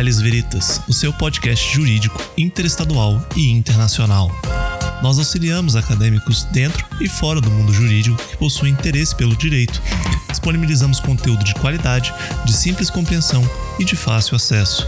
Legales 0.00 0.18
Veritas, 0.18 0.80
o 0.88 0.94
seu 0.94 1.12
podcast 1.12 1.74
jurídico 1.74 2.18
interestadual 2.34 3.22
e 3.36 3.50
internacional. 3.50 4.30
Nós 5.02 5.18
auxiliamos 5.18 5.76
acadêmicos 5.76 6.44
dentro 6.44 6.86
e 7.02 7.06
fora 7.08 7.38
do 7.38 7.50
mundo 7.50 7.70
jurídico 7.70 8.16
que 8.16 8.36
possuem 8.38 8.72
interesse 8.72 9.14
pelo 9.14 9.36
direito. 9.36 9.82
Disponibilizamos 10.30 11.00
conteúdo 11.00 11.44
de 11.44 11.54
qualidade, 11.54 12.14
de 12.46 12.52
simples 12.54 12.88
compreensão 12.88 13.46
e 13.78 13.84
de 13.84 13.94
fácil 13.94 14.36
acesso. 14.36 14.86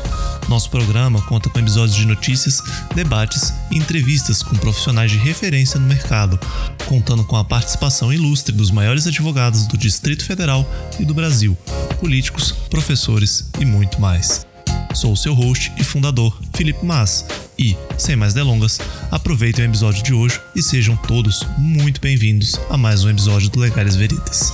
Nosso 0.49 0.71
programa 0.71 1.21
conta 1.23 1.51
com 1.51 1.59
episódios 1.59 1.97
de 1.97 2.07
notícias, 2.07 2.63
debates 2.95 3.53
e 3.71 3.77
entrevistas 3.77 4.43
com 4.43 4.57
profissionais 4.57 5.11
de 5.11 5.19
referência 5.19 5.79
no 5.79 5.87
mercado, 5.87 6.41
contando 6.87 7.23
com 7.23 7.37
a 7.37 7.45
participação 7.45 8.11
ilustre 8.11 8.55
dos 8.55 8.71
maiores 8.71 9.07
advogados 9.07 9.67
do 9.67 9.77
Distrito 9.77 10.25
Federal 10.25 10.67
e 10.99 11.05
do 11.05 11.13
Brasil, 11.13 11.55
políticos, 12.01 12.53
professores 12.71 13.51
e 13.61 13.67
muito 13.67 14.01
mais. 14.01 14.51
Sou 14.95 15.13
o 15.13 15.17
seu 15.17 15.33
host 15.33 15.73
e 15.79 15.85
fundador, 15.85 16.39
Felipe 16.55 16.85
Mas, 16.85 17.27
e, 17.59 17.77
sem 17.97 18.15
mais 18.15 18.35
delongas, 18.35 18.79
aproveitem 19.11 19.65
o 19.65 19.69
episódio 19.69 20.03
de 20.03 20.13
hoje 20.13 20.41
e 20.55 20.63
sejam 20.63 20.97
todos 20.97 21.47
muito 21.59 22.01
bem-vindos 22.01 22.55
a 22.69 22.77
mais 22.77 23.03
um 23.05 23.11
episódio 23.11 23.49
do 23.49 23.61
Legais 23.61 23.97
Veritas. 23.97 24.53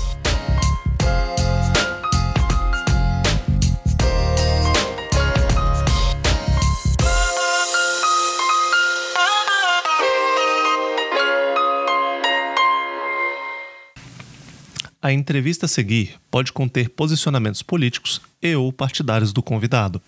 A 15.01 15.13
entrevista 15.13 15.67
a 15.67 15.69
seguir 15.69 16.17
pode 16.29 16.53
conter 16.53 16.89
posicionamentos 16.89 17.63
políticos 17.63 18.21
e 18.43 18.57
ou 18.57 18.73
partidários 18.73 19.33
do 19.33 19.41
convidado. 19.41 20.03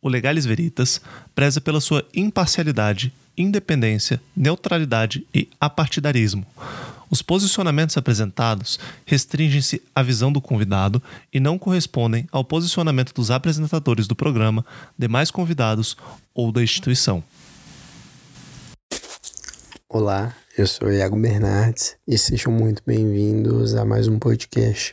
O 0.00 0.08
Legales 0.08 0.46
Veritas 0.46 1.02
preza 1.34 1.60
pela 1.60 1.82
sua 1.82 2.02
imparcialidade, 2.14 3.12
independência, 3.36 4.22
neutralidade 4.34 5.26
e 5.34 5.50
apartidarismo. 5.60 6.46
Os 7.10 7.20
posicionamentos 7.20 7.98
apresentados 7.98 8.80
restringem-se 9.04 9.82
à 9.94 10.02
visão 10.02 10.32
do 10.32 10.40
convidado 10.40 11.02
e 11.30 11.38
não 11.38 11.58
correspondem 11.58 12.26
ao 12.32 12.42
posicionamento 12.42 13.12
dos 13.12 13.30
apresentadores 13.30 14.06
do 14.06 14.16
programa, 14.16 14.64
demais 14.98 15.30
convidados 15.30 15.94
ou 16.34 16.50
da 16.50 16.62
instituição. 16.62 17.22
Olá, 19.86 20.34
eu 20.56 20.66
sou 20.66 20.92
Iago 20.92 21.16
Bernardes 21.16 21.96
e 22.06 22.18
sejam 22.18 22.52
muito 22.52 22.82
bem-vindos 22.86 23.74
a 23.74 23.86
mais 23.86 24.06
um 24.06 24.18
podcast. 24.18 24.92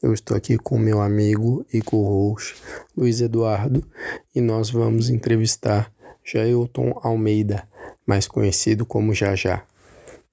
Eu 0.00 0.14
estou 0.14 0.36
aqui 0.36 0.56
com 0.56 0.78
meu 0.78 1.00
amigo 1.00 1.66
e 1.72 1.82
co-host 1.82 2.54
Luiz 2.96 3.20
Eduardo 3.20 3.84
e 4.32 4.40
nós 4.40 4.70
vamos 4.70 5.10
entrevistar 5.10 5.92
Jailton 6.24 7.00
Almeida, 7.02 7.68
mais 8.06 8.28
conhecido 8.28 8.86
como 8.86 9.12
Jajá. 9.12 9.64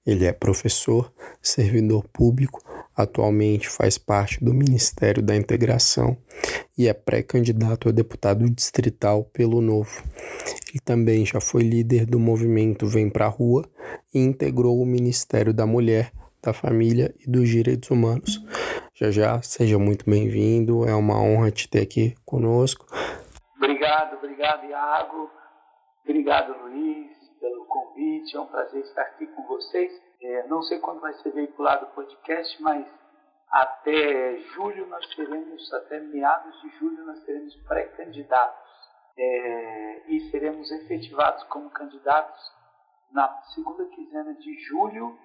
Ele 0.06 0.26
é 0.26 0.32
professor, 0.32 1.12
servidor 1.42 2.06
público, 2.12 2.62
atualmente 2.96 3.68
faz 3.68 3.98
parte 3.98 4.42
do 4.44 4.54
Ministério 4.54 5.22
da 5.22 5.34
Integração 5.34 6.16
e 6.78 6.86
é 6.86 6.92
pré-candidato 6.92 7.88
a 7.88 7.92
deputado 7.92 8.48
distrital 8.48 9.24
pelo 9.24 9.60
Novo. 9.60 10.02
Ele 10.72 10.80
também 10.80 11.26
já 11.26 11.38
foi 11.38 11.60
líder 11.60 12.06
do 12.06 12.18
movimento 12.18 12.86
Vem 12.86 13.10
Pra 13.10 13.26
Rua 13.26 13.68
e 14.14 14.18
integrou 14.18 14.80
o 14.80 14.86
Ministério 14.86 15.52
da 15.52 15.66
Mulher, 15.66 16.10
da 16.42 16.54
Família 16.54 17.14
e 17.20 17.30
dos 17.30 17.46
Direitos 17.46 17.90
Humanos. 17.90 18.40
Já 18.94 19.10
já, 19.10 19.42
seja 19.42 19.78
muito 19.78 20.08
bem-vindo, 20.08 20.88
é 20.88 20.94
uma 20.94 21.20
honra 21.20 21.50
te 21.50 21.68
ter 21.68 21.82
aqui 21.82 22.14
conosco. 22.24 22.86
Obrigado, 23.58 24.16
obrigado, 24.16 24.64
Iago. 24.64 25.30
Obrigado, 26.04 26.56
Luiz, 26.62 27.18
pelo 27.38 27.66
convite. 27.66 28.34
É 28.34 28.40
um 28.40 28.46
prazer 28.46 28.80
estar 28.82 29.02
aqui 29.02 29.26
com 29.26 29.46
vocês. 29.46 29.92
É, 30.22 30.46
não 30.46 30.62
sei 30.62 30.78
quando 30.78 31.02
vai 31.02 31.12
ser 31.16 31.32
veiculado 31.32 31.84
o 31.84 31.90
podcast, 31.90 32.62
mas 32.62 32.86
até 33.50 34.38
julho 34.54 34.86
nós 34.86 35.06
teremos, 35.14 35.70
até 35.74 36.00
meados 36.00 36.58
de 36.62 36.70
julho, 36.78 37.04
nós 37.04 37.22
teremos 37.24 37.54
pré-candidatos 37.68 38.71
é, 39.16 40.12
e 40.12 40.30
seremos 40.30 40.70
efetivados 40.70 41.42
como 41.44 41.70
candidatos 41.70 42.40
na 43.12 43.28
segunda 43.54 43.84
quinzena 43.86 44.34
de 44.34 44.54
julho 44.64 45.16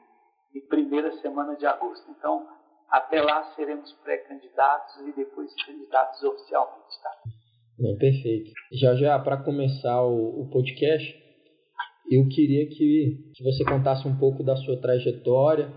e 0.53 0.61
primeira 0.61 1.11
semana 1.19 1.55
de 1.55 1.65
agosto. 1.65 2.09
Então, 2.11 2.45
até 2.89 3.21
lá 3.21 3.53
seremos 3.55 3.91
pré-candidatos 4.03 5.07
e 5.07 5.13
depois 5.13 5.53
candidatos 5.65 6.21
oficialmente. 6.23 7.01
Tá? 7.01 7.97
Perfeito. 7.97 8.51
Já 8.73 8.95
já, 8.95 9.19
para 9.19 9.37
começar 9.43 10.03
o, 10.03 10.41
o, 10.41 10.49
podcast, 10.49 11.15
eu 12.09 12.27
queria 12.27 12.67
que, 12.67 13.31
que 13.35 13.43
você 13.43 13.63
contasse 13.63 14.07
um 14.07 14.17
pouco 14.17 14.43
da 14.43 14.55
sua 14.57 14.79
trajetória. 14.81 15.71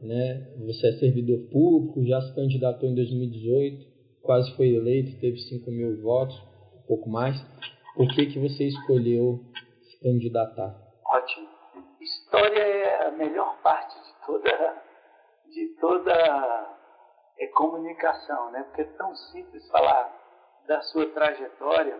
Né? 0.00 0.54
Você 0.66 0.88
é 0.88 0.92
servidor 0.98 1.48
público, 1.50 2.04
já 2.04 2.20
se 2.20 2.34
candidatou 2.34 2.88
em 2.88 2.94
2018, 2.94 3.86
quase 4.22 4.54
foi 4.56 4.74
eleito, 4.74 5.18
teve 5.20 5.38
5 5.38 5.70
mil 5.70 6.02
votos 6.02 6.36
pouco 6.86 7.08
mais. 7.08 7.36
Por 7.94 8.08
que, 8.08 8.26
que 8.26 8.38
você 8.38 8.64
escolheu 8.64 9.40
se 9.82 9.98
candidatar? 10.00 10.74
Ótimo. 11.06 11.48
História 12.00 12.60
é 12.60 13.06
a 13.06 13.10
melhor 13.12 13.56
parte 13.62 13.98
de 14.00 14.26
toda, 14.26 14.82
de 15.50 15.68
toda 15.80 16.76
é, 17.38 17.46
comunicação, 17.48 18.50
né? 18.50 18.62
Porque 18.64 18.82
é 18.82 18.96
tão 18.96 19.14
simples 19.16 19.68
falar 19.70 20.12
da 20.66 20.80
sua 20.82 21.06
trajetória. 21.06 21.98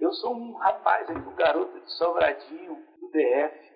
Eu 0.00 0.12
sou 0.12 0.34
um 0.34 0.54
rapaz, 0.56 1.08
um 1.10 1.34
garoto 1.34 1.80
de 1.80 1.92
Sobradinho, 1.92 2.76
do 3.00 3.08
DF, 3.10 3.72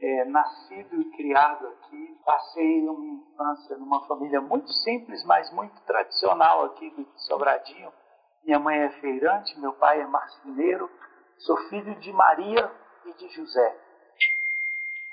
é, 0.00 0.24
nascido 0.26 1.00
e 1.00 1.10
criado 1.16 1.66
aqui. 1.66 2.18
Passei 2.24 2.88
uma 2.88 3.06
infância 3.06 3.76
numa 3.76 4.06
família 4.06 4.40
muito 4.40 4.70
simples, 4.70 5.24
mas 5.24 5.52
muito 5.52 5.80
tradicional 5.82 6.64
aqui 6.66 6.90
do 6.90 7.06
Sobradinho 7.20 7.92
minha 8.44 8.58
mãe 8.58 8.78
é 8.78 8.90
feirante, 9.00 9.58
meu 9.58 9.72
pai 9.72 10.00
é 10.00 10.06
marceneiro, 10.06 10.90
sou 11.38 11.56
filho 11.68 11.94
de 11.96 12.12
Maria 12.12 12.70
e 13.06 13.14
de 13.14 13.28
José. 13.30 13.76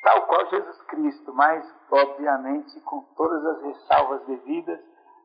Tal 0.01 0.25
qual 0.27 0.49
Jesus 0.49 0.81
Cristo, 0.83 1.33
mas 1.33 1.65
obviamente 1.89 2.79
com 2.81 3.01
todas 3.15 3.45
as 3.45 3.63
ressalvas 3.63 4.25
devidas. 4.25 4.79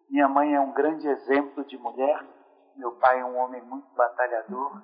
Minha 0.09 0.29
mãe 0.29 0.55
é 0.55 0.61
um 0.61 0.73
grande 0.73 1.09
exemplo 1.09 1.65
de 1.65 1.77
mulher, 1.79 2.25
meu 2.77 2.93
pai 2.93 3.21
é 3.21 3.25
um 3.25 3.37
homem 3.39 3.63
muito 3.63 3.89
batalhador. 3.97 4.83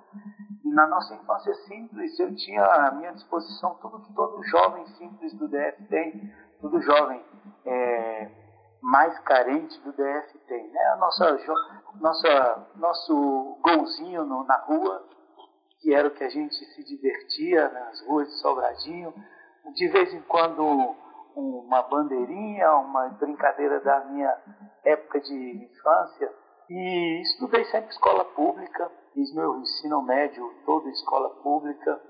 E 0.65 0.69
na 0.71 0.87
nossa 0.87 1.15
infância 1.15 1.55
simples, 1.66 2.19
eu 2.19 2.34
tinha 2.34 2.65
à 2.65 2.91
minha 2.93 3.12
disposição 3.12 3.75
tudo 3.82 4.00
que 4.00 4.12
todo 4.15 4.43
jovem 4.44 4.87
simples 4.97 5.32
do 5.34 5.47
DF 5.47 5.84
tem, 5.88 6.34
todo 6.61 6.81
jovem 6.81 7.22
é, 7.66 8.42
mais 8.82 9.16
carente 9.20 9.81
do 9.81 9.93
DF 9.93 10.38
tem. 10.48 10.69
Né? 10.69 10.84
A 10.93 10.97
nossa, 10.97 11.38
nossa, 12.00 12.69
nosso 12.76 13.59
golzinho 13.62 14.25
no, 14.25 14.44
na 14.44 14.56
rua, 14.56 15.06
que 15.81 15.94
era 15.94 16.09
o 16.09 16.10
que 16.10 16.25
a 16.25 16.28
gente 16.28 16.54
se 16.54 16.84
divertia 16.84 17.69
nas 17.69 18.04
ruas 18.06 18.28
de 18.28 18.41
Sobradinho. 18.41 19.15
De 19.75 19.88
vez 19.88 20.12
em 20.12 20.20
quando 20.22 20.97
uma 21.37 21.82
bandeirinha, 21.82 22.72
uma 22.76 23.09
brincadeira 23.10 23.81
da 23.81 24.04
minha 24.06 24.37
época 24.84 25.20
de 25.20 25.64
infância. 25.70 26.32
E 26.69 27.22
estudei 27.22 27.64
sempre 27.66 27.91
escola 27.91 28.25
pública, 28.25 28.91
fiz 29.14 29.32
meu 29.34 29.59
ensino 29.59 30.02
médio 30.02 30.52
todo 30.67 30.88
escola 30.88 31.31
pública. 31.43 32.00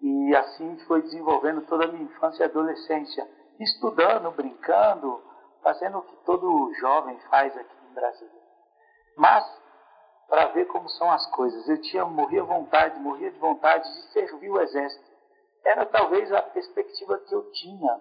E 0.00 0.36
assim 0.36 0.78
foi 0.86 1.02
desenvolvendo 1.02 1.62
toda 1.66 1.84
a 1.84 1.88
minha 1.88 2.04
infância 2.04 2.42
e 2.42 2.46
adolescência, 2.46 3.26
estudando, 3.58 4.30
brincando, 4.30 5.20
fazendo 5.66 5.98
o 5.98 6.02
que 6.02 6.14
todo 6.18 6.72
jovem 6.74 7.18
faz 7.28 7.56
aqui 7.56 7.76
em 7.90 7.92
Brasília. 7.92 8.40
Mas, 9.16 9.44
para 10.28 10.46
ver 10.52 10.66
como 10.66 10.88
são 10.90 11.10
as 11.10 11.26
coisas, 11.32 11.68
eu 11.68 11.82
tinha, 11.82 12.04
morria 12.04 12.44
vontade, 12.44 13.00
morria 13.00 13.32
de 13.32 13.38
vontade 13.40 13.82
de 13.82 14.12
servir 14.12 14.48
o 14.48 14.60
exército. 14.60 15.10
Era 15.64 15.84
talvez 15.86 16.30
a 16.30 16.40
perspectiva 16.40 17.18
que 17.18 17.34
eu 17.34 17.50
tinha 17.50 18.00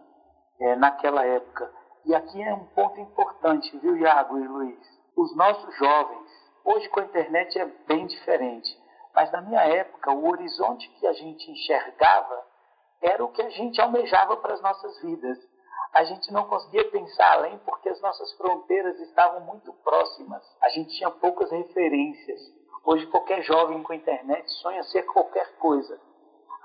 é, 0.60 0.76
naquela 0.76 1.26
época. 1.26 1.74
E 2.06 2.14
aqui 2.14 2.40
é 2.40 2.54
um 2.54 2.66
ponto 2.66 3.00
importante, 3.00 3.76
viu, 3.80 3.98
Iago 3.98 4.38
e 4.38 4.48
Luiz? 4.48 5.00
Os 5.18 5.36
nossos 5.36 5.76
jovens, 5.76 6.30
hoje 6.64 6.88
com 6.90 7.00
a 7.00 7.06
internet 7.06 7.58
é 7.58 7.66
bem 7.88 8.06
diferente, 8.06 8.80
mas 9.16 9.32
na 9.32 9.42
minha 9.42 9.62
época, 9.62 10.12
o 10.12 10.30
horizonte 10.30 10.88
que 11.00 11.08
a 11.08 11.14
gente 11.14 11.50
enxergava 11.50 12.46
era 13.02 13.26
o 13.26 13.32
que 13.32 13.42
a 13.42 13.50
gente 13.50 13.82
almejava 13.82 14.38
para 14.38 14.54
as 14.54 14.62
nossas 14.62 15.02
vidas 15.02 15.55
a 15.96 16.04
gente 16.04 16.32
não 16.34 16.44
conseguia 16.44 16.84
pensar 16.92 17.36
além 17.36 17.58
porque 17.60 17.88
as 17.88 18.02
nossas 18.02 18.30
fronteiras 18.34 19.00
estavam 19.00 19.40
muito 19.40 19.72
próximas. 19.76 20.44
A 20.62 20.68
gente 20.68 20.94
tinha 20.98 21.10
poucas 21.10 21.50
referências. 21.50 22.42
Hoje 22.84 23.08
qualquer 23.08 23.42
jovem 23.44 23.82
com 23.82 23.94
internet 23.94 24.52
sonha 24.60 24.84
ser 24.84 25.04
qualquer 25.04 25.56
coisa. 25.56 25.98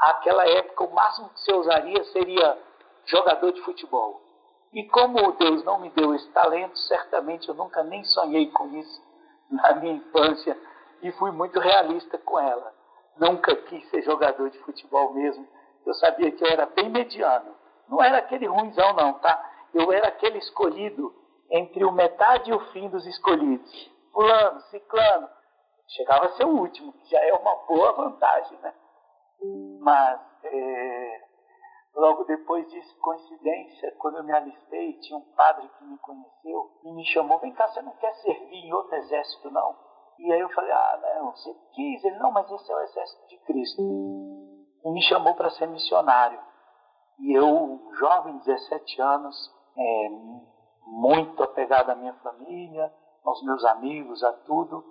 Aquela 0.01 0.45
época 0.49 0.83
o 0.83 0.93
máximo 0.93 1.29
que 1.29 1.41
se 1.43 1.53
usaria 1.53 2.03
seria 2.07 2.59
jogador 3.05 3.53
de 3.53 3.61
futebol. 3.63 4.21
E 4.73 4.83
como 4.89 5.31
Deus 5.33 5.63
não 5.63 5.79
me 5.79 5.91
deu 5.91 6.13
esse 6.13 6.29
talento, 6.31 6.77
certamente 6.77 7.49
eu 7.49 7.55
nunca 7.55 7.85
nem 7.85 8.03
sonhei 8.03 8.51
com 8.51 8.67
isso 8.75 9.01
na 9.49 9.77
minha 9.77 9.95
infância 9.95 10.59
e 11.03 11.13
fui 11.13 11.31
muito 11.31 11.61
realista 11.61 12.19
com 12.19 12.37
ela. 12.41 12.75
Nunca 13.17 13.55
quis 13.55 13.89
ser 13.91 14.03
jogador 14.03 14.51
de 14.51 14.59
futebol 14.59 15.15
mesmo. 15.15 15.47
Eu 15.87 15.95
sabia 15.95 16.33
que 16.33 16.43
eu 16.43 16.49
era 16.49 16.67
bem 16.67 16.91
mediano. 16.91 17.60
Não 17.91 18.03
era 18.03 18.19
aquele 18.19 18.47
ruimzão, 18.47 18.95
não, 18.95 19.15
tá? 19.15 19.51
Eu 19.75 19.93
era 19.93 20.09
aquele 20.09 20.39
escolhido 20.39 21.13
entre 21.51 21.85
o 21.85 21.91
metade 21.91 22.51
e 22.51 22.55
o 22.55 22.61
fim 22.73 22.89
dos 22.89 23.05
escolhidos. 23.05 23.91
Fulano, 24.13 24.61
ciclano. 24.71 25.29
Chegava 25.89 26.27
a 26.27 26.33
ser 26.35 26.45
o 26.45 26.57
último, 26.57 26.93
que 26.93 27.11
já 27.11 27.21
é 27.21 27.33
uma 27.33 27.57
boa 27.67 27.93
vantagem, 27.93 28.57
né? 28.59 28.73
Mas, 29.81 30.21
é, 30.45 31.21
logo 31.97 32.25
depois 32.25 32.71
disso, 32.71 32.97
coincidência, 33.01 33.93
quando 33.99 34.19
eu 34.19 34.25
me 34.25 34.33
alistei, 34.33 34.93
tinha 35.01 35.19
um 35.19 35.35
padre 35.35 35.69
que 35.77 35.85
me 35.85 35.99
conheceu 35.99 36.71
e 36.85 36.93
me 36.93 37.05
chamou: 37.07 37.41
Vem 37.41 37.53
cá, 37.55 37.67
você 37.67 37.83
não 37.83 37.97
quer 37.97 38.15
servir 38.17 38.67
em 38.67 38.73
outro 38.73 38.95
exército, 38.97 39.51
não? 39.51 39.77
E 40.21 40.33
aí 40.33 40.41
eu 40.41 40.49
falei: 40.51 40.71
Ah, 40.71 41.17
não, 41.17 41.33
você 41.33 41.53
quis. 41.75 42.05
Ele: 42.05 42.19
Não, 42.19 42.31
mas 42.31 42.49
esse 42.53 42.71
é 42.71 42.77
o 42.77 42.81
exército 42.83 43.27
de 43.27 43.39
Cristo. 43.39 43.83
E 43.83 44.91
me 44.91 45.03
chamou 45.03 45.35
para 45.35 45.51
ser 45.51 45.67
missionário. 45.67 46.41
E 47.21 47.33
eu, 47.33 47.81
jovem, 47.99 48.39
17 48.39 49.03
anos, 49.03 49.55
é, 49.77 50.09
muito 50.87 51.43
apegado 51.43 51.91
à 51.91 51.95
minha 51.95 52.15
família, 52.15 52.93
aos 53.25 53.43
meus 53.45 53.65
amigos, 53.67 54.23
a 54.25 54.33
tudo, 54.33 54.83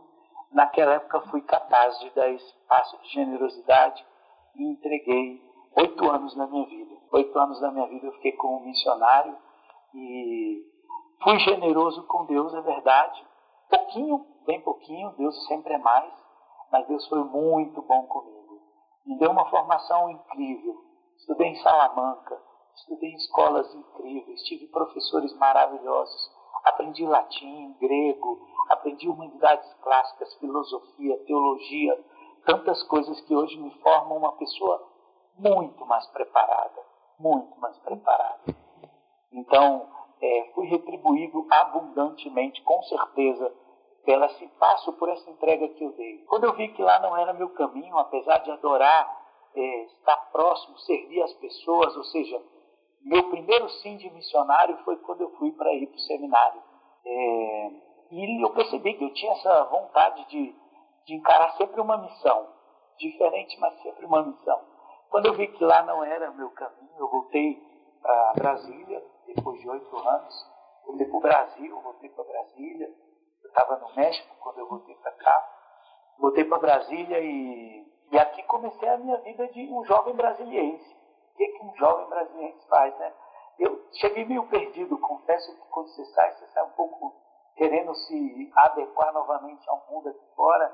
naquela 0.51 0.93
época 0.93 1.21
fui 1.29 1.41
capaz 1.41 1.97
de 1.99 2.09
dar 2.11 2.29
esse 2.29 2.53
passo 2.67 2.97
de 3.01 3.09
generosidade 3.09 4.05
e 4.55 4.63
entreguei 4.63 5.41
oito 5.75 6.09
anos 6.09 6.35
da 6.35 6.47
minha 6.47 6.65
vida. 6.65 6.95
Oito 7.11 7.37
anos 7.39 7.59
da 7.59 7.71
minha 7.71 7.87
vida 7.87 8.05
eu 8.05 8.13
fiquei 8.13 8.33
como 8.33 8.65
missionário 8.65 9.35
e 9.93 10.63
fui 11.23 11.39
generoso 11.39 12.05
com 12.07 12.25
Deus, 12.25 12.53
é 12.53 12.61
verdade. 12.61 13.25
Pouquinho, 13.69 14.25
bem 14.45 14.61
pouquinho, 14.61 15.11
Deus 15.17 15.47
sempre 15.47 15.73
é 15.73 15.77
mais, 15.77 16.13
mas 16.71 16.87
Deus 16.87 17.07
foi 17.07 17.23
muito 17.23 17.81
bom 17.81 18.05
comigo. 18.07 18.61
Me 19.05 19.17
deu 19.17 19.31
uma 19.31 19.49
formação 19.49 20.09
incrível. 20.11 20.88
Estudei 21.19 21.47
em 21.49 21.55
Salamanca, 21.55 22.41
estudei 22.75 23.09
em 23.09 23.15
escolas 23.15 23.73
incríveis, 23.75 24.41
tive 24.43 24.67
professores 24.67 25.35
maravilhosos, 25.37 26.31
aprendi 26.63 27.05
latim, 27.05 27.75
grego, 27.79 28.39
aprendi 28.69 29.07
humanidades 29.07 29.71
clássicas, 29.83 30.33
filosofia, 30.35 31.17
teologia, 31.25 32.05
tantas 32.45 32.81
coisas 32.83 33.19
que 33.21 33.35
hoje 33.35 33.57
me 33.57 33.69
formam 33.81 34.17
uma 34.17 34.31
pessoa 34.33 34.87
muito 35.37 35.85
mais 35.85 36.05
preparada, 36.07 36.81
muito 37.19 37.59
mais 37.59 37.77
preparada. 37.79 38.55
Então, 39.31 39.87
é, 40.21 40.51
fui 40.55 40.67
retribuído 40.67 41.45
abundantemente, 41.51 42.61
com 42.63 42.81
certeza, 42.83 43.53
pela 44.05 44.25
esse 44.25 44.47
passo 44.59 44.93
por 44.93 45.09
essa 45.09 45.29
entrega 45.29 45.67
que 45.67 45.83
eu 45.83 45.91
dei. 45.93 46.19
Quando 46.25 46.45
eu 46.45 46.53
vi 46.55 46.69
que 46.69 46.81
lá 46.81 46.99
não 46.99 47.15
era 47.15 47.33
meu 47.33 47.49
caminho, 47.49 47.97
apesar 47.97 48.39
de 48.39 48.51
adorar 48.51 49.18
é, 49.55 49.83
estar 49.85 50.17
próximo, 50.31 50.77
servir 50.79 51.21
as 51.23 51.33
pessoas, 51.33 51.95
ou 51.95 52.03
seja, 52.05 52.41
meu 53.01 53.29
primeiro 53.29 53.69
sim 53.69 53.97
de 53.97 54.09
missionário 54.11 54.77
foi 54.83 54.97
quando 54.97 55.21
eu 55.21 55.31
fui 55.37 55.51
para 55.51 55.73
ir 55.73 55.87
para 55.87 55.95
o 55.95 56.01
seminário. 56.01 56.61
É, 57.05 57.71
e 58.11 58.43
eu 58.43 58.49
percebi 58.51 58.93
que 58.95 59.03
eu 59.03 59.13
tinha 59.13 59.31
essa 59.33 59.65
vontade 59.65 60.27
de, 60.29 60.55
de 61.05 61.15
encarar 61.15 61.51
sempre 61.57 61.79
uma 61.79 61.97
missão, 61.97 62.47
diferente, 62.97 63.57
mas 63.59 63.81
sempre 63.81 64.05
uma 64.05 64.23
missão. 64.23 64.59
Quando 65.09 65.27
eu 65.27 65.33
vi 65.33 65.47
que 65.47 65.63
lá 65.63 65.83
não 65.83 66.03
era 66.03 66.31
meu 66.31 66.49
caminho, 66.51 66.91
eu 66.97 67.09
voltei 67.09 67.59
para 68.01 68.33
Brasília, 68.35 69.03
depois 69.27 69.59
de 69.59 69.69
oito 69.69 69.97
anos. 69.97 70.45
Voltei 70.85 71.07
para 71.07 71.17
o 71.17 71.21
Brasil, 71.21 71.81
voltei 71.81 72.09
para 72.09 72.23
Brasília. 72.23 72.87
Eu 73.43 73.49
estava 73.49 73.77
no 73.77 73.95
México 73.95 74.35
quando 74.39 74.59
eu 74.59 74.67
voltei 74.67 74.95
para 74.95 75.11
cá. 75.11 75.49
Voltei 76.19 76.43
para 76.45 76.57
Brasília 76.59 77.19
e, 77.19 77.85
e 78.11 78.17
aqui 78.17 78.43
comecei 78.43 78.89
a 78.89 78.97
minha 78.97 79.17
vida 79.17 79.47
de 79.47 79.71
um 79.71 79.83
jovem 79.85 80.15
brasiliense 80.15 80.99
que, 81.39 81.47
que 81.47 81.65
um 81.65 81.75
jovem 81.77 82.07
brasileiro 82.07 82.57
faz, 82.67 82.97
né? 82.99 83.13
Eu 83.57 83.81
cheguei 83.93 84.25
meio 84.25 84.45
perdido, 84.47 84.97
confesso 84.97 85.55
que 85.55 85.67
quando 85.69 85.87
você 85.87 86.05
sai, 86.05 86.33
você 86.33 86.47
sai 86.47 86.63
um 86.65 86.71
pouco 86.71 87.13
querendo 87.55 87.93
se 87.95 88.51
adequar 88.55 89.13
novamente 89.13 89.69
ao 89.69 89.85
mundo 89.89 90.09
aqui 90.09 90.25
fora 90.35 90.73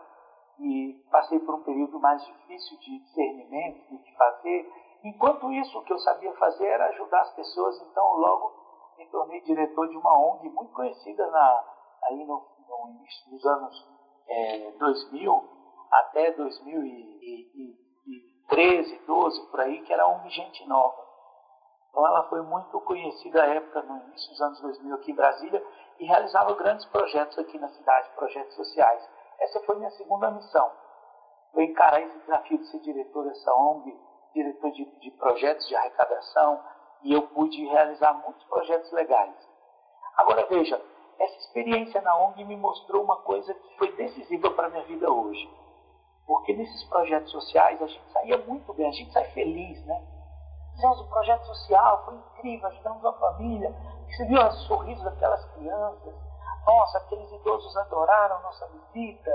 e 0.60 1.04
passei 1.12 1.40
por 1.40 1.56
um 1.56 1.64
período 1.64 2.00
mais 2.00 2.24
difícil 2.26 2.78
de 2.80 3.00
discernimento 3.00 3.92
do 3.92 4.00
que 4.00 4.16
fazer. 4.16 4.72
Enquanto 5.04 5.52
isso, 5.52 5.78
o 5.78 5.84
que 5.84 5.94
eu 5.94 6.00
sabia 6.00 6.34
fazer 6.34 6.66
era 6.66 6.88
ajudar 6.88 7.22
as 7.22 7.34
pessoas, 7.36 7.80
então 7.82 8.18
logo 8.18 8.54
me 8.98 9.06
tornei 9.08 9.42
diretor 9.42 9.88
de 9.88 9.98
uma 9.98 10.18
ONG 10.18 10.50
muito 10.50 10.74
conhecida 10.74 11.30
na, 11.30 11.64
aí 12.04 12.26
no, 12.26 12.44
no 12.68 13.30
dos 13.30 13.46
anos 13.46 13.88
é, 14.28 14.72
2000 14.72 15.55
até 15.92 16.32
2000 16.32 17.06
13, 18.48 19.02
12 19.08 19.42
por 19.48 19.60
aí, 19.62 19.82
que 19.82 19.92
era 19.92 20.08
uma 20.08 20.30
Gente 20.30 20.66
Nova. 20.68 21.04
Então 21.90 22.06
ela 22.06 22.24
foi 22.30 22.42
muito 22.42 22.80
conhecida 22.82 23.44
à 23.44 23.48
época, 23.48 23.82
no 23.82 23.98
início 24.08 24.30
dos 24.30 24.42
anos 24.42 24.62
2000 24.62 24.96
aqui 24.96 25.12
em 25.12 25.16
Brasília, 25.16 25.66
e 26.00 26.06
realizava 26.06 26.54
grandes 26.56 26.86
projetos 26.88 27.38
aqui 27.40 27.58
na 27.58 27.70
cidade, 27.70 28.10
projetos 28.16 28.56
sociais. 28.56 29.10
Essa 29.40 29.62
foi 29.62 29.78
minha 29.78 29.92
segunda 29.92 30.30
missão. 30.32 30.72
Eu 31.54 31.64
encarar 31.64 32.02
esse 32.02 32.18
desafio 32.20 32.58
de 32.58 32.68
ser 32.68 32.80
diretor 32.82 33.24
dessa 33.26 33.54
ONG, 33.54 33.98
diretor 34.34 34.72
de, 34.72 34.86
de 35.00 35.12
projetos 35.12 35.68
de 35.68 35.76
arrecadação, 35.76 36.62
e 37.02 37.14
eu 37.14 37.22
pude 37.28 37.64
realizar 37.66 38.14
muitos 38.14 38.44
projetos 38.46 38.92
legais. 38.92 39.36
Agora 40.18 40.46
veja, 40.48 40.82
essa 41.18 41.38
experiência 41.38 42.02
na 42.02 42.18
ONG 42.18 42.44
me 42.44 42.58
mostrou 42.58 43.04
uma 43.04 43.18
coisa 43.22 43.54
que 43.54 43.78
foi 43.78 43.92
decisiva 43.94 44.52
para 44.52 44.68
a 44.68 44.70
minha 44.70 44.84
vida 44.84 45.12
hoje 45.12 45.65
porque 46.26 46.54
nesses 46.54 46.84
projetos 46.86 47.32
sociais 47.32 47.82
a 47.82 47.88
gente 47.88 48.12
saía 48.12 48.38
muito 48.40 48.74
bem, 48.74 48.88
a 48.88 48.92
gente 48.92 49.12
sai 49.12 49.26
feliz, 49.32 49.84
né? 49.86 50.02
Fizemos 50.74 51.00
um 51.02 51.08
projeto 51.08 51.46
social, 51.46 52.04
foi 52.06 52.16
incrível, 52.16 52.68
ajudamos 52.68 53.06
a 53.06 53.14
família. 53.14 53.74
Você 54.10 54.26
viu 54.26 54.42
os 54.46 54.68
sorrisos 54.68 55.04
daquelas 55.04 55.46
crianças? 55.54 56.14
Nossa, 56.66 56.98
aqueles 56.98 57.32
idosos 57.32 57.78
adoraram 57.78 58.42
nossa 58.42 58.68
visita. 58.68 59.32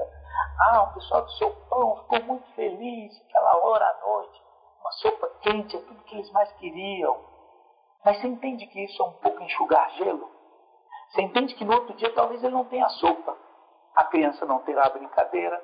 Ah, 0.58 0.82
o 0.82 0.94
pessoal 0.94 1.22
do 1.22 1.30
seu 1.32 1.50
pão 1.68 1.96
ficou 2.02 2.22
muito 2.24 2.46
feliz, 2.54 3.20
aquela 3.22 3.64
hora 3.64 3.84
à 3.84 4.06
noite. 4.06 4.42
Uma 4.80 4.92
sopa 4.92 5.30
quente, 5.40 5.76
é 5.76 5.80
tudo 5.80 6.02
que 6.04 6.16
eles 6.16 6.30
mais 6.32 6.50
queriam. 6.52 7.16
Mas 8.04 8.20
você 8.20 8.26
entende 8.26 8.66
que 8.66 8.84
isso 8.84 9.00
é 9.02 9.06
um 9.06 9.12
pouco 9.12 9.42
enxugar 9.42 9.90
gelo? 9.92 10.28
Você 11.10 11.22
entende 11.22 11.54
que 11.54 11.64
no 11.64 11.72
outro 11.72 11.94
dia 11.94 12.12
talvez 12.14 12.42
ele 12.42 12.54
não 12.54 12.64
tenha 12.64 12.88
sopa. 12.88 13.36
A 13.94 14.04
criança 14.04 14.44
não 14.44 14.60
terá 14.60 14.88
brincadeira, 14.90 15.62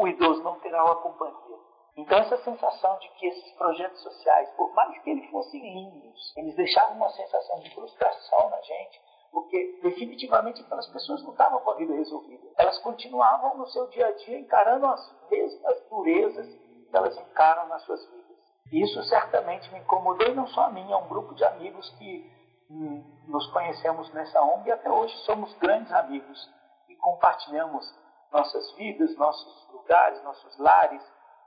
o 0.00 0.08
idoso 0.08 0.42
não 0.42 0.58
terá 0.60 0.82
uma 0.84 0.96
companhia. 0.96 1.58
Então, 1.96 2.18
essa 2.18 2.38
sensação 2.38 2.98
de 2.98 3.08
que 3.10 3.26
esses 3.26 3.52
projetos 3.52 4.00
sociais, 4.02 4.48
por 4.56 4.72
mais 4.72 4.98
que 5.02 5.10
eles 5.10 5.28
fossem 5.30 5.60
lindos, 5.60 6.32
eles 6.36 6.54
deixavam 6.54 6.96
uma 6.96 7.10
sensação 7.10 7.60
de 7.60 7.74
frustração 7.74 8.48
na 8.48 8.60
gente, 8.62 9.00
porque 9.30 9.78
definitivamente 9.82 10.62
aquelas 10.62 10.86
pessoas 10.88 11.22
não 11.22 11.32
estavam 11.32 11.60
com 11.60 11.70
a 11.70 11.74
vida 11.74 11.94
resolvida. 11.94 12.48
Elas 12.56 12.78
continuavam 12.78 13.58
no 13.58 13.66
seu 13.68 13.86
dia 13.88 14.06
a 14.06 14.12
dia 14.12 14.38
encarando 14.38 14.86
as 14.86 15.28
mesmas 15.30 15.88
durezas 15.90 16.46
que 16.46 16.96
elas 16.96 17.16
encaram 17.18 17.68
nas 17.68 17.82
suas 17.82 18.00
vidas. 18.10 18.38
E 18.72 18.82
isso 18.82 19.02
certamente 19.04 19.70
me 19.72 19.80
incomodou, 19.80 20.28
e 20.28 20.34
não 20.34 20.46
só 20.48 20.62
a 20.62 20.70
mim, 20.70 20.90
é 20.90 20.96
um 20.96 21.08
grupo 21.08 21.34
de 21.34 21.44
amigos 21.44 21.88
que 21.98 22.30
hum, 22.70 23.04
nos 23.26 23.46
conhecemos 23.52 24.10
nessa 24.14 24.40
ONG 24.40 24.68
e 24.68 24.72
até 24.72 24.90
hoje 24.90 25.14
somos 25.26 25.52
grandes 25.58 25.92
amigos 25.92 26.48
e 26.88 26.96
compartilhamos 26.96 27.84
nossas 28.32 28.72
vidas, 28.76 29.16
nossos 29.16 29.69
lugares, 29.90 30.22
nossos 30.22 30.58
lares, 30.58 31.02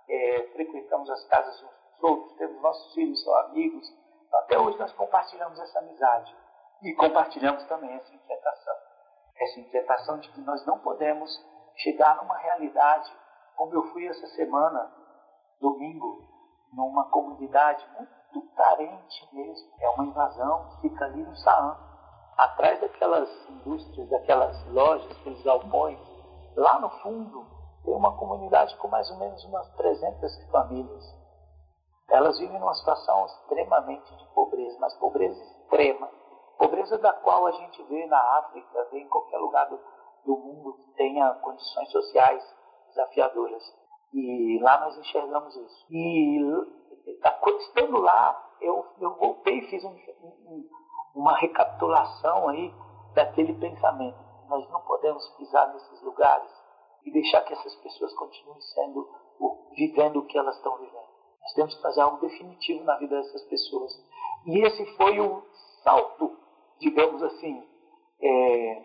é, 0.09 0.49
frequentamos 0.53 1.09
as 1.09 1.23
casas 1.27 1.63
uns 1.63 1.93
dos 1.93 2.03
outros, 2.03 2.37
temos 2.37 2.61
nossos 2.61 2.93
filhos, 2.93 3.23
são 3.23 3.33
amigos. 3.39 3.89
Então, 4.27 4.39
até 4.41 4.59
hoje 4.59 4.77
nós 4.77 4.91
compartilhamos 4.93 5.57
essa 5.59 5.79
amizade 5.79 6.35
e 6.81 6.93
compartilhamos 6.93 7.63
também 7.65 7.93
essa 7.93 8.13
inquietação. 8.13 8.75
Essa 9.37 9.59
inquietação 9.61 10.19
de 10.19 10.29
que 10.29 10.41
nós 10.41 10.65
não 10.65 10.79
podemos 10.79 11.31
chegar 11.77 12.17
numa 12.17 12.37
realidade 12.37 13.11
como 13.55 13.73
eu 13.73 13.83
fui 13.93 14.07
essa 14.07 14.27
semana, 14.27 14.91
domingo, 15.61 16.27
numa 16.73 17.09
comunidade 17.09 17.87
muito 17.95 18.41
carente 18.55 19.29
mesmo. 19.31 19.71
É 19.79 19.89
uma 19.89 20.05
invasão 20.05 20.69
que 20.69 20.89
fica 20.89 21.05
ali 21.05 21.23
no 21.23 21.35
Saam, 21.37 21.77
atrás 22.37 22.81
daquelas 22.81 23.29
indústrias, 23.49 24.09
daquelas 24.09 24.65
lojas, 24.67 25.09
aqueles 25.11 25.41
galpões. 25.43 25.99
Lá 26.55 26.79
no 26.79 26.89
fundo, 27.01 27.62
tem 27.83 27.93
uma 27.93 28.17
comunidade 28.17 28.75
com 28.77 28.87
mais 28.87 29.09
ou 29.11 29.17
menos 29.17 29.43
umas 29.45 29.69
300 29.75 30.51
famílias. 30.51 31.03
Elas 32.09 32.37
vivem 32.39 32.59
numa 32.59 32.73
situação 32.75 33.25
extremamente 33.25 34.15
de 34.15 34.25
pobreza, 34.33 34.77
mas 34.79 34.93
pobreza 34.97 35.41
extrema. 35.41 36.09
Pobreza 36.57 36.97
da 36.97 37.13
qual 37.13 37.47
a 37.47 37.51
gente 37.51 37.81
vê 37.83 38.05
na 38.05 38.19
África, 38.37 38.87
vê 38.91 38.99
em 38.99 39.09
qualquer 39.09 39.37
lugar 39.37 39.69
do, 39.69 39.79
do 40.25 40.37
mundo 40.37 40.73
que 40.73 40.91
tenha 40.93 41.33
condições 41.35 41.91
sociais 41.91 42.43
desafiadoras. 42.89 43.63
E 44.13 44.59
lá 44.61 44.79
nós 44.81 44.97
enxergamos 44.97 45.55
isso. 45.55 45.85
E 45.89 46.39
estando 47.73 47.99
lá, 47.99 48.51
eu, 48.61 48.85
eu 48.99 49.15
voltei 49.15 49.59
e 49.59 49.67
fiz 49.69 49.83
um, 49.83 49.89
um, 49.89 50.69
uma 51.15 51.35
recapitulação 51.37 52.47
aí 52.49 52.73
daquele 53.13 53.53
pensamento. 53.55 54.17
Nós 54.47 54.69
não 54.69 54.81
podemos 54.81 55.27
pisar 55.37 55.73
nesses 55.73 56.01
lugares 56.03 56.62
e 57.05 57.11
deixar 57.11 57.41
que 57.41 57.53
essas 57.53 57.75
pessoas 57.75 58.13
continuem 58.13 58.61
sendo, 58.61 59.09
vivendo 59.75 60.19
o 60.19 60.25
que 60.25 60.37
elas 60.37 60.55
estão 60.57 60.77
vivendo. 60.77 61.13
Nós 61.41 61.53
temos 61.53 61.75
que 61.75 61.81
fazer 61.81 62.01
algo 62.01 62.17
definitivo 62.17 62.83
na 62.83 62.97
vida 62.97 63.17
dessas 63.17 63.43
pessoas. 63.43 63.91
E 64.45 64.59
esse 64.59 64.85
foi 64.95 65.19
o 65.19 65.43
salto, 65.83 66.37
digamos 66.79 67.21
assim, 67.21 67.63
é, 68.21 68.83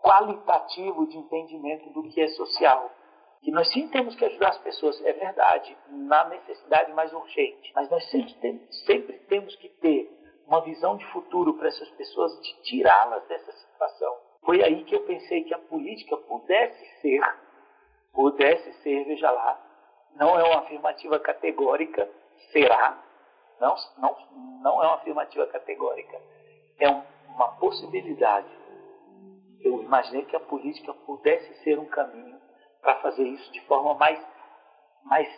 qualitativo 0.00 1.06
de 1.08 1.18
entendimento 1.18 1.90
do 1.90 2.04
que 2.04 2.20
é 2.20 2.28
social. 2.28 2.90
Que 3.42 3.50
nós 3.50 3.70
sim 3.72 3.88
temos 3.88 4.14
que 4.16 4.24
ajudar 4.24 4.50
as 4.50 4.58
pessoas, 4.58 5.00
é 5.04 5.12
verdade, 5.12 5.76
na 5.88 6.28
necessidade 6.28 6.92
mais 6.92 7.12
urgente. 7.12 7.72
Mas 7.74 7.90
nós 7.90 8.08
sempre, 8.10 8.34
tem, 8.34 8.66
sempre 8.86 9.18
temos 9.28 9.54
que 9.56 9.68
ter 9.68 10.16
uma 10.46 10.60
visão 10.60 10.96
de 10.96 11.04
futuro 11.06 11.54
para 11.54 11.68
essas 11.68 11.88
pessoas, 11.90 12.32
de 12.40 12.62
tirá-las 12.62 13.26
dessa 13.26 13.52
situação. 13.52 14.14
Foi 14.44 14.62
aí 14.62 14.84
que 14.84 14.94
eu 14.94 15.04
pensei 15.04 15.42
que 15.42 15.52
a 15.52 15.58
política 15.58 16.16
pudesse 16.16 17.00
ser, 17.00 17.20
pudesse 18.16 18.72
ser, 18.82 19.04
veja 19.04 19.30
lá, 19.30 19.60
não 20.14 20.40
é 20.40 20.42
uma 20.42 20.60
afirmativa 20.60 21.20
categórica, 21.20 22.08
será, 22.50 22.98
não, 23.60 23.76
não, 23.98 24.16
não 24.62 24.82
é 24.82 24.86
uma 24.86 24.94
afirmativa 24.94 25.46
categórica, 25.48 26.18
é 26.80 26.88
um, 26.88 27.02
uma 27.34 27.48
possibilidade. 27.58 28.48
Eu 29.60 29.82
imaginei 29.82 30.24
que 30.24 30.34
a 30.34 30.40
política 30.40 30.94
pudesse 30.94 31.62
ser 31.62 31.78
um 31.78 31.84
caminho 31.84 32.40
para 32.80 32.96
fazer 32.96 33.24
isso 33.24 33.52
de 33.52 33.60
forma 33.66 33.92
mais, 33.94 34.18
mais 35.04 35.28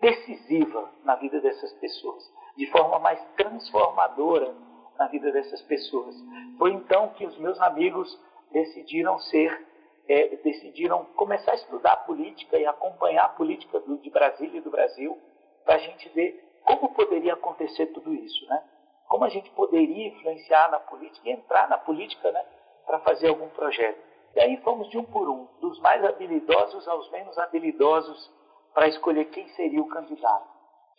decisiva 0.00 0.90
na 1.04 1.14
vida 1.16 1.40
dessas 1.40 1.72
pessoas, 1.74 2.22
de 2.56 2.66
forma 2.70 2.98
mais 2.98 3.24
transformadora 3.36 4.54
na 4.98 5.06
vida 5.06 5.32
dessas 5.32 5.62
pessoas. 5.62 6.14
Foi 6.58 6.72
então 6.72 7.08
que 7.14 7.24
os 7.24 7.38
meus 7.38 7.58
amigos 7.60 8.20
decidiram 8.50 9.18
ser, 9.18 9.71
é, 10.08 10.36
decidiram 10.36 11.04
começar 11.16 11.52
a 11.52 11.56
estudar 11.56 11.96
política 12.04 12.58
e 12.58 12.66
acompanhar 12.66 13.24
a 13.24 13.28
política 13.30 13.80
do, 13.80 13.98
de 13.98 14.10
Brasília 14.10 14.58
e 14.58 14.62
do 14.62 14.70
Brasil, 14.70 15.18
para 15.64 15.76
a 15.76 15.78
gente 15.78 16.08
ver 16.10 16.60
como 16.64 16.94
poderia 16.94 17.34
acontecer 17.34 17.86
tudo 17.86 18.12
isso, 18.14 18.46
né? 18.46 18.62
Como 19.08 19.24
a 19.24 19.28
gente 19.28 19.50
poderia 19.50 20.08
influenciar 20.08 20.70
na 20.70 20.80
política 20.80 21.28
e 21.28 21.32
entrar 21.32 21.68
na 21.68 21.78
política, 21.78 22.30
né? 22.30 22.44
Para 22.86 23.00
fazer 23.00 23.28
algum 23.28 23.48
projeto. 23.50 24.00
E 24.34 24.40
aí 24.40 24.56
fomos 24.58 24.88
de 24.88 24.98
um 24.98 25.04
por 25.04 25.28
um, 25.28 25.46
dos 25.60 25.78
mais 25.80 26.02
habilidosos 26.04 26.88
aos 26.88 27.10
menos 27.10 27.36
habilidosos, 27.38 28.30
para 28.72 28.88
escolher 28.88 29.26
quem 29.26 29.46
seria 29.50 29.82
o 29.82 29.88
candidato. 29.88 30.48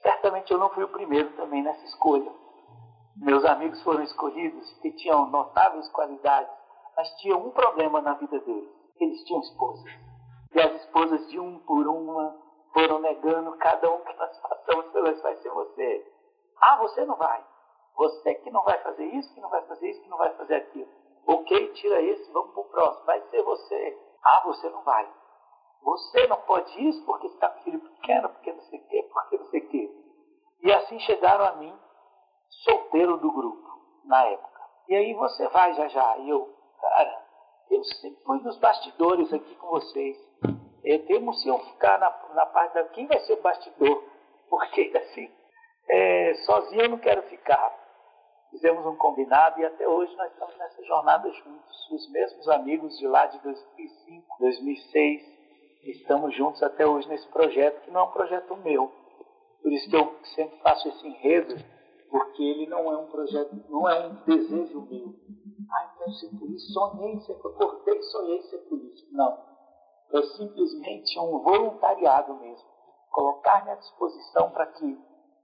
Certamente 0.02 0.52
eu 0.52 0.60
não 0.60 0.70
fui 0.70 0.84
o 0.84 0.90
primeiro 0.90 1.30
também 1.32 1.64
nessa 1.64 1.84
escolha. 1.86 2.32
Meus 3.16 3.44
amigos 3.46 3.82
foram 3.84 4.04
escolhidos 4.04 4.72
que 4.82 4.92
tinham 4.92 5.26
notáveis 5.28 5.90
qualidades, 5.90 6.52
mas 6.96 7.10
tinham 7.22 7.40
um 7.40 7.52
problema 7.52 8.02
na 8.02 8.14
vida 8.14 8.40
deles. 8.40 8.83
Eles 9.00 9.24
tinham 9.26 9.42
esposas. 9.42 9.92
E 10.54 10.60
as 10.60 10.82
esposas, 10.82 11.28
de 11.30 11.40
um 11.40 11.60
por 11.60 11.88
uma, 11.88 12.38
foram 12.74 13.00
negando 13.00 13.56
cada 13.58 13.92
um 13.92 14.04
que 14.04 14.14
nós 14.14 14.38
passamos 14.40 14.86
pelas 14.92 15.22
vai 15.22 15.36
ser 15.38 15.50
você. 15.50 16.14
Ah, 16.62 16.78
você 16.78 17.06
não 17.06 17.16
vai. 17.16 17.44
Você 17.96 18.36
que 18.36 18.50
não 18.52 18.64
vai 18.64 18.78
fazer 18.82 19.06
isso, 19.06 19.34
que 19.34 19.42
não 19.42 19.50
vai 19.50 19.62
fazer 19.68 19.90
isso, 19.90 20.02
que 20.02 20.10
não 20.10 20.18
vai 20.18 20.34
fazer 20.36 20.56
aquilo. 20.56 20.90
Ok, 21.28 21.74
tira 21.74 22.02
esse, 22.02 22.32
vamos 22.32 22.52
para 22.54 22.62
o 22.62 22.70
próximo. 22.70 23.06
Vai 23.06 23.22
ser 23.30 23.44
você. 23.44 23.98
Ah, 24.24 24.42
você 24.46 24.70
não 24.70 24.84
vai. 24.84 25.10
Você 25.84 26.28
não 26.28 26.38
pode 26.42 26.88
isso 26.88 27.06
porque 27.06 27.28
está 27.28 27.50
com 27.50 27.62
filho 27.64 27.80
pequeno, 27.80 28.30
porque 28.30 28.54
não 28.54 28.62
sei 28.64 28.80
o 28.80 28.88
quê, 28.88 29.10
porque 29.12 29.38
não 29.38 29.46
sei 29.48 29.60
o 29.60 29.70
quê. 29.70 30.04
E 30.64 30.72
assim 30.72 31.00
chegaram 31.00 31.46
a 31.46 31.52
mim, 31.58 31.78
solteiro 32.64 33.18
do 33.18 33.32
grupo, 33.32 33.70
na 34.06 34.24
época. 34.26 34.62
E 34.88 34.96
aí 34.96 35.14
você 35.14 35.48
vai 35.50 35.74
já 35.74 35.88
já. 35.90 36.18
E 36.20 36.30
eu, 36.30 36.50
cara, 36.80 37.23
eu 37.70 37.84
sempre 37.84 38.24
fui 38.24 38.40
dos 38.40 38.58
bastidores 38.58 39.32
aqui 39.34 39.56
com 39.56 39.68
vocês. 39.68 40.18
Eu 40.84 41.06
temo 41.06 41.34
se 41.34 41.48
eu 41.48 41.58
ficar 41.60 41.98
na, 42.00 42.10
na 42.36 42.46
parte 42.46 42.74
da. 42.74 42.84
Quem 42.86 43.08
vai 43.08 43.20
ser 43.22 43.34
o 43.34 43.42
bastidor? 43.42 44.04
Porque 44.50 44.92
assim, 44.96 45.30
é, 45.90 46.34
sozinho 46.46 46.84
eu 46.84 46.90
não 46.90 46.98
quero 46.98 47.24
ficar. 47.24 47.82
Fizemos 48.52 48.86
um 48.86 48.96
combinado 48.96 49.60
e 49.60 49.66
até 49.66 49.88
hoje 49.88 50.16
nós 50.16 50.32
estamos 50.32 50.56
nessa 50.58 50.84
jornada 50.84 51.30
juntos. 51.32 51.90
Os 51.92 52.12
mesmos 52.12 52.48
amigos 52.50 52.98
de 53.00 53.08
lá 53.08 53.26
de 53.26 53.40
2005, 53.40 54.38
2006, 54.40 55.22
estamos 55.86 56.36
juntos 56.36 56.62
até 56.62 56.86
hoje 56.86 57.08
nesse 57.10 57.28
projeto, 57.30 57.82
que 57.82 57.92
não 57.92 58.02
é 58.02 58.04
um 58.04 58.12
projeto 58.12 58.56
meu. 58.58 58.92
Por 59.62 59.72
isso 59.72 59.90
que 59.90 59.96
eu 59.96 60.16
sempre 60.36 60.60
faço 60.60 60.88
esse 60.88 61.08
enredo, 61.08 61.56
porque 62.14 62.44
ele 62.44 62.68
não 62.68 62.94
é 62.94 62.96
um 62.96 63.08
projeto, 63.08 63.56
não 63.70 63.90
é 63.90 64.06
um 64.06 64.14
desejo 64.24 64.82
meu. 64.82 65.16
Ai, 65.72 65.98
quero 65.98 66.12
ser 66.12 66.30
polícia, 66.38 66.72
sonhei 66.72 67.20
ser, 67.22 67.34
acordei 67.34 67.98
e 67.98 68.04
sonhei 68.04 68.42
ser 68.44 68.60
polícia. 68.70 69.08
Não 69.12 69.36
é 70.14 70.22
simplesmente 70.38 71.20
um 71.20 71.40
voluntariado 71.40 72.36
mesmo. 72.36 72.70
Colocar-me 73.10 73.72
à 73.72 73.76
disposição 73.76 74.52
para 74.52 74.68
que 74.68 75.00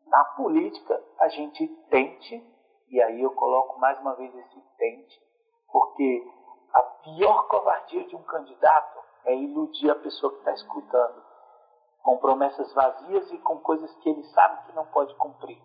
na 0.05 0.23
política 0.35 1.03
a 1.19 1.27
gente 1.29 1.67
tente, 1.89 2.47
e 2.87 3.01
aí 3.01 3.19
eu 3.19 3.31
coloco 3.31 3.79
mais 3.79 3.99
uma 3.99 4.13
vez 4.13 4.31
esse 4.35 4.61
tente, 4.77 5.19
porque 5.71 6.23
a 6.71 6.81
pior 6.83 7.47
covardia 7.47 8.05
de 8.05 8.15
um 8.15 8.21
candidato 8.21 8.99
é 9.25 9.35
iludir 9.35 9.89
a 9.89 9.95
pessoa 9.95 10.33
que 10.33 10.39
está 10.39 10.53
escutando 10.53 11.23
com 12.03 12.17
promessas 12.17 12.71
vazias 12.75 13.31
e 13.31 13.39
com 13.39 13.57
coisas 13.57 13.91
que 13.95 14.09
ele 14.09 14.23
sabe 14.25 14.67
que 14.67 14.75
não 14.75 14.85
pode 14.85 15.15
cumprir, 15.15 15.59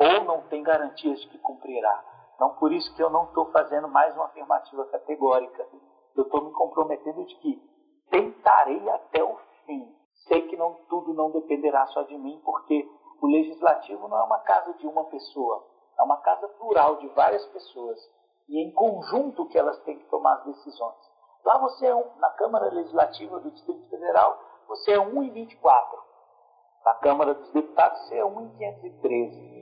ou 0.00 0.24
não 0.24 0.40
tem 0.48 0.62
garantias 0.62 1.20
de 1.20 1.28
que 1.28 1.38
cumprirá. 1.38 2.04
Não 2.40 2.54
por 2.54 2.72
isso 2.72 2.94
que 2.96 3.02
eu 3.02 3.10
não 3.10 3.24
estou 3.24 3.52
fazendo 3.52 3.86
mais 3.86 4.14
uma 4.14 4.24
afirmativa 4.24 4.86
categórica. 4.86 5.68
Eu 6.16 6.22
estou 6.22 6.42
me 6.42 6.52
comprometendo 6.52 7.22
de 7.26 7.36
que 7.36 7.62
tentarei 8.10 8.88
até 8.88 9.22
o 9.22 9.36
fim. 9.66 9.94
Sei 10.26 10.48
que 10.48 10.56
não, 10.56 10.74
tudo 10.88 11.12
não 11.12 11.30
dependerá 11.30 11.86
só 11.88 12.02
de 12.02 12.16
mim, 12.16 12.40
porque 12.44 12.88
o 13.20 13.26
legislativo 13.26 14.08
não 14.08 14.18
é 14.18 14.24
uma 14.24 14.38
casa 14.38 14.72
de 14.74 14.86
uma 14.86 15.04
pessoa, 15.04 15.66
é 15.98 16.02
uma 16.02 16.16
casa 16.18 16.48
plural 16.48 16.96
de 16.96 17.08
várias 17.08 17.44
pessoas. 17.46 17.98
E 18.48 18.58
em 18.58 18.72
conjunto 18.72 19.46
que 19.46 19.58
elas 19.58 19.78
têm 19.82 19.98
que 19.98 20.08
tomar 20.08 20.36
as 20.36 20.44
decisões. 20.44 20.96
Lá 21.44 21.58
você 21.58 21.86
é 21.86 21.94
um, 21.94 22.04
na 22.16 22.30
Câmara 22.30 22.70
Legislativa 22.70 23.38
do 23.38 23.50
Distrito 23.50 23.88
Federal, 23.88 24.38
você 24.66 24.92
é 24.92 25.00
1 25.00 25.22
em 25.24 25.30
24. 25.30 26.00
Na 26.84 26.94
Câmara 26.94 27.34
dos 27.34 27.52
Deputados, 27.52 28.00
você 28.00 28.16
é 28.16 28.24
1 28.24 28.40
em 28.40 28.48
513. 28.56 29.59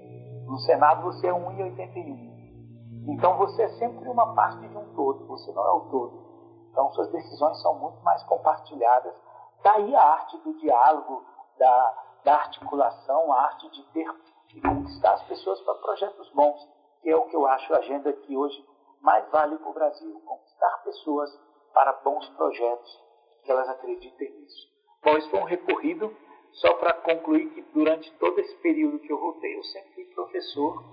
No 0.48 0.58
Senado, 0.60 1.02
você 1.02 1.26
é 1.26 1.32
1 1.32 1.52
em 1.52 1.62
81. 1.64 3.12
Então, 3.12 3.36
você 3.36 3.62
é 3.62 3.68
sempre 3.78 4.08
uma 4.08 4.34
parte 4.34 4.66
de 4.66 4.76
um 4.76 4.94
todo, 4.94 5.26
você 5.26 5.52
não 5.52 5.62
é 5.62 5.72
o 5.72 5.80
todo. 5.90 6.28
Então, 6.70 6.90
suas 6.92 7.10
decisões 7.12 7.60
são 7.60 7.78
muito 7.78 8.02
mais 8.02 8.22
compartilhadas. 8.24 9.14
Daí 9.62 9.94
a 9.94 10.02
arte 10.02 10.38
do 10.38 10.54
diálogo, 10.54 11.22
da, 11.58 12.04
da 12.24 12.34
articulação, 12.36 13.32
a 13.32 13.42
arte 13.42 13.70
de 13.70 13.82
ter 13.92 14.10
de 14.48 14.62
conquistar 14.62 15.12
as 15.12 15.22
pessoas 15.24 15.60
para 15.60 15.74
projetos 15.74 16.30
bons, 16.32 16.66
que 17.02 17.10
é 17.10 17.16
o 17.16 17.26
que 17.26 17.36
eu 17.36 17.46
acho 17.46 17.74
a 17.74 17.78
agenda 17.78 18.10
que 18.12 18.34
hoje 18.34 18.66
mais 19.02 19.28
vale 19.30 19.58
para 19.58 19.68
o 19.68 19.74
Brasil. 19.74 20.20
Conquistar 20.24 20.82
pessoas 20.84 21.30
para 21.74 21.92
bons 22.04 22.26
projetos, 22.30 23.04
que 23.44 23.50
elas 23.50 23.68
acreditem 23.68 24.32
nisso. 24.40 24.68
Bom, 25.04 25.16
isso 25.18 25.30
foi 25.30 25.40
um 25.40 25.44
recorrido, 25.44 26.16
só 26.52 26.74
para 26.74 26.94
concluir 26.94 27.50
que 27.50 27.62
durante 27.72 28.10
todo 28.18 28.38
esse 28.40 28.54
período 28.56 28.98
que 28.98 29.12
eu 29.12 29.18
voltei, 29.18 29.56
eu 29.56 29.62
sempre 29.64 29.94
fui 29.94 30.04
professor. 30.06 30.84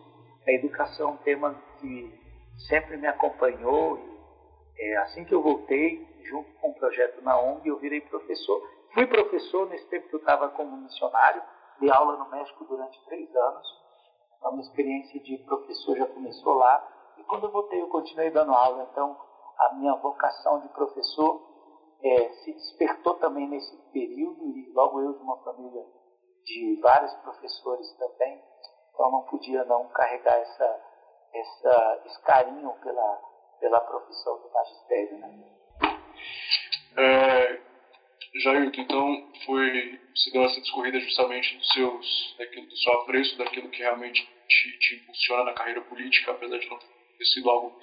A 0.47 0.51
educação 0.51 1.09
é 1.09 1.13
um 1.13 1.17
tema 1.17 1.55
que 1.79 2.13
sempre 2.67 2.97
me 2.97 3.07
acompanhou 3.07 3.99
é, 4.77 4.97
assim 4.97 5.23
que 5.23 5.33
eu 5.33 5.41
voltei, 5.41 6.05
junto 6.23 6.51
com 6.59 6.67
o 6.67 6.71
um 6.71 6.73
projeto 6.73 7.21
na 7.21 7.39
ONG, 7.39 7.67
eu 7.67 7.79
virei 7.79 8.01
professor. 8.01 8.61
Fui 8.93 9.07
professor 9.07 9.67
nesse 9.69 9.85
tempo 9.87 10.09
que 10.09 10.15
eu 10.15 10.19
estava 10.19 10.49
como 10.49 10.77
missionário, 10.77 11.41
dei 11.79 11.89
aula 11.89 12.17
no 12.17 12.29
México 12.29 12.65
durante 12.65 13.03
três 13.05 13.33
anos. 13.35 13.67
Então, 14.37 14.51
minha 14.51 14.63
experiência 14.63 15.19
de 15.21 15.37
professor 15.39 15.97
já 15.97 16.07
começou 16.07 16.53
lá. 16.55 17.13
E 17.17 17.23
quando 17.23 17.45
eu 17.45 17.51
voltei, 17.51 17.81
eu 17.81 17.87
continuei 17.87 18.29
dando 18.31 18.53
aula. 18.53 18.87
Então, 18.91 19.17
a 19.57 19.73
minha 19.75 19.95
vocação 19.95 20.59
de 20.61 20.69
professor 20.69 21.41
é, 22.01 22.29
se 22.29 22.53
despertou 22.53 23.15
também 23.15 23.47
nesse 23.47 23.75
período. 23.91 24.45
E 24.57 24.71
logo 24.73 25.01
eu, 25.01 25.13
de 25.13 25.23
uma 25.23 25.37
família 25.43 25.85
de 26.43 26.79
vários 26.81 27.13
professores 27.15 27.91
também, 27.97 28.41
então 28.93 29.11
não 29.11 29.23
podia 29.23 29.63
não 29.65 29.87
carregar 29.89 30.35
essa, 30.35 30.81
essa, 31.33 32.01
esse 32.05 32.21
carinho 32.21 32.71
pela 32.83 33.35
pela 33.59 33.81
profissão 33.81 34.41
do 34.41 34.51
magistério. 34.51 35.17
Né? 35.17 35.43
É, 36.97 37.61
Jailton, 38.41 38.81
então 38.81 39.31
foi, 39.45 39.99
se 40.15 40.31
deu 40.31 40.43
essa 40.43 40.61
discorrida 40.61 40.99
justamente 40.99 41.57
dos 41.57 41.73
seus, 41.73 42.35
daquilo, 42.37 42.67
do 42.67 42.77
seu 42.77 42.93
apreço, 42.93 43.37
daquilo 43.37 43.69
que 43.69 43.79
realmente 43.79 44.23
te, 44.47 44.79
te 44.79 44.95
impulsiona 44.95 45.45
na 45.45 45.53
carreira 45.53 45.81
política, 45.81 46.31
apesar 46.31 46.57
de 46.57 46.69
não 46.69 46.77
ter 46.77 47.25
sido 47.25 47.49
algo 47.49 47.79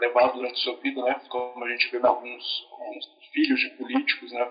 levado 0.00 0.34
durante 0.34 0.58
sua 0.60 0.76
vida, 0.76 1.02
né? 1.02 1.20
Como 1.28 1.64
a 1.64 1.68
gente 1.70 1.90
vê 1.90 1.98
em 1.98 2.06
alguns, 2.06 2.68
alguns 2.72 3.06
filhos 3.32 3.60
de 3.60 3.70
políticos, 3.70 4.32
né? 4.32 4.50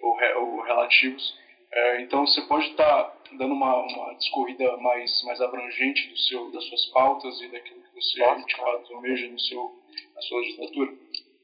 Ou, 0.00 0.18
ou 0.40 0.62
relativos. 0.62 1.42
É, 1.72 2.02
então 2.02 2.26
você 2.26 2.42
pode 2.42 2.66
estar 2.68 3.04
tá 3.04 3.16
dando 3.32 3.54
uma, 3.54 3.74
uma 3.74 4.14
discorrida 4.14 4.76
mais, 4.76 5.22
mais 5.24 5.40
abrangente 5.40 6.06
do 6.08 6.16
seu, 6.18 6.50
das 6.52 6.64
suas 6.68 6.86
pautas 6.86 7.40
e 7.40 7.48
daquilo 7.48 7.82
que 7.82 7.94
você 7.94 8.20
Nossa, 8.20 8.44
de 8.44 8.56
fato 8.56 8.94
almeja 8.94 9.28
no 9.28 9.40
seu, 9.40 9.72
na 10.14 10.22
sua 10.22 10.40
legislatura? 10.40 10.92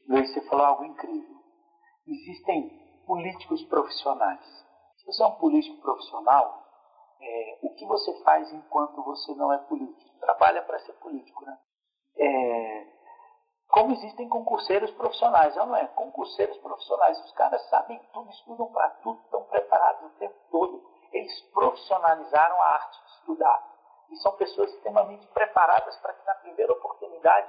Luiz, 0.07 0.31
você 0.31 0.41
falou 0.47 0.65
algo 0.65 0.85
incrível. 0.85 1.35
Existem 2.07 2.69
políticos 3.07 3.63
profissionais. 3.65 4.45
Se 4.97 5.05
você 5.05 5.23
é 5.23 5.25
um 5.25 5.31
político 5.31 5.81
profissional, 5.81 6.63
é, 7.21 7.59
o 7.63 7.73
que 7.73 7.85
você 7.85 8.23
faz 8.23 8.53
enquanto 8.53 9.03
você 9.03 9.33
não 9.33 9.51
é 9.51 9.57
político? 9.57 10.19
Trabalha 10.19 10.61
para 10.61 10.79
ser 10.79 10.93
político, 10.93 11.43
né? 11.43 11.57
É, 12.17 12.87
como 13.69 13.93
existem 13.93 14.27
concurseiros 14.27 14.89
profissionais, 14.91 15.55
não 15.55 15.75
é? 15.75 15.85
Concurseiros 15.87 16.57
profissionais, 16.57 17.23
os 17.23 17.31
caras 17.33 17.61
sabem 17.69 18.01
tudo, 18.11 18.29
estudam 18.31 18.67
para 18.71 18.89
tudo, 19.01 19.21
estão 19.21 19.43
preparados 19.43 20.05
o 20.05 20.15
tempo 20.17 20.35
todo. 20.49 20.83
Eles 21.11 21.39
profissionalizaram 21.53 22.59
a 22.61 22.65
arte 22.65 22.99
de 22.99 23.11
estudar. 23.11 23.69
E 24.09 24.15
são 24.17 24.31
pessoas 24.33 24.73
extremamente 24.73 25.27
preparadas 25.27 25.95
para 25.97 26.13
que 26.13 26.25
na 26.25 26.33
primeira 26.35 26.73
oportunidade 26.73 27.47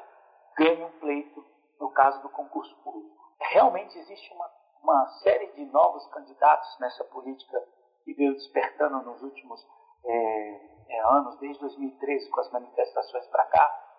ganhem 0.58 0.84
um 0.84 0.98
pleito, 0.98 1.42
no 1.80 1.90
caso 1.90 2.20
do 2.20 2.28
concurso 2.28 2.76
público. 2.84 3.16
Realmente 3.40 3.98
existe 3.98 4.30
uma, 4.34 4.50
uma 4.82 5.08
série 5.22 5.46
de 5.52 5.64
novos 5.66 6.06
candidatos 6.08 6.78
nessa 6.80 7.02
política 7.04 7.66
que 8.04 8.12
veio 8.12 8.34
despertando 8.34 9.02
nos 9.02 9.22
últimos 9.22 9.66
é, 10.04 10.60
é, 10.90 11.00
anos, 11.00 11.38
desde 11.38 11.60
2013, 11.60 12.28
com 12.28 12.40
as 12.40 12.52
manifestações 12.52 13.26
para 13.28 13.46
cá. 13.46 13.89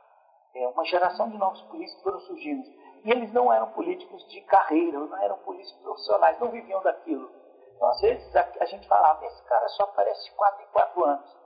É, 0.53 0.67
uma 0.67 0.85
geração 0.85 1.29
de 1.29 1.37
novos 1.37 1.61
políticos 1.63 2.03
foram 2.03 2.19
surgindo. 2.21 2.67
E 3.03 3.11
eles 3.11 3.31
não 3.33 3.51
eram 3.51 3.71
políticos 3.71 4.27
de 4.29 4.41
carreira, 4.41 4.99
não 4.99 5.17
eram 5.23 5.37
políticos 5.39 5.81
profissionais, 5.81 6.39
não 6.39 6.49
viviam 6.49 6.81
daquilo. 6.81 7.29
Então, 7.75 7.89
às 7.89 8.01
vezes, 8.01 8.35
a, 8.35 8.47
a 8.59 8.65
gente 8.65 8.87
falava, 8.87 9.25
esse 9.25 9.43
cara 9.45 9.67
só 9.69 9.83
aparece 9.83 10.31
quatro 10.35 10.63
em 10.63 10.67
quatro 10.67 11.03
anos. 11.03 11.37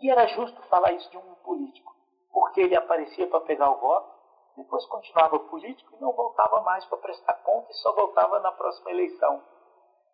E 0.00 0.10
era 0.10 0.26
justo 0.28 0.60
falar 0.68 0.92
isso 0.92 1.10
de 1.10 1.18
um 1.18 1.34
político, 1.44 1.94
porque 2.32 2.60
ele 2.60 2.76
aparecia 2.76 3.26
para 3.28 3.40
pegar 3.40 3.70
o 3.70 3.78
voto, 3.78 4.10
depois 4.56 4.84
continuava 4.86 5.38
político 5.38 5.94
e 5.94 6.00
não 6.00 6.12
voltava 6.12 6.60
mais 6.62 6.84
para 6.86 6.98
prestar 6.98 7.34
conta 7.42 7.70
e 7.70 7.74
só 7.74 7.92
voltava 7.94 8.40
na 8.40 8.52
próxima 8.52 8.90
eleição. 8.90 9.42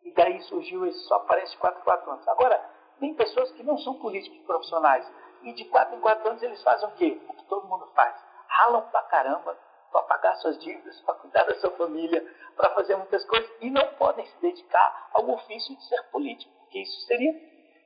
E 0.03 0.13
daí 0.13 0.41
surgiu 0.43 0.87
esse 0.87 0.99
só 1.07 1.17
aparece 1.17 1.57
4 1.57 1.81
em 1.81 1.85
4 1.85 2.11
anos. 2.11 2.29
Agora, 2.29 2.59
tem 3.01 3.15
pessoas 3.15 3.51
que 3.53 3.63
não 3.63 3.79
são 3.79 3.95
políticos 3.95 4.39
profissionais. 4.47 5.11
E 5.43 5.53
de 5.53 5.65
4 5.67 5.97
em 5.97 6.01
4 6.01 6.29
anos 6.31 6.43
eles 6.43 6.63
fazem 6.63 6.89
o 6.89 6.93
quê? 6.93 7.21
O 7.29 7.33
que 7.33 7.45
todo 7.45 7.69
mundo 7.69 7.87
faz. 7.95 8.28
Ralam 8.59 8.91
pra 8.91 9.03
caramba 9.03 9.57
para 9.93 10.03
pagar 10.03 10.35
suas 10.37 10.59
dívidas, 10.59 11.01
para 11.03 11.15
cuidar 11.15 11.45
da 11.45 11.55
sua 11.61 11.71
família, 11.77 12.21
para 12.57 12.75
fazer 12.75 12.97
muitas 12.97 13.25
coisas 13.25 13.51
e 13.61 13.71
não 13.71 13.87
podem 13.95 14.27
se 14.27 14.41
dedicar 14.41 15.11
ao 15.15 15.31
ofício 15.31 15.77
de 15.77 15.89
ser 15.89 16.03
político, 16.11 16.53
porque 16.59 16.81
isso 16.81 17.07
seria 17.07 17.33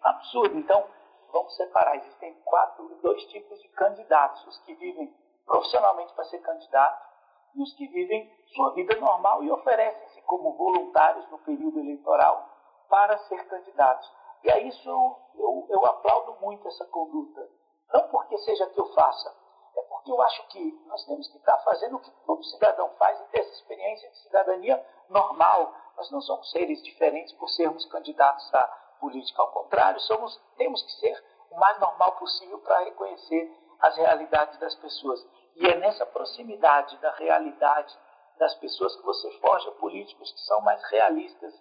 absurdo. 0.02 0.56
Então, 0.58 0.84
vamos 1.30 1.54
separar. 1.56 1.96
Existem 1.96 2.34
quatro, 2.44 2.88
dois 3.02 3.22
tipos 3.26 3.60
de 3.60 3.68
candidatos: 3.68 4.46
os 4.46 4.58
que 4.60 4.74
vivem 4.74 5.14
profissionalmente 5.44 6.14
para 6.14 6.24
ser 6.24 6.38
candidato 6.38 7.12
e 7.54 7.62
os 7.62 7.74
que 7.74 7.86
vivem 7.88 8.32
sua 8.54 8.72
vida 8.72 8.96
normal 8.96 9.44
e 9.44 9.50
oferecem-se 9.50 10.22
como 10.22 10.56
voluntários 10.56 11.28
no 11.30 11.38
período 11.40 11.80
eleitoral 11.80 12.48
para 12.88 13.18
ser 13.18 13.46
candidatos. 13.46 14.10
E 14.42 14.50
a 14.50 14.58
isso 14.58 14.88
eu, 14.88 15.18
eu, 15.34 15.66
eu 15.68 15.86
aplaudo 15.86 16.40
muito 16.40 16.66
essa 16.66 16.86
conduta. 16.86 17.46
Não 17.92 18.08
porque 18.08 18.38
seja 18.38 18.66
que 18.70 18.80
eu 18.80 18.86
faça, 18.94 19.41
é 19.76 19.82
porque 19.82 20.10
eu 20.10 20.20
acho 20.22 20.46
que 20.48 20.82
nós 20.86 21.04
temos 21.04 21.28
que 21.28 21.36
estar 21.36 21.56
fazendo 21.58 21.96
o 21.96 22.00
que 22.00 22.10
todo 22.26 22.44
cidadão 22.44 22.90
faz 22.98 23.20
e 23.20 23.24
ter 23.24 23.40
essa 23.40 23.52
experiência 23.52 24.10
de 24.10 24.18
cidadania 24.18 24.86
normal. 25.08 25.74
Nós 25.96 26.10
não 26.10 26.20
somos 26.20 26.50
seres 26.50 26.82
diferentes 26.82 27.32
por 27.34 27.48
sermos 27.50 27.84
candidatos 27.86 28.52
à 28.54 28.62
política. 29.00 29.42
Ao 29.42 29.50
contrário, 29.52 30.00
somos, 30.00 30.40
temos 30.56 30.82
que 30.82 30.92
ser 30.92 31.24
o 31.50 31.58
mais 31.58 31.78
normal 31.80 32.12
possível 32.12 32.58
para 32.60 32.84
reconhecer 32.84 33.50
as 33.80 33.96
realidades 33.96 34.58
das 34.58 34.74
pessoas. 34.76 35.26
E 35.56 35.66
é 35.66 35.76
nessa 35.76 36.06
proximidade 36.06 36.96
da 36.98 37.10
realidade 37.12 37.96
das 38.38 38.54
pessoas 38.54 38.96
que 38.96 39.02
você 39.02 39.30
forja 39.38 39.70
políticos 39.72 40.32
que 40.32 40.40
são 40.40 40.60
mais 40.62 40.82
realistas, 40.90 41.54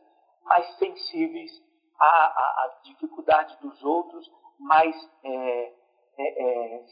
mais 0.44 0.78
sensíveis 0.78 1.52
à, 2.00 2.06
à, 2.06 2.66
à 2.66 2.80
dificuldade 2.84 3.58
dos 3.62 3.84
outros, 3.84 4.32
mais, 4.58 4.96
é, 5.24 5.74
é, 6.18 6.44
é, 6.78 6.86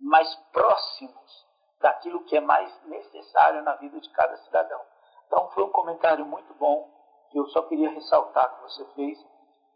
mais 0.00 0.34
próximos 0.52 1.46
daquilo 1.80 2.24
que 2.24 2.36
é 2.36 2.40
mais 2.40 2.72
necessário 2.86 3.62
na 3.62 3.74
vida 3.76 4.00
de 4.00 4.10
cada 4.10 4.36
cidadão. 4.38 4.80
Então 5.26 5.50
foi 5.50 5.64
um 5.64 5.70
comentário 5.70 6.24
muito 6.26 6.52
bom 6.54 6.88
que 7.30 7.38
eu 7.38 7.46
só 7.48 7.62
queria 7.62 7.90
ressaltar 7.90 8.56
que 8.56 8.62
você 8.62 8.84
fez 8.94 9.18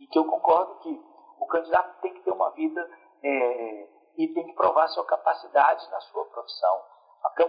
e 0.00 0.06
que 0.06 0.18
eu 0.18 0.24
concordo 0.24 0.80
que 0.80 1.02
o 1.38 1.46
candidato 1.46 2.00
tem 2.00 2.14
que 2.14 2.22
ter 2.22 2.32
uma 2.32 2.50
vida 2.50 2.90
é, 3.22 3.88
e 4.16 4.28
tem 4.28 4.46
que 4.46 4.52
provar 4.54 4.88
sua 4.88 5.04
capacidade 5.04 5.88
na 5.90 6.00
sua 6.00 6.24
profissão. 6.26 6.82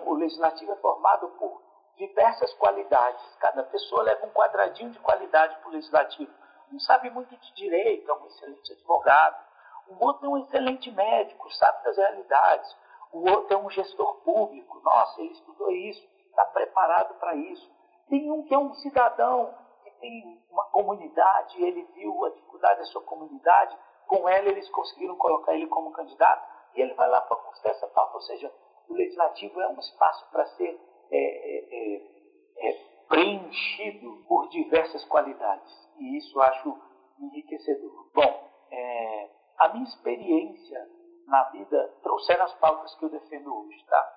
O 0.06 0.14
legislativo 0.14 0.72
é 0.72 0.76
formado 0.78 1.28
por 1.38 1.62
diversas 1.98 2.54
qualidades. 2.56 3.36
Cada 3.40 3.64
pessoa 3.64 4.04
leva 4.04 4.26
um 4.26 4.32
quadradinho 4.32 4.92
de 4.92 5.00
qualidade 5.00 5.58
para 5.58 5.70
o 5.70 5.72
legislativo. 5.72 6.32
Um 6.72 6.80
sabe 6.80 7.10
muito 7.10 7.36
de 7.36 7.54
direito, 7.54 8.10
é 8.10 8.14
um 8.14 8.26
excelente 8.28 8.74
advogado. 8.74 9.45
O 9.88 10.06
outro 10.06 10.26
é 10.26 10.30
um 10.30 10.38
excelente 10.38 10.92
médico, 10.92 11.52
sabe 11.54 11.84
das 11.84 11.98
realidades. 11.98 12.76
O 13.12 13.30
outro 13.30 13.54
é 13.54 13.58
um 13.58 13.70
gestor 13.70 14.16
público. 14.24 14.82
Nossa, 14.84 15.22
ele 15.22 15.32
estudou 15.32 15.72
isso, 15.72 16.06
está 16.28 16.46
preparado 16.46 17.14
para 17.20 17.36
isso. 17.36 17.70
Tem 18.10 18.32
um 18.32 18.44
que 18.44 18.54
é 18.54 18.58
um 18.58 18.74
cidadão 18.76 19.54
que 19.84 19.92
tem 20.00 20.44
uma 20.50 20.66
comunidade, 20.66 21.62
ele 21.64 21.84
viu 21.94 22.26
a 22.26 22.30
dificuldade 22.30 22.80
da 22.80 22.86
sua 22.86 23.02
comunidade, 23.04 23.78
com 24.08 24.28
ela 24.30 24.50
eles 24.50 24.70
conseguiram 24.70 25.16
colocar 25.16 25.54
ele 25.54 25.68
como 25.68 25.92
candidato 25.92 26.46
e 26.76 26.82
ele 26.82 26.94
vai 26.94 27.10
lá 27.10 27.22
para 27.22 27.38
conquistar 27.38 27.70
essa 27.70 27.88
pauta. 27.88 28.16
Ou 28.16 28.22
seja, 28.22 28.52
o 28.90 28.94
legislativo 28.94 29.60
é 29.62 29.68
um 29.70 29.80
espaço 29.80 30.30
para 30.32 30.46
ser 30.48 30.80
é, 31.12 31.18
é, 31.18 31.66
é, 31.72 32.70
é, 32.70 32.74
preenchido 33.08 34.24
por 34.28 34.50
diversas 34.50 35.04
qualidades. 35.06 35.74
E 35.98 36.18
isso 36.18 36.40
acho 36.42 36.78
enriquecedor. 37.20 38.10
Bom, 38.14 38.50
é, 38.72 39.30
a 39.58 39.70
minha 39.70 39.86
experiência 39.86 40.90
na 41.28 41.44
vida 41.50 41.94
trouxeram 42.04 42.46
as 42.46 42.54
pautas 42.56 42.94
que 42.96 43.06
eu 43.06 43.10
defendo 43.10 43.54
hoje, 43.54 43.84
tá? 43.86 44.14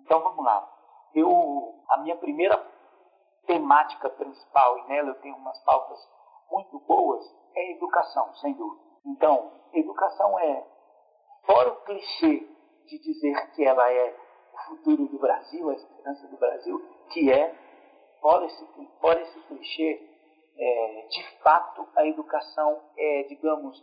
Então 0.00 0.20
vamos 0.20 0.44
lá. 0.44 0.68
Eu, 1.14 1.82
a 1.88 1.98
minha 1.98 2.16
primeira 2.16 2.56
temática 3.46 4.08
principal, 4.10 4.78
e 4.78 4.88
nela 4.88 5.10
eu 5.10 5.20
tenho 5.20 5.36
umas 5.36 5.58
pautas 5.64 5.98
muito 6.50 6.78
boas, 6.80 7.24
é 7.54 7.72
educação, 7.72 8.34
sem 8.36 8.54
dúvida. 8.54 8.82
Então, 9.06 9.52
educação 9.72 10.38
é 10.38 10.66
fora 11.44 11.72
o 11.72 11.76
clichê 11.82 12.48
de 12.86 12.98
dizer 12.98 13.52
que 13.52 13.64
ela 13.64 13.90
é 13.90 14.16
o 14.52 14.58
futuro 14.68 15.06
do 15.08 15.18
Brasil, 15.18 15.70
a 15.70 15.74
esperança 15.74 16.26
do 16.28 16.36
Brasil, 16.36 16.80
que 17.10 17.32
é, 17.32 17.54
fora 18.20 18.44
esse, 18.46 18.88
fora 19.00 19.20
esse 19.20 19.40
clichê, 19.40 20.08
é, 20.56 21.06
de 21.08 21.42
fato 21.42 21.88
a 21.96 22.06
educação 22.06 22.80
é, 22.96 23.22
digamos, 23.24 23.82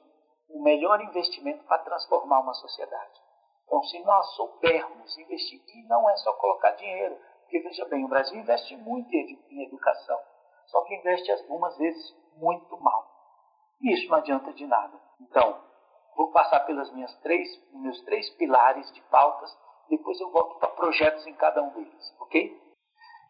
o 0.50 0.62
melhor 0.62 1.02
investimento 1.02 1.64
para 1.66 1.84
transformar 1.84 2.42
uma 2.42 2.54
sociedade. 2.54 3.22
Então, 3.66 3.84
se 3.84 4.00
nós 4.04 4.26
soubermos 4.36 5.18
investir, 5.18 5.62
e 5.76 5.88
não 5.88 6.10
é 6.10 6.16
só 6.18 6.34
colocar 6.34 6.72
dinheiro, 6.72 7.18
porque 7.42 7.60
veja 7.60 7.86
bem, 7.86 8.04
o 8.04 8.10
Brasil 8.10 8.40
investe 8.40 8.76
muito 8.78 9.14
em 9.14 9.64
educação, 9.64 10.20
só 10.68 10.82
que 10.84 10.96
investe 10.96 11.32
algumas 11.32 11.78
vezes 11.78 12.16
muito 12.38 12.78
mal. 12.80 13.08
E 13.82 13.94
isso 13.94 14.10
não 14.10 14.18
adianta 14.18 14.52
de 14.54 14.66
nada. 14.66 15.00
Então, 15.22 15.70
Vou 16.20 16.32
passar 16.32 16.60
pelas 16.66 16.92
minhas 16.92 17.16
três, 17.22 17.48
meus 17.72 18.02
três 18.02 18.30
pilares 18.32 18.92
de 18.92 19.02
pautas, 19.04 19.58
depois 19.90 20.20
eu 20.20 20.30
volto 20.32 20.60
para 20.60 20.68
projetos 20.72 21.26
em 21.26 21.34
cada 21.34 21.64
um 21.64 21.70
deles, 21.70 22.16
ok? 22.20 22.62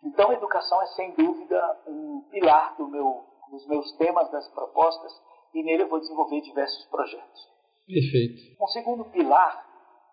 Então, 0.03 0.33
educação 0.33 0.81
é 0.81 0.87
sem 0.87 1.11
dúvida 1.13 1.81
um 1.85 2.27
pilar 2.31 2.75
do 2.77 2.87
meu, 2.87 3.23
dos 3.51 3.67
meus 3.67 3.91
temas, 3.97 4.31
das 4.31 4.47
propostas, 4.49 5.13
e 5.53 5.63
nele 5.63 5.83
eu 5.83 5.89
vou 5.89 5.99
desenvolver 5.99 6.41
diversos 6.41 6.85
projetos. 6.85 7.49
Perfeito. 7.85 8.63
Um 8.63 8.67
segundo 8.67 9.05
pilar 9.05 9.67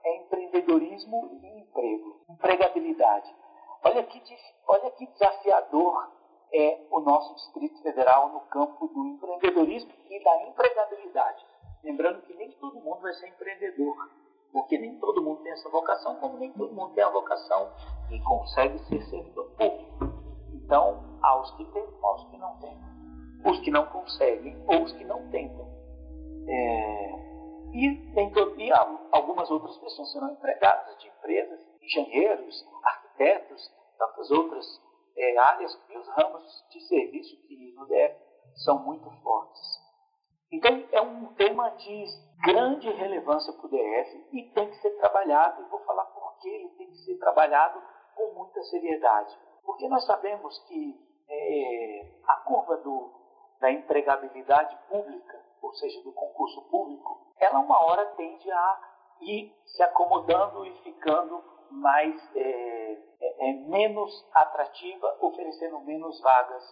é 0.04 0.22
empreendedorismo 0.22 1.40
e 1.42 1.60
emprego, 1.60 2.24
empregabilidade. 2.30 3.34
Olha 3.84 4.02
que, 4.04 4.20
olha 4.66 4.90
que 4.92 5.06
desafiador 5.06 6.10
é 6.52 6.86
o 6.90 7.00
nosso 7.00 7.34
Distrito 7.34 7.82
Federal 7.82 8.32
no 8.32 8.40
campo 8.48 8.88
do 8.88 9.06
empreendedorismo 9.06 9.92
e 10.08 10.24
da 10.24 10.48
empregabilidade. 10.48 11.44
Lembrando 11.82 12.22
que 12.22 12.34
nem 12.34 12.50
todo 12.52 12.80
mundo 12.80 13.00
vai 13.00 13.12
ser 13.14 13.28
empreendedor, 13.28 13.96
porque 14.52 14.78
nem 14.78 14.98
todo 14.98 15.22
mundo 15.22 15.42
tem 15.42 15.52
essa 15.52 15.68
vocação, 15.68 16.16
como 16.16 16.38
nem 16.38 16.52
todo 16.52 16.72
mundo 16.72 16.94
tem 16.94 17.04
a 17.04 17.10
vocação 17.10 17.72
e 18.10 18.20
consegue 18.22 18.78
ser 18.86 19.02
servidor 19.02 19.50
público. 19.50 20.16
Então, 20.54 21.18
há 21.22 21.40
os 21.40 21.50
que 21.56 21.64
têm, 21.66 21.86
há 22.02 22.14
os 22.14 22.30
que 22.30 22.36
não 22.38 22.58
têm. 22.58 22.95
Os 23.44 23.60
que 23.60 23.70
não 23.70 23.86
conseguem 23.86 24.56
ou 24.66 24.82
os 24.82 24.92
que 24.92 25.04
não 25.04 25.28
tentam. 25.30 25.66
É... 26.48 27.26
E, 27.72 28.30
todo... 28.32 28.60
e 28.60 28.70
algumas 29.12 29.50
outras 29.50 29.76
pessoas 29.78 30.12
serão 30.12 30.32
empregadas 30.32 30.98
de 30.98 31.08
empresas, 31.08 31.60
engenheiros, 31.82 32.66
arquitetos, 32.82 33.70
tantas 33.98 34.30
outras 34.30 34.64
é, 35.16 35.38
áreas 35.38 35.78
e 35.88 35.98
os 35.98 36.08
ramos 36.08 36.64
de 36.70 36.80
serviço 36.88 37.36
que 37.46 37.72
no 37.74 37.86
DF 37.86 38.16
são 38.64 38.78
muito 38.84 39.10
fortes. 39.22 39.86
Então, 40.50 40.84
é 40.92 41.00
um 41.00 41.34
tema 41.34 41.70
de 41.70 42.04
grande 42.44 42.90
relevância 42.90 43.52
para 43.52 43.66
o 43.66 43.68
DF 43.68 44.28
e 44.32 44.42
tem 44.50 44.70
que 44.70 44.76
ser 44.76 44.90
trabalhado. 44.98 45.62
E 45.62 45.68
vou 45.68 45.80
falar 45.80 46.04
por 46.06 46.38
que 46.38 46.48
ele 46.48 46.68
tem 46.70 46.86
que 46.88 46.98
ser 46.98 47.18
trabalhado 47.18 47.82
com 48.14 48.32
muita 48.34 48.62
seriedade. 48.64 49.36
Porque 49.64 49.88
nós 49.88 50.04
sabemos 50.06 50.58
que 50.68 50.94
é, 51.28 52.20
a 52.26 52.36
curva 52.36 52.76
do, 52.78 53.10
da 53.60 53.70
empregabilidade 53.70 54.76
pública, 54.88 55.40
ou 55.62 55.72
seja, 55.74 56.02
do 56.02 56.12
concurso 56.12 56.62
público, 56.70 57.26
ela 57.38 57.58
uma 57.58 57.84
hora 57.84 58.06
tende 58.16 58.50
a 58.50 58.80
ir 59.20 59.54
se 59.64 59.82
acomodando 59.82 60.64
e 60.66 60.72
ficando 60.82 61.42
mais 61.70 62.36
é, 62.36 62.92
é, 63.20 63.48
é, 63.48 63.52
menos 63.68 64.24
atrativa, 64.34 65.16
oferecendo 65.20 65.80
menos 65.80 66.20
vagas 66.20 66.62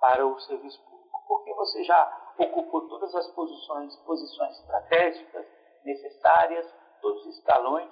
para 0.00 0.26
o 0.26 0.38
serviço 0.40 0.82
público, 0.84 1.24
porque 1.28 1.52
você 1.54 1.84
já 1.84 2.32
ocupou 2.38 2.88
todas 2.88 3.14
as 3.14 3.28
posições, 3.32 3.94
posições 3.96 4.58
estratégicas 4.60 5.46
necessárias, 5.84 6.66
todos 7.02 7.26
os 7.26 7.38
escalões 7.38 7.90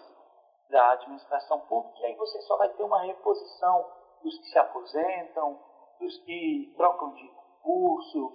da 0.71 0.93
administração 0.93 1.61
pública, 1.61 2.01
e 2.01 2.07
aí 2.07 2.15
você 2.15 2.41
só 2.43 2.57
vai 2.57 2.69
ter 2.71 2.83
uma 2.83 3.03
reposição 3.03 3.87
dos 4.23 4.39
que 4.39 4.47
se 4.47 4.59
aposentam, 4.59 5.59
dos 6.01 6.19
que 6.25 6.75
trocam 6.77 7.13
de 7.15 7.29
curso. 7.69 8.33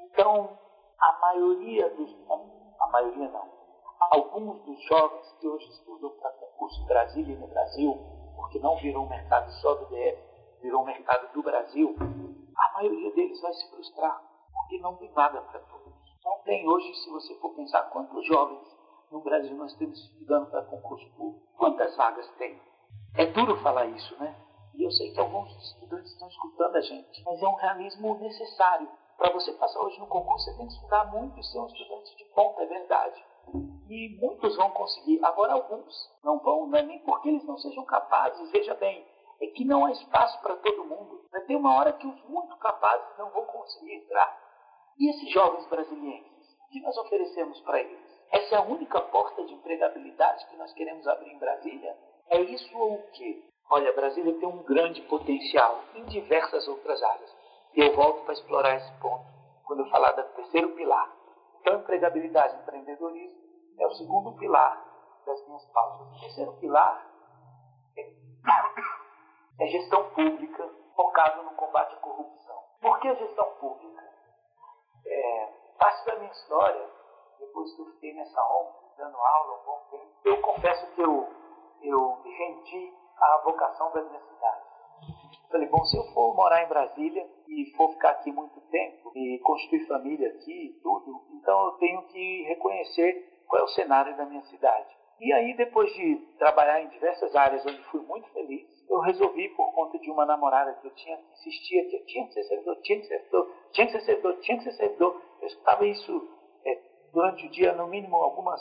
Então, 0.00 0.58
a 0.98 1.18
maioria 1.20 1.88
dos. 1.90 2.12
A 2.80 2.86
maioria 2.88 3.28
não. 3.28 3.54
Alguns 4.10 4.60
dos 4.64 4.82
jovens 4.82 5.32
que 5.38 5.46
hoje 5.46 5.68
estudam 5.68 6.10
para 6.10 6.30
concurso 6.32 6.82
em 6.82 6.86
Brasília 6.86 7.34
e 7.34 7.38
no 7.38 7.46
Brasil, 7.46 7.96
porque 8.34 8.58
não 8.58 8.76
virou 8.78 9.04
um 9.04 9.08
mercado 9.08 9.50
só 9.62 9.74
do 9.76 9.86
DF, 9.86 10.18
virou 10.60 10.82
um 10.82 10.84
mercado 10.84 11.32
do 11.32 11.42
Brasil, 11.42 11.94
a 12.56 12.72
maioria 12.74 13.14
deles 13.14 13.40
vai 13.40 13.52
se 13.52 13.70
frustrar, 13.70 14.20
porque 14.52 14.78
não 14.80 14.96
tem 14.96 15.10
vaga 15.12 15.40
para 15.40 15.60
todos. 15.60 15.94
Não 16.24 16.38
tem 16.44 16.68
hoje, 16.68 16.92
se 16.96 17.10
você 17.10 17.34
for 17.36 17.54
pensar 17.54 17.82
quantos 17.90 18.26
jovens 18.26 18.76
no 19.10 19.20
Brasil 19.20 19.56
nós 19.56 19.74
temos 19.76 19.98
estudando 19.98 20.50
para 20.50 20.62
concurso 20.62 21.08
público, 21.16 21.46
quantas 21.56 21.96
vagas 21.96 22.28
tem? 22.36 22.60
É 23.16 23.26
duro 23.26 23.56
falar 23.62 23.86
isso, 23.86 24.18
né? 24.20 24.34
E 24.76 24.82
eu 24.82 24.90
sei 24.90 25.12
que 25.12 25.20
alguns 25.20 25.50
estudantes 25.62 26.12
estão 26.12 26.28
escutando 26.28 26.76
a 26.76 26.80
gente, 26.80 27.22
mas 27.24 27.40
é 27.40 27.46
um 27.46 27.54
realismo 27.54 28.18
necessário. 28.18 28.88
Para 29.16 29.32
você 29.32 29.52
passar 29.52 29.80
hoje 29.80 30.00
no 30.00 30.08
concurso, 30.08 30.44
você 30.44 30.56
tem 30.56 30.66
que 30.66 30.72
estudar 30.74 31.04
muito 31.12 31.38
e 31.38 31.44
ser 31.44 31.60
um 31.60 31.66
estudante 31.66 32.16
de 32.16 32.24
ponta, 32.34 32.62
é 32.62 32.66
verdade. 32.66 33.24
E 33.88 34.18
muitos 34.20 34.56
vão 34.56 34.70
conseguir. 34.72 35.24
Agora, 35.24 35.52
alguns 35.52 35.94
não 36.24 36.40
vão, 36.40 36.66
não 36.66 36.78
é 36.78 36.82
nem 36.82 36.98
porque 37.00 37.28
eles 37.28 37.44
não 37.44 37.56
sejam 37.58 37.84
capazes, 37.84 38.50
veja 38.50 38.74
bem, 38.74 39.06
é 39.40 39.46
que 39.48 39.64
não 39.64 39.84
há 39.84 39.92
espaço 39.92 40.40
para 40.40 40.56
todo 40.56 40.84
mundo. 40.84 41.24
Vai 41.30 41.42
ter 41.42 41.54
uma 41.54 41.78
hora 41.78 41.92
que 41.92 42.06
os 42.06 42.24
muito 42.24 42.56
capazes 42.56 43.16
não 43.16 43.30
vão 43.30 43.44
conseguir 43.46 43.94
entrar. 43.94 44.42
E 44.98 45.10
esses 45.10 45.30
jovens 45.30 45.66
brasileiros, 45.66 46.56
o 46.66 46.68
que 46.70 46.80
nós 46.80 46.96
oferecemos 46.98 47.60
para 47.60 47.80
eles? 47.80 48.22
Essa 48.32 48.56
é 48.56 48.58
a 48.58 48.62
única 48.62 49.00
porta 49.00 49.44
de 49.44 49.54
empregabilidade 49.54 50.46
que 50.46 50.56
nós 50.56 50.72
queremos 50.72 51.06
abrir 51.06 51.30
em 51.30 51.38
Brasília? 51.38 51.96
É 52.30 52.40
isso 52.40 52.76
ou 52.76 52.94
o 52.94 53.10
quê? 53.12 53.53
Olha, 53.70 53.92
Brasília 53.94 54.38
tem 54.38 54.48
um 54.48 54.62
grande 54.62 55.00
potencial 55.02 55.80
em 55.94 56.04
diversas 56.04 56.66
outras 56.68 57.02
áreas. 57.02 57.34
E 57.74 57.80
eu 57.80 57.94
volto 57.94 58.24
para 58.24 58.34
explorar 58.34 58.76
esse 58.76 58.92
ponto 59.00 59.24
quando 59.64 59.80
eu 59.80 59.90
falar 59.90 60.12
do 60.12 60.22
terceiro 60.34 60.70
pilar. 60.76 61.10
Então, 61.60 61.80
empregabilidade 61.80 62.54
e 62.54 62.60
empreendedorismo 62.60 63.42
é 63.78 63.86
o 63.86 63.94
segundo 63.94 64.36
pilar 64.36 64.84
das 65.26 65.46
minhas 65.46 65.64
pautas. 65.72 66.06
O 66.06 66.20
terceiro 66.20 66.52
pilar 66.54 67.06
é, 67.96 68.02
é 69.60 69.66
gestão 69.68 70.10
pública 70.10 70.68
focado 70.94 71.42
no 71.42 71.50
combate 71.52 71.94
à 71.94 71.98
corrupção. 71.98 72.62
Por 72.80 73.00
que 73.00 73.14
gestão 73.14 73.46
pública? 73.54 74.02
É, 75.06 75.52
parte 75.78 76.04
da 76.06 76.16
minha 76.16 76.30
história, 76.30 76.90
depois 77.38 77.74
que 77.74 77.80
eu 77.80 77.86
fiquei 77.92 78.14
nessa 78.14 78.40
ONG, 78.42 78.74
dando 78.98 79.16
aula 79.16 79.60
um 79.60 79.64
bom 79.64 79.86
tempo, 79.90 80.12
eu 80.24 80.40
confesso 80.42 80.86
que 80.94 81.00
eu, 81.00 81.28
eu 81.82 82.20
me 82.22 82.30
rendi 82.30 83.03
a 83.18 83.42
vocação 83.44 83.92
da 83.92 84.02
minha 84.02 84.20
cidade. 84.20 84.74
Falei, 85.50 85.68
bom, 85.68 85.84
se 85.84 85.96
eu 85.96 86.04
for 86.12 86.34
morar 86.34 86.64
em 86.64 86.68
Brasília 86.68 87.24
e 87.48 87.72
for 87.76 87.92
ficar 87.92 88.10
aqui 88.10 88.32
muito 88.32 88.60
tempo 88.62 89.12
e 89.14 89.38
construir 89.38 89.86
família 89.86 90.28
aqui 90.30 90.78
tudo, 90.82 91.22
então 91.34 91.66
eu 91.66 91.72
tenho 91.72 92.02
que 92.08 92.42
reconhecer 92.48 93.44
qual 93.46 93.62
é 93.62 93.64
o 93.64 93.68
cenário 93.68 94.16
da 94.16 94.24
minha 94.24 94.42
cidade. 94.46 94.94
E 95.20 95.32
aí, 95.32 95.54
depois 95.56 95.92
de 95.94 96.16
trabalhar 96.38 96.82
em 96.82 96.88
diversas 96.88 97.34
áreas 97.36 97.64
onde 97.64 97.82
fui 97.84 98.00
muito 98.00 98.28
feliz, 98.30 98.66
eu 98.90 98.98
resolvi, 98.98 99.48
por 99.50 99.72
conta 99.72 99.98
de 99.98 100.10
uma 100.10 100.26
namorada 100.26 100.74
que 100.74 100.86
eu 100.86 100.94
tinha, 100.94 101.18
insistia 101.34 101.88
que 101.88 101.96
eu 101.96 102.04
tinha 102.06 102.26
que 102.26 102.34
ser 102.34 102.42
servidor, 102.44 102.76
tinha 102.82 103.00
que 103.00 103.06
ser 103.06 103.18
servidor, 103.18 103.54
tinha 103.72 103.86
que 103.86 103.92
ser 103.92 104.00
servidor, 104.00 104.40
tinha 104.40 104.58
que 104.58 104.64
ser 104.64 104.72
servidor. 104.72 105.22
Eu 105.40 105.46
escutava 105.46 105.86
isso 105.86 106.28
é, 106.66 106.82
durante 107.12 107.46
o 107.46 107.50
dia, 107.50 107.72
no 107.72 107.86
mínimo, 107.86 108.16
algumas 108.16 108.60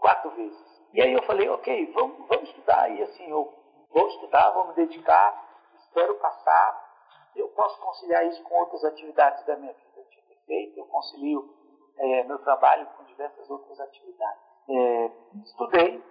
quatro 0.00 0.30
vezes. 0.32 0.82
E 0.92 1.00
aí 1.00 1.12
eu 1.12 1.22
falei, 1.22 1.48
ok, 1.48 1.92
vamos, 1.94 2.26
vamos 2.26 2.48
estudar. 2.48 2.90
E 2.90 3.02
assim, 3.02 3.30
eu 3.30 3.61
vou 3.92 4.08
estudar, 4.08 4.50
vou 4.50 4.68
me 4.68 4.74
dedicar, 4.74 5.48
espero 5.78 6.14
passar. 6.16 6.92
Eu 7.36 7.48
posso 7.48 7.80
conciliar 7.80 8.26
isso 8.26 8.42
com 8.42 8.54
outras 8.54 8.84
atividades 8.84 9.44
da 9.46 9.56
minha 9.56 9.72
vida. 9.72 9.92
Eu 9.96 10.04
feito, 10.46 10.78
eu 10.78 10.86
concilio 10.86 11.54
é, 11.96 12.24
meu 12.24 12.38
trabalho 12.40 12.86
com 12.96 13.04
diversas 13.04 13.48
outras 13.50 13.78
atividades. 13.80 14.42
É, 14.68 15.10
estudei 15.44 16.02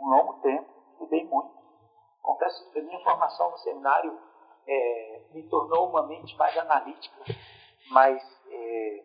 um 0.00 0.08
longo 0.08 0.40
tempo, 0.40 0.68
estudei 0.92 1.24
muito. 1.24 1.56
Confesso 2.22 2.70
que 2.70 2.78
a 2.78 2.82
minha 2.82 3.00
formação 3.00 3.50
no 3.50 3.58
seminário 3.58 4.18
é, 4.66 5.22
me 5.32 5.42
tornou 5.48 5.88
uma 5.88 6.06
mente 6.06 6.36
mais 6.36 6.56
analítica, 6.58 7.24
mais 7.90 8.22
é, 8.50 9.04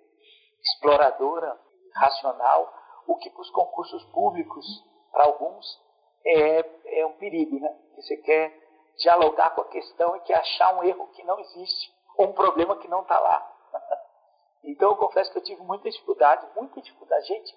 exploradora, 0.61 1.59
racional, 1.95 2.73
o 3.07 3.15
que 3.17 3.29
para 3.29 3.41
os 3.41 3.49
concursos 3.51 4.03
públicos, 4.05 4.65
para 5.11 5.25
alguns, 5.25 5.82
é, 6.25 6.99
é 7.01 7.05
um 7.05 7.13
perigo, 7.13 7.59
né? 7.59 7.75
Você 7.95 8.17
quer 8.17 8.53
dialogar 8.97 9.51
com 9.51 9.61
a 9.61 9.67
questão 9.69 10.15
e 10.15 10.19
quer 10.21 10.35
achar 10.35 10.77
um 10.77 10.83
erro 10.83 11.07
que 11.13 11.23
não 11.23 11.39
existe, 11.39 11.91
ou 12.17 12.27
um 12.27 12.33
problema 12.33 12.77
que 12.77 12.87
não 12.87 13.01
está 13.01 13.19
lá. 13.19 13.51
então 14.63 14.91
eu 14.91 14.97
confesso 14.97 15.31
que 15.31 15.39
eu 15.39 15.43
tive 15.43 15.61
muita 15.63 15.89
dificuldade, 15.89 16.45
muita 16.55 16.81
dificuldade. 16.81 17.27
Gente, 17.27 17.55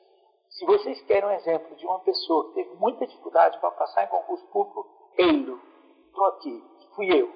se 0.51 0.65
vocês 0.65 1.01
querem 1.03 1.29
um 1.29 1.33
exemplo 1.33 1.77
de 1.77 1.87
uma 1.87 2.01
pessoa 2.01 2.49
que 2.49 2.55
teve 2.55 2.75
muita 2.77 3.07
dificuldade 3.07 3.59
para 3.59 3.71
passar 3.73 4.05
em 4.05 4.09
concurso 4.09 4.47
público, 4.47 4.87
Eiro, 5.19 5.61
estou 6.09 6.25
aqui, 6.27 6.65
fui 6.95 7.09
eu. 7.13 7.31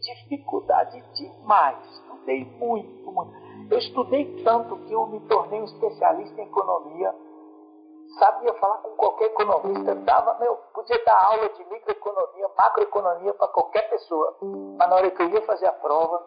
Dificuldade 0.00 1.00
demais, 1.14 1.78
estudei 1.92 2.44
muito, 2.44 3.12
muito. 3.12 3.32
Eu 3.70 3.78
estudei 3.78 4.42
tanto 4.42 4.76
que 4.84 4.92
eu 4.92 5.06
me 5.06 5.20
tornei 5.28 5.60
um 5.60 5.64
especialista 5.64 6.40
em 6.40 6.44
economia 6.44 7.14
sabia 8.18 8.54
falar 8.54 8.78
com 8.78 8.90
qualquer 8.96 9.26
economista, 9.26 9.94
dava, 9.94 10.34
meu, 10.38 10.56
podia 10.74 11.02
dar 11.04 11.24
aula 11.32 11.48
de 11.50 11.64
microeconomia, 11.64 12.50
macroeconomia 12.56 13.34
para 13.34 13.48
qualquer 13.48 13.88
pessoa. 13.90 14.36
Mas 14.40 14.88
na 14.88 14.96
hora 14.96 15.10
que 15.10 15.22
eu 15.22 15.28
ia 15.28 15.42
fazer 15.46 15.66
a 15.66 15.72
prova, 15.72 16.26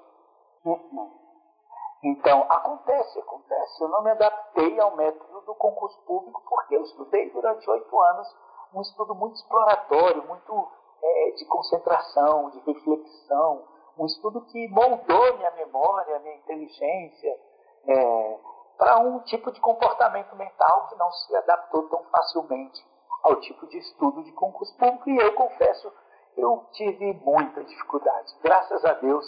Então, 2.04 2.46
acontece, 2.50 3.20
acontece. 3.20 3.84
Eu 3.84 3.90
não 3.90 4.04
me 4.04 4.12
adaptei 4.12 4.80
ao 4.80 4.96
método 4.96 5.42
do 5.42 5.56
concurso 5.56 6.00
público 6.06 6.42
porque 6.48 6.76
eu 6.76 6.84
estudei 6.84 7.32
durante 7.32 7.68
oito 7.70 8.00
anos 8.00 8.36
um 8.74 8.82
estudo 8.82 9.16
muito 9.16 9.36
exploratório, 9.36 10.24
muito 10.28 10.68
é, 11.02 11.32
de 11.32 11.46
concentração, 11.46 12.50
de 12.52 12.60
reflexão, 12.60 13.64
um 13.98 14.06
estudo 14.06 14.42
que 14.42 14.68
moldou 14.68 15.38
minha 15.38 15.52
memória, 15.52 16.20
minha 16.20 16.36
inteligência, 16.36 17.40
é, 17.88 18.40
para 18.78 19.00
um 19.00 19.20
tipo 19.22 19.52
de 19.52 19.60
comportamento 19.60 20.36
mental 20.36 20.88
que 20.88 20.96
não 20.96 21.12
se 21.12 21.36
adaptou 21.36 21.84
tão 21.90 22.04
facilmente 22.06 22.86
ao 23.24 23.36
tipo 23.38 23.66
de 23.68 23.78
estudo 23.78 24.24
de 24.24 24.32
concurso 24.34 24.76
público. 24.78 25.10
E 25.10 25.18
eu 25.18 25.34
confesso, 25.34 25.92
eu 26.38 26.66
tive 26.74 27.14
muita 27.14 27.64
dificuldade. 27.64 28.34
Graças 28.44 28.84
a 28.86 28.94
Deus, 28.94 29.26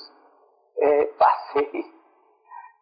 é, 0.78 1.06
passei. 1.18 1.98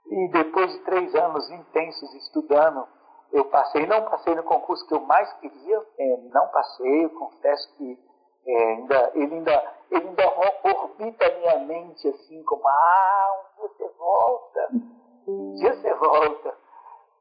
E 0.07 0.27
depois 0.29 0.71
de 0.71 0.79
três 0.79 1.15
anos 1.15 1.49
intensos 1.49 2.13
estudando, 2.15 2.87
eu 3.31 3.45
passei. 3.45 3.85
Não 3.85 4.03
passei 4.05 4.35
no 4.35 4.43
concurso 4.43 4.85
que 4.87 4.93
eu 4.93 5.01
mais 5.01 5.31
queria, 5.33 5.85
é, 5.99 6.17
não 6.33 6.47
passei. 6.47 7.05
Eu 7.05 7.09
confesso 7.11 7.75
que 7.75 7.99
é, 8.47 8.63
ainda, 8.73 9.11
ele 9.15 9.35
ainda, 9.35 9.75
ele 9.91 10.07
ainda 10.07 10.23
orbita 10.63 11.25
a 11.25 11.35
minha 11.37 11.59
mente 11.59 12.07
assim, 12.07 12.43
como, 12.43 12.67
ah, 12.67 13.43
um 13.57 13.67
dia 13.67 13.69
você 13.69 13.89
volta 13.97 14.95
um 15.27 15.53
dia 15.55 15.73
você 15.73 15.93
volta. 15.95 16.54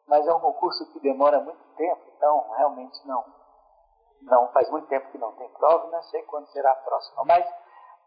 Mas 0.06 0.26
é 0.26 0.34
um 0.34 0.40
concurso 0.40 0.90
que 0.92 1.00
demora 1.00 1.40
muito 1.40 1.64
tempo, 1.76 2.02
então 2.16 2.50
realmente 2.56 3.06
não. 3.06 3.24
Não 4.22 4.48
faz 4.48 4.70
muito 4.70 4.86
tempo 4.88 5.10
que 5.10 5.18
não 5.18 5.32
tem 5.32 5.48
prova, 5.50 5.90
não 5.90 6.02
sei 6.04 6.22
quando 6.22 6.46
será 6.48 6.70
a 6.70 6.76
próxima. 6.76 7.24
Mas 7.24 7.46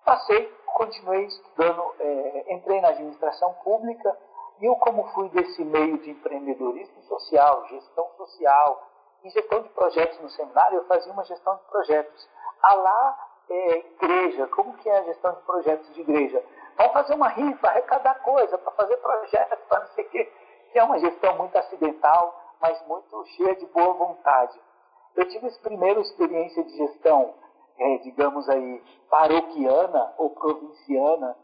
passei, 0.05 0.47
continuei 0.65 1.25
estudando, 1.25 1.95
é, 1.99 2.53
entrei 2.53 2.81
na 2.81 2.89
administração 2.89 3.53
pública 3.63 4.17
e 4.59 4.65
eu, 4.65 4.75
como 4.77 5.07
fui 5.09 5.29
desse 5.29 5.63
meio 5.63 5.99
de 5.99 6.11
empreendedorismo 6.11 7.03
social, 7.03 7.67
gestão 7.67 8.09
social 8.17 8.87
e 9.23 9.29
gestão 9.29 9.61
de 9.61 9.69
projetos 9.69 10.19
no 10.19 10.29
seminário, 10.29 10.79
eu 10.79 10.85
fazia 10.85 11.11
uma 11.11 11.23
gestão 11.25 11.55
de 11.57 11.63
projetos. 11.63 12.29
A 12.63 12.73
lá, 12.75 13.27
é, 13.49 13.77
igreja, 13.77 14.47
como 14.47 14.73
que 14.77 14.89
é 14.89 14.97
a 14.97 15.03
gestão 15.03 15.33
de 15.33 15.41
projetos 15.41 15.93
de 15.93 16.01
igreja? 16.01 16.43
Vamos 16.75 16.93
fazer 16.93 17.15
uma 17.15 17.27
rifa, 17.29 17.67
arrecadar 17.67 18.15
coisa, 18.23 18.57
para 18.57 18.71
fazer 18.71 18.97
projeto, 18.97 19.57
para 19.67 19.79
não 19.79 19.87
sei 19.87 20.05
o 20.05 20.09
quê. 20.09 20.33
Que 20.71 20.79
é 20.79 20.83
uma 20.83 20.99
gestão 20.99 21.37
muito 21.37 21.57
acidental, 21.57 22.55
mas 22.61 22.85
muito 22.87 23.25
cheia 23.35 23.55
de 23.55 23.65
boa 23.67 23.93
vontade. 23.93 24.59
Eu 25.15 25.27
tive 25.27 25.47
essa 25.47 25.59
primeira 25.61 25.99
experiência 25.99 26.63
de 26.63 26.77
gestão, 26.77 27.33
é, 27.79 27.97
digamos 27.99 28.47
aí, 28.49 28.83
paroquiana 29.09 30.13
ou 30.17 30.29
provinciana, 30.31 31.35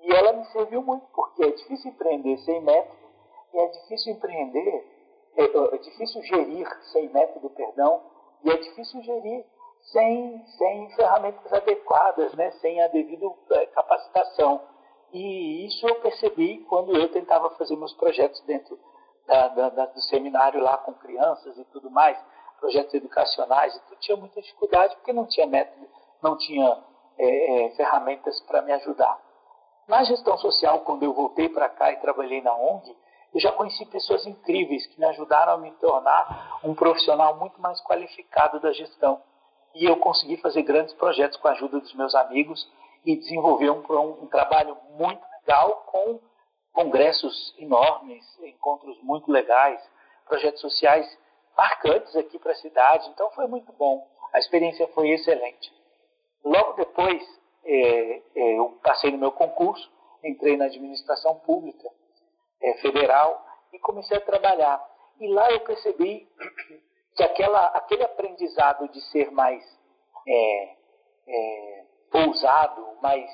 e 0.00 0.12
ela 0.14 0.32
me 0.32 0.44
serviu 0.46 0.82
muito, 0.82 1.06
porque 1.12 1.44
é 1.44 1.50
difícil 1.50 1.90
empreender 1.90 2.38
sem 2.38 2.60
método, 2.62 3.00
E 3.52 3.58
é 3.58 3.66
difícil 3.66 4.12
empreender, 4.12 4.86
é, 5.36 5.42
é, 5.42 5.74
é 5.74 5.78
difícil 5.78 6.22
gerir 6.22 6.66
sem 6.92 7.08
método, 7.10 7.50
perdão, 7.50 8.00
e 8.44 8.50
é 8.50 8.56
difícil 8.56 9.02
gerir 9.02 9.44
sem, 9.92 10.44
sem 10.46 10.90
ferramentas 10.94 11.52
adequadas, 11.52 12.32
né? 12.34 12.50
sem 12.52 12.80
a 12.82 12.88
devida 12.88 13.26
é, 13.52 13.66
capacitação. 13.66 14.60
E 15.12 15.66
isso 15.66 15.86
eu 15.86 15.96
percebi 15.96 16.58
quando 16.68 16.96
eu 16.96 17.10
tentava 17.10 17.50
fazer 17.50 17.76
meus 17.76 17.92
projetos 17.94 18.40
dentro 18.42 18.78
da, 19.26 19.48
da, 19.48 19.86
do 19.86 20.00
seminário 20.02 20.60
lá 20.60 20.78
com 20.78 20.92
crianças 20.94 21.56
e 21.58 21.64
tudo 21.66 21.90
mais, 21.90 22.18
projetos 22.58 22.94
educacionais, 22.94 23.74
e 23.74 23.80
tudo, 23.80 23.98
tinha 24.00 24.16
muita 24.16 24.40
dificuldade 24.40 24.94
porque 24.96 25.12
não 25.12 25.26
tinha 25.26 25.46
método, 25.46 25.86
não 26.22 26.36
tinha 26.36 26.78
é, 27.18 27.66
é, 27.66 27.70
ferramentas 27.70 28.40
para 28.42 28.62
me 28.62 28.72
ajudar. 28.72 29.18
Na 29.88 30.04
gestão 30.04 30.38
social, 30.38 30.80
quando 30.80 31.02
eu 31.02 31.12
voltei 31.12 31.48
para 31.48 31.68
cá 31.68 31.90
e 31.92 31.96
trabalhei 31.96 32.40
na 32.40 32.54
ONG, 32.54 32.96
eu 33.34 33.40
já 33.40 33.52
conheci 33.52 33.84
pessoas 33.86 34.26
incríveis 34.26 34.86
que 34.86 34.98
me 34.98 35.06
ajudaram 35.06 35.54
a 35.54 35.58
me 35.58 35.70
tornar 35.72 36.60
um 36.64 36.74
profissional 36.74 37.36
muito 37.36 37.60
mais 37.60 37.80
qualificado 37.82 38.60
da 38.60 38.72
gestão. 38.72 39.20
E 39.74 39.84
eu 39.84 39.96
consegui 39.96 40.36
fazer 40.36 40.62
grandes 40.62 40.94
projetos 40.94 41.36
com 41.38 41.48
a 41.48 41.52
ajuda 41.52 41.78
dos 41.78 41.94
meus 41.94 42.14
amigos 42.14 42.68
e 43.04 43.16
desenvolver 43.16 43.70
um, 43.70 43.82
um, 43.88 44.24
um 44.24 44.26
trabalho 44.26 44.76
muito 44.90 45.22
legal 45.40 45.84
com 45.86 46.20
congressos 46.72 47.54
enormes, 47.58 48.24
encontros 48.42 48.96
muito 49.02 49.30
legais, 49.30 49.80
projetos 50.26 50.60
sociais 50.60 51.18
marcantes 51.56 52.14
aqui 52.16 52.38
para 52.38 52.52
a 52.52 52.56
cidade. 52.56 53.08
Então 53.10 53.30
foi 53.32 53.46
muito 53.46 53.72
bom. 53.72 54.06
A 54.32 54.38
experiência 54.38 54.86
foi 54.88 55.10
excelente. 55.10 55.72
Logo 56.44 56.72
depois, 56.74 57.22
é, 57.64 58.22
é, 58.34 58.58
eu 58.58 58.78
passei 58.82 59.10
no 59.10 59.18
meu 59.18 59.32
concurso, 59.32 59.90
entrei 60.24 60.56
na 60.56 60.66
administração 60.66 61.34
pública 61.40 61.88
é, 62.62 62.74
federal 62.74 63.44
e 63.72 63.78
comecei 63.78 64.16
a 64.16 64.20
trabalhar. 64.20 64.82
E 65.18 65.28
lá 65.28 65.50
eu 65.52 65.60
percebi 65.60 66.26
que 67.14 67.22
aquela, 67.22 67.66
aquele 67.68 68.04
aprendizado 68.04 68.88
de 68.88 69.00
ser 69.10 69.30
mais 69.30 69.62
é, 70.26 70.76
é, 71.28 71.79
ousado, 72.12 72.86
mais 73.02 73.28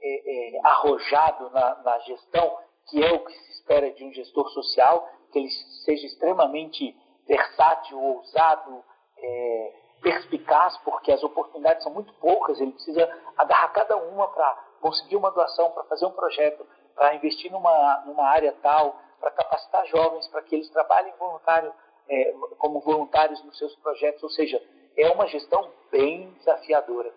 é, 0.00 0.56
é, 0.56 0.60
arrojado 0.64 1.50
na, 1.50 1.74
na, 1.82 1.98
gestão, 2.00 2.56
que 2.88 3.02
é 3.02 3.12
o 3.12 3.24
que 3.24 3.32
se 3.32 3.52
espera 3.52 3.90
de 3.92 4.04
um 4.04 4.12
gestor 4.12 4.48
social, 4.50 5.08
que 5.32 5.38
ele 5.38 5.50
seja 5.84 6.06
extremamente 6.06 6.96
versátil, 7.26 8.00
ousado, 8.00 8.82
é, 9.18 9.72
perspicaz, 10.00 10.76
porque 10.78 11.12
as 11.12 11.22
oportunidades 11.22 11.82
são 11.82 11.92
muito 11.92 12.12
poucas, 12.14 12.60
ele 12.60 12.72
precisa 12.72 13.08
agarrar 13.36 13.68
cada 13.68 13.96
uma 13.96 14.28
para 14.28 14.64
conseguir 14.80 15.16
uma 15.16 15.30
doação, 15.30 15.70
para 15.72 15.84
fazer 15.84 16.06
um 16.06 16.12
projeto, 16.12 16.64
para 16.94 17.14
investir 17.14 17.50
numa, 17.50 18.02
numa 18.06 18.24
área 18.24 18.54
tal, 18.62 18.96
para 19.20 19.30
capacitar 19.32 19.86
jovens 19.86 20.26
para 20.28 20.42
que 20.42 20.54
eles 20.54 20.70
trabalhem 20.70 21.12
voluntário, 21.18 21.72
é, 22.08 22.34
como 22.58 22.80
voluntários 22.80 23.42
nos 23.44 23.58
seus 23.58 23.74
projetos, 23.76 24.22
ou 24.22 24.30
seja, 24.30 24.62
é 24.96 25.08
uma 25.10 25.26
gestão 25.26 25.70
bem 25.90 26.30
desafiadora. 26.38 27.12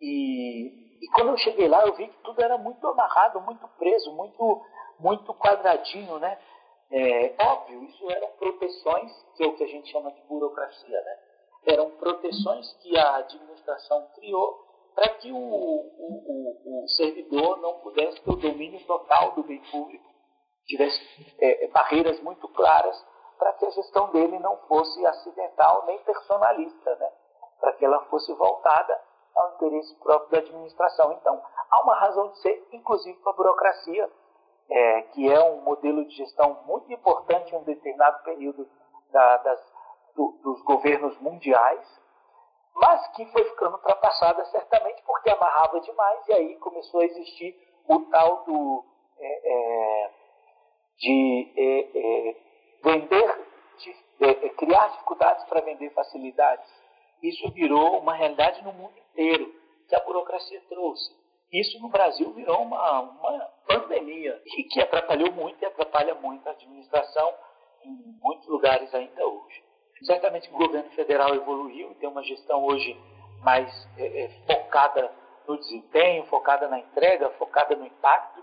E, 0.00 1.04
e 1.04 1.08
quando 1.14 1.30
eu 1.30 1.38
cheguei 1.38 1.68
lá, 1.68 1.82
eu 1.86 1.94
vi 1.94 2.08
que 2.08 2.22
tudo 2.22 2.42
era 2.42 2.56
muito 2.56 2.86
amarrado, 2.86 3.40
muito 3.40 3.66
preso, 3.78 4.12
muito, 4.12 4.62
muito 4.98 5.34
quadradinho, 5.34 6.18
né? 6.18 6.38
É, 6.92 7.34
óbvio, 7.38 7.84
isso 7.84 8.10
eram 8.10 8.28
proteções, 8.38 9.12
que 9.36 9.44
é 9.44 9.46
o 9.46 9.56
que 9.56 9.64
a 9.64 9.68
gente 9.68 9.90
chama 9.90 10.10
de 10.10 10.20
burocracia, 10.22 11.00
né? 11.00 11.18
Eram 11.66 11.90
proteções 11.92 12.72
que 12.82 12.98
a 12.98 13.16
administração 13.16 14.08
criou 14.14 14.70
para 14.94 15.08
que 15.14 15.30
o, 15.30 15.36
o, 15.36 16.82
o, 16.84 16.88
servidor 16.88 17.58
não 17.58 17.78
pudesse 17.80 18.20
ter 18.22 18.30
o 18.30 18.36
domínio 18.36 18.84
total 18.86 19.32
do 19.32 19.44
bem 19.44 19.62
público, 19.70 20.04
tivesse 20.66 21.00
é, 21.38 21.68
barreiras 21.68 22.20
muito 22.20 22.48
claras 22.48 22.96
para 23.38 23.52
que 23.54 23.66
a 23.66 23.70
gestão 23.70 24.10
dele 24.10 24.38
não 24.40 24.56
fosse 24.66 25.04
acidental 25.06 25.84
nem 25.86 25.98
personalista, 26.00 26.96
né? 26.96 27.10
para 27.60 27.72
que 27.74 27.84
ela 27.84 28.04
fosse 28.06 28.32
voltada 28.34 29.00
ao 29.40 29.54
interesse 29.54 29.94
próprio 29.96 30.30
da 30.30 30.38
administração. 30.38 31.12
Então, 31.12 31.42
há 31.70 31.82
uma 31.82 31.94
razão 31.94 32.28
de 32.28 32.38
ser, 32.40 32.68
inclusive 32.72 33.18
para 33.20 33.32
a 33.32 33.36
burocracia, 33.36 34.10
é, 34.68 35.02
que 35.02 35.32
é 35.32 35.40
um 35.42 35.62
modelo 35.62 36.04
de 36.04 36.16
gestão 36.16 36.62
muito 36.66 36.92
importante 36.92 37.52
em 37.52 37.58
um 37.58 37.64
determinado 37.64 38.22
período 38.22 38.68
da, 39.10 39.36
das, 39.38 39.60
do, 40.14 40.38
dos 40.42 40.62
governos 40.62 41.18
mundiais, 41.20 42.00
mas 42.74 43.06
que 43.08 43.26
foi 43.32 43.44
ficando 43.44 43.76
ultrapassada 43.76 44.44
certamente 44.46 45.02
porque 45.04 45.30
amarrava 45.30 45.80
demais 45.80 46.28
e 46.28 46.32
aí 46.32 46.56
começou 46.56 47.00
a 47.00 47.04
existir 47.04 47.56
o 47.88 48.00
tal 48.10 48.44
do 48.44 48.84
é, 49.18 50.06
é, 50.06 50.10
de 50.98 51.52
é, 51.56 51.80
é, 51.98 52.36
vender, 52.82 53.48
de, 53.78 54.24
é, 54.24 54.48
criar 54.50 54.88
dificuldades 54.88 55.44
para 55.46 55.62
vender 55.62 55.90
facilidades. 55.90 56.79
Isso 57.22 57.50
virou 57.52 57.98
uma 57.98 58.14
realidade 58.14 58.62
no 58.62 58.72
mundo 58.72 58.94
inteiro 59.10 59.52
que 59.88 59.94
a 59.94 60.00
burocracia 60.00 60.60
trouxe. 60.68 61.10
Isso 61.52 61.80
no 61.80 61.88
Brasil 61.88 62.32
virou 62.32 62.62
uma, 62.62 63.00
uma 63.00 63.38
pandemia 63.66 64.40
e 64.46 64.62
que 64.64 64.80
atrapalhou 64.80 65.32
muito 65.32 65.60
e 65.60 65.66
atrapalha 65.66 66.14
muito 66.14 66.48
a 66.48 66.52
administração 66.52 67.34
em 67.84 67.90
muitos 68.22 68.46
lugares 68.48 68.94
ainda 68.94 69.26
hoje. 69.26 69.62
Certamente 70.04 70.48
o 70.48 70.56
governo 70.56 70.90
federal 70.90 71.34
evoluiu 71.34 71.90
e 71.90 71.94
tem 71.96 72.08
uma 72.08 72.22
gestão 72.22 72.64
hoje 72.64 72.96
mais 73.42 73.88
é, 73.98 74.24
é, 74.24 74.28
focada 74.46 75.10
no 75.46 75.58
desempenho, 75.58 76.24
focada 76.26 76.68
na 76.68 76.78
entrega, 76.78 77.30
focada 77.30 77.74
no 77.74 77.84
impacto. 77.84 78.42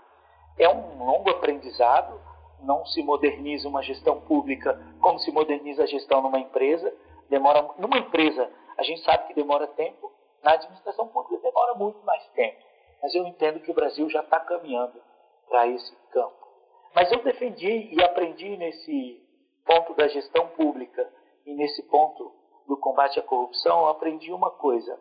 É 0.58 0.68
um 0.68 1.04
longo 1.04 1.30
aprendizado, 1.30 2.20
não 2.60 2.84
se 2.86 3.02
moderniza 3.02 3.68
uma 3.68 3.82
gestão 3.82 4.20
pública 4.20 4.78
como 5.00 5.18
se 5.18 5.32
moderniza 5.32 5.84
a 5.84 5.86
gestão 5.86 6.20
numa 6.20 6.38
empresa. 6.38 6.92
Demora 7.28 7.68
numa 7.78 7.98
empresa, 7.98 8.50
a 8.78 8.82
gente 8.84 9.02
sabe 9.02 9.26
que 9.26 9.34
demora 9.34 9.66
tempo, 9.66 10.12
na 10.42 10.52
administração 10.52 11.08
pública 11.08 11.42
demora 11.42 11.74
muito 11.74 12.00
mais 12.04 12.24
tempo. 12.28 12.62
Mas 13.02 13.14
eu 13.14 13.26
entendo 13.26 13.60
que 13.60 13.70
o 13.70 13.74
Brasil 13.74 14.08
já 14.08 14.20
está 14.20 14.40
caminhando 14.40 15.00
para 15.48 15.66
esse 15.66 15.94
campo. 16.12 16.46
Mas 16.94 17.10
eu 17.12 17.22
defendi 17.22 17.92
e 17.92 18.02
aprendi 18.02 18.56
nesse 18.56 19.22
ponto 19.64 19.94
da 19.94 20.08
gestão 20.08 20.48
pública 20.48 21.12
e 21.44 21.54
nesse 21.54 21.82
ponto 21.84 22.32
do 22.66 22.76
combate 22.76 23.18
à 23.18 23.22
corrupção, 23.22 23.80
eu 23.80 23.88
aprendi 23.88 24.32
uma 24.32 24.50
coisa. 24.50 24.98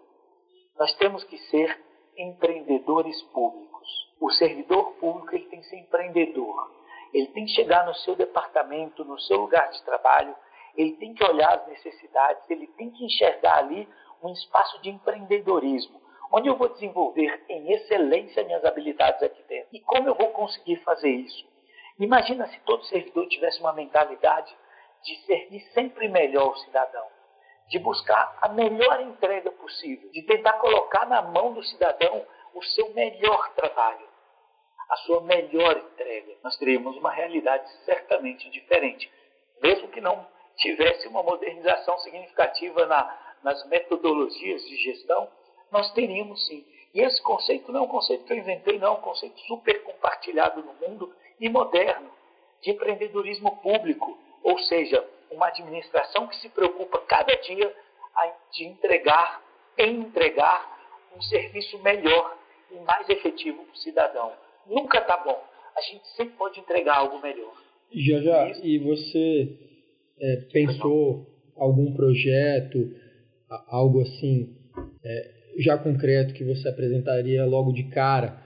Nós 0.77 0.93
temos 0.95 1.23
que 1.25 1.37
ser 1.49 1.83
empreendedores 2.17 3.21
públicos. 3.33 3.87
O 4.19 4.31
servidor 4.31 4.93
público 4.93 5.35
ele 5.35 5.45
tem 5.45 5.59
que 5.59 5.67
ser 5.67 5.77
empreendedor. 5.77 6.71
Ele 7.13 7.27
tem 7.27 7.45
que 7.45 7.51
chegar 7.51 7.85
no 7.85 7.93
seu 7.95 8.15
departamento, 8.15 9.05
no 9.05 9.19
seu 9.19 9.37
lugar 9.37 9.69
de 9.69 9.83
trabalho, 9.83 10.35
ele 10.77 10.93
tem 10.93 11.13
que 11.13 11.25
olhar 11.25 11.53
as 11.53 11.67
necessidades, 11.67 12.47
ele 12.49 12.67
tem 12.67 12.91
que 12.91 13.03
enxergar 13.03 13.57
ali 13.57 13.89
um 14.21 14.31
espaço 14.31 14.79
de 14.81 14.89
empreendedorismo, 14.89 15.99
onde 16.31 16.47
eu 16.47 16.55
vou 16.55 16.69
desenvolver 16.69 17.43
em 17.49 17.71
excelência 17.73 18.43
minhas 18.43 18.63
habilidades 18.63 19.21
aqui 19.23 19.41
dentro. 19.43 19.69
E 19.73 19.79
como 19.81 20.07
eu 20.07 20.15
vou 20.15 20.29
conseguir 20.29 20.77
fazer 20.77 21.09
isso? 21.09 21.45
Imagina 21.99 22.47
se 22.47 22.59
todo 22.59 22.85
servidor 22.85 23.27
tivesse 23.27 23.59
uma 23.59 23.73
mentalidade 23.73 24.55
de 25.03 25.15
servir 25.25 25.61
sempre 25.73 26.07
melhor 26.07 26.51
o 26.51 26.57
cidadão, 26.57 27.07
de 27.69 27.79
buscar 27.79 28.37
a 28.41 28.49
melhor 28.49 29.01
entrega 29.01 29.51
possível, 29.51 30.09
de 30.11 30.21
tentar 30.23 30.53
colocar 30.53 31.07
na 31.07 31.23
mão 31.23 31.53
do 31.53 31.63
cidadão 31.63 32.23
o 32.53 32.63
seu 32.63 32.93
melhor 32.93 33.53
trabalho, 33.55 34.07
a 34.89 34.95
sua 34.97 35.21
melhor 35.21 35.77
entrega. 35.77 36.35
Nós 36.43 36.55
teríamos 36.57 36.95
uma 36.97 37.11
realidade 37.11 37.67
certamente 37.83 38.49
diferente, 38.49 39.11
mesmo 39.61 39.87
que 39.89 40.01
não 40.01 40.27
tivesse 40.57 41.07
uma 41.07 41.23
modernização 41.23 41.97
significativa 41.99 42.85
na, 42.85 43.35
nas 43.43 43.65
metodologias 43.67 44.63
de 44.63 44.75
gestão, 44.77 45.27
nós 45.71 45.91
teríamos 45.93 46.45
sim. 46.47 46.65
E 46.93 47.01
esse 47.01 47.21
conceito 47.21 47.71
não 47.71 47.81
é 47.81 47.83
um 47.83 47.87
conceito 47.87 48.25
que 48.25 48.33
eu 48.33 48.37
inventei, 48.37 48.79
não, 48.79 48.87
é 48.87 48.97
um 48.97 49.01
conceito 49.01 49.39
super 49.41 49.83
compartilhado 49.83 50.63
no 50.63 50.73
mundo 50.73 51.13
e 51.39 51.49
moderno, 51.49 52.09
de 52.61 52.71
empreendedorismo 52.71 53.57
público, 53.57 54.17
ou 54.43 54.57
seja, 54.59 55.07
uma 55.29 55.47
administração 55.47 56.27
que 56.27 56.37
se 56.37 56.49
preocupa 56.49 56.99
cada 57.01 57.35
dia 57.35 57.75
de 58.51 58.65
entregar, 58.65 59.43
em 59.77 59.99
entregar 59.99 60.77
um 61.15 61.21
serviço 61.21 61.77
melhor 61.79 62.35
e 62.71 62.75
mais 62.79 63.07
efetivo 63.09 63.63
para 63.63 63.73
o 63.73 63.77
cidadão. 63.77 64.33
Nunca 64.65 64.97
está 64.99 65.17
bom. 65.17 65.41
A 65.75 65.81
gente 65.81 66.07
sempre 66.15 66.35
pode 66.35 66.59
entregar 66.59 66.97
algo 66.97 67.19
melhor. 67.19 67.53
Já 67.91 68.19
já, 68.21 68.49
e 68.63 68.79
você 68.79 69.76
é, 70.19 70.35
pensou 70.51 71.27
algum 71.55 71.93
projeto, 71.93 72.91
algo 73.67 74.01
assim, 74.01 74.55
é, 75.03 75.37
já 75.59 75.77
concreto 75.77 76.33
que 76.33 76.43
você 76.43 76.67
apresentaria 76.69 77.45
logo 77.45 77.71
de 77.71 77.89
cara, 77.89 78.41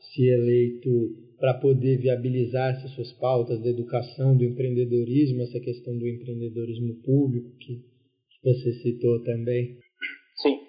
se 0.00 0.26
eleito, 0.26 1.26
para 1.38 1.54
poder 1.54 1.98
viabilizar 1.98 2.76
essas 2.76 2.90
suas 2.92 3.12
pautas 3.12 3.62
da 3.62 3.68
educação, 3.68 4.36
do 4.36 4.44
empreendedorismo, 4.44 5.42
essa 5.42 5.60
questão 5.60 5.96
do 5.98 6.08
empreendedorismo 6.08 6.94
público 7.02 7.50
que, 7.58 7.76
que 7.76 8.42
você 8.42 8.72
citou 8.80 9.22
também? 9.22 9.78
Sim. 10.36 10.60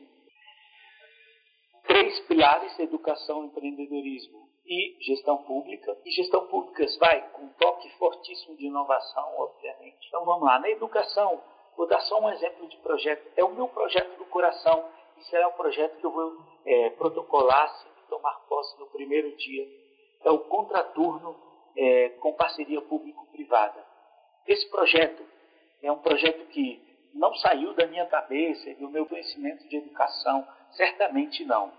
Três 1.87 2.19
pilares: 2.27 2.77
educação, 2.79 3.45
empreendedorismo. 3.45 4.46
E 4.67 4.97
gestão 5.01 5.37
pública. 5.43 5.97
E 6.05 6.11
gestão 6.11 6.45
pública 6.47 6.85
vai 6.99 7.29
com 7.29 7.43
um 7.43 7.49
toque 7.53 7.89
fortíssimo 7.97 8.55
de 8.57 8.65
inovação, 8.65 9.33
obviamente. 9.37 10.07
Então 10.07 10.25
vamos 10.25 10.43
lá, 10.43 10.59
na 10.59 10.69
educação, 10.69 11.41
vou 11.75 11.87
dar 11.87 12.01
só 12.01 12.19
um 12.19 12.29
exemplo 12.29 12.67
de 12.67 12.77
projeto. 12.77 13.31
É 13.35 13.43
o 13.43 13.53
meu 13.53 13.67
projeto 13.69 14.17
do 14.17 14.25
coração 14.25 14.89
e 15.17 15.23
será 15.25 15.47
o 15.47 15.53
projeto 15.53 15.97
que 15.97 16.05
eu 16.05 16.11
vou 16.11 16.37
é, 16.65 16.89
protocolar, 16.91 17.69
se 17.77 17.87
tomar 18.09 18.33
posse 18.47 18.77
no 18.79 18.87
primeiro 18.87 19.35
dia. 19.37 19.65
É 20.23 20.31
o 20.31 20.39
contraturno 20.39 21.35
é, 21.75 22.09
com 22.19 22.33
parceria 22.33 22.81
público-privada. 22.81 23.85
Esse 24.45 24.69
projeto 24.69 25.23
é 25.81 25.91
um 25.91 25.99
projeto 25.99 26.47
que 26.47 26.85
não 27.13 27.33
saiu 27.35 27.73
da 27.73 27.87
minha 27.87 28.05
cabeça 28.05 28.73
do 28.75 28.89
meu 28.89 29.05
conhecimento 29.05 29.67
de 29.67 29.77
educação, 29.77 30.47
certamente 30.71 31.43
não. 31.45 31.71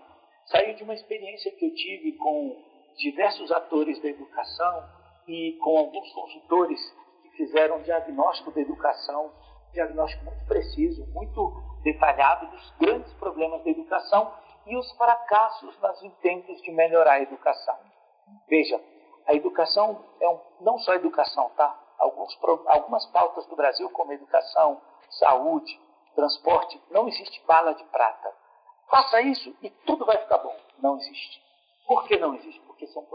Saiu 0.45 0.75
de 0.75 0.83
uma 0.83 0.93
experiência 0.93 1.51
que 1.51 1.65
eu 1.65 1.75
tive 1.75 2.13
com 2.13 2.68
diversos 2.99 3.51
atores 3.51 3.99
da 4.01 4.09
educação 4.09 4.83
e 5.27 5.57
com 5.63 5.77
alguns 5.77 6.11
consultores 6.13 6.79
que 7.23 7.29
fizeram 7.31 7.77
um 7.77 7.81
diagnóstico 7.81 8.51
da 8.51 8.61
educação, 8.61 9.31
um 9.69 9.71
diagnóstico 9.71 10.25
muito 10.25 10.45
preciso, 10.45 11.05
muito 11.13 11.53
detalhado 11.83 12.47
dos 12.47 12.73
grandes 12.79 13.11
problemas 13.13 13.63
da 13.63 13.69
educação 13.69 14.33
e 14.65 14.75
os 14.75 14.91
fracassos 14.91 15.79
nos 15.79 16.03
intentos 16.03 16.61
de 16.61 16.71
melhorar 16.71 17.13
a 17.13 17.21
educação. 17.21 17.77
Veja, 18.47 18.79
a 19.25 19.33
educação 19.33 20.03
é 20.19 20.29
um, 20.29 20.39
não 20.61 20.77
só 20.79 20.93
educação, 20.93 21.49
tá? 21.55 21.79
Alguns, 21.97 22.37
algumas 22.67 23.05
pautas 23.07 23.45
do 23.47 23.55
Brasil, 23.55 23.89
como 23.91 24.13
educação, 24.13 24.81
saúde, 25.09 25.79
transporte, 26.15 26.81
não 26.91 27.07
existe 27.07 27.41
bala 27.45 27.73
de 27.73 27.83
prata. 27.85 28.33
Faça 28.89 29.21
isso 29.21 29.55
e 29.61 29.69
tudo 29.69 30.05
vai 30.05 30.17
ficar 30.17 30.39
bom. 30.39 30.55
Não 30.79 30.97
existe. 30.97 31.41
Por 31.87 32.05
que 32.05 32.17
não 32.17 32.35
existe? 32.35 32.68
Porque 32.79 32.93
são 32.93 33.05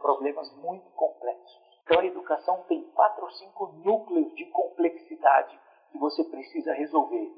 problemas 0.00 0.52
muito 0.56 0.90
complexos. 0.90 1.56
Então 1.84 2.00
a 2.00 2.04
educação 2.04 2.64
tem 2.66 2.82
quatro 2.94 3.24
ou 3.24 3.30
cinco 3.30 3.66
núcleos 3.84 4.34
de 4.34 4.44
complexidade 4.46 5.56
que 5.92 5.98
você 5.98 6.24
precisa 6.24 6.72
resolver. 6.72 7.30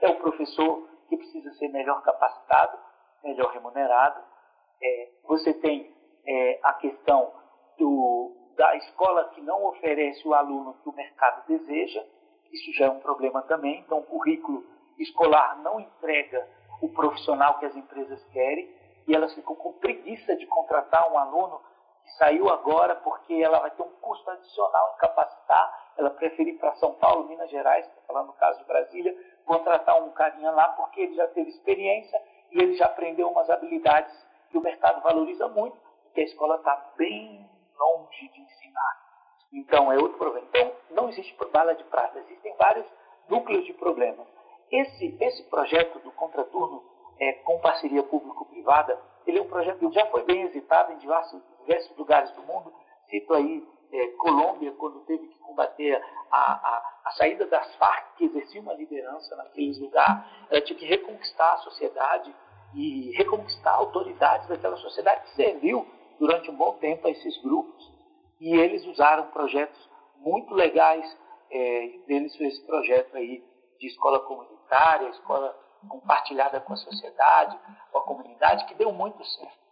É 0.00 0.08
o 0.10 0.16
professor 0.16 0.86
que 1.08 1.16
precisa 1.16 1.50
ser 1.54 1.68
melhor 1.68 2.02
capacitado, 2.02 2.78
melhor 3.24 3.50
remunerado. 3.50 4.22
É, 4.82 5.08
você 5.24 5.54
tem 5.54 5.90
é, 6.26 6.60
a 6.62 6.74
questão 6.74 7.32
do, 7.78 8.36
da 8.54 8.76
escola 8.76 9.30
que 9.30 9.40
não 9.40 9.64
oferece 9.64 10.28
o 10.28 10.34
aluno 10.34 10.74
que 10.82 10.88
o 10.90 10.94
mercado 10.94 11.46
deseja. 11.46 12.04
Isso 12.52 12.74
já 12.74 12.86
é 12.86 12.90
um 12.90 13.00
problema 13.00 13.40
também. 13.44 13.80
Então, 13.80 14.00
o 14.00 14.04
currículo 14.04 14.66
escolar 14.98 15.62
não 15.62 15.80
entrega 15.80 16.46
o 16.82 16.90
profissional 16.90 17.58
que 17.58 17.64
as 17.64 17.74
empresas 17.74 18.22
querem 18.34 18.81
e 19.06 19.14
elas 19.14 19.34
ficam 19.34 19.54
com 19.56 19.72
preguiça 19.74 20.36
de 20.36 20.46
contratar 20.46 21.10
um 21.12 21.18
aluno 21.18 21.60
que 22.04 22.12
saiu 22.12 22.48
agora 22.48 22.96
porque 22.96 23.34
ela 23.34 23.60
vai 23.60 23.70
ter 23.70 23.82
um 23.82 23.92
custo 24.00 24.28
adicional 24.30 24.94
em 24.94 24.98
capacitar, 24.98 25.92
ela 25.96 26.10
prefere 26.10 26.50
ir 26.50 26.58
para 26.58 26.74
São 26.76 26.94
Paulo, 26.94 27.28
Minas 27.28 27.50
Gerais, 27.50 27.88
falando 28.06 28.28
no 28.28 28.32
caso 28.34 28.58
de 28.58 28.64
Brasília, 28.64 29.16
contratar 29.44 30.02
um 30.02 30.10
carinha 30.10 30.50
lá 30.50 30.68
porque 30.70 31.00
ele 31.00 31.14
já 31.14 31.26
teve 31.28 31.50
experiência 31.50 32.20
e 32.50 32.60
ele 32.60 32.74
já 32.74 32.86
aprendeu 32.86 33.28
umas 33.28 33.48
habilidades 33.50 34.14
que 34.50 34.58
o 34.58 34.62
mercado 34.62 35.02
valoriza 35.02 35.48
muito, 35.48 35.76
que 36.12 36.20
a 36.20 36.24
escola 36.24 36.56
está 36.56 36.92
bem 36.96 37.48
longe 37.78 38.28
de 38.28 38.40
ensinar. 38.40 39.02
Então, 39.52 39.92
é 39.92 39.96
outro 39.96 40.18
problema. 40.18 40.46
Então, 40.48 40.72
não 40.90 41.08
existe 41.08 41.36
bala 41.52 41.74
de 41.74 41.84
prata, 41.84 42.18
existem 42.18 42.54
vários 42.56 42.86
núcleos 43.28 43.64
de 43.64 43.72
problemas. 43.74 44.26
Esse, 44.70 45.16
esse 45.20 45.42
projeto 45.44 45.98
do 46.00 46.10
contraturno 46.12 46.82
é, 47.22 47.34
com 47.44 47.60
parceria 47.60 48.02
público-privada, 48.02 49.00
ele 49.24 49.38
é 49.38 49.42
um 49.42 49.46
projeto 49.46 49.78
que 49.78 49.94
já 49.94 50.04
foi 50.06 50.24
bem 50.24 50.42
exitado 50.42 50.92
em 50.92 50.98
diversos, 50.98 51.40
diversos 51.60 51.96
lugares 51.96 52.28
do 52.32 52.42
mundo. 52.42 52.74
Cito 53.08 53.32
aí 53.32 53.64
é, 53.92 54.06
Colômbia, 54.18 54.72
quando 54.72 55.04
teve 55.04 55.28
que 55.28 55.38
combater 55.38 56.02
a, 56.32 56.36
a, 56.36 57.00
a, 57.04 57.10
saída 57.12 57.46
das 57.46 57.76
Farc, 57.76 58.16
que 58.16 58.24
exercia 58.24 58.60
uma 58.60 58.74
liderança 58.74 59.36
naqueles 59.36 59.78
lugares, 59.78 60.24
ela 60.50 60.60
tinha 60.62 60.76
que 60.76 60.84
reconquistar 60.84 61.52
a 61.52 61.58
sociedade 61.58 62.34
e 62.74 63.12
reconquistar 63.12 63.74
autoridades 63.74 64.48
daquela 64.48 64.76
sociedade 64.78 65.22
que 65.22 65.36
serviu 65.36 65.86
durante 66.18 66.50
um 66.50 66.56
bom 66.56 66.72
tempo 66.78 67.06
a 67.06 67.10
esses 67.10 67.40
grupos. 67.40 67.88
E 68.40 68.52
eles 68.52 68.84
usaram 68.86 69.30
projetos 69.30 69.78
muito 70.16 70.52
legais, 70.54 71.06
é, 71.52 71.98
deles 72.08 72.36
foi 72.36 72.46
esse 72.46 72.66
projeto 72.66 73.16
aí 73.16 73.44
de 73.78 73.86
escola 73.86 74.18
comunitária, 74.20 75.08
escola 75.10 75.61
compartilhada 75.88 76.60
com 76.60 76.72
a 76.72 76.76
sociedade, 76.76 77.58
com 77.90 77.98
a 77.98 78.04
comunidade, 78.04 78.64
que 78.66 78.74
deu 78.74 78.92
muito 78.92 79.24
certo. 79.24 79.62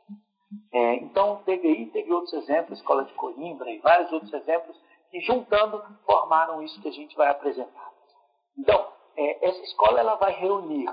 É, 0.73 0.95
então, 0.97 1.43
aí, 1.47 1.87
teve 1.87 2.13
outros 2.13 2.33
exemplos, 2.35 2.79
Escola 2.79 3.05
de 3.05 3.13
Coimbra 3.15 3.71
e 3.71 3.79
vários 3.79 4.13
outros 4.13 4.33
exemplos, 4.33 4.77
que 5.11 5.21
juntando 5.21 5.83
formaram 6.05 6.63
isso 6.63 6.81
que 6.81 6.89
a 6.89 6.93
gente 6.93 7.17
vai 7.17 7.29
apresentar. 7.29 7.91
Então, 8.59 8.89
é, 9.17 9.49
essa 9.49 9.63
escola 9.63 10.01
ela 10.01 10.15
vai 10.17 10.33
reunir 10.33 10.89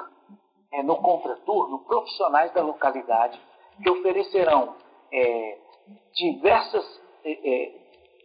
é, 0.71 0.83
no 0.83 0.97
contraturno 0.97 1.79
profissionais 1.85 2.51
da 2.53 2.61
localidade 2.61 3.39
que 3.81 3.89
oferecerão 3.89 4.75
é, 5.11 5.57
diversas, 6.13 7.01
é, 7.23 7.31
é, 7.31 7.73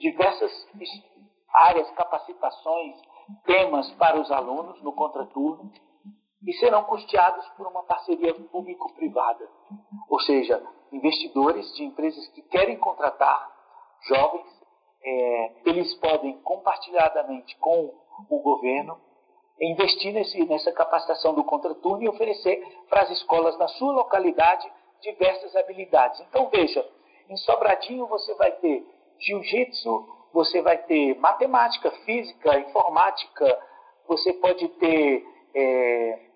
diversas 0.00 0.68
áreas, 1.52 1.90
capacitações, 1.90 2.96
temas 3.44 3.90
para 3.92 4.20
os 4.20 4.30
alunos 4.30 4.82
no 4.82 4.92
contraturno 4.92 5.70
e 6.46 6.52
serão 6.54 6.84
custeados 6.84 7.46
por 7.50 7.66
uma 7.66 7.84
parceria 7.84 8.34
público-privada, 8.34 9.48
ou 10.08 10.20
seja, 10.20 10.62
investidores 10.90 11.72
de 11.74 11.84
empresas 11.84 12.26
que 12.28 12.42
querem 12.42 12.76
contratar 12.78 13.50
jovens, 14.06 14.46
é, 15.04 15.52
eles 15.66 15.94
podem 15.94 16.38
compartilhadamente 16.42 17.56
com 17.58 17.94
o 18.28 18.38
governo 18.40 18.98
investir 19.60 20.12
nesse, 20.12 20.44
nessa 20.46 20.72
capacitação 20.72 21.34
do 21.34 21.44
contraturno 21.44 22.02
e 22.02 22.08
oferecer 22.08 22.62
para 22.88 23.02
as 23.02 23.10
escolas 23.10 23.56
na 23.58 23.68
sua 23.68 23.92
localidade 23.92 24.70
diversas 25.00 25.54
habilidades. 25.56 26.20
Então 26.28 26.48
veja, 26.48 26.84
em 27.28 27.36
Sobradinho 27.36 28.06
você 28.06 28.34
vai 28.34 28.52
ter 28.52 28.84
jiu-jitsu, 29.18 30.08
você 30.32 30.62
vai 30.62 30.78
ter 30.78 31.16
matemática, 31.18 31.90
física, 32.04 32.58
informática, 32.58 33.60
você 34.06 34.32
pode 34.34 34.68
ter 34.68 35.24
é, 35.54 36.31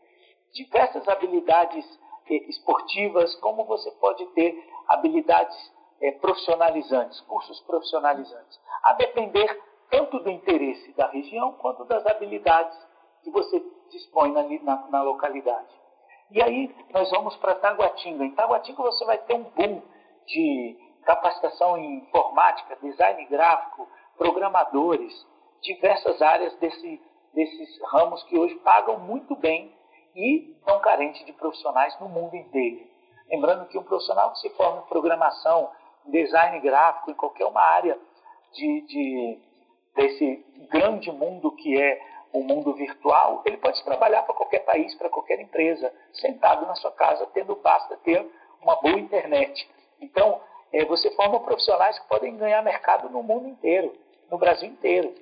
diversas 0.57 1.07
habilidades 1.07 1.85
eh, 2.31 2.49
esportivas, 2.49 3.35
como 3.37 3.64
você 3.64 3.90
pode 3.92 4.25
ter 4.29 4.57
habilidades 4.88 5.57
eh, 6.01 6.12
profissionalizantes, 6.12 7.21
cursos 7.23 7.61
profissionalizantes, 7.61 8.59
a 8.83 8.95
depender 8.95 9.62
tanto 9.90 10.19
do 10.21 10.31
interesse 10.31 10.92
da 10.92 11.07
região 11.09 11.53
quanto 11.53 11.85
das 11.85 12.05
habilidades 12.07 12.77
que 13.23 13.31
você 13.31 13.62
dispõe 13.90 14.33
na, 14.33 14.42
na, 14.42 14.88
na 14.90 15.03
localidade. 15.03 15.75
E 16.31 16.42
aí 16.42 16.75
nós 16.90 17.09
vamos 17.11 17.37
para 17.37 17.55
Taguatinga. 17.57 18.25
Em 18.25 18.35
Taguatinga 18.35 18.83
você 18.83 19.05
vai 19.05 19.19
ter 19.19 19.35
um 19.35 19.45
boom 19.45 19.83
de 20.27 20.77
capacitação 21.05 21.79
em 21.79 21.99
informática, 21.99 22.77
design 22.83 23.25
gráfico, 23.27 23.88
programadores, 24.19 25.14
diversas 25.62 26.21
áreas 26.21 26.55
desse, 26.57 27.01
desses 27.33 27.83
ramos 27.92 28.23
que 28.25 28.37
hoje 28.37 28.57
pagam 28.57 28.99
muito 28.99 29.37
bem 29.37 29.73
e 30.16 30.52
estão 30.59 30.81
carentes 30.81 31.24
de 31.26 31.33
profissionais 31.35 31.96
no 32.00 32.09
mundo 32.09 32.35
inteiro. 32.35 32.81
Lembrando 33.29 33.66
que 33.66 33.79
um 33.79 33.83
profissional 33.83 34.33
que 34.33 34.40
se 34.40 34.50
forma 34.50 34.83
em 34.83 34.88
programação, 34.88 35.71
em 36.06 36.10
design 36.10 36.58
gráfico, 36.60 37.10
em 37.10 37.14
qualquer 37.14 37.44
uma 37.44 37.60
área 37.60 37.98
de, 38.52 38.81
de, 38.83 39.38
desse 39.94 40.44
grande 40.71 41.12
mundo 41.12 41.52
que 41.52 41.81
é 41.81 42.00
o 42.33 42.42
mundo 42.42 42.73
virtual, 42.75 43.42
ele 43.44 43.56
pode 43.58 43.83
trabalhar 43.85 44.23
para 44.23 44.35
qualquer 44.35 44.60
país, 44.60 44.94
para 44.94 45.08
qualquer 45.08 45.40
empresa, 45.40 45.92
sentado 46.12 46.67
na 46.67 46.75
sua 46.75 46.90
casa, 46.92 47.27
tendo 47.33 47.54
basta 47.56 47.96
ter 47.98 48.27
uma 48.62 48.77
boa 48.77 48.98
internet. 48.98 49.69
Então, 50.00 50.40
é, 50.73 50.85
você 50.85 51.10
forma 51.12 51.40
profissionais 51.40 51.98
que 51.98 52.08
podem 52.08 52.37
ganhar 52.37 52.62
mercado 52.62 53.08
no 53.08 53.23
mundo 53.23 53.48
inteiro, 53.48 53.92
no 54.31 54.38
Brasil 54.38 54.69
inteiro. 54.69 55.14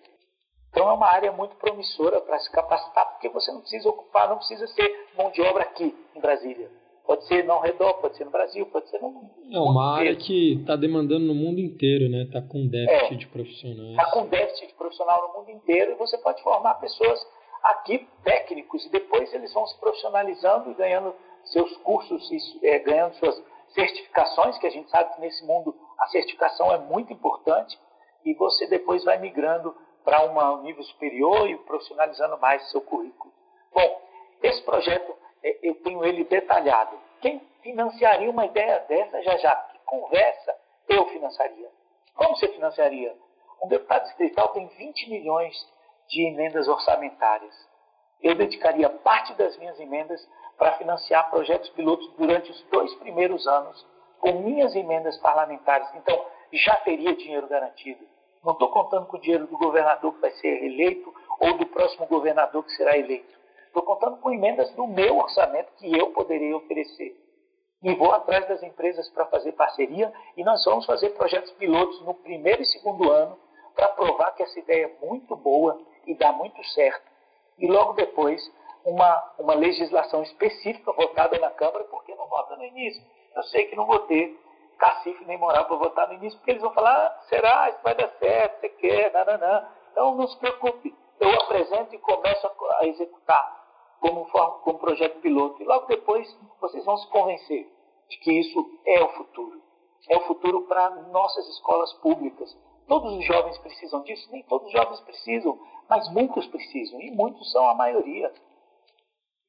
Então 0.75 0.91
é 0.91 0.93
uma 0.93 1.07
área 1.07 1.31
muito 1.31 1.55
promissora 1.55 2.21
para 2.21 2.37
se 2.41 2.51
capacitar, 2.51 3.13
porque 3.13 3.29
você 3.29 3.53
não 3.53 3.61
precisa 3.61 3.89
ocupar, 3.89 4.29
não 4.29 4.39
precisa 4.39 4.67
ser 4.67 5.07
mão 5.17 5.31
de 5.31 5.41
obra 5.41 5.63
aqui 5.63 5.95
em 6.17 6.21
Brasília. 6.21 6.69
Pode 7.07 7.25
ser 7.29 7.45
no 7.45 7.61
redor, 7.61 7.95
pode 8.01 8.17
ser 8.17 8.25
no 8.25 8.33
Brasil, 8.33 8.67
pode 8.67 8.91
ser 8.91 9.01
no 9.01 9.31
É 9.53 9.59
uma 9.61 9.97
área 9.97 10.17
que 10.17 10.55
está 10.55 10.75
demandando 10.75 11.27
no 11.27 11.35
mundo 11.35 11.61
inteiro, 11.61 12.11
né? 12.11 12.25
Está 12.25 12.43
com 12.43 12.67
déficit 12.67 13.15
é, 13.15 13.17
de 13.17 13.27
profissionais. 13.29 13.91
Está 13.91 14.11
com 14.11 14.27
déficit 14.27 14.67
de 14.67 14.75
profissional 14.75 15.29
no 15.29 15.39
mundo 15.39 15.51
inteiro 15.53 15.93
e 15.93 15.95
você 15.95 16.19
pode 16.19 16.43
formar 16.43 16.75
pessoas 16.75 17.25
aqui 17.63 18.09
técnicos 18.25 18.85
e 18.85 18.91
depois 18.91 19.33
eles 19.33 19.55
vão 19.55 19.65
se 19.69 19.79
profissionalizando 19.79 20.73
e 20.73 20.75
ganhando 20.75 21.15
seus 21.45 21.77
cursos, 21.79 22.29
é, 22.65 22.81
ganhando 22.81 23.15
suas 23.15 23.41
certificações, 23.69 24.59
que 24.59 24.67
a 24.67 24.71
gente 24.71 24.91
sabe 24.91 25.15
que 25.15 25.21
nesse 25.21 25.47
mundo 25.47 25.73
a 26.01 26.09
certificação 26.09 26.73
é 26.73 26.79
muito 26.79 27.13
importante 27.13 27.79
e 28.25 28.35
você 28.35 28.67
depois 28.67 29.05
vai 29.05 29.21
migrando 29.21 29.73
para 30.05 30.23
um 30.25 30.63
nível 30.63 30.83
superior 30.85 31.49
e 31.49 31.57
profissionalizando 31.59 32.39
mais 32.39 32.71
seu 32.71 32.81
currículo. 32.81 33.33
Bom, 33.73 34.03
esse 34.43 34.63
projeto 34.63 35.17
é, 35.43 35.59
eu 35.63 35.75
tenho 35.83 36.05
ele 36.05 36.25
detalhado. 36.25 36.97
Quem 37.21 37.41
financiaria 37.63 38.31
uma 38.31 38.45
ideia 38.45 38.81
dessa 38.81 39.23
já 39.23 39.37
já? 39.39 39.55
Que 39.57 39.79
conversa 39.85 40.55
Eu 40.89 41.07
financiaria. 41.07 41.71
Como 42.15 42.37
você 42.37 42.49
financiaria? 42.49 43.17
Um 43.63 43.69
deputado 43.69 44.05
distrital 44.05 44.49
tem 44.49 44.67
20 44.67 45.09
milhões 45.09 45.57
de 46.09 46.27
emendas 46.27 46.69
orçamentárias. 46.69 47.55
Eu 48.23 48.35
dedicaria 48.35 48.91
parte 48.91 49.33
das 49.35 49.57
minhas 49.57 49.81
emendas 49.81 50.27
para 50.59 50.73
financiar 50.73 51.31
projetos 51.31 51.71
pilotos 51.71 52.07
durante 52.17 52.51
os 52.51 52.63
dois 52.65 52.95
primeiros 52.97 53.47
anos 53.47 53.87
com 54.21 54.41
minhas 54.41 54.75
emendas 54.75 55.17
parlamentares. 55.19 55.89
Então, 55.95 56.25
já 56.53 56.77
teria 56.77 57.17
dinheiro 57.17 57.47
garantido. 57.49 58.07
Não 58.45 58.53
estou 58.53 58.71
contando 58.71 59.07
com 59.07 59.17
o 59.17 59.21
dinheiro 59.21 59.47
do 59.47 59.57
governador 59.57 60.15
que 60.15 60.21
vai 60.21 60.31
ser 60.33 60.65
eleito 60.65 61.13
ou 61.41 61.57
do 61.57 61.67
próximo 61.67 62.07
governador 62.07 62.63
que 62.65 62.73
será 62.73 62.97
eleito. 62.97 63.33
Estou 63.67 63.83
contando 63.83 64.19
com 64.19 64.31
emendas 64.31 64.71
do 64.73 64.87
meu 64.87 65.17
orçamento 65.17 65.73
que 65.79 65.99
eu 65.99 66.13
poderia 66.13 66.57
oferecer. 66.57 67.17
E 67.83 67.95
vou 67.95 68.13
atrás 68.13 68.47
das 68.47 68.63
empresas 68.63 69.09
para 69.11 69.27
fazer 69.27 69.53
parceria 69.53 70.13
e 70.37 70.45
nós 70.45 70.65
vamos 70.65 70.87
fazer 70.87 71.11
projetos 71.11 71.51
pilotos 71.53 72.01
no 72.03 72.15
primeiro 72.15 72.63
e 72.63 72.67
segundo 72.67 73.11
ano 73.11 73.39
para 73.75 73.89
provar 73.89 74.33
que 74.33 74.43
essa 74.43 74.59
ideia 74.59 74.87
é 74.87 75.07
muito 75.07 75.35
boa 75.37 75.81
e 76.07 76.15
dá 76.15 76.31
muito 76.33 76.63
certo. 76.69 77.11
E 77.59 77.67
logo 77.67 77.95
depois, 77.95 78.41
uma, 78.85 79.35
uma 79.39 79.55
legislação 79.55 80.23
específica 80.23 80.93
votada 80.93 81.39
na 81.39 81.51
Câmara, 81.51 81.85
porque 81.85 82.15
não 82.15 82.27
vota 82.29 82.57
no 82.57 82.65
início. 82.65 83.03
Eu 83.35 83.43
sei 83.45 83.67
que 83.67 83.77
não 83.77 83.87
vou 83.87 84.01
ter 84.01 84.39
cacife 84.75 85.25
nem 85.25 85.39
moral 85.39 85.65
para 85.67 85.77
votar 85.77 86.09
no 86.09 86.15
início, 86.15 86.39
porque 86.39 86.53
eles 86.53 86.63
vão 86.63 86.73
falar, 86.73 86.95
ah, 86.95 87.23
será, 87.29 87.71
isso 87.71 87.81
vai 87.83 87.95
dar 87.95 88.09
certo, 88.19 88.61
você 88.61 88.69
quer, 88.69 89.13
não, 89.13 89.39
não. 89.39 89.69
Então 89.93 90.15
não 90.17 90.29
se 90.29 90.37
preocupe, 90.39 90.95
eu 91.21 91.31
apresento 91.31 91.95
e 91.95 91.99
começo 91.99 92.47
a, 92.47 92.53
a 92.81 92.87
executar 92.87 93.65
como, 94.01 94.27
como 94.63 94.79
projeto 94.79 95.21
piloto. 95.21 95.63
E 95.63 95.65
logo 95.65 95.87
depois 95.87 96.29
vocês 96.61 96.85
vão 96.85 96.97
se 96.99 97.09
convencer 97.09 97.67
de 98.09 98.19
que 98.19 98.33
isso 98.33 98.81
é 98.87 99.03
o 99.03 99.09
futuro. 99.15 99.63
É 100.11 100.17
o 100.17 100.27
futuro 100.27 100.63
para 100.63 100.91
nossas 100.91 101.49
escolas 101.49 101.93
públicas. 101.95 102.55
Todos 102.87 103.15
os 103.15 103.25
jovens 103.25 103.57
precisam 103.59 104.03
disso, 104.03 104.31
nem 104.31 104.43
todos 104.43 104.67
os 104.67 104.73
jovens 104.73 105.01
precisam, 105.01 105.59
mas 105.89 106.11
muitos 106.13 106.47
precisam, 106.49 107.01
e 107.01 107.11
muitos 107.11 107.51
são 107.51 107.67
a 107.69 107.75
maioria. 107.75 108.31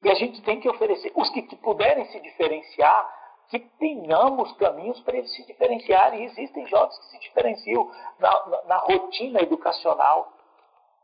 E 0.02 0.10
a 0.10 0.14
gente 0.14 0.40
tem 0.42 0.60
que 0.60 0.68
oferecer, 0.68 1.12
os 1.14 1.28
que 1.30 1.42
puderem 1.56 2.06
se 2.06 2.20
diferenciar, 2.20 3.25
que 3.50 3.60
tenhamos 3.78 4.52
caminhos 4.56 5.00
para 5.00 5.16
eles 5.16 5.34
se 5.34 5.46
diferenciarem. 5.46 6.22
E 6.22 6.24
existem 6.26 6.66
jovens 6.66 6.98
que 6.98 7.06
se 7.06 7.18
diferenciam 7.20 7.90
na, 8.18 8.46
na, 8.46 8.62
na 8.64 8.76
rotina 8.78 9.40
educacional. 9.42 10.32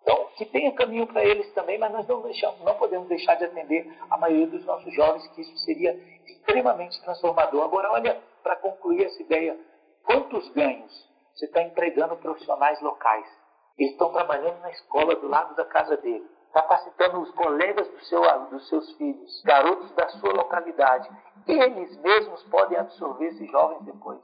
Então, 0.03 0.27
que 0.37 0.45
tenha 0.47 0.73
caminho 0.73 1.07
para 1.07 1.25
eles 1.25 1.53
também, 1.55 1.79
mas 1.79 1.93
nós 1.93 2.07
não, 2.09 2.23
deixamos, 2.23 2.61
não 2.61 2.75
podemos 2.75 3.09
deixar 3.09 3.37
de 3.37 3.45
atender 3.45 3.87
a 4.11 4.19
maioria 4.19 4.49
dos 4.49 4.65
nossos 4.65 4.93
jovens, 4.93 5.27
que 5.29 5.43
isso 5.43 5.57
seria 5.59 5.95
extremamente 6.27 7.01
transformador. 7.03 7.65
Agora, 7.65 7.93
olha, 7.93 8.21
para 8.43 8.57
concluir 8.57 9.05
essa 9.05 9.23
ideia, 9.23 9.57
quantos 10.05 10.49
ganhos 10.51 11.09
você 11.35 11.47
está 11.47 11.63
empregando 11.63 12.17
profissionais 12.17 12.81
locais? 12.81 13.27
Eles 13.79 13.93
estão 13.93 14.13
trabalhando 14.13 14.61
na 14.61 14.71
escola 14.71 15.15
do 15.15 15.29
lado 15.29 15.55
da 15.55 15.65
casa 15.65 15.97
dele 15.97 16.29
capacitando 16.53 17.21
os 17.21 17.31
colegas 17.33 17.89
do 17.89 18.05
seu, 18.05 18.21
dos 18.51 18.69
seus 18.69 18.93
filhos, 18.93 19.43
garotos 19.45 19.91
da 19.93 20.09
sua 20.11 20.33
localidade. 20.33 21.09
Eles 21.47 21.97
mesmos 21.99 22.43
podem 22.45 22.79
absorver 22.79 23.27
esses 23.27 23.51
jovens 23.51 23.85
depois. 23.85 24.21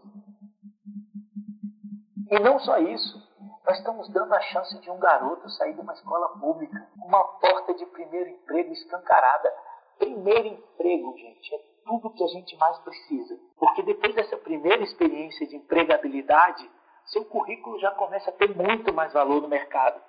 E 2.31 2.39
não 2.41 2.59
só 2.59 2.79
isso, 2.79 3.19
nós 3.65 3.79
estamos 3.79 4.09
dando 4.11 4.35
a 4.35 4.41
chance 4.41 4.79
de 4.81 4.91
um 4.91 4.99
garoto 4.99 5.49
sair 5.51 5.75
de 5.75 5.81
uma 5.81 5.93
escola 5.93 6.29
pública, 6.39 6.89
uma 6.97 7.23
porta 7.39 7.75
de 7.75 7.85
primeiro 7.87 8.31
emprego 8.31 8.73
escancarada. 8.73 9.53
Primeiro 9.99 10.49
emprego, 10.49 11.17
gente, 11.17 11.55
é 11.55 11.59
tudo 11.85 12.11
que 12.15 12.23
a 12.23 12.29
gente 12.29 12.57
mais 12.57 12.79
precisa. 12.79 13.39
Porque 13.59 13.83
depois 13.83 14.15
dessa 14.15 14.37
primeira 14.37 14.83
experiência 14.83 15.47
de 15.47 15.57
empregabilidade, 15.57 16.71
seu 17.07 17.25
currículo 17.25 17.79
já 17.79 17.91
começa 17.93 18.31
a 18.31 18.33
ter 18.33 18.55
muito 18.55 18.93
mais 18.93 19.13
valor 19.13 19.43
no 19.43 19.49
mercado. 19.49 20.01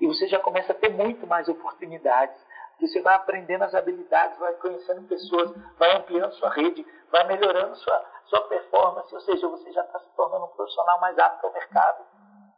E 0.00 0.06
você 0.06 0.26
já 0.28 0.38
começa 0.40 0.72
a 0.72 0.74
ter 0.74 0.90
muito 0.90 1.26
mais 1.26 1.48
oportunidades. 1.48 2.40
Você 2.80 3.00
vai 3.00 3.14
aprendendo 3.14 3.62
as 3.62 3.74
habilidades, 3.74 4.38
vai 4.38 4.54
conhecendo 4.54 5.06
pessoas, 5.08 5.52
vai 5.78 5.96
ampliando 5.96 6.32
sua 6.32 6.50
rede, 6.50 6.84
vai 7.10 7.26
melhorando 7.26 7.76
sua, 7.76 8.04
sua 8.26 8.40
performance, 8.48 9.14
ou 9.14 9.20
seja, 9.22 9.48
você 9.48 9.72
já 9.72 9.82
está 9.82 10.00
se 10.00 10.10
tornando 10.16 10.46
um 10.46 10.48
profissional 10.48 11.00
mais 11.00 11.18
apto 11.18 11.46
ao 11.46 11.52
mercado. 11.52 12.04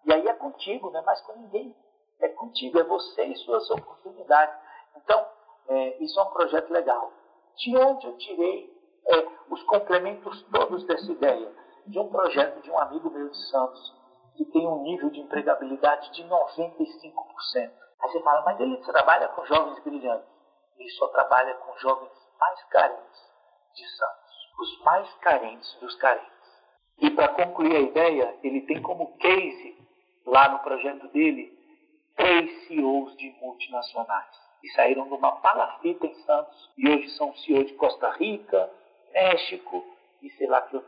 E 0.05 0.13
aí 0.13 0.27
é 0.27 0.33
contigo, 0.35 0.91
não 0.91 1.01
é 1.01 1.03
mais 1.03 1.21
com 1.23 1.33
ninguém. 1.35 1.77
É 2.21 2.29
contigo, 2.29 2.79
é 2.79 2.85
você 2.85 3.25
e 3.25 3.37
suas 3.37 3.71
oportunidades. 3.71 4.57
Então, 4.97 5.27
é, 5.69 6.03
isso 6.03 6.19
é 6.19 6.23
um 6.23 6.31
projeto 6.31 6.71
legal. 6.73 7.13
De 7.57 7.77
onde 7.77 8.07
eu 8.07 8.17
tirei 8.17 8.75
é, 9.07 9.27
os 9.51 9.63
complementos 9.65 10.43
todos 10.51 10.85
dessa 10.85 11.11
ideia? 11.11 11.53
De 11.87 11.99
um 11.99 12.09
projeto 12.09 12.63
de 12.63 12.71
um 12.71 12.79
amigo 12.79 13.11
meu 13.11 13.29
de 13.29 13.51
Santos, 13.51 13.95
que 14.37 14.45
tem 14.47 14.67
um 14.67 14.83
nível 14.83 15.11
de 15.11 15.21
empregabilidade 15.21 16.13
de 16.13 16.25
95%. 16.25 17.86
Aí 18.01 18.11
você 18.11 18.21
fala, 18.23 18.43
mas 18.43 18.61
ele 18.61 18.77
trabalha 18.79 19.29
com 19.29 19.45
jovens 19.47 19.83
brilhantes. 19.83 20.29
Ele 20.79 20.91
só 20.91 21.09
trabalha 21.09 21.55
com 21.55 21.77
jovens 21.79 22.13
mais 22.39 22.63
carentes 22.65 23.21
de 23.75 23.89
Santos. 23.97 24.27
Os 24.59 24.85
mais 24.85 25.15
carentes 25.17 25.75
dos 25.81 25.95
carentes. 25.97 26.37
E 26.99 27.11
para 27.11 27.29
concluir 27.29 27.77
a 27.77 27.81
ideia, 27.81 28.39
ele 28.43 28.63
tem 28.63 28.81
como 28.81 29.17
case, 29.19 29.77
lá 30.27 30.49
no 30.49 30.59
projeto 30.61 31.09
dele, 31.09 31.53
três 32.17 32.67
CEOs 32.67 33.17
de 33.17 33.31
multinacionais. 33.41 34.47
Que 34.61 34.69
saíram 34.71 35.07
de 35.07 35.15
uma 35.15 35.33
palafita 35.41 36.07
em 36.07 36.15
Santos 36.23 36.71
e 36.79 36.89
hoje 36.89 37.11
são 37.11 37.35
CEO 37.37 37.65
de 37.65 37.75
Costa 37.75 38.11
Rica, 38.13 38.71
México 39.13 39.85
e 40.23 40.31
sei 40.31 40.47
lá 40.47 40.63
que 40.63 40.79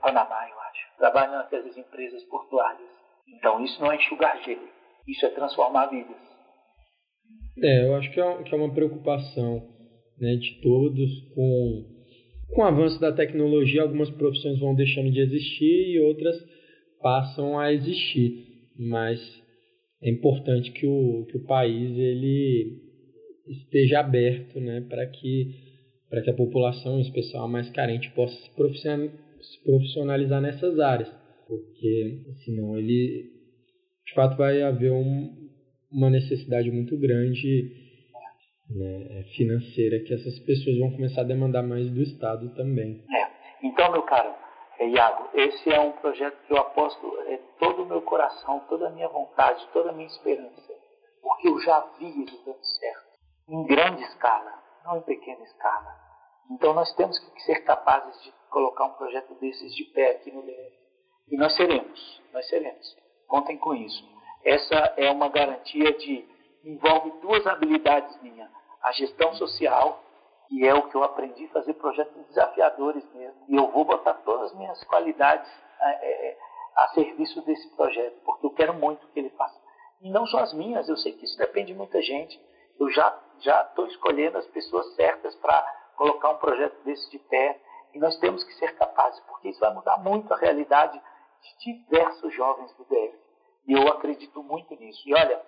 Panamá, 0.00 0.48
eu 0.48 0.60
acho. 0.60 0.96
Trabalham 0.96 1.38
nessas 1.38 1.76
empresas 1.76 2.22
portuárias. 2.24 2.88
Então 3.26 3.60
isso 3.60 3.80
não 3.82 3.92
é 3.92 3.96
enxugar 3.96 4.38
gelo, 4.42 4.68
isso 5.06 5.26
é 5.26 5.30
transformar 5.30 5.86
vidas. 5.86 6.16
É, 7.62 7.84
eu 7.84 7.94
acho 7.94 8.12
que 8.12 8.20
é, 8.20 8.42
que 8.42 8.54
é 8.54 8.56
uma 8.56 8.72
preocupação 8.72 9.62
né, 10.18 10.36
de 10.36 10.60
todos 10.60 11.20
com, 11.34 11.84
com 12.50 12.62
o 12.62 12.64
avanço 12.64 13.00
da 13.00 13.12
tecnologia, 13.12 13.82
algumas 13.82 14.10
profissões 14.10 14.58
vão 14.58 14.74
deixando 14.74 15.10
de 15.10 15.20
existir 15.20 15.90
e 15.90 16.00
outras 16.00 16.36
passam 17.00 17.58
a 17.58 17.72
existir. 17.72 18.46
Mas 18.78 19.20
é 20.02 20.10
importante 20.10 20.70
que 20.72 20.86
o, 20.86 21.26
que 21.26 21.36
o 21.36 21.44
país 21.44 21.96
ele 21.96 22.80
esteja 23.46 24.00
aberto 24.00 24.60
né, 24.60 24.84
para 24.88 25.06
que, 25.06 25.54
para 26.08 26.22
que 26.22 26.30
a 26.30 26.34
população, 26.34 26.98
em 26.98 27.02
especial 27.02 27.44
a 27.44 27.48
mais 27.48 27.68
carente, 27.70 28.10
possa 28.10 28.34
se 28.34 29.64
profissionalizar 29.64 30.40
nessas 30.40 30.78
áreas 30.78 31.08
porque 31.48 32.20
senão 32.44 32.78
ele 32.78 33.30
de 34.06 34.14
fato 34.14 34.36
vai 34.36 34.62
haver 34.62 34.92
um, 34.92 35.37
uma 35.90 36.10
necessidade 36.10 36.70
muito 36.70 36.98
grande 36.98 37.72
né, 38.70 39.24
financeira 39.36 40.00
que 40.00 40.12
essas 40.12 40.38
pessoas 40.40 40.78
vão 40.78 40.90
começar 40.92 41.22
a 41.22 41.24
demandar 41.24 41.62
mais 41.62 41.90
do 41.90 42.02
Estado 42.02 42.54
também. 42.54 43.04
É. 43.14 43.66
Então, 43.66 43.90
meu 43.90 44.02
caro 44.02 44.34
é, 44.78 44.86
Iago, 44.86 45.28
esse 45.34 45.70
é 45.72 45.80
um 45.80 45.92
projeto 45.92 46.38
que 46.46 46.52
eu 46.52 46.58
aposto 46.58 47.20
é, 47.22 47.36
todo 47.58 47.82
o 47.82 47.86
meu 47.86 48.00
coração, 48.02 48.60
toda 48.68 48.86
a 48.86 48.90
minha 48.90 49.08
vontade, 49.08 49.66
toda 49.72 49.90
a 49.90 49.92
minha 49.92 50.06
esperança, 50.06 50.72
porque 51.20 51.48
eu 51.48 51.58
já 51.60 51.80
vi 51.98 52.06
ele 52.06 52.40
dando 52.46 52.64
certo, 52.64 53.18
em 53.48 53.66
grande 53.66 54.02
escala, 54.04 54.52
não 54.84 54.98
em 54.98 55.02
pequena 55.02 55.42
escala. 55.42 55.96
Então 56.52 56.72
nós 56.74 56.94
temos 56.94 57.18
que 57.18 57.42
ser 57.42 57.64
capazes 57.64 58.22
de 58.22 58.32
colocar 58.50 58.84
um 58.84 58.94
projeto 58.94 59.34
desses 59.40 59.74
de 59.74 59.84
pé 59.92 60.12
aqui 60.12 60.30
no 60.30 60.42
DF. 60.42 60.78
E 61.30 61.36
nós 61.36 61.56
seremos, 61.56 62.22
nós 62.32 62.48
seremos. 62.48 62.96
Contem 63.26 63.58
com 63.58 63.74
isso. 63.74 64.17
Essa 64.44 64.94
é 64.96 65.10
uma 65.10 65.28
garantia 65.28 65.92
de 65.98 66.26
envolve 66.64 67.10
duas 67.20 67.46
habilidades 67.46 68.20
minhas: 68.22 68.50
a 68.82 68.92
gestão 68.92 69.34
social, 69.34 70.02
que 70.48 70.66
é 70.66 70.74
o 70.74 70.88
que 70.88 70.94
eu 70.94 71.04
aprendi 71.04 71.44
a 71.46 71.50
fazer 71.50 71.74
projetos 71.74 72.26
desafiadores 72.26 73.04
mesmo. 73.14 73.44
E 73.48 73.56
eu 73.56 73.70
vou 73.70 73.84
botar 73.84 74.14
todas 74.14 74.52
as 74.52 74.58
minhas 74.58 74.82
qualidades 74.84 75.50
a, 75.80 75.90
é, 75.90 76.28
é, 76.30 76.38
a 76.76 76.88
serviço 76.88 77.40
desse 77.42 77.68
projeto, 77.76 78.20
porque 78.24 78.46
eu 78.46 78.50
quero 78.50 78.74
muito 78.74 79.06
que 79.08 79.18
ele 79.18 79.30
faça. 79.30 79.58
E 80.00 80.10
não 80.10 80.26
só 80.26 80.38
as 80.38 80.52
minhas, 80.52 80.88
eu 80.88 80.96
sei 80.96 81.12
que 81.12 81.24
isso 81.24 81.36
depende 81.36 81.72
de 81.72 81.78
muita 81.78 82.00
gente. 82.00 82.40
Eu 82.78 82.88
já 82.90 83.18
já 83.40 83.62
estou 83.62 83.86
escolhendo 83.86 84.38
as 84.38 84.46
pessoas 84.48 84.94
certas 84.94 85.34
para 85.36 85.62
colocar 85.96 86.30
um 86.30 86.38
projeto 86.38 86.82
desse 86.84 87.10
de 87.10 87.18
pé. 87.18 87.60
E 87.94 87.98
nós 87.98 88.16
temos 88.18 88.44
que 88.44 88.52
ser 88.54 88.76
capazes, 88.76 89.18
porque 89.20 89.48
isso 89.48 89.60
vai 89.60 89.72
mudar 89.72 89.98
muito 89.98 90.32
a 90.32 90.36
realidade 90.36 91.00
de 91.42 91.72
diversos 91.72 92.32
jovens 92.34 92.72
do 92.74 92.84
DF. 92.84 93.27
E 93.68 93.74
eu 93.74 93.86
acredito 93.86 94.42
muito 94.42 94.74
nisso. 94.74 95.02
E 95.06 95.14
olha, 95.14 95.40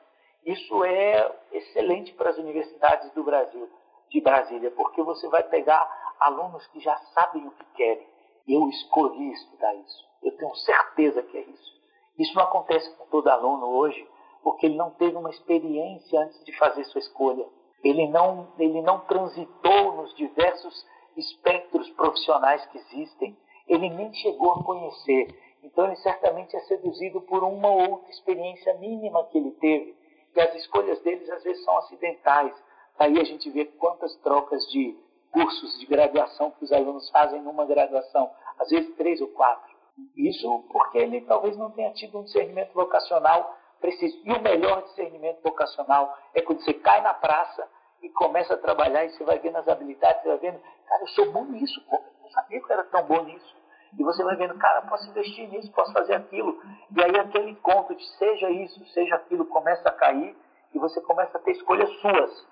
isso 0.44 0.84
é 0.84 1.34
excelente 1.52 2.12
para 2.12 2.30
as 2.30 2.36
universidades 2.36 3.10
do 3.12 3.24
Brasil, 3.24 3.68
de 4.10 4.20
Brasília, 4.20 4.70
porque 4.72 5.02
você 5.02 5.26
vai 5.28 5.42
pegar 5.44 6.14
alunos 6.20 6.66
que 6.68 6.80
já 6.80 6.96
sabem 7.14 7.46
o 7.46 7.50
que 7.50 7.64
querem. 7.74 8.06
Eu 8.46 8.68
escolhi 8.68 9.32
estudar 9.32 9.74
isso. 9.74 10.04
Eu 10.22 10.36
tenho 10.36 10.54
certeza 10.56 11.22
que 11.22 11.38
é 11.38 11.40
isso. 11.40 11.80
Isso 12.18 12.34
não 12.34 12.42
acontece 12.42 12.94
com 12.96 13.06
todo 13.06 13.28
aluno 13.28 13.66
hoje, 13.66 14.06
porque 14.42 14.66
ele 14.66 14.76
não 14.76 14.90
teve 14.90 15.16
uma 15.16 15.30
experiência 15.30 16.20
antes 16.20 16.44
de 16.44 16.56
fazer 16.58 16.84
sua 16.84 16.98
escolha. 16.98 17.46
Ele 17.82 18.06
não, 18.08 18.52
ele 18.58 18.82
não 18.82 19.00
transitou 19.00 19.96
nos 19.96 20.14
diversos 20.14 20.86
espectros 21.16 21.88
profissionais 21.90 22.64
que 22.66 22.76
existem. 22.76 23.34
Ele 23.66 23.88
nem 23.88 24.12
chegou 24.12 24.52
a 24.52 24.64
conhecer. 24.64 25.28
Então 25.62 25.86
ele 25.86 25.96
certamente 25.96 26.56
é 26.56 26.60
seduzido 26.60 27.20
por 27.22 27.44
uma 27.44 27.68
ou 27.68 27.90
outra 27.90 28.10
experiência 28.10 28.74
mínima 28.74 29.24
que 29.24 29.38
ele 29.38 29.52
teve. 29.52 29.94
E 30.34 30.40
as 30.40 30.54
escolhas 30.54 31.00
deles 31.00 31.28
às 31.30 31.42
vezes 31.42 31.64
são 31.64 31.76
acidentais. 31.78 32.54
Aí 32.98 33.18
a 33.18 33.24
gente 33.24 33.48
vê 33.50 33.64
quantas 33.64 34.14
trocas 34.16 34.62
de 34.70 34.96
cursos 35.32 35.78
de 35.78 35.86
graduação 35.86 36.50
que 36.50 36.64
os 36.64 36.72
alunos 36.72 37.08
fazem 37.10 37.40
numa 37.42 37.64
graduação, 37.64 38.30
às 38.58 38.68
vezes 38.68 38.94
três 38.96 39.20
ou 39.20 39.28
quatro. 39.28 39.70
Isso 40.16 40.64
porque 40.72 40.98
ele 40.98 41.20
talvez 41.22 41.56
não 41.56 41.70
tenha 41.70 41.92
tido 41.92 42.18
um 42.18 42.24
discernimento 42.24 42.72
vocacional 42.72 43.56
preciso. 43.80 44.20
E 44.24 44.32
o 44.32 44.40
melhor 44.40 44.82
discernimento 44.82 45.42
vocacional 45.42 46.16
é 46.34 46.42
quando 46.42 46.62
você 46.62 46.74
cai 46.74 47.00
na 47.00 47.14
praça 47.14 47.68
e 48.02 48.08
começa 48.10 48.54
a 48.54 48.58
trabalhar 48.58 49.04
e 49.04 49.10
você 49.10 49.24
vai 49.24 49.38
vendo 49.38 49.56
as 49.56 49.68
habilidades, 49.68 50.22
você 50.22 50.28
vai 50.28 50.38
vendo, 50.38 50.60
cara, 50.86 51.02
eu 51.02 51.08
sou 51.08 51.32
bom 51.32 51.44
nisso, 51.44 51.80
pô, 51.88 51.96
eu 51.96 52.22
não 52.22 52.30
sabia 52.30 52.60
que 52.60 52.64
eu 52.64 52.72
era 52.72 52.84
tão 52.84 53.02
bom 53.04 53.22
nisso. 53.24 53.59
E 53.98 54.04
você 54.04 54.22
vai 54.22 54.36
vendo, 54.36 54.56
cara, 54.58 54.82
posso 54.82 55.08
investir 55.10 55.48
nisso, 55.48 55.72
posso 55.72 55.92
fazer 55.92 56.14
aquilo. 56.14 56.60
E 56.96 57.02
aí 57.02 57.18
aquele 57.18 57.50
encontro 57.50 57.94
de 57.94 58.06
seja 58.16 58.50
isso, 58.50 58.84
seja 58.86 59.16
aquilo, 59.16 59.44
começa 59.46 59.88
a 59.88 59.92
cair 59.92 60.36
e 60.72 60.78
você 60.78 61.00
começa 61.00 61.36
a 61.36 61.40
ter 61.40 61.52
escolhas 61.52 61.90
suas. 62.00 62.46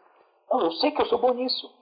Não, 0.51 0.61
eu 0.63 0.73
sei 0.73 0.91
que 0.91 1.01
eu 1.01 1.07
sou 1.07 1.19
bom 1.19 1.33
nisso. 1.33 1.73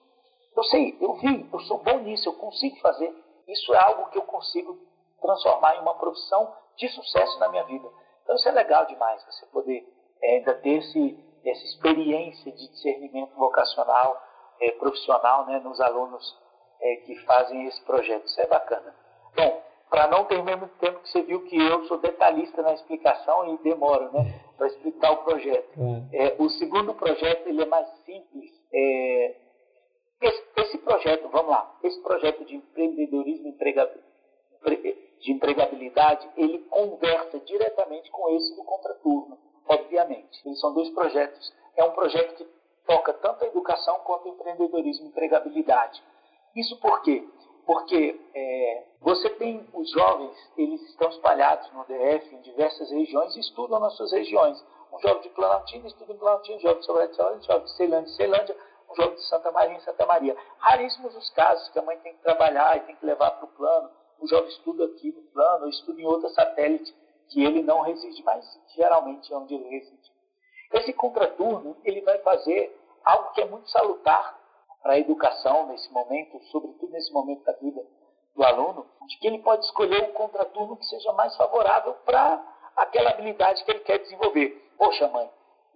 Eu 0.57 0.65
sei, 0.65 0.97
eu 1.01 1.15
vi, 1.15 1.49
eu 1.53 1.61
sou 1.61 1.79
bom 1.79 1.99
nisso, 1.99 2.29
eu 2.29 2.35
consigo 2.35 2.77
fazer. 2.81 3.15
Isso 3.49 3.75
é 3.75 3.85
algo 3.85 4.11
que 4.11 4.19
eu 4.19 4.23
consigo 4.23 4.79
transformar 5.21 5.77
em 5.77 5.81
uma 5.81 5.95
profissão 5.95 6.55
de 6.77 6.89
sucesso 6.89 7.39
na 7.39 7.49
minha 7.49 7.65
vida. 7.65 7.89
Então 8.23 8.37
isso 8.37 8.49
é 8.49 8.53
legal 8.53 8.85
demais, 8.87 9.25
você 9.25 9.47
poder 9.47 9.87
é, 10.23 10.37
ainda 10.37 10.55
ter 10.55 10.79
esse, 10.79 11.25
essa 11.45 11.65
experiência 11.65 12.53
de 12.53 12.69
discernimento 12.69 13.35
vocacional, 13.37 14.21
é, 14.61 14.73
profissional, 14.73 15.47
né, 15.47 15.61
nos 15.61 15.81
alunos 15.81 16.39
é, 16.81 16.97
que 16.97 17.17
fazem 17.25 17.67
esse 17.67 17.83
projeto. 17.85 18.27
Isso 18.27 18.41
é 18.41 18.47
bacana. 18.47 18.95
Bom, 19.37 19.63
para 19.91 20.09
não 20.09 20.25
ter 20.25 20.43
mesmo 20.43 20.69
tempo 20.81 21.01
que 21.01 21.11
você 21.11 21.23
viu 21.23 21.45
que 21.45 21.57
eu 21.57 21.85
sou 21.87 21.99
detalhista 21.99 22.63
na 22.63 22.73
explicação 22.73 23.55
e 23.55 23.59
demoro, 23.59 24.11
né, 24.13 24.41
para 24.57 24.67
explicar 24.67 25.13
o 25.13 25.25
projeto. 25.25 25.69
É, 26.13 26.37
o 26.39 26.49
segundo 26.51 26.95
projeto 26.95 27.47
ele 27.47 27.63
é 27.63 27.67
mais 27.67 27.87
simples. 28.05 28.51
É, 28.73 29.37
esse, 30.23 30.45
esse, 30.57 30.79
projeto, 30.79 31.29
vamos 31.29 31.51
lá, 31.51 31.79
esse 31.83 32.01
projeto 32.01 32.45
de 32.45 32.57
empreendedorismo 32.57 33.53
de 35.21 35.33
empregabilidade, 35.33 36.29
ele 36.37 36.59
conversa 36.71 37.39
diretamente 37.41 38.11
com 38.11 38.29
esse 38.37 38.57
do 38.57 38.65
contraturno, 38.65 39.39
obviamente. 39.69 40.41
Eles 40.45 40.59
são 40.61 40.73
dois 40.75 40.89
projetos. 40.91 41.53
É 41.77 41.85
um 41.85 41.93
projeto 41.93 42.37
que 42.37 42.47
toca 42.87 43.13
tanto 43.13 43.45
a 43.45 43.49
educação 43.49 43.99
quanto 44.01 44.27
o 44.27 44.33
empreendedorismo 44.33 45.07
e 45.07 45.09
empregabilidade. 45.09 46.03
Isso 46.55 46.81
por 46.81 47.03
quê? 47.03 47.23
Porque 47.67 48.19
é, 48.33 48.85
você 49.01 49.29
tem 49.31 49.69
os 49.75 49.91
jovens, 49.91 50.37
eles 50.57 50.81
estão 50.83 51.11
espalhados 51.11 51.71
no 51.73 51.85
DF, 51.85 52.35
em 52.35 52.41
diversas 52.43 52.91
regiões, 52.91 53.35
e 53.35 53.41
estudam 53.41 53.81
nas 53.81 53.95
suas 53.97 54.13
regiões. 54.13 54.65
Um 54.93 55.01
jovem 55.01 55.23
de 55.23 55.31
Planaltina 55.31 55.89
estuda 55.89 56.13
em 56.13 56.17
Planaltina, 56.17 56.57
um 56.57 56.61
jovem 56.61 56.79
de 56.79 56.87
Sobrado, 56.87 57.13
um 57.13 57.43
jovem 57.43 57.65
de 57.65 57.77
Ceilândia, 57.77 58.15
Ceilândia, 58.15 58.57
um 58.89 58.95
jovem 58.95 59.17
de 59.17 59.29
Santa 59.29 59.51
Maria, 59.51 59.77
em 59.77 59.81
Santa 59.81 60.07
Maria. 60.07 60.37
Raríssimos 60.59 61.17
os 61.17 61.29
casos 61.31 61.69
que 61.71 61.79
a 61.79 61.83
mãe 61.83 61.99
tem 61.99 62.15
que 62.15 62.23
trabalhar 62.23 62.77
e 62.77 62.81
tem 62.81 62.95
que 62.95 63.05
levar 63.05 63.33
para 63.33 63.45
o 63.45 63.49
plano, 63.49 63.91
o 64.21 64.29
jovem 64.29 64.49
estuda 64.49 64.85
aqui 64.85 65.13
no 65.13 65.23
plano, 65.33 65.65
ou 65.65 65.69
estuda 65.69 66.01
em 66.01 66.07
outra 66.07 66.29
satélite, 66.31 66.95
que 67.29 67.45
ele 67.45 67.63
não 67.63 67.81
reside, 67.81 68.23
mas 68.23 68.45
geralmente 68.77 69.33
é 69.33 69.37
onde 69.37 69.55
ele 69.55 69.69
reside. 69.69 70.13
Esse 70.73 70.93
contraturno, 70.93 71.77
ele 71.85 72.01
vai 72.03 72.19
fazer 72.19 72.81
algo 73.05 73.33
que 73.33 73.41
é 73.41 73.45
muito 73.45 73.69
salutar 73.71 74.39
para 74.87 74.95
a 74.95 74.99
educação 75.01 75.67
nesse 75.67 75.93
momento, 75.93 76.41
sobretudo 76.45 76.93
nesse 76.93 77.13
momento 77.13 77.43
da 77.43 77.53
vida 77.55 77.85
do 78.37 78.45
aluno, 78.45 78.87
de 79.09 79.19
que 79.19 79.27
ele 79.27 79.41
pode 79.41 79.65
escolher 79.65 80.01
o 80.05 80.13
contraturno 80.13 80.77
que 80.77 80.87
seja 80.87 81.13
mais 81.15 81.35
favorável 81.37 81.95
para 82.05 82.41
aquela 82.77 83.11
habilidade 83.11 83.65
que 83.65 83.71
ele 83.73 83.81
quer 83.81 83.99
desenvolver. 83.99 84.51
Poxa, 84.79 85.09
mãe, 85.09 85.29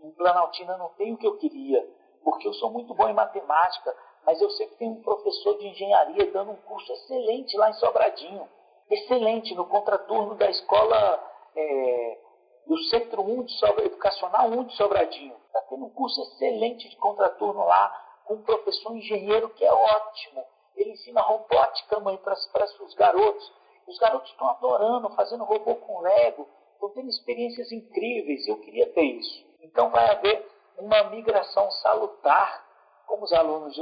em 0.05 0.13
Planaltina 0.13 0.79
não 0.79 0.91
tem 0.91 1.13
o 1.13 1.17
que 1.17 1.27
eu 1.27 1.37
queria, 1.39 1.85
porque 2.23 2.47
eu 2.47 2.53
sou 2.55 2.71
muito 2.71 2.95
bom 2.95 3.09
em 3.09 3.13
matemática, 3.13 3.97
mas 4.25 4.41
eu 4.41 4.49
sei 4.51 4.69
que 4.69 4.77
tem 4.77 4.89
um 4.89 5.03
professor 5.03 5.59
de 5.59 5.67
engenharia 5.67 6.31
dando 6.31 6.53
um 6.53 6.57
curso 6.57 6.93
excelente 6.93 7.57
lá 7.57 7.69
em 7.69 7.75
Sobradinho. 7.75 8.49
Excelente, 8.89 9.57
no 9.57 9.67
contraturno 9.67 10.37
da 10.37 10.49
escola 10.51 11.33
é, 11.57 12.19
do 12.65 12.79
Centro 12.85 13.23
1 13.23 13.43
de 13.43 13.59
Sobra, 13.59 13.87
Educacional 13.87 14.51
1 14.51 14.65
de 14.67 14.77
Sobradinho. 14.77 15.35
Está 15.49 15.63
tendo 15.63 15.87
um 15.87 15.91
curso 15.91 16.23
excelente 16.23 16.89
de 16.89 16.97
contraturno 16.97 17.65
lá, 17.65 18.10
um 18.31 18.43
professor 18.43 18.97
engenheiro 18.97 19.49
que 19.51 19.65
é 19.65 19.73
ótimo. 19.73 20.45
Ele 20.77 20.93
ensina 20.93 21.21
robótica, 21.21 22.01
mãe, 22.01 22.17
para 22.19 22.35
os 22.35 22.95
garotos. 22.95 23.53
Os 23.87 23.99
garotos 23.99 24.31
estão 24.31 24.49
adorando, 24.49 25.11
fazendo 25.17 25.45
robô 25.45 25.75
com 25.75 26.01
Lego, 26.01 26.47
estão 26.75 26.91
tendo 26.91 27.09
experiências 27.09 27.73
incríveis. 27.73 28.47
Eu 28.47 28.61
queria 28.61 28.87
ter 28.93 29.03
isso. 29.03 29.45
Então 29.63 29.91
vai 29.91 30.09
haver 30.11 30.49
uma 30.79 31.11
migração 31.11 31.71
salutar, 31.71 32.67
como 33.07 33.25
os 33.25 33.33
alunos 33.33 33.75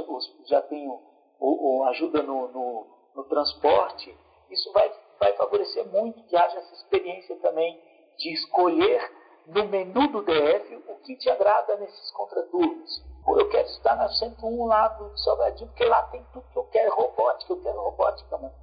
já 0.45 0.61
têm 0.63 0.89
o, 1.39 1.83
ajuda 1.89 2.23
no, 2.23 2.47
no, 2.49 2.87
no 3.15 3.23
transporte, 3.25 4.15
isso 4.49 4.71
vai, 4.73 4.91
vai 5.19 5.33
favorecer 5.33 5.85
muito 5.87 6.23
que 6.23 6.35
haja 6.35 6.57
essa 6.57 6.73
experiência 6.73 7.35
também 7.37 7.79
de 8.17 8.33
escolher 8.33 9.11
no 9.47 9.67
menu 9.67 10.07
do 10.07 10.21
DF 10.21 10.83
o 10.87 10.95
que 10.97 11.15
te 11.15 11.29
agrada 11.29 11.77
nesses 11.77 12.11
contraturnos. 12.11 13.08
Eu 13.37 13.49
quero 13.49 13.67
estudar 13.67 13.95
na 13.95 14.09
101 14.09 14.65
lá 14.65 14.87
do 14.89 15.17
Sobradinho, 15.17 15.69
porque 15.69 15.85
lá 15.85 16.03
tem 16.03 16.25
tudo 16.33 16.45
que 16.51 16.57
eu 16.57 16.63
quero, 16.65 16.95
robótica, 16.95 17.53
eu 17.53 17.61
quero 17.61 17.81
robótica, 17.81 18.37
mano. 18.37 18.53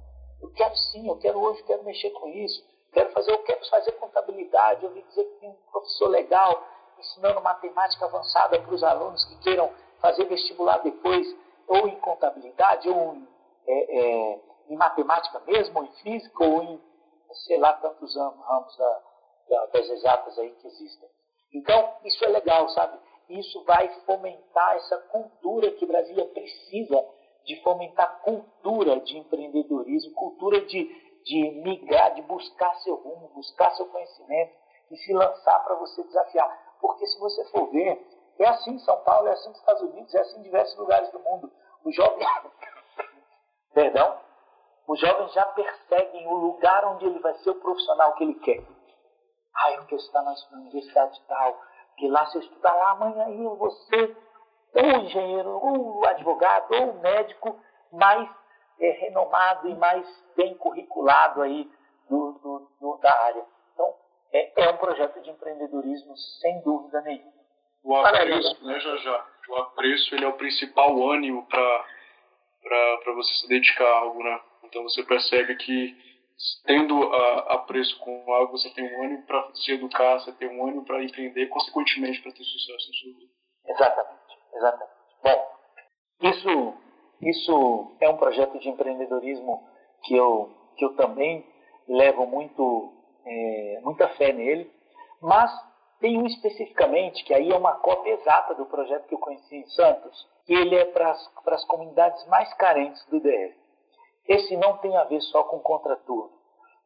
Eu 0.41 0.51
quero 0.53 0.75
sim, 0.75 1.07
eu 1.07 1.17
quero 1.17 1.39
hoje, 1.39 1.59
eu 1.61 1.65
quero 1.65 1.83
mexer 1.83 2.09
com 2.11 2.27
isso. 2.27 2.63
Quero 2.91 3.11
fazer, 3.11 3.31
eu 3.31 3.43
quero 3.43 3.69
fazer 3.69 3.91
contabilidade. 3.93 4.83
Eu 4.83 4.89
ouvi 4.89 5.01
dizer 5.03 5.23
que 5.23 5.39
tem 5.39 5.49
um 5.49 5.71
professor 5.71 6.07
legal 6.07 6.63
ensinando 6.97 7.41
matemática 7.41 8.05
avançada 8.05 8.59
para 8.59 8.73
os 8.73 8.83
alunos 8.83 9.23
que 9.25 9.37
queiram 9.37 9.71
fazer 9.99 10.25
vestibular 10.25 10.77
depois, 10.79 11.27
ou 11.67 11.87
em 11.87 11.99
contabilidade, 11.99 12.89
ou 12.89 13.15
em, 13.15 13.27
é, 13.67 13.99
é, 13.99 14.39
em 14.69 14.75
matemática 14.75 15.39
mesmo, 15.41 15.79
ou 15.79 15.85
em 15.85 15.91
física, 16.03 16.43
ou 16.43 16.63
em, 16.63 16.81
sei 17.45 17.57
lá, 17.57 17.73
tantos 17.73 18.15
ramos 18.15 18.77
da, 18.77 19.01
da, 19.49 19.65
das 19.67 19.89
exatas 19.89 20.37
aí 20.39 20.51
que 20.51 20.67
existem. 20.67 21.09
Então, 21.53 21.93
isso 22.03 22.23
é 22.25 22.27
legal, 22.29 22.67
sabe? 22.69 22.97
Isso 23.29 23.63
vai 23.65 23.89
fomentar 24.05 24.75
essa 24.75 24.97
cultura 25.09 25.71
que 25.71 25.85
Brasília 25.85 26.25
precisa 26.27 27.05
de 27.45 27.61
fomentar 27.61 28.21
cultura 28.21 28.99
de 29.01 29.17
empreendedorismo, 29.17 30.13
cultura 30.13 30.61
de, 30.61 30.83
de 31.23 31.51
migrar, 31.63 32.13
de 32.13 32.21
buscar 32.23 32.73
seu 32.77 32.95
rumo, 32.95 33.29
buscar 33.33 33.71
seu 33.71 33.85
conhecimento 33.87 34.53
e 34.91 34.97
se 34.97 35.13
lançar 35.13 35.63
para 35.63 35.75
você 35.75 36.03
desafiar. 36.03 36.77
Porque 36.79 37.05
se 37.05 37.19
você 37.19 37.43
for 37.45 37.69
ver, 37.71 38.05
é 38.39 38.47
assim 38.47 38.71
em 38.71 38.79
São 38.79 38.97
Paulo, 39.03 39.27
é 39.27 39.31
assim 39.31 39.49
nos 39.49 39.59
Estados 39.59 39.81
Unidos, 39.81 40.13
é 40.13 40.19
assim 40.19 40.39
em 40.39 40.43
diversos 40.43 40.77
lugares 40.77 41.09
do 41.11 41.19
mundo. 41.19 41.51
Os 41.83 41.95
jovens, 41.95 42.27
perdão, 43.73 44.19
os 44.87 44.99
jovens 44.99 45.33
já 45.33 45.45
perseguem 45.47 46.27
o 46.27 46.35
lugar 46.35 46.85
onde 46.85 47.05
ele 47.05 47.19
vai 47.19 47.33
ser 47.39 47.49
o 47.49 47.59
profissional 47.59 48.13
que 48.15 48.23
ele 48.23 48.35
quer. 48.35 48.63
Ah, 49.55 49.71
eu 49.71 49.85
quero 49.85 50.01
estar 50.01 50.21
na 50.21 50.33
universidade 50.53 51.19
tal, 51.27 51.59
que 51.97 52.07
lá 52.07 52.25
se 52.27 52.37
eu 52.37 52.41
estudar 52.41 52.73
lá 52.73 52.91
amanhã 52.91 53.29
eu 53.29 53.55
vou 53.55 53.71
ser 53.71 54.15
ou 54.73 55.01
engenheiro, 55.01 55.49
ou 55.49 56.07
advogado, 56.07 56.71
ou 56.71 56.93
médico 57.01 57.59
mais 57.91 58.29
é, 58.79 58.91
renomado 58.91 59.67
e 59.67 59.75
mais 59.75 60.05
bem 60.35 60.55
curriculado 60.55 61.41
aí 61.41 61.69
do, 62.09 62.33
do, 62.33 62.71
do, 62.79 62.97
da 62.97 63.11
área. 63.23 63.43
Então, 63.73 63.93
é, 64.31 64.63
é, 64.63 64.69
um 64.69 64.77
projeto 64.77 65.19
de 65.21 65.29
empreendedorismo 65.31 66.15
sem 66.41 66.61
dúvida 66.61 67.01
nenhuma. 67.01 67.37
O 67.83 67.95
apreço, 67.95 68.65
né, 68.65 68.79
já 68.79 68.97
já. 68.97 69.25
O 69.49 69.55
apreço 69.55 70.13
ele 70.13 70.25
é 70.25 70.27
o 70.27 70.33
principal 70.33 71.09
ânimo 71.09 71.47
para 71.47 73.13
você 73.15 73.33
se 73.35 73.47
dedicar 73.47 73.85
a 73.85 73.99
algo, 73.99 74.21
né? 74.21 74.41
Então 74.63 74.83
você 74.83 75.03
percebe 75.03 75.55
que 75.55 75.95
tendo 76.65 77.03
a, 77.13 77.55
apreço 77.55 77.97
com 77.99 78.31
algo, 78.33 78.57
você 78.57 78.69
tem 78.73 78.85
um 78.85 79.03
ânimo 79.03 79.23
para 79.25 79.49
se 79.55 79.71
educar, 79.71 80.19
você 80.19 80.31
tem 80.33 80.49
um 80.49 80.63
ânimo 80.65 80.85
para 80.85 81.03
empreender, 81.03 81.47
consequentemente 81.47 82.21
para 82.21 82.31
ter 82.31 82.43
sucesso 82.43 82.89
na 82.89 82.97
sua 82.97 83.19
vida. 83.19 83.31
Exatamente, 83.65 84.37
exatamente. 84.53 84.91
Bom, 85.23 85.47
isso, 86.21 86.73
isso 87.21 87.95
é 87.99 88.09
um 88.09 88.17
projeto 88.17 88.59
de 88.59 88.69
empreendedorismo 88.69 89.67
que 90.03 90.15
eu, 90.15 90.49
que 90.77 90.85
eu 90.85 90.95
também 90.95 91.45
levo 91.87 92.25
muito, 92.27 92.93
é, 93.25 93.79
muita 93.81 94.07
fé 94.09 94.31
nele, 94.31 94.71
mas 95.21 95.51
tem 95.99 96.17
um 96.17 96.25
especificamente, 96.27 97.23
que 97.23 97.33
aí 97.33 97.49
é 97.49 97.57
uma 97.57 97.73
cópia 97.73 98.13
exata 98.13 98.53
do 98.53 98.65
projeto 98.67 99.07
que 99.07 99.15
eu 99.15 99.19
conheci 99.19 99.55
em 99.55 99.65
Santos, 99.69 100.27
que 100.45 100.53
ele 100.53 100.75
é 100.75 100.85
para 100.85 101.11
as 101.11 101.65
comunidades 101.65 102.25
mais 102.27 102.53
carentes 102.53 103.03
do 103.07 103.19
DF. 103.19 103.66
Esse 104.27 104.57
não 104.57 104.77
tem 104.77 104.95
a 104.97 105.03
ver 105.05 105.21
só 105.21 105.43
com 105.43 105.59
contraturno, 105.59 106.31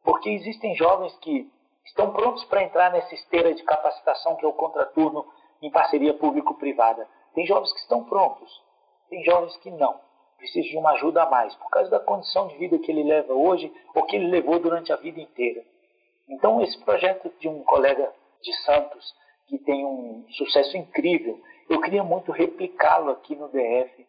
porque 0.04 0.30
existem 0.30 0.74
jovens 0.76 1.16
que 1.18 1.50
estão 1.84 2.12
prontos 2.12 2.44
para 2.44 2.62
entrar 2.62 2.92
nessa 2.92 3.14
esteira 3.14 3.54
de 3.54 3.62
capacitação 3.64 4.36
que 4.36 4.44
é 4.44 4.48
o 4.48 4.52
contraturno 4.52 5.26
em 5.60 5.70
parceria 5.70 6.14
público-privada. 6.14 7.08
Tem 7.34 7.46
jovens 7.46 7.72
que 7.72 7.80
estão 7.80 8.04
prontos, 8.04 8.62
tem 9.08 9.24
jovens 9.24 9.56
que 9.58 9.70
não. 9.70 10.00
Precisam 10.38 10.70
de 10.70 10.76
uma 10.76 10.90
ajuda 10.92 11.22
a 11.22 11.30
mais, 11.30 11.54
por 11.54 11.70
causa 11.70 11.90
da 11.90 12.00
condição 12.00 12.48
de 12.48 12.56
vida 12.56 12.78
que 12.78 12.90
ele 12.90 13.04
leva 13.04 13.32
hoje 13.32 13.72
ou 13.94 14.04
que 14.04 14.16
ele 14.16 14.26
levou 14.26 14.58
durante 14.58 14.92
a 14.92 14.96
vida 14.96 15.20
inteira. 15.20 15.64
Então, 16.28 16.60
esse 16.62 16.78
projeto 16.84 17.30
de 17.38 17.48
um 17.48 17.62
colega 17.62 18.12
de 18.42 18.52
Santos, 18.64 19.14
que 19.46 19.58
tem 19.58 19.84
um 19.84 20.24
sucesso 20.30 20.76
incrível, 20.76 21.40
eu 21.68 21.80
queria 21.80 22.02
muito 22.02 22.32
replicá-lo 22.32 23.10
aqui 23.10 23.36
no 23.36 23.48
DF. 23.48 24.06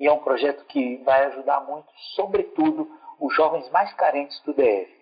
E 0.00 0.06
é 0.08 0.12
um 0.12 0.20
projeto 0.20 0.64
que 0.64 0.96
vai 1.04 1.26
ajudar 1.26 1.60
muito, 1.60 1.86
sobretudo, 2.16 2.90
os 3.20 3.34
jovens 3.34 3.68
mais 3.70 3.92
carentes 3.92 4.40
do 4.44 4.54
DF. 4.54 4.98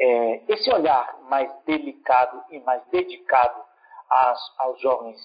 É, 0.00 0.42
esse 0.48 0.72
olhar 0.72 1.20
mais 1.28 1.52
delicado 1.66 2.42
e 2.50 2.58
mais 2.60 2.82
dedicado 2.86 3.62
às, 4.10 4.38
aos 4.60 4.80
jovens 4.80 5.20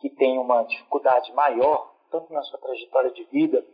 que 0.00 0.10
têm 0.10 0.36
uma 0.36 0.64
dificuldade 0.64 1.32
maior, 1.32 1.94
tanto 2.10 2.32
na 2.32 2.42
sua 2.42 2.58
trajetória 2.58 3.12
de 3.12 3.22
vida 3.26 3.64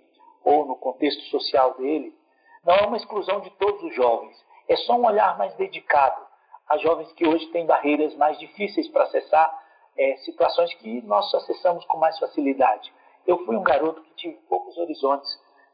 ou 0.44 0.66
no 0.66 0.76
contexto 0.76 1.22
social 1.30 1.72
dele, 1.74 2.14
não 2.62 2.74
é 2.74 2.86
uma 2.86 2.98
exclusão 2.98 3.40
de 3.40 3.50
todos 3.52 3.82
os 3.82 3.94
jovens. 3.94 4.36
É 4.68 4.76
só 4.76 4.94
um 4.94 5.06
olhar 5.06 5.38
mais 5.38 5.54
dedicado 5.54 6.20
a 6.68 6.76
jovens 6.76 7.10
que 7.12 7.26
hoje 7.26 7.46
têm 7.46 7.64
barreiras 7.64 8.14
mais 8.16 8.38
difíceis 8.38 8.88
para 8.88 9.04
acessar 9.04 9.62
é, 9.96 10.16
situações 10.18 10.74
que 10.74 11.00
nós 11.02 11.32
acessamos 11.34 11.84
com 11.86 11.96
mais 11.96 12.18
facilidade. 12.18 12.92
Eu 13.26 13.44
fui 13.44 13.56
um 13.56 13.62
garoto 13.62 14.02
que 14.02 14.14
tive 14.14 14.34
poucos 14.48 14.76
horizontes 14.78 15.28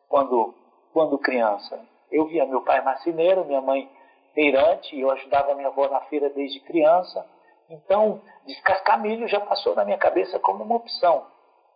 quando, 0.09 0.55
quando 0.93 1.19
criança. 1.19 1.79
Eu 2.11 2.27
via 2.27 2.47
meu 2.47 2.63
pai 2.63 2.83
marceneiro, 2.83 3.45
minha 3.45 3.61
mãe 3.61 3.91
feirante, 4.35 4.99
eu 4.99 5.11
ajudava 5.11 5.55
minha 5.55 5.69
avó 5.69 5.89
na 5.89 6.01
feira 6.03 6.31
desde 6.31 6.61
criança. 6.61 7.27
Então, 7.69 8.21
descascar 8.47 9.01
milho 9.01 9.29
já 9.29 9.41
passou 9.41 9.75
na 9.75 9.85
minha 9.85 9.99
cabeça 9.99 10.39
como 10.39 10.65
uma 10.65 10.77
opção 10.77 11.27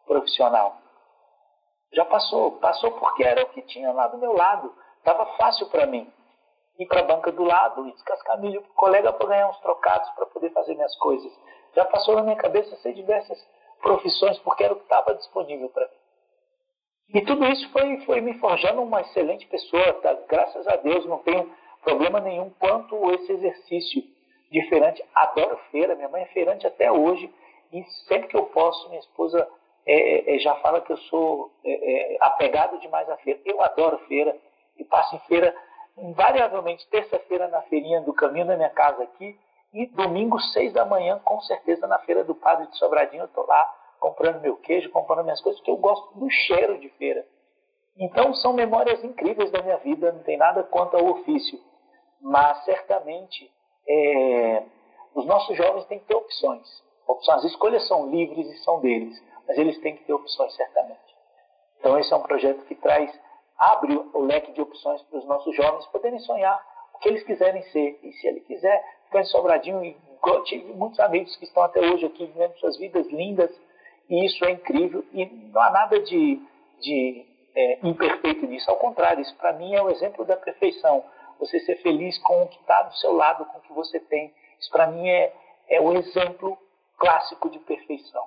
profissional. 0.06 0.78
Já 1.92 2.04
passou, 2.04 2.52
passou 2.52 2.92
porque 2.92 3.22
era 3.22 3.42
o 3.42 3.48
que 3.50 3.62
tinha 3.62 3.92
lá 3.92 4.08
do 4.08 4.18
meu 4.18 4.32
lado. 4.32 4.72
Estava 4.98 5.26
fácil 5.36 5.68
para 5.68 5.86
mim 5.86 6.10
ir 6.78 6.86
para 6.86 7.00
a 7.00 7.04
banca 7.04 7.32
do 7.32 7.44
lado 7.44 7.88
e 7.88 7.92
descascar 7.92 8.38
milho 8.38 8.60
para 8.60 8.70
o 8.70 8.74
colega 8.74 9.12
para 9.12 9.28
ganhar 9.28 9.48
uns 9.48 9.58
trocados 9.60 10.08
para 10.10 10.26
poder 10.26 10.50
fazer 10.50 10.74
minhas 10.74 10.94
coisas. 10.96 11.32
Já 11.74 11.84
passou 11.84 12.16
na 12.16 12.22
minha 12.22 12.36
cabeça 12.36 12.76
ser 12.76 12.92
diversas 12.92 13.38
profissões 13.80 14.38
porque 14.40 14.64
era 14.64 14.72
o 14.72 14.76
que 14.76 14.82
estava 14.82 15.14
disponível 15.14 15.68
para 15.70 15.86
mim. 15.86 15.96
E 17.14 17.20
tudo 17.24 17.46
isso 17.46 17.70
foi, 17.70 18.00
foi 18.00 18.20
me 18.20 18.34
forjando 18.38 18.82
uma 18.82 19.00
excelente 19.00 19.46
pessoa, 19.46 19.92
tá? 19.94 20.12
graças 20.28 20.66
a 20.66 20.76
Deus, 20.76 21.06
não 21.06 21.18
tenho 21.18 21.50
problema 21.82 22.20
nenhum 22.20 22.50
quanto 22.58 23.10
esse 23.12 23.32
exercício 23.32 24.02
diferente. 24.50 25.04
Adoro 25.14 25.56
feira, 25.70 25.94
minha 25.94 26.08
mãe 26.08 26.22
é 26.22 26.26
feirante 26.26 26.66
até 26.66 26.90
hoje 26.90 27.32
e 27.72 27.84
sempre 28.08 28.28
que 28.28 28.36
eu 28.36 28.46
posso, 28.46 28.88
minha 28.88 29.00
esposa 29.00 29.48
é, 29.86 30.34
é, 30.34 30.38
já 30.40 30.56
fala 30.56 30.80
que 30.80 30.92
eu 30.92 30.96
sou 30.96 31.52
é, 31.64 32.14
é 32.14 32.18
apegado 32.20 32.78
demais 32.80 33.08
à 33.08 33.16
feira. 33.18 33.40
Eu 33.44 33.62
adoro 33.62 33.98
feira 34.08 34.36
e 34.76 34.84
passo 34.84 35.14
em 35.14 35.20
feira 35.20 35.54
invariavelmente 35.96 36.86
terça-feira 36.88 37.48
na 37.48 37.62
feirinha 37.62 38.00
do 38.00 38.12
caminho 38.12 38.46
da 38.46 38.56
minha 38.56 38.70
casa 38.70 39.04
aqui 39.04 39.38
e 39.76 39.86
domingo, 39.88 40.40
seis 40.40 40.72
da 40.72 40.86
manhã, 40.86 41.20
com 41.22 41.38
certeza 41.42 41.86
na 41.86 41.98
feira 41.98 42.24
do 42.24 42.34
Padre 42.34 42.66
de 42.68 42.78
Sobradinho, 42.78 43.24
eu 43.24 43.26
estou 43.26 43.46
lá 43.46 43.74
comprando 44.00 44.40
meu 44.40 44.56
queijo, 44.56 44.90
comprando 44.90 45.24
minhas 45.24 45.40
coisas, 45.42 45.60
porque 45.60 45.70
eu 45.70 45.76
gosto 45.76 46.18
do 46.18 46.30
cheiro 46.30 46.78
de 46.78 46.88
feira. 46.90 47.26
Então 47.98 48.32
são 48.34 48.54
memórias 48.54 49.04
incríveis 49.04 49.50
da 49.50 49.60
minha 49.60 49.76
vida, 49.76 50.12
não 50.12 50.22
tem 50.22 50.38
nada 50.38 50.62
quanto 50.62 50.96
ao 50.96 51.04
ofício, 51.06 51.60
mas 52.22 52.64
certamente 52.64 53.52
é, 53.86 54.62
os 55.14 55.26
nossos 55.26 55.54
jovens 55.54 55.84
têm 55.86 55.98
que 55.98 56.06
ter 56.06 56.14
opções. 56.14 56.66
opções. 57.06 57.44
As 57.44 57.50
escolhas 57.50 57.86
são 57.86 58.08
livres 58.08 58.46
e 58.46 58.58
são 58.64 58.80
deles, 58.80 59.22
mas 59.46 59.58
eles 59.58 59.78
têm 59.80 59.94
que 59.94 60.04
ter 60.04 60.12
opções 60.14 60.54
certamente. 60.54 61.16
Então 61.78 61.98
esse 61.98 62.10
é 62.10 62.16
um 62.16 62.22
projeto 62.22 62.64
que 62.64 62.74
traz 62.76 63.12
abre 63.58 63.94
o 63.94 64.20
leque 64.22 64.52
de 64.52 64.60
opções 64.62 65.02
para 65.02 65.18
os 65.18 65.24
nossos 65.26 65.54
jovens 65.54 65.86
poderem 65.86 66.18
sonhar 66.20 66.62
o 66.94 66.98
que 66.98 67.08
eles 67.10 67.22
quiserem 67.24 67.62
ser. 67.64 67.98
E 68.02 68.12
se 68.14 68.26
ele 68.26 68.40
quiser 68.40 68.95
ficar 69.06 69.24
Sobradinho, 69.24 69.84
e 69.84 69.96
tive 70.44 70.72
muitos 70.72 70.98
amigos 71.00 71.34
que 71.36 71.44
estão 71.44 71.62
até 71.62 71.80
hoje 71.80 72.06
aqui 72.06 72.26
vivendo 72.26 72.56
suas 72.58 72.76
vidas 72.76 73.06
lindas, 73.08 73.50
e 74.08 74.24
isso 74.24 74.44
é 74.44 74.50
incrível, 74.50 75.04
e 75.12 75.24
não 75.24 75.60
há 75.60 75.70
nada 75.70 76.00
de, 76.00 76.40
de 76.80 77.26
é, 77.54 77.78
imperfeito 77.86 78.46
nisso, 78.46 78.70
ao 78.70 78.76
contrário, 78.76 79.22
isso 79.22 79.34
para 79.36 79.52
mim 79.52 79.74
é 79.74 79.82
o 79.82 79.90
exemplo 79.90 80.24
da 80.24 80.36
perfeição. 80.36 81.04
Você 81.38 81.60
ser 81.60 81.76
feliz 81.82 82.18
com 82.18 82.42
o 82.42 82.48
que 82.48 82.58
está 82.60 82.82
do 82.82 82.94
seu 82.96 83.12
lado, 83.12 83.44
com 83.46 83.58
o 83.58 83.62
que 83.62 83.72
você 83.72 84.00
tem, 84.00 84.32
isso 84.58 84.70
para 84.70 84.86
mim 84.86 85.08
é, 85.08 85.32
é 85.68 85.80
o 85.80 85.92
exemplo 85.92 86.56
clássico 86.98 87.50
de 87.50 87.58
perfeição. 87.60 88.24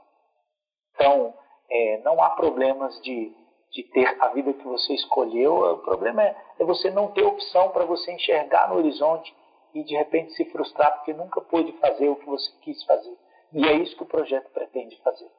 Então, 0.93 1.33
é, 1.71 2.01
não 2.03 2.21
há 2.21 2.31
problemas 2.31 2.99
de 3.01 3.33
de 3.71 3.83
ter 3.83 4.17
a 4.19 4.29
vida 4.29 4.53
que 4.53 4.65
você 4.65 4.93
escolheu. 4.93 5.73
O 5.73 5.77
problema 5.77 6.23
é, 6.23 6.35
é 6.59 6.65
você 6.65 6.89
não 6.89 7.09
ter 7.11 7.23
opção 7.23 7.69
para 7.69 7.85
você 7.85 8.11
enxergar 8.11 8.69
no 8.69 8.77
horizonte 8.77 9.33
e 9.73 9.83
de 9.83 9.95
repente 9.95 10.33
se 10.33 10.45
frustrar 10.45 10.97
porque 10.97 11.13
nunca 11.13 11.41
pôde 11.41 11.71
fazer 11.73 12.09
o 12.09 12.15
que 12.15 12.25
você 12.25 12.51
quis 12.61 12.83
fazer. 12.83 13.17
E 13.53 13.67
é 13.67 13.73
isso 13.73 13.95
que 13.95 14.03
o 14.03 14.07
projeto 14.07 14.49
pretende 14.51 14.95
fazer. 15.01 15.29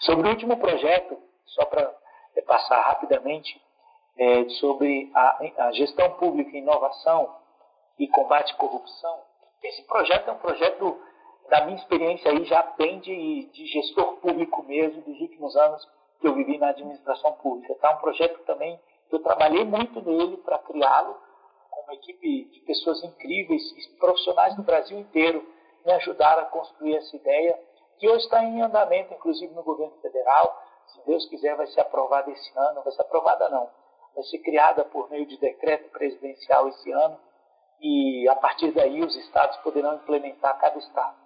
Sobre 0.00 0.26
o 0.26 0.30
último 0.30 0.56
projeto, 0.56 1.16
só 1.46 1.64
para 1.64 1.94
é, 2.34 2.42
passar 2.42 2.80
rapidamente, 2.82 3.60
é, 4.16 4.48
sobre 4.60 5.10
a, 5.14 5.66
a, 5.66 5.72
gestão 5.72 6.12
pública, 6.14 6.56
inovação 6.56 7.34
e 7.98 8.08
combate 8.08 8.52
à 8.52 8.56
corrupção. 8.56 9.22
Esse 9.62 9.82
projeto 9.86 10.28
é 10.28 10.32
um 10.32 10.38
projeto, 10.38 11.00
da 11.48 11.64
minha 11.64 11.78
experiência 11.78 12.30
aí, 12.30 12.44
já 12.44 12.62
bem 12.76 12.98
de, 13.00 13.44
de 13.52 13.66
gestor 13.66 14.16
público 14.16 14.62
mesmo, 14.64 15.02
dos 15.02 15.20
últimos 15.20 15.56
anos, 15.56 15.88
que 16.20 16.26
eu 16.26 16.34
vivi 16.34 16.58
na 16.58 16.70
administração 16.70 17.32
pública. 17.34 17.74
Tá? 17.76 17.92
Um 17.92 18.00
projeto 18.00 18.42
também, 18.44 18.78
eu 19.10 19.20
trabalhei 19.20 19.64
muito 19.64 20.00
nele 20.02 20.36
para 20.38 20.58
criá-lo, 20.58 21.16
uma 21.92 21.94
equipe 21.94 22.44
de 22.46 22.60
pessoas 22.60 23.04
incríveis, 23.04 23.62
profissionais 23.98 24.56
do 24.56 24.62
Brasil 24.62 24.98
inteiro, 24.98 25.46
me 25.84 25.92
ajudaram 25.92 26.42
a 26.42 26.46
construir 26.46 26.96
essa 26.96 27.14
ideia, 27.14 27.58
que 27.98 28.08
hoje 28.08 28.24
está 28.24 28.42
em 28.42 28.62
andamento, 28.62 29.12
inclusive 29.12 29.52
no 29.54 29.62
governo 29.62 29.94
federal. 30.00 30.60
Se 30.86 31.06
Deus 31.06 31.26
quiser, 31.26 31.54
vai 31.54 31.66
ser 31.68 31.80
aprovada 31.80 32.30
esse 32.30 32.58
ano. 32.58 32.82
Vai 32.82 32.92
ser 32.92 33.02
aprovada, 33.02 33.48
não. 33.48 33.68
Vai 34.14 34.24
ser 34.24 34.38
criada 34.38 34.84
por 34.86 35.08
meio 35.10 35.26
de 35.26 35.38
decreto 35.38 35.90
presidencial 35.90 36.68
esse 36.68 36.90
ano. 36.90 37.18
E 37.80 38.28
a 38.28 38.36
partir 38.36 38.72
daí, 38.72 39.02
os 39.02 39.14
estados 39.16 39.56
poderão 39.58 39.94
implementar 39.96 40.58
cada 40.58 40.78
estado. 40.78 41.16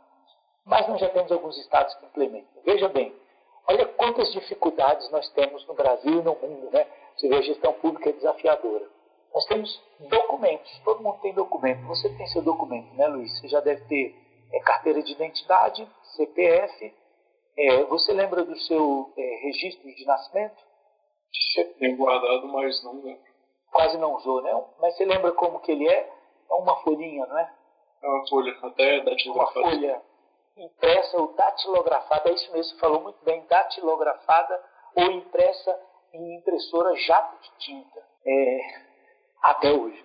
Mas 0.64 0.88
nós 0.88 1.00
já 1.00 1.08
temos 1.08 1.30
alguns 1.30 1.56
estados 1.58 1.94
que 1.94 2.06
implementam. 2.06 2.62
Veja 2.64 2.88
bem, 2.88 3.14
Olha 3.68 3.84
quantas 3.84 4.30
dificuldades 4.32 5.10
nós 5.10 5.28
temos 5.30 5.66
no 5.66 5.74
Brasil 5.74 6.20
e 6.20 6.22
no 6.22 6.36
mundo, 6.36 6.70
né? 6.70 6.86
Vê 7.20 7.34
a 7.34 7.42
gestão 7.42 7.72
pública 7.72 8.10
é 8.10 8.12
desafiadora. 8.12 8.88
Nós 9.36 9.44
temos 9.44 9.82
documentos, 10.08 10.80
todo 10.82 11.02
mundo 11.02 11.20
tem 11.20 11.34
documento. 11.34 11.86
Você 11.88 12.08
tem 12.16 12.26
seu 12.28 12.40
documento, 12.40 12.90
né, 12.94 13.06
Luiz? 13.06 13.38
Você 13.38 13.48
já 13.48 13.60
deve 13.60 13.84
ter 13.84 14.16
é, 14.50 14.60
carteira 14.60 15.02
de 15.02 15.12
identidade, 15.12 15.86
CPF. 16.16 16.94
É, 17.58 17.84
você 17.84 18.14
lembra 18.14 18.42
do 18.46 18.56
seu 18.60 19.12
é, 19.14 19.40
registro 19.42 19.94
de 19.94 20.06
nascimento? 20.06 20.56
Tenho 21.78 21.98
guardado, 21.98 22.48
mas 22.48 22.82
não 22.82 22.94
lembro. 23.02 23.22
Quase 23.70 23.98
não 23.98 24.14
usou, 24.14 24.40
né? 24.40 24.64
Mas 24.80 24.96
você 24.96 25.04
lembra 25.04 25.30
como 25.32 25.60
que 25.60 25.70
ele 25.70 25.86
é? 25.86 26.10
É 26.50 26.54
uma 26.54 26.76
folhinha, 26.76 27.26
não 27.26 27.38
é? 27.38 27.52
É 28.04 28.08
uma 28.08 28.26
folha, 28.28 28.58
até 28.62 29.00
datilografada. 29.00 29.60
Uma 29.60 29.70
folha 29.70 30.02
impressa 30.56 31.20
ou 31.20 31.34
datilografada, 31.34 32.30
é 32.30 32.32
isso 32.32 32.50
mesmo, 32.52 32.72
você 32.72 32.80
falou 32.80 33.02
muito 33.02 33.22
bem, 33.22 33.44
datilografada 33.50 34.64
ou 34.94 35.10
impressa 35.10 35.78
em 36.14 36.38
impressora 36.38 36.96
jato 36.96 37.42
de 37.42 37.50
tinta, 37.58 38.02
é, 38.24 38.85
até 39.42 39.72
hoje. 39.72 40.04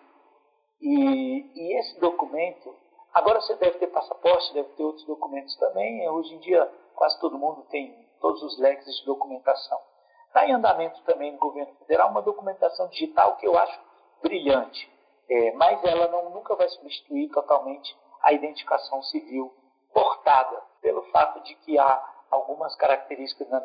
E, 0.82 1.52
e, 1.56 1.80
esse 1.80 2.00
documento, 2.00 2.76
agora 3.14 3.40
você 3.40 3.56
deve 3.56 3.78
ter 3.78 3.88
passaporte, 3.88 4.54
deve 4.54 4.70
ter 4.70 4.84
outros 4.84 5.06
documentos 5.06 5.56
também, 5.58 6.08
hoje 6.10 6.34
em 6.34 6.40
dia 6.40 6.72
quase 6.96 7.20
todo 7.20 7.38
mundo 7.38 7.64
tem 7.70 7.96
todos 8.20 8.42
os 8.44 8.60
leques 8.60 8.86
de 8.86 9.06
documentação. 9.06 9.80
Está 10.28 10.46
em 10.46 10.54
andamento 10.54 11.02
também 11.04 11.32
no 11.32 11.40
governo 11.40 11.74
federal 11.76 12.10
uma 12.10 12.22
documentação 12.22 12.88
digital 12.90 13.36
que 13.38 13.48
eu 13.48 13.58
acho 13.58 13.80
brilhante, 14.22 14.90
é, 15.30 15.52
mas 15.54 15.84
ela 15.84 16.08
não, 16.08 16.30
nunca 16.30 16.56
vai 16.56 16.70
substituir 16.70 17.30
totalmente 17.30 17.96
a 18.22 18.34
identificação 18.34 19.02
civil 19.04 19.52
portada, 19.94 20.62
pelo 20.82 21.04
fato 21.12 21.42
de 21.44 21.56
que 21.56 21.78
há 21.78 22.12
algumas 22.30 22.76
características 22.76 23.50
na 23.50 23.62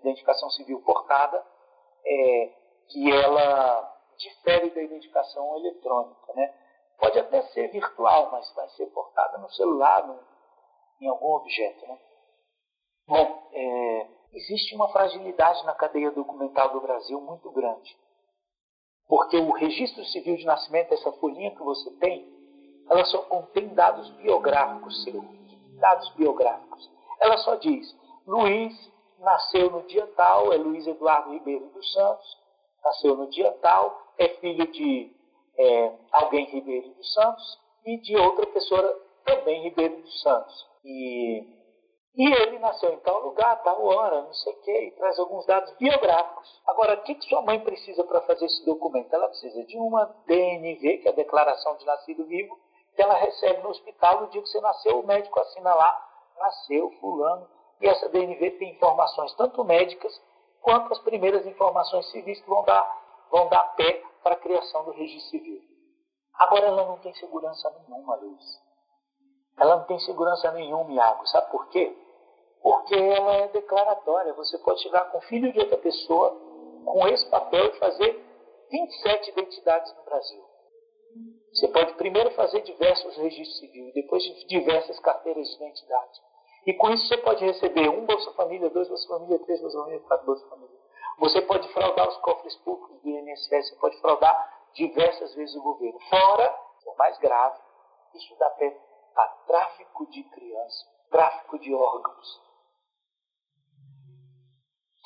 identificação 0.00 0.50
civil 0.50 0.80
portada 0.80 1.42
é, 2.04 2.50
que 2.88 3.12
ela 3.12 3.91
difere 4.22 4.70
da 4.70 4.82
identificação 4.82 5.56
eletrônica. 5.56 6.32
Né? 6.34 6.54
Pode 6.98 7.18
até 7.18 7.42
ser 7.48 7.68
virtual, 7.68 8.30
mas 8.30 8.52
vai 8.54 8.68
ser 8.70 8.86
portada 8.86 9.38
no 9.38 9.50
celular, 9.50 10.06
no, 10.06 10.18
em 11.00 11.08
algum 11.08 11.34
objeto. 11.34 11.86
Né? 11.86 11.98
Bom, 13.06 13.50
é, 13.52 14.06
existe 14.32 14.74
uma 14.74 14.88
fragilidade 14.88 15.64
na 15.66 15.74
cadeia 15.74 16.10
documental 16.10 16.70
do 16.70 16.80
Brasil 16.80 17.20
muito 17.20 17.50
grande. 17.50 17.96
Porque 19.08 19.36
o 19.36 19.52
registro 19.52 20.04
civil 20.06 20.36
de 20.36 20.46
nascimento, 20.46 20.94
essa 20.94 21.12
folhinha 21.12 21.50
que 21.50 21.62
você 21.62 21.90
tem, 21.96 22.32
ela 22.88 23.04
só 23.04 23.22
contém 23.22 23.68
dados 23.74 24.08
biográficos 24.16 25.02
seus 25.04 25.42
dados 25.82 26.08
biográficos. 26.14 26.90
Ela 27.20 27.36
só 27.38 27.56
diz: 27.56 27.94
Luiz 28.26 28.72
nasceu 29.18 29.70
no 29.70 29.82
dia 29.82 30.06
tal, 30.16 30.52
é 30.52 30.56
Luiz 30.56 30.86
Eduardo 30.86 31.32
Ribeiro 31.32 31.68
dos 31.70 31.92
Santos, 31.92 32.38
nasceu 32.84 33.16
no 33.16 33.28
dia 33.28 33.52
tal, 33.60 34.01
é 34.18 34.28
filho 34.28 34.66
de 34.72 35.10
é, 35.58 35.92
alguém 36.12 36.46
Ribeiro 36.46 36.88
dos 36.94 37.12
Santos, 37.12 37.58
e 37.84 37.98
de 37.98 38.16
outra 38.16 38.46
pessoa 38.46 39.02
também 39.24 39.62
Ribeiro 39.62 40.00
dos 40.00 40.22
Santos. 40.22 40.66
E 40.84 41.62
e 42.14 42.30
ele 42.30 42.58
nasceu 42.58 42.92
em 42.92 42.98
tal 42.98 43.22
lugar, 43.22 43.62
tal 43.62 43.82
hora, 43.82 44.20
não 44.20 44.34
sei 44.34 44.52
o 44.52 44.60
quê, 44.60 44.84
e 44.84 44.90
traz 44.92 45.18
alguns 45.18 45.46
dados 45.46 45.72
biográficos. 45.78 46.60
Agora, 46.66 46.94
o 46.94 47.02
que, 47.04 47.14
que 47.14 47.24
sua 47.24 47.40
mãe 47.40 47.58
precisa 47.60 48.04
para 48.04 48.20
fazer 48.22 48.44
esse 48.44 48.66
documento? 48.66 49.14
Ela 49.14 49.28
precisa 49.28 49.64
de 49.64 49.78
uma 49.78 50.04
DNV, 50.26 50.98
que 50.98 51.08
é 51.08 51.10
a 51.10 51.14
Declaração 51.14 51.74
de 51.78 51.86
Nascido 51.86 52.26
Vivo, 52.26 52.58
que 52.94 53.00
ela 53.00 53.14
recebe 53.14 53.62
no 53.62 53.70
hospital 53.70 54.20
no 54.20 54.26
dia 54.26 54.42
que 54.42 54.48
você 54.48 54.60
nasceu, 54.60 55.00
o 55.00 55.06
médico 55.06 55.40
assina 55.40 55.74
lá, 55.74 56.08
nasceu 56.38 56.90
fulano. 57.00 57.48
E 57.80 57.88
essa 57.88 58.10
DNV 58.10 58.50
tem 58.58 58.72
informações 58.72 59.34
tanto 59.36 59.64
médicas 59.64 60.12
quanto 60.60 60.92
as 60.92 60.98
primeiras 60.98 61.46
informações 61.46 62.10
civis 62.10 62.38
que 62.42 62.48
vão 62.48 62.62
dar, 62.64 63.01
vão 63.32 63.48
dar 63.48 63.74
pé 63.74 64.04
para 64.22 64.34
a 64.34 64.38
criação 64.38 64.84
do 64.84 64.92
registro 64.92 65.30
civil. 65.30 65.60
Agora 66.34 66.66
ela 66.66 66.86
não 66.86 66.98
tem 66.98 67.14
segurança 67.14 67.70
nenhuma, 67.80 68.14
Luiz. 68.16 68.44
Ela 69.58 69.76
não 69.76 69.84
tem 69.86 69.98
segurança 70.00 70.52
nenhuma, 70.52 70.92
Iago. 70.92 71.26
Sabe 71.26 71.50
por 71.50 71.68
quê? 71.70 71.96
Porque 72.62 72.94
ela 72.94 73.32
é 73.32 73.48
declaratória. 73.48 74.34
Você 74.34 74.58
pode 74.58 74.82
chegar 74.82 75.10
com 75.10 75.18
o 75.18 75.22
filho 75.22 75.52
de 75.52 75.58
outra 75.58 75.78
pessoa 75.78 76.30
com 76.84 77.08
esse 77.08 77.28
papel 77.30 77.66
e 77.66 77.78
fazer 77.78 78.24
27 78.70 79.30
identidades 79.30 79.96
no 79.96 80.04
Brasil. 80.04 80.44
Você 81.52 81.68
pode 81.68 81.94
primeiro 81.94 82.30
fazer 82.32 82.62
diversos 82.62 83.16
registros 83.16 83.58
civis, 83.58 83.92
depois 83.94 84.22
diversas 84.46 84.98
carteiras 85.00 85.46
de 85.48 85.54
identidade. 85.56 86.20
E 86.66 86.72
com 86.74 86.90
isso 86.90 87.06
você 87.08 87.18
pode 87.18 87.44
receber 87.44 87.88
um 87.88 88.06
Bolsa 88.06 88.32
Família, 88.32 88.70
dois 88.70 88.88
Bolsa 88.88 89.08
Família, 89.08 89.38
três 89.40 89.60
Bolsa 89.60 89.78
Família, 89.78 90.00
quatro 90.00 90.26
Bolsa 90.26 90.48
Família. 90.48 90.71
Você 91.18 91.40
pode 91.42 91.68
fraudar 91.72 92.08
os 92.08 92.16
cofres 92.18 92.56
públicos 92.58 93.00
do 93.02 93.08
INSS, 93.08 93.68
você 93.68 93.76
pode 93.76 94.00
fraudar 94.00 94.68
diversas 94.74 95.34
vezes 95.34 95.54
o 95.56 95.62
governo. 95.62 95.98
Fora, 96.08 96.58
o 96.86 96.96
mais 96.96 97.18
grave, 97.18 97.60
isso 98.14 98.36
dá 98.38 98.50
pé 98.50 98.76
a 99.16 99.26
tráfico 99.46 100.06
de 100.10 100.22
crianças, 100.24 100.88
tráfico 101.10 101.58
de 101.58 101.74
órgãos, 101.74 102.40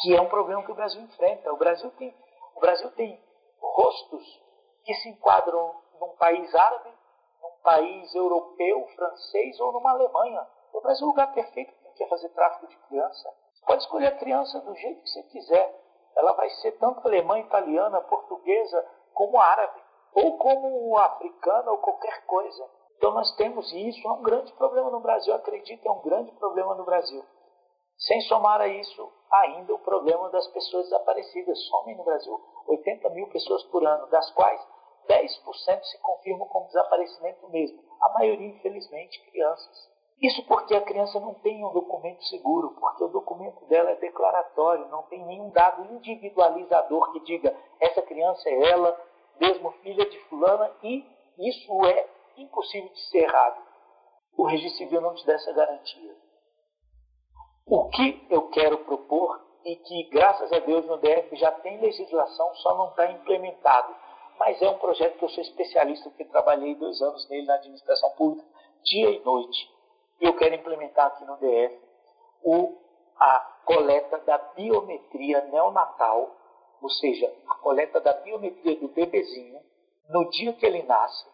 que 0.00 0.14
é 0.14 0.20
um 0.20 0.28
problema 0.28 0.64
que 0.64 0.72
o 0.72 0.74
Brasil 0.74 1.00
enfrenta. 1.02 1.52
O 1.52 1.56
Brasil 1.56 1.90
tem, 1.92 2.14
o 2.54 2.60
Brasil 2.60 2.90
tem 2.92 3.20
rostos 3.60 4.42
que 4.84 4.94
se 4.94 5.08
enquadram 5.08 5.74
num 6.00 6.14
país 6.16 6.54
árabe, 6.54 6.90
num 7.42 7.62
país 7.62 8.14
europeu, 8.14 8.86
francês 8.94 9.58
ou 9.60 9.72
numa 9.72 9.90
Alemanha. 9.90 10.46
O 10.72 10.80
Brasil 10.80 11.02
é 11.02 11.06
o 11.06 11.10
lugar 11.10 11.32
perfeito 11.32 11.72
para 11.72 11.82
quem 11.82 11.94
quer 11.94 12.08
fazer 12.08 12.28
tráfico 12.30 12.68
de 12.68 12.76
criança. 12.88 13.34
Você 13.54 13.66
pode 13.66 13.82
escolher 13.82 14.06
a 14.08 14.18
criança 14.18 14.60
do 14.60 14.74
jeito 14.74 15.02
que 15.02 15.08
você 15.08 15.22
quiser. 15.24 15.85
Ela 16.16 16.32
vai 16.32 16.48
ser 16.50 16.72
tanto 16.78 17.06
alemã, 17.06 17.38
italiana, 17.38 18.00
portuguesa, 18.02 18.84
como 19.12 19.38
árabe, 19.38 19.80
ou 20.14 20.38
como 20.38 20.96
africana, 20.98 21.70
ou 21.70 21.78
qualquer 21.78 22.24
coisa. 22.26 22.64
Então 22.96 23.12
nós 23.12 23.34
temos, 23.36 23.70
isso 23.72 24.08
é 24.08 24.12
um 24.12 24.22
grande 24.22 24.52
problema 24.54 24.90
no 24.90 25.00
Brasil, 25.00 25.34
acredito, 25.34 25.86
é 25.86 25.90
um 25.90 26.00
grande 26.00 26.32
problema 26.32 26.74
no 26.74 26.84
Brasil. 26.84 27.22
Sem 27.98 28.20
somar 28.22 28.60
a 28.60 28.68
isso 28.68 29.12
ainda 29.30 29.74
o 29.74 29.78
problema 29.78 30.28
das 30.30 30.46
pessoas 30.48 30.84
desaparecidas. 30.84 31.58
Somem 31.66 31.96
no 31.96 32.04
Brasil 32.04 32.40
80 32.68 33.10
mil 33.10 33.28
pessoas 33.28 33.62
por 33.64 33.86
ano, 33.86 34.06
das 34.08 34.30
quais 34.32 34.60
10% 35.08 35.82
se 35.82 35.98
confirmam 36.00 36.46
como 36.48 36.66
desaparecimento 36.66 37.48
mesmo. 37.48 37.78
A 38.00 38.12
maioria, 38.18 38.48
infelizmente, 38.48 39.24
crianças. 39.30 39.95
Isso 40.20 40.42
porque 40.46 40.74
a 40.74 40.80
criança 40.80 41.20
não 41.20 41.34
tem 41.34 41.62
um 41.64 41.72
documento 41.72 42.24
seguro, 42.24 42.70
porque 42.80 43.04
o 43.04 43.08
documento 43.08 43.64
dela 43.66 43.90
é 43.90 43.96
declaratório, 43.96 44.88
não 44.88 45.02
tem 45.04 45.24
nenhum 45.26 45.50
dado 45.50 45.84
individualizador 45.94 47.12
que 47.12 47.20
diga 47.20 47.54
essa 47.80 48.00
criança 48.00 48.48
é 48.48 48.70
ela, 48.70 48.98
mesmo 49.38 49.70
filha 49.82 50.08
de 50.08 50.18
fulana, 50.24 50.74
e 50.82 51.04
isso 51.38 51.84
é 51.84 52.08
impossível 52.38 52.88
de 52.88 53.00
ser 53.10 53.24
errado. 53.24 53.62
O 54.38 54.44
registro 54.44 54.78
civil 54.78 55.00
não 55.02 55.14
te 55.14 55.26
dá 55.26 55.34
essa 55.34 55.52
garantia. 55.52 56.16
O 57.66 57.88
que 57.90 58.26
eu 58.30 58.48
quero 58.48 58.78
propor 58.84 59.44
e 59.64 59.76
que, 59.76 60.04
graças 60.10 60.50
a 60.52 60.60
Deus, 60.60 60.86
no 60.86 60.98
DF 60.98 61.36
já 61.36 61.50
tem 61.52 61.80
legislação, 61.80 62.54
só 62.54 62.76
não 62.76 62.88
está 62.90 63.10
implementado. 63.10 63.94
Mas 64.38 64.60
é 64.62 64.68
um 64.68 64.78
projeto 64.78 65.18
que 65.18 65.24
eu 65.24 65.28
sou 65.30 65.42
especialista, 65.42 66.08
porque 66.08 66.24
trabalhei 66.26 66.74
dois 66.76 67.00
anos 67.02 67.28
nele 67.28 67.46
na 67.46 67.54
administração 67.54 68.10
pública, 68.10 68.46
dia 68.84 69.10
e 69.10 69.24
noite. 69.24 69.75
E 70.20 70.26
eu 70.26 70.36
quero 70.36 70.54
implementar 70.54 71.06
aqui 71.06 71.24
no 71.24 71.36
DF 71.36 71.78
o, 72.42 72.76
a 73.18 73.38
coleta 73.64 74.18
da 74.18 74.38
biometria 74.38 75.42
neonatal, 75.46 76.34
ou 76.80 76.90
seja, 76.90 77.32
a 77.48 77.54
coleta 77.56 78.00
da 78.00 78.12
biometria 78.12 78.76
do 78.76 78.88
bebezinho, 78.88 79.60
no 80.08 80.28
dia 80.30 80.52
que 80.52 80.64
ele 80.64 80.82
nasce, 80.84 81.26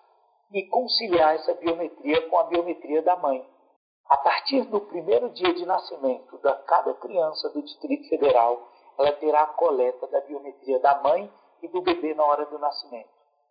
e 0.53 0.67
conciliar 0.69 1.35
essa 1.35 1.55
biometria 1.55 2.29
com 2.29 2.39
a 2.39 2.45
biometria 2.45 3.03
da 3.03 3.17
mãe. 3.17 3.47
A 4.09 4.17
partir 4.19 4.63
do 4.65 4.81
primeiro 4.81 5.31
dia 5.31 5.55
de 5.55 5.65
nascimento 5.65 6.37
da 6.39 6.55
cada 6.55 6.93
criança 6.95 7.49
do 7.51 7.63
Distrito 7.63 8.09
Federal, 8.09 8.69
ela 8.99 9.13
terá 9.13 9.43
a 9.43 9.47
coleta 9.47 10.07
da 10.09 10.21
biometria 10.21 10.79
da 10.81 11.01
mãe 11.01 11.33
e 11.63 11.69
do 11.69 11.81
bebê 11.81 12.15
na 12.15 12.25
hora 12.25 12.45
do 12.47 12.59
nascimento. 12.59 13.09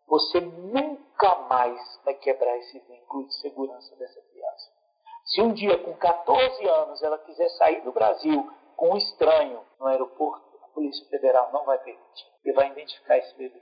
Você 0.08 0.40
nunca 0.42 1.36
mais 1.50 1.80
vai 2.04 2.14
quebrar 2.16 2.58
esse 2.58 2.80
vínculo 2.80 3.28
de 3.28 3.34
segurança 3.40 3.96
dessa 3.96 4.22
criança. 4.22 4.31
Se 5.32 5.42
um 5.42 5.54
dia, 5.54 5.78
com 5.78 5.94
14 5.94 6.68
anos, 6.68 7.02
ela 7.02 7.18
quiser 7.20 7.48
sair 7.52 7.82
do 7.84 7.92
Brasil 7.94 8.52
com 8.76 8.92
um 8.92 8.98
estranho 8.98 9.62
no 9.80 9.88
aeroporto, 9.88 10.44
a 10.64 10.68
Polícia 10.74 11.08
Federal 11.08 11.50
não 11.54 11.64
vai 11.64 11.78
permitir. 11.78 12.26
E 12.44 12.52
vai 12.52 12.70
identificar 12.70 13.18
esse 13.18 13.38
bebê. 13.38 13.62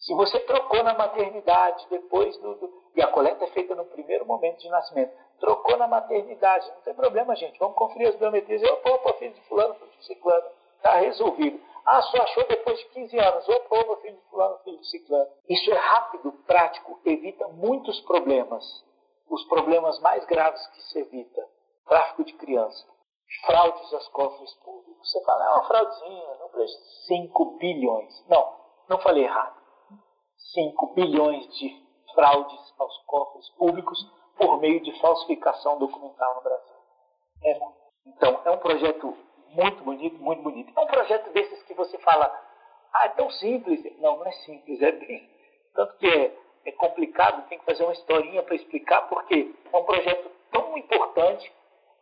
Se 0.00 0.14
você 0.14 0.38
trocou 0.40 0.82
na 0.82 0.92
maternidade, 0.92 1.86
depois 1.88 2.36
do, 2.38 2.54
do, 2.56 2.70
E 2.94 3.00
a 3.00 3.06
coleta 3.08 3.44
é 3.44 3.48
feita 3.48 3.74
no 3.74 3.86
primeiro 3.86 4.26
momento 4.26 4.58
de 4.58 4.68
nascimento. 4.68 5.10
Trocou 5.40 5.78
na 5.78 5.86
maternidade, 5.86 6.68
não 6.68 6.82
tem 6.82 6.94
problema, 6.94 7.34
gente. 7.34 7.58
Vamos 7.58 7.76
conferir 7.76 8.08
as 8.08 8.16
biometrias. 8.16 8.62
Opa, 8.62 8.90
opa, 8.90 9.12
filho 9.14 9.32
de 9.32 9.40
fulano, 9.48 9.74
filho 9.74 9.90
de 9.90 10.06
ciclano. 10.06 10.46
Está 10.76 10.96
resolvido. 10.96 11.60
Ah, 11.86 12.02
só 12.02 12.22
achou 12.22 12.46
depois 12.46 12.78
de 12.78 12.84
15 12.90 13.18
anos. 13.18 13.48
Opa, 13.48 13.96
filho 14.02 14.16
de 14.16 14.22
fulano, 14.28 14.58
filho 14.64 14.78
de 14.78 14.90
ciclano. 14.90 15.30
Isso 15.48 15.72
é 15.72 15.76
rápido, 15.76 16.32
prático, 16.46 17.00
evita 17.06 17.48
muitos 17.48 18.00
problemas. 18.02 18.84
Os 19.28 19.44
problemas 19.48 19.98
mais 20.00 20.24
graves 20.26 20.64
que 20.68 20.82
se 20.82 20.98
evita. 21.00 21.48
Tráfico 21.86 22.24
de 22.24 22.32
criança. 22.34 22.86
Fraudes 23.44 23.92
aos 23.92 24.08
cofres 24.08 24.54
públicos. 24.54 25.10
Você 25.10 25.24
fala, 25.24 25.44
é 25.44 25.48
uma 25.50 25.64
fraudezinha, 25.64 26.34
não 26.40 26.48
preço 26.50 26.78
5 27.06 27.58
bilhões. 27.58 28.24
Não, 28.28 28.56
não 28.88 28.98
falei 28.98 29.24
errado. 29.24 29.56
5 30.54 30.94
bilhões 30.94 31.46
de 31.58 31.86
fraudes 32.14 32.74
aos 32.78 32.96
cofres 33.04 33.48
públicos 33.50 33.98
por 34.38 34.60
meio 34.60 34.80
de 34.82 34.98
falsificação 35.00 35.78
documental 35.78 36.34
no 36.36 36.42
Brasil. 36.42 36.76
É, 37.44 37.58
então, 38.06 38.40
é 38.44 38.50
um 38.50 38.58
projeto 38.58 39.16
muito 39.48 39.82
bonito, 39.82 40.18
muito 40.18 40.42
bonito. 40.42 40.72
É 40.76 40.80
um 40.80 40.86
projeto 40.86 41.32
desses 41.32 41.62
que 41.64 41.74
você 41.74 41.98
fala, 41.98 42.26
ah, 42.92 43.06
é 43.06 43.08
tão 43.10 43.30
simples. 43.30 43.82
Não, 44.00 44.18
não 44.18 44.26
é 44.26 44.32
simples, 44.32 44.80
é 44.82 44.92
bem. 44.92 45.28
Tanto 45.74 45.96
que 45.98 46.06
é, 46.06 46.38
é 46.66 46.72
complicado, 46.72 47.48
tem 47.48 47.58
que 47.58 47.64
fazer 47.64 47.84
uma 47.84 47.92
historinha 47.92 48.42
para 48.42 48.56
explicar, 48.56 49.02
porque 49.02 49.54
é 49.72 49.76
um 49.76 49.84
projeto 49.84 50.30
tão 50.50 50.76
importante, 50.76 51.50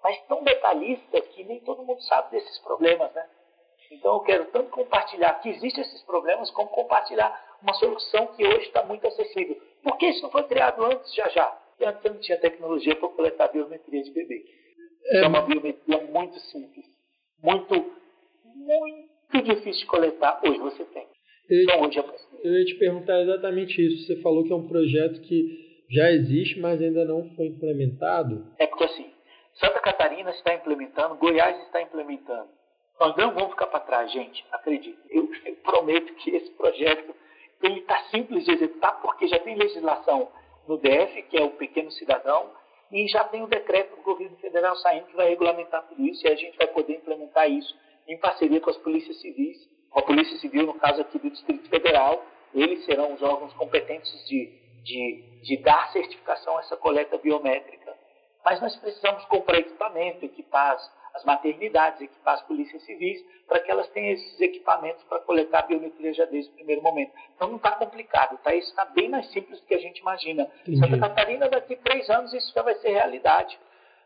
mas 0.03 0.19
tão 0.27 0.43
detalhista 0.43 1.21
que 1.21 1.45
nem 1.45 1.61
todo 1.61 1.85
mundo 1.85 2.03
sabe 2.03 2.31
desses 2.31 2.59
problemas, 2.61 3.13
né? 3.13 3.29
Então 3.91 4.15
eu 4.15 4.21
quero 4.21 4.47
tanto 4.47 4.71
compartilhar 4.71 5.35
que 5.41 5.51
existem 5.51 5.83
esses 5.83 6.03
problemas, 6.03 6.51
como 6.51 6.71
compartilhar 6.71 7.57
uma 7.63 7.75
solução 7.75 8.27
que 8.29 8.45
hoje 8.45 8.67
está 8.67 8.83
muito 8.85 9.07
acessível. 9.07 9.61
Por 9.83 9.97
que 9.99 10.07
isso 10.07 10.23
não 10.23 10.31
foi 10.31 10.45
criado 10.45 10.85
antes, 10.85 11.15
já 11.15 11.29
já? 11.29 11.47
Porque 11.47 11.85
antes 11.85 12.03
não 12.05 12.21
tinha 12.21 12.41
tecnologia 12.41 12.97
para 12.97 13.09
coletar 13.11 13.49
biometria 13.49 14.03
de 14.03 14.11
bebê. 14.11 14.45
É, 15.07 15.25
é 15.25 15.27
uma 15.29 15.43
biometria 15.43 16.01
muito 16.07 16.39
simples, 16.41 16.87
muito, 17.43 17.75
muito 18.45 19.43
difícil 19.43 19.81
de 19.81 19.87
coletar. 19.87 20.41
Hoje 20.43 20.59
você 20.59 20.85
tem. 20.87 21.07
Eu, 21.49 21.63
então, 21.63 21.85
é. 21.85 22.49
Eu 22.49 22.59
ia 22.59 22.65
te 22.65 22.75
perguntar 22.75 23.21
exatamente 23.21 23.81
isso. 23.81 24.07
Você 24.07 24.21
falou 24.23 24.45
que 24.45 24.53
é 24.53 24.57
um 24.57 24.69
projeto 24.69 25.21
que 25.23 25.83
já 25.91 26.11
existe, 26.13 26.59
mas 26.61 26.81
ainda 26.81 27.05
não 27.05 27.31
foi 27.35 27.47
implementado. 27.47 28.47
É 28.59 28.67
porque 28.67 28.85
assim, 28.85 29.11
Santa 29.55 29.81
Catarina 29.81 30.31
está 30.31 30.55
implementando, 30.55 31.15
Goiás 31.17 31.57
está 31.67 31.81
implementando. 31.81 32.49
Nós 32.99 33.17
não 33.17 33.35
vamos 33.35 33.51
ficar 33.51 33.67
para 33.67 33.81
trás, 33.81 34.13
gente. 34.13 34.45
Acredite. 34.53 34.99
Eu, 35.11 35.29
eu 35.45 35.57
prometo 35.57 36.15
que 36.15 36.31
esse 36.31 36.51
projeto 36.53 37.15
ele 37.63 37.81
está 37.81 37.99
simples 38.11 38.45
de 38.45 38.53
executar 38.53 39.01
porque 39.01 39.27
já 39.27 39.39
tem 39.39 39.57
legislação 39.57 40.29
no 40.69 40.77
DF, 40.79 41.23
que 41.31 41.37
é 41.37 41.43
o 41.43 41.51
pequeno 41.51 41.91
cidadão, 41.93 42.51
e 42.93 43.07
já 43.09 43.25
tem 43.25 43.43
o 43.43 43.47
decreto 43.47 43.97
do 43.97 44.03
governo 44.03 44.37
federal 44.37 44.77
saindo 44.77 45.07
que 45.07 45.17
vai 45.17 45.29
regulamentar 45.29 45.87
tudo 45.89 46.03
isso 46.07 46.27
e 46.27 46.31
a 46.31 46.37
gente 46.37 46.57
vai 46.57 46.67
poder 46.69 46.97
implementar 46.97 47.51
isso 47.51 47.75
em 48.07 48.19
parceria 48.19 48.61
com 48.61 48.71
as 48.71 48.77
polícias 48.79 49.21
civis, 49.21 49.57
a 49.95 50.03
Polícia 50.03 50.37
Civil, 50.39 50.67
no 50.67 50.75
caso 50.75 51.01
aqui 51.01 51.19
do 51.19 51.31
Distrito 51.31 51.69
Federal, 51.69 52.25
eles 52.55 52.85
serão 52.85 53.15
os 53.15 53.23
órgãos 53.23 53.53
competentes 53.55 54.13
de, 54.27 54.53
de, 54.83 55.25
de 55.43 55.57
dar 55.59 55.91
certificação 55.93 56.57
a 56.57 56.61
essa 56.61 56.77
coleta 56.77 57.19
biométrica. 57.19 57.95
Mas 58.45 58.61
nós 58.61 58.77
precisamos 58.77 59.25
comprar 59.27 59.59
equipamento, 59.59 60.25
equipar 60.25 60.77
as 61.15 61.25
maternidades, 61.25 62.01
equipar 62.01 62.35
as 62.35 62.43
polícias 62.43 62.83
civis, 62.85 63.25
para 63.47 63.61
que 63.61 63.71
elas 63.71 63.89
tenham 63.91 64.13
esses 64.13 64.41
equipamentos 64.41 65.03
para 65.05 65.21
coletar 65.21 65.61
a 65.61 65.67
biometria 65.67 66.13
já 66.13 66.25
desde 66.25 66.51
o 66.51 66.55
primeiro 66.55 66.83
momento. 66.83 67.13
Então 67.37 67.49
não 67.49 67.57
está 67.57 67.73
complicado, 67.73 68.37
tá? 68.43 68.55
isso 68.55 68.69
está 68.69 68.85
bem 68.87 69.09
mais 69.09 69.31
simples 69.33 69.61
do 69.61 69.67
que 69.67 69.75
a 69.75 69.79
gente 69.79 70.01
imagina. 70.01 70.51
Entendi. 70.63 70.79
Santa 70.79 70.99
Catarina, 70.99 71.49
daqui 71.49 71.75
a 71.75 71.77
três 71.77 72.11
anos, 72.11 72.33
isso 72.35 72.53
já 72.53 72.63
vai 72.63 72.75
ser 72.77 72.91
realidade. 72.91 73.59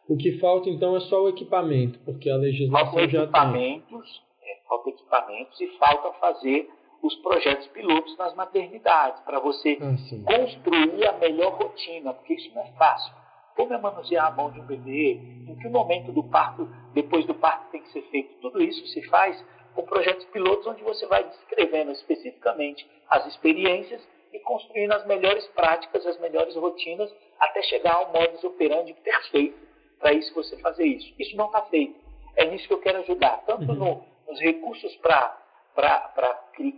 O 0.06 0.16
que 0.16 0.38
falta 0.38 0.68
então 0.68 0.96
é 0.96 1.00
só 1.00 1.22
o 1.22 1.28
equipamento, 1.28 1.98
porque 2.00 2.30
a 2.30 2.36
legislação 2.36 2.92
falta 2.92 3.08
já 3.08 3.22
equipamentos, 3.22 4.18
tem. 4.18 4.27
É, 4.48 4.56
falta 4.66 4.88
equipamentos 4.88 5.60
e 5.60 5.66
falta 5.78 6.10
fazer 6.14 6.70
os 7.02 7.14
projetos 7.16 7.66
pilotos 7.68 8.16
nas 8.16 8.34
maternidades, 8.34 9.20
para 9.22 9.38
você 9.38 9.78
ah, 9.80 10.36
construir 10.36 11.06
a 11.06 11.12
melhor 11.12 11.52
rotina, 11.52 12.14
porque 12.14 12.34
isso 12.34 12.52
não 12.54 12.62
é 12.62 12.72
fácil. 12.72 13.14
Como 13.54 13.74
é 13.74 13.78
manusear 13.78 14.26
a 14.26 14.30
mão 14.30 14.50
de 14.50 14.60
um 14.60 14.64
bebê, 14.64 15.12
em 15.46 15.56
que 15.56 15.68
momento 15.68 16.12
do 16.12 16.24
parto, 16.24 16.68
depois 16.94 17.26
do 17.26 17.34
parto 17.34 17.70
tem 17.70 17.82
que 17.82 17.92
ser 17.92 18.02
feito, 18.10 18.40
tudo 18.40 18.62
isso 18.62 18.86
se 18.86 19.02
faz 19.08 19.44
com 19.74 19.82
projetos 19.82 20.24
pilotos 20.26 20.66
onde 20.66 20.82
você 20.82 21.06
vai 21.06 21.24
descrevendo 21.24 21.92
especificamente 21.92 22.88
as 23.08 23.26
experiências 23.26 24.06
e 24.32 24.38
construindo 24.40 24.92
as 24.92 25.06
melhores 25.06 25.46
práticas, 25.48 26.06
as 26.06 26.18
melhores 26.20 26.54
rotinas, 26.56 27.14
até 27.38 27.62
chegar 27.62 27.94
ao 27.94 28.12
modus 28.12 28.42
operandi 28.44 28.94
perfeito 28.94 29.56
para 29.98 30.12
isso 30.12 30.34
você 30.34 30.56
fazer 30.58 30.84
isso. 30.84 31.12
Isso 31.18 31.36
não 31.36 31.46
está 31.46 31.62
feito. 31.62 31.94
É 32.36 32.44
nisso 32.44 32.66
que 32.66 32.74
eu 32.74 32.80
quero 32.80 32.98
ajudar, 32.98 33.42
tanto 33.46 33.72
uhum. 33.72 33.74
no, 33.74 34.04
nos 34.28 34.40
recursos 34.40 34.94
para 34.96 35.36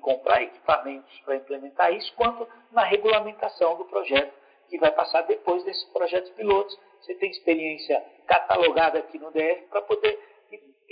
comprar 0.01 0.42
equipamentos 0.42 1.20
para 1.20 1.36
implementar 1.36 1.92
isso, 1.92 2.12
quanto 2.16 2.46
na 2.70 2.84
regulamentação 2.84 3.76
do 3.76 3.84
projeto, 3.86 4.32
que 4.68 4.78
vai 4.78 4.92
passar 4.92 5.22
depois 5.22 5.64
desses 5.64 5.84
projetos 5.92 6.30
pilotos. 6.32 6.78
Você 7.01 7.14
tem 7.14 7.30
experiência 7.30 8.03
catalogada 8.26 8.98
aqui 8.98 9.18
no 9.18 9.30
DF 9.30 9.66
para 9.70 9.82
poder 9.82 10.18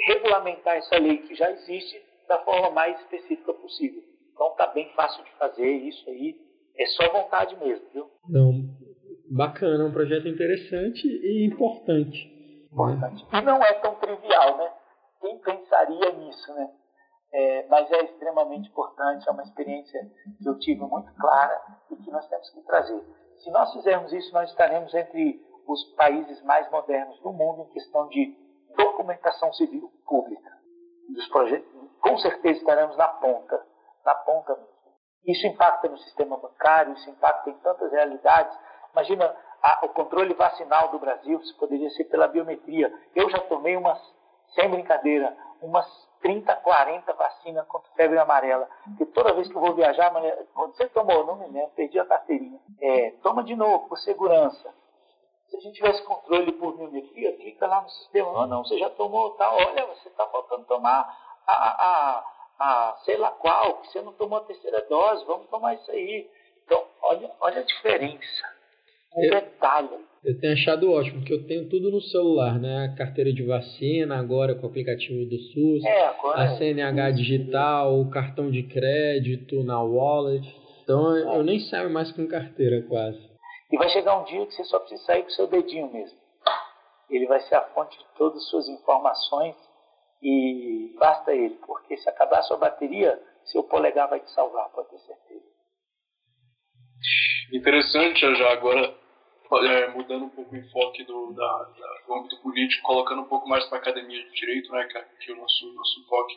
regulamentar 0.06 0.76
essa 0.76 0.98
lei 0.98 1.18
que 1.18 1.34
já 1.34 1.50
existe 1.50 2.02
da 2.26 2.38
forma 2.38 2.70
mais 2.70 2.98
específica 3.00 3.52
possível. 3.52 4.02
Então 4.32 4.52
está 4.52 4.68
bem 4.68 4.90
fácil 4.94 5.22
de 5.24 5.30
fazer 5.32 5.68
isso 5.68 6.08
aí. 6.10 6.36
É 6.76 6.86
só 6.86 7.10
vontade 7.10 7.56
mesmo, 7.56 7.84
viu? 7.92 8.10
Não, 8.28 8.52
bacana, 9.30 9.84
um 9.84 9.92
projeto 9.92 10.28
interessante 10.28 11.06
e 11.06 11.44
importante. 11.46 12.66
Importante. 12.72 13.26
E 13.32 13.40
não 13.42 13.62
é 13.62 13.72
tão 13.74 13.96
trivial, 13.96 14.56
né? 14.58 14.72
Quem 15.20 15.38
pensaria 15.38 16.12
nisso, 16.12 16.54
né? 16.54 16.70
É, 17.30 17.66
mas 17.68 17.90
é 17.90 18.04
extremamente 18.04 18.70
importante, 18.70 19.28
é 19.28 19.32
uma 19.32 19.42
experiência 19.42 20.00
que 20.42 20.48
eu 20.48 20.58
tive 20.58 20.80
muito 20.80 21.12
clara 21.14 21.60
e 21.90 21.96
que 21.96 22.10
nós 22.10 22.26
temos 22.28 22.48
que 22.50 22.62
trazer. 22.62 23.04
Se 23.38 23.50
nós 23.50 23.72
fizermos 23.72 24.12
isso, 24.12 24.32
nós 24.32 24.48
estaremos 24.50 24.94
entre 24.94 25.40
os 25.66 25.84
países 25.96 26.42
mais 26.42 26.70
modernos 26.70 27.20
do 27.20 27.32
mundo 27.32 27.62
em 27.62 27.72
questão 27.72 28.08
de 28.08 28.34
documentação 28.76 29.52
civil 29.52 29.92
pública. 30.06 30.50
Com 32.00 32.16
certeza 32.18 32.60
estaremos 32.60 32.96
na 32.96 33.08
ponta, 33.08 33.62
na 34.04 34.14
ponta 34.14 34.54
mesmo. 34.54 34.78
Isso 35.26 35.46
impacta 35.46 35.88
no 35.88 35.98
sistema 35.98 36.38
bancário, 36.38 36.94
isso 36.94 37.10
impacta 37.10 37.50
em 37.50 37.58
tantas 37.58 37.92
realidades. 37.92 38.56
Imagina 38.92 39.36
a, 39.62 39.84
o 39.84 39.90
controle 39.90 40.32
vacinal 40.34 40.88
do 40.88 40.98
Brasil, 40.98 41.42
se 41.44 41.54
poderia 41.58 41.90
ser 41.90 42.04
pela 42.04 42.28
biometria. 42.28 42.92
Eu 43.14 43.28
já 43.28 43.38
tomei 43.40 43.76
umas, 43.76 44.00
sem 44.54 44.68
brincadeira, 44.68 45.36
umas 45.60 45.86
30, 46.20 46.54
40 46.56 47.12
vacinas 47.12 47.66
contra 47.66 47.90
febre 47.92 48.18
amarela. 48.18 48.68
Porque 48.84 49.06
toda 49.06 49.34
vez 49.34 49.48
que 49.48 49.56
eu 49.56 49.60
vou 49.60 49.74
viajar, 49.74 50.12
quando 50.54 50.76
você 50.76 50.88
tomou, 50.88 51.26
não 51.26 51.36
me 51.36 51.46
lembro, 51.48 51.70
perdi 51.74 51.98
a 51.98 52.04
carteirinha. 52.04 52.58
É, 52.80 53.10
toma 53.22 53.42
de 53.44 53.54
novo, 53.54 53.88
por 53.88 53.98
segurança. 53.98 54.74
Se 55.48 55.56
a 55.56 55.60
gente 55.60 55.76
tivesse 55.76 56.02
controle 56.02 56.52
por 56.52 56.76
biometria, 56.76 57.36
clica 57.36 57.66
lá 57.66 57.80
no 57.80 57.88
sistema. 57.88 58.32
Não, 58.32 58.46
não, 58.46 58.64
você 58.64 58.78
já 58.78 58.90
tomou, 58.90 59.30
tá? 59.30 59.50
Olha, 59.50 59.86
você 59.86 60.08
está 60.08 60.26
faltando 60.26 60.64
tomar 60.64 61.08
a, 61.46 61.52
a, 61.52 62.24
a, 62.58 62.96
sei 63.04 63.16
lá 63.16 63.30
qual, 63.30 63.78
que 63.78 63.88
você 63.88 64.02
não 64.02 64.12
tomou 64.12 64.38
a 64.38 64.44
terceira 64.44 64.82
dose, 64.82 65.24
vamos 65.24 65.48
tomar 65.48 65.74
isso 65.74 65.90
aí. 65.90 66.30
Então, 66.64 66.84
olha, 67.00 67.30
olha 67.40 67.60
a 67.60 67.64
diferença. 67.64 68.58
Um 69.16 69.24
eu, 69.24 69.30
detalhe. 69.30 70.06
Eu 70.28 70.38
tenho 70.38 70.52
achado 70.52 70.92
ótimo, 70.92 71.20
porque 71.20 71.32
eu 71.32 71.46
tenho 71.46 71.70
tudo 71.70 71.90
no 71.90 72.02
celular, 72.02 72.58
né? 72.58 72.84
A 72.84 72.94
carteira 72.94 73.32
de 73.32 73.42
vacina, 73.42 74.18
agora 74.18 74.54
com 74.54 74.66
o 74.66 74.68
aplicativo 74.68 75.24
do 75.24 75.38
SUS, 75.38 75.82
é, 75.82 76.04
a 76.34 76.58
CNH 76.58 77.08
é. 77.08 77.12
digital, 77.12 77.98
o 77.98 78.10
cartão 78.10 78.50
de 78.50 78.62
crédito 78.64 79.64
na 79.64 79.80
wallet. 79.80 80.46
Então 80.82 81.16
é. 81.16 81.38
eu 81.38 81.42
nem 81.42 81.58
saio 81.60 81.88
mais 81.88 82.12
com 82.12 82.28
carteira 82.28 82.82
quase. 82.82 83.18
E 83.72 83.78
vai 83.78 83.88
chegar 83.88 84.20
um 84.20 84.24
dia 84.24 84.44
que 84.44 84.52
você 84.52 84.64
só 84.64 84.78
precisa 84.80 85.02
sair 85.04 85.22
com 85.22 85.28
o 85.28 85.32
seu 85.32 85.46
dedinho 85.46 85.90
mesmo. 85.90 86.18
Ele 87.08 87.26
vai 87.26 87.40
ser 87.40 87.54
a 87.54 87.62
fonte 87.62 87.96
de 87.96 88.04
todas 88.18 88.36
as 88.36 88.50
suas 88.50 88.68
informações 88.68 89.56
e 90.22 90.94
basta 90.98 91.32
ele, 91.32 91.54
porque 91.66 91.96
se 91.96 92.06
acabar 92.10 92.40
a 92.40 92.42
sua 92.42 92.58
bateria, 92.58 93.18
seu 93.44 93.62
polegar 93.62 94.10
vai 94.10 94.20
te 94.20 94.30
salvar, 94.32 94.68
pode 94.74 94.90
ter 94.90 94.98
certeza. 94.98 95.48
Interessante 97.50 98.20
já 98.36 98.52
agora 98.52 99.07
é, 99.56 99.88
mudando 99.88 100.26
um 100.26 100.30
pouco 100.30 100.54
o 100.54 100.58
enfoque 100.58 101.04
do, 101.04 101.32
da, 101.32 101.62
da, 101.64 102.02
do 102.06 102.14
âmbito 102.14 102.36
político, 102.42 102.86
colocando 102.86 103.22
um 103.22 103.28
pouco 103.28 103.48
mais 103.48 103.64
para 103.66 103.78
a 103.78 103.80
academia 103.80 104.22
de 104.22 104.30
direito, 104.32 104.70
né, 104.72 104.84
que 104.84 105.30
é, 105.30 105.34
o 105.34 105.36
nosso, 105.36 105.72
nosso 105.74 106.00
enfoque. 106.00 106.36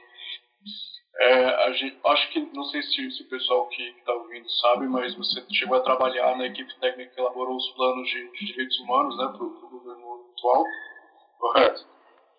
É, 1.20 1.74
gente, 1.74 2.00
acho 2.06 2.32
que, 2.32 2.40
não 2.54 2.64
sei 2.66 2.82
se, 2.84 3.12
se 3.12 3.24
o 3.24 3.30
pessoal 3.30 3.68
que 3.68 3.84
está 3.84 4.14
ouvindo 4.14 4.50
sabe, 4.50 4.88
mas 4.88 5.14
você 5.16 5.46
chegou 5.52 5.78
a 5.78 5.82
trabalhar 5.82 6.38
na 6.38 6.46
equipe 6.46 6.74
técnica 6.80 7.14
que 7.14 7.20
elaborou 7.20 7.56
os 7.56 7.70
planos 7.72 8.08
de, 8.08 8.32
de 8.32 8.46
direitos 8.46 8.80
humanos 8.80 9.18
né, 9.18 9.26
para 9.28 9.44
o 9.44 9.70
governo 9.70 10.32
atual, 10.38 10.64
correto? 11.38 11.86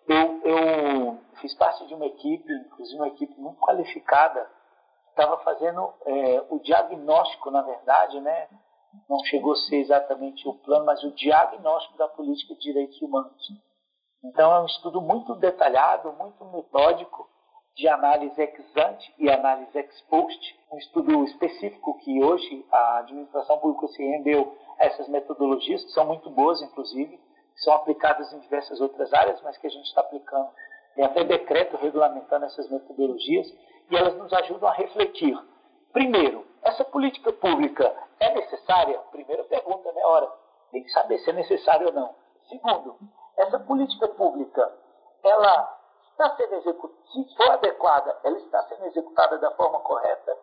Eu, 0.07 0.41
eu 0.43 1.21
fiz 1.39 1.53
parte 1.55 1.85
de 1.87 1.93
uma 1.93 2.07
equipe, 2.07 2.51
inclusive 2.51 2.97
uma 2.97 3.07
equipe 3.07 3.33
muito 3.39 3.59
qualificada, 3.59 4.49
estava 5.09 5.37
fazendo 5.43 5.93
é, 6.05 6.45
o 6.49 6.59
diagnóstico, 6.59 7.51
na 7.51 7.61
verdade, 7.61 8.19
né, 8.19 8.49
não 9.09 9.19
chegou 9.25 9.53
a 9.53 9.55
ser 9.55 9.77
exatamente 9.77 10.47
o 10.47 10.53
plano, 10.53 10.85
mas 10.85 11.03
o 11.03 11.11
diagnóstico 11.11 11.97
da 11.97 12.07
política 12.07 12.53
de 12.55 12.61
direitos 12.61 13.01
humanos. 13.01 13.47
Então 14.23 14.53
é 14.55 14.61
um 14.61 14.65
estudo 14.65 15.01
muito 15.01 15.35
detalhado, 15.35 16.13
muito 16.13 16.45
metódico, 16.45 17.27
de 17.75 17.87
análise 17.87 18.39
ex 18.39 18.77
ante 18.77 19.13
e 19.17 19.29
análise 19.29 19.75
ex 19.77 20.01
post, 20.01 20.59
um 20.71 20.77
estudo 20.77 21.23
específico 21.23 21.97
que 21.99 22.23
hoje 22.23 22.65
a 22.71 22.99
administração 22.99 23.57
pública 23.57 23.87
se 23.87 24.03
rendeu 24.03 24.55
a 24.79 24.85
essas 24.85 25.07
metodologias, 25.07 25.83
que 25.83 25.91
são 25.91 26.05
muito 26.05 26.29
boas, 26.29 26.61
inclusive, 26.61 27.17
que 27.17 27.61
são 27.63 27.73
aplicadas 27.73 28.31
em 28.31 28.39
diversas 28.39 28.79
outras 28.79 29.11
áreas, 29.13 29.41
mas 29.41 29.57
que 29.57 29.67
a 29.67 29.69
gente 29.69 29.85
está 29.85 30.01
aplicando. 30.01 30.49
Tem 30.95 31.03
até 31.03 31.23
decreto 31.23 31.75
regulamentando 31.77 32.45
essas 32.45 32.69
metodologias, 32.69 33.51
e 33.89 33.95
elas 33.95 34.15
nos 34.17 34.31
ajudam 34.33 34.69
a 34.69 34.73
refletir. 34.73 35.37
Primeiro, 35.91 36.45
essa 36.63 36.85
política 36.85 37.31
pública 37.33 37.93
é 38.19 38.33
necessária? 38.33 38.99
Primeira 39.11 39.43
pergunta, 39.43 39.91
né? 39.91 40.01
Ora, 40.05 40.31
tem 40.71 40.83
que 40.83 40.91
saber 40.91 41.19
se 41.19 41.29
é 41.29 41.33
necessário 41.33 41.87
ou 41.87 41.93
não. 41.93 42.15
Segundo, 42.49 42.97
essa 43.37 43.59
política 43.59 44.07
pública, 44.09 44.73
ela 45.23 45.79
está 46.11 46.35
sendo 46.35 46.55
executada, 46.55 47.03
se 47.11 47.35
for 47.35 47.51
adequada, 47.51 48.19
ela 48.23 48.37
está 48.37 48.63
sendo 48.63 48.85
executada 48.85 49.37
da 49.39 49.51
forma 49.51 49.79
correta? 49.79 50.37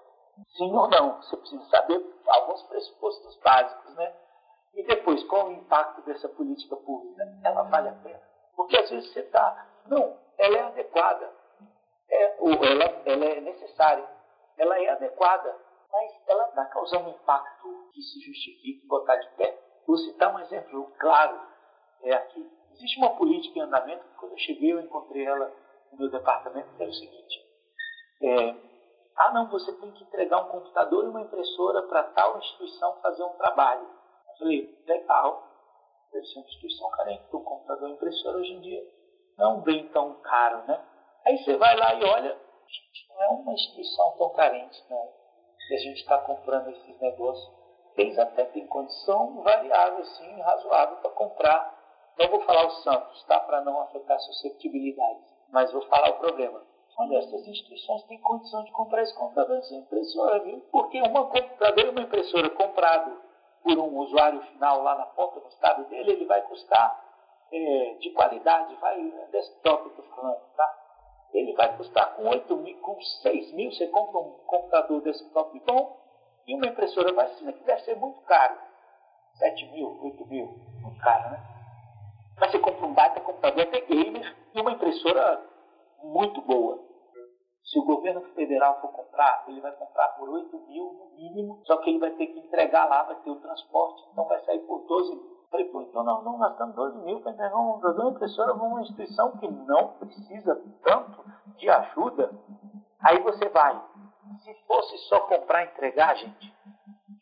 Sim 0.57 0.75
ou 0.75 0.89
não? 0.89 1.21
Você 1.23 1.37
precisa 1.37 1.64
saber 1.66 2.05
alguns 2.27 2.62
pressupostos 2.64 3.37
básicos, 3.37 3.95
né? 3.95 4.12
E 4.75 4.83
depois, 4.85 5.23
qual 5.25 5.49
o 5.49 5.53
impacto 5.53 6.01
dessa 6.03 6.29
política 6.29 6.77
pública? 6.77 7.23
Ela 7.45 7.62
vale 7.64 7.89
a 7.89 7.93
pena? 7.93 8.21
Porque 8.57 8.77
às 8.77 8.91
vezes 8.91 9.12
você 9.12 9.21
está, 9.21 9.66
não, 9.87 10.16
ela 10.39 10.57
é 10.57 10.62
adequada, 10.62 11.31
é, 12.09 12.37
ou 12.39 12.53
ela, 12.53 12.85
ela 13.05 13.25
é 13.25 13.41
necessária, 13.41 14.05
ela 14.57 14.79
é 14.79 14.89
adequada, 14.91 15.57
ela 16.51 16.63
está 16.63 16.65
causando 16.67 17.11
impacto 17.11 17.91
que 17.93 18.03
se 18.03 18.21
justifique 18.21 18.87
botar 18.87 19.17
de 19.17 19.29
pé. 19.37 19.59
Vou 19.87 19.97
citar 19.97 20.35
um 20.35 20.39
exemplo 20.41 20.93
claro 20.99 21.41
é 22.03 22.15
aqui. 22.15 22.51
Existe 22.73 22.99
uma 22.99 23.17
política 23.17 23.59
em 23.59 23.63
andamento 23.63 24.05
quando 24.19 24.33
eu 24.33 24.39
cheguei 24.39 24.73
eu 24.73 24.81
encontrei 24.81 25.25
ela 25.25 25.53
no 25.93 25.99
meu 25.99 26.11
departamento, 26.11 26.75
que 26.77 26.83
era 26.83 26.91
o 26.91 26.95
seguinte. 26.95 27.51
É, 28.23 28.55
ah, 29.17 29.33
não, 29.33 29.51
você 29.51 29.73
tem 29.73 29.91
que 29.93 30.05
entregar 30.05 30.39
um 30.39 30.49
computador 30.49 31.05
e 31.05 31.09
uma 31.09 31.23
impressora 31.23 31.83
para 31.83 32.05
tal 32.05 32.39
instituição 32.39 33.01
fazer 33.03 33.23
um 33.23 33.37
trabalho. 33.37 33.83
Eu 33.83 34.39
falei, 34.39 34.83
legal, 34.87 35.43
deve 36.13 36.27
ser 36.27 36.39
uma 36.39 36.47
instituição 36.47 36.91
carente, 36.91 37.23
porque 37.25 37.37
o 37.37 37.45
computador 37.45 37.91
e 37.91 37.93
impressora 37.93 38.39
hoje 38.39 38.53
em 38.53 38.61
dia 38.61 38.83
não 39.37 39.59
é 39.59 39.63
bem 39.63 39.89
tão 39.89 40.15
caro, 40.21 40.67
né? 40.67 40.83
Aí 41.27 41.39
você 41.39 41.57
vai 41.57 41.77
lá 41.77 41.95
e 41.95 42.05
olha, 42.05 42.39
não 43.09 43.23
é 43.23 43.29
uma 43.29 43.53
instituição 43.53 44.17
tão 44.17 44.31
carente, 44.31 44.83
não 44.89 45.20
e 45.71 45.75
a 45.75 45.79
gente 45.79 45.99
está 45.99 46.18
comprando 46.18 46.68
esses 46.68 47.01
negócios, 47.01 47.49
eles 47.97 48.18
até 48.18 48.45
têm 48.47 48.66
condição 48.66 49.41
variável, 49.43 50.01
assim, 50.01 50.41
razoável 50.41 50.97
para 50.97 51.11
comprar. 51.11 51.79
Não 52.18 52.29
vou 52.29 52.41
falar 52.41 52.66
os 52.66 52.83
santos, 52.83 53.25
tá? 53.25 53.39
Para 53.41 53.61
não 53.62 53.81
afetar 53.83 54.18
susceptibilidades, 54.18 55.25
mas 55.51 55.73
vou 55.73 55.83
falar 55.83 56.11
o 56.11 56.18
problema. 56.18 56.61
Olha, 56.99 57.18
essas 57.18 57.47
instituições 57.47 58.03
têm 58.05 58.21
condição 58.21 58.64
de 58.64 58.73
comprar 58.73 59.03
esse 59.03 59.14
computador 59.14 59.62
sem 59.62 59.79
impressora, 59.79 60.41
viu? 60.41 60.61
Porque 60.73 61.01
uma 61.01 61.27
computador 61.27 61.87
e 61.87 61.89
uma 61.89 62.03
impressora 62.03 62.51
comprado 62.51 63.23
por 63.62 63.79
um 63.79 63.99
usuário 63.99 64.43
final 64.43 64.83
lá 64.83 64.97
na 64.97 65.07
porta 65.07 65.41
no 65.41 65.49
estado 65.49 65.85
dele, 65.89 66.12
ele 66.12 66.27
vai 66.27 66.43
custar 66.43 67.01
é, 67.53 67.95
de 68.01 68.11
qualidade, 68.11 68.75
vai, 68.77 69.01
desktop 69.31 69.85
eu 69.85 69.91
estou 69.91 70.05
falando, 70.16 70.41
tá? 70.57 70.80
Ele 71.33 71.53
vai 71.55 71.76
custar 71.76 72.16
com 72.16 72.28
8 72.28 72.57
mil, 72.57 72.78
com 72.81 73.01
6 73.01 73.53
mil, 73.53 73.70
você 73.70 73.87
compra 73.89 74.18
um 74.20 74.33
computador 74.47 75.01
desktop 75.03 75.61
bom 75.66 75.97
e 76.47 76.55
uma 76.55 76.66
impressora 76.66 77.12
ser 77.12 77.53
que 77.53 77.64
deve 77.64 77.83
ser 77.83 77.97
muito 77.97 78.20
caro. 78.22 78.59
7 79.35 79.66
mil, 79.72 79.99
8 80.03 80.26
mil, 80.26 80.47
muito 80.83 81.01
caro, 81.01 81.31
né? 81.31 81.41
Mas 82.39 82.51
você 82.51 82.59
compra 82.59 82.87
um 82.87 82.95
baita 82.95 83.20
computador 83.20 83.62
até 83.62 83.81
gamer 83.83 84.37
e 84.55 84.61
uma 84.61 84.72
impressora 84.72 85.43
muito 86.03 86.41
boa. 86.43 86.81
Se 87.64 87.78
o 87.78 87.85
governo 87.85 88.22
federal 88.35 88.81
for 88.81 88.89
comprar, 88.89 89.45
ele 89.47 89.61
vai 89.61 89.72
comprar 89.72 90.09
por 90.18 90.28
8 90.28 90.59
mil 90.66 90.93
no 90.93 91.16
mínimo, 91.16 91.61
só 91.64 91.76
que 91.76 91.91
ele 91.91 91.99
vai 91.99 92.11
ter 92.12 92.26
que 92.26 92.39
entregar 92.41 92.89
lá, 92.89 93.05
vai 93.05 93.16
ter 93.16 93.31
o 93.31 93.41
transporte, 93.41 94.03
então 94.11 94.24
vai 94.26 94.43
sair 94.45 94.61
por 94.61 94.81
12 94.87 95.14
mil. 95.14 95.39
Falei, 95.51 95.67
pô, 95.67 95.83
então 95.83 96.05
nós 96.05 96.25
não 96.25 96.39
gastamos 96.39 96.77
12 96.77 96.99
mil 97.05 97.21
para 97.21 97.33
entregar 97.33 97.57
uma 97.57 98.11
impressora 98.11 98.55
numa 98.55 98.83
instituição 98.83 99.37
que 99.39 99.49
não 99.49 99.89
precisa 99.95 100.63
tanto 100.85 101.25
de 101.57 101.69
ajuda. 101.69 102.31
Aí 103.01 103.19
você 103.21 103.49
vai. 103.49 103.83
Se 104.45 104.55
fosse 104.67 104.97
só 105.09 105.21
comprar 105.21 105.65
e 105.65 105.67
entregar, 105.69 106.15
gente, 106.17 106.55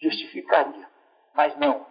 justificaria. 0.03 0.87
Mas 1.35 1.57
não. 1.57 1.87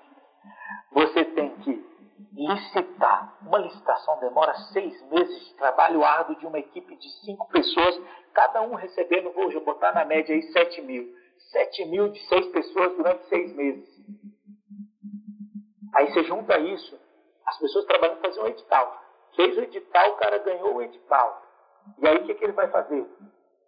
Você 0.91 1.25
tem 1.25 1.55
que 1.57 1.87
licitar. 2.33 3.35
Uma 3.41 3.57
licitação 3.57 4.19
demora 4.19 4.53
seis 4.71 5.01
meses 5.09 5.47
de 5.47 5.55
trabalho 5.55 6.05
árduo 6.05 6.35
de 6.35 6.45
uma 6.45 6.59
equipe 6.59 6.95
de 6.97 7.09
cinco 7.25 7.47
pessoas, 7.49 7.99
cada 8.33 8.61
um 8.61 8.75
recebendo, 8.75 9.31
vou 9.31 9.49
botar 9.65 9.91
na 9.93 10.05
média 10.05 10.35
aí, 10.35 10.43
sete 10.51 10.81
mil. 10.83 11.07
Sete 11.51 11.85
mil 11.85 12.09
de 12.09 12.19
seis 12.27 12.45
pessoas 12.47 12.95
durante 12.95 13.27
seis 13.27 13.55
meses. 13.55 13.87
Aí 15.97 16.11
você 16.11 16.23
junta 16.23 16.57
isso, 16.59 16.99
as 17.45 17.57
pessoas 17.59 17.85
trabalhando 17.85 18.19
para 18.19 18.29
fazer 18.29 18.41
um 18.41 18.47
edital. 18.47 19.01
Fez 19.35 19.57
o 19.57 19.61
edital, 19.61 20.11
o 20.11 20.15
cara 20.17 20.37
ganhou 20.39 20.75
o 20.75 20.81
edital. 20.81 21.41
E 21.99 22.07
aí 22.07 22.17
o 22.17 22.25
que, 22.25 22.35
que 22.35 22.43
ele 22.43 22.53
vai 22.53 22.69
fazer? 22.69 23.05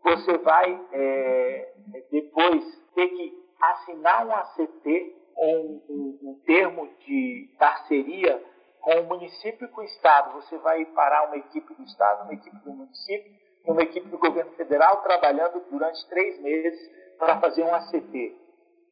Você 0.03 0.37
vai 0.37 0.87
é, 0.93 1.73
depois 2.11 2.63
ter 2.95 3.07
que 3.09 3.33
assinar 3.61 4.25
um 4.25 4.33
ACT, 4.33 5.15
um, 5.37 5.81
um, 5.89 6.19
um 6.23 6.41
termo 6.45 6.87
de 7.05 7.55
parceria 7.57 8.43
com 8.81 9.01
o 9.01 9.07
município 9.07 9.65
e 9.65 9.71
com 9.71 9.81
o 9.81 9.85
Estado. 9.85 10.33
Você 10.41 10.57
vai 10.59 10.85
parar 10.85 11.27
uma 11.27 11.37
equipe 11.37 11.73
do 11.73 11.83
Estado, 11.83 12.23
uma 12.23 12.33
equipe 12.33 12.57
do 12.57 12.71
município 12.71 13.39
uma 13.65 13.83
equipe 13.83 14.07
do 14.09 14.17
governo 14.17 14.51
federal 14.53 15.01
trabalhando 15.01 15.63
durante 15.69 16.07
três 16.09 16.39
meses 16.41 16.79
para 17.17 17.39
fazer 17.39 17.63
um 17.63 17.73
ACT. 17.73 18.35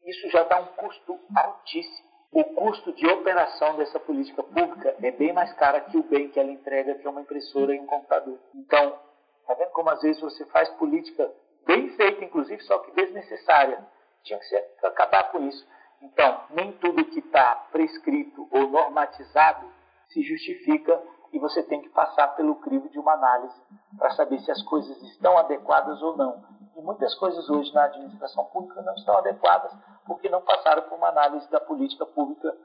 Isso 0.05 0.29
já 0.29 0.43
dá 0.43 0.59
um 0.59 0.67
custo 0.67 1.19
altíssimo. 1.35 2.06
O 2.31 2.43
custo 2.43 2.91
de 2.93 3.07
operação 3.07 3.77
dessa 3.77 3.99
política 3.99 4.43
pública 4.43 4.95
é 5.01 5.11
bem 5.11 5.31
mais 5.33 5.51
caro 5.53 5.83
que 5.85 5.97
o 5.97 6.03
bem 6.03 6.29
que 6.29 6.39
ela 6.39 6.51
entrega, 6.51 6.95
que 6.95 7.07
é 7.07 7.09
uma 7.09 7.21
impressora 7.21 7.73
e 7.73 7.79
um 7.79 7.85
computador. 7.85 8.37
Então, 8.53 8.99
tá 9.45 9.53
vendo 9.53 9.71
como 9.71 9.89
às 9.89 10.01
vezes 10.01 10.21
você 10.21 10.45
faz 10.47 10.69
política 10.71 11.31
bem 11.65 11.89
feita, 11.95 12.23
inclusive, 12.23 12.61
só 12.63 12.79
que 12.79 12.91
desnecessária. 12.91 13.85
Tinha 14.23 14.39
que 14.39 14.45
ser, 14.45 14.63
acabar 14.83 15.31
com 15.31 15.39
isso. 15.47 15.65
Então, 16.01 16.41
nem 16.51 16.73
tudo 16.73 17.05
que 17.05 17.19
está 17.19 17.55
prescrito 17.71 18.47
ou 18.51 18.69
normatizado 18.69 19.65
se 20.09 20.21
justifica 20.21 21.01
e 21.31 21.39
você 21.39 21.63
tem 21.63 21.81
que 21.81 21.89
passar 21.89 22.27
pelo 22.35 22.55
crivo 22.55 22.89
de 22.89 22.99
uma 22.99 23.13
análise 23.13 23.55
para 23.97 24.11
saber 24.11 24.39
se 24.39 24.51
as 24.51 24.61
coisas 24.63 25.01
estão 25.03 25.37
adequadas 25.37 26.01
ou 26.01 26.15
não. 26.15 26.43
E 26.77 26.81
muitas 26.81 27.15
coisas 27.15 27.49
hoje 27.49 27.73
na 27.73 27.85
administração 27.85 28.45
pública 28.45 28.81
não 28.83 28.93
estão 28.93 29.17
adequadas 29.17 29.71
porque 30.05 30.29
não 30.29 30.41
passaram 30.41 30.83
por 30.83 30.95
uma 30.95 31.09
análise 31.09 31.49
da 31.49 31.59
política 31.59 32.05
pública 32.05 32.55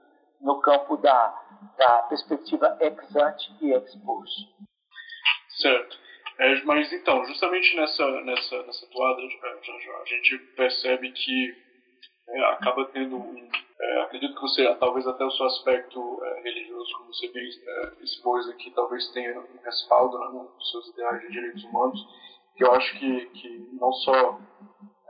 no 0.41 0.61
campo 0.61 0.97
da, 0.99 1.35
da 1.79 2.03
perspectiva 2.03 2.77
ex 2.81 3.17
ante 3.17 3.57
e 3.61 3.73
ex 3.73 3.95
post. 4.05 4.49
Certo. 5.61 5.97
É, 6.39 6.63
mas 6.65 6.93
então, 6.93 7.25
justamente 7.25 7.77
nessa, 7.77 8.05
nessa, 8.23 8.63
nessa 8.63 8.87
toada, 8.91 9.21
a 9.21 10.05
gente 10.07 10.39
percebe 10.57 11.13
que 11.13 11.55
é, 12.29 12.45
acaba 12.53 12.85
tendo 12.87 13.17
um 13.17 13.51
é, 13.83 14.03
acredito 14.03 14.35
que 14.37 14.41
você, 14.41 14.75
talvez 14.77 15.07
até 15.09 15.25
o 15.25 15.31
seu 15.33 15.47
aspecto 15.47 16.21
é, 16.23 16.43
religioso, 16.43 16.93
como 16.99 17.13
você 17.13 17.29
bem 17.33 17.45
é, 17.45 18.05
expôs 18.05 18.49
aqui, 18.49 18.71
talvez 18.71 19.11
tenha 19.11 19.41
um 19.41 19.59
respaldo 19.65 20.19
né, 20.19 20.27
nos 20.55 20.71
seus 20.71 20.89
ideais 20.89 21.21
de 21.23 21.33
direitos 21.33 21.65
humanos, 21.65 22.01
que 22.57 22.65
eu 22.65 22.73
acho 22.73 22.99
que, 22.99 23.27
que 23.27 23.69
não 23.73 23.93
só 23.93 24.39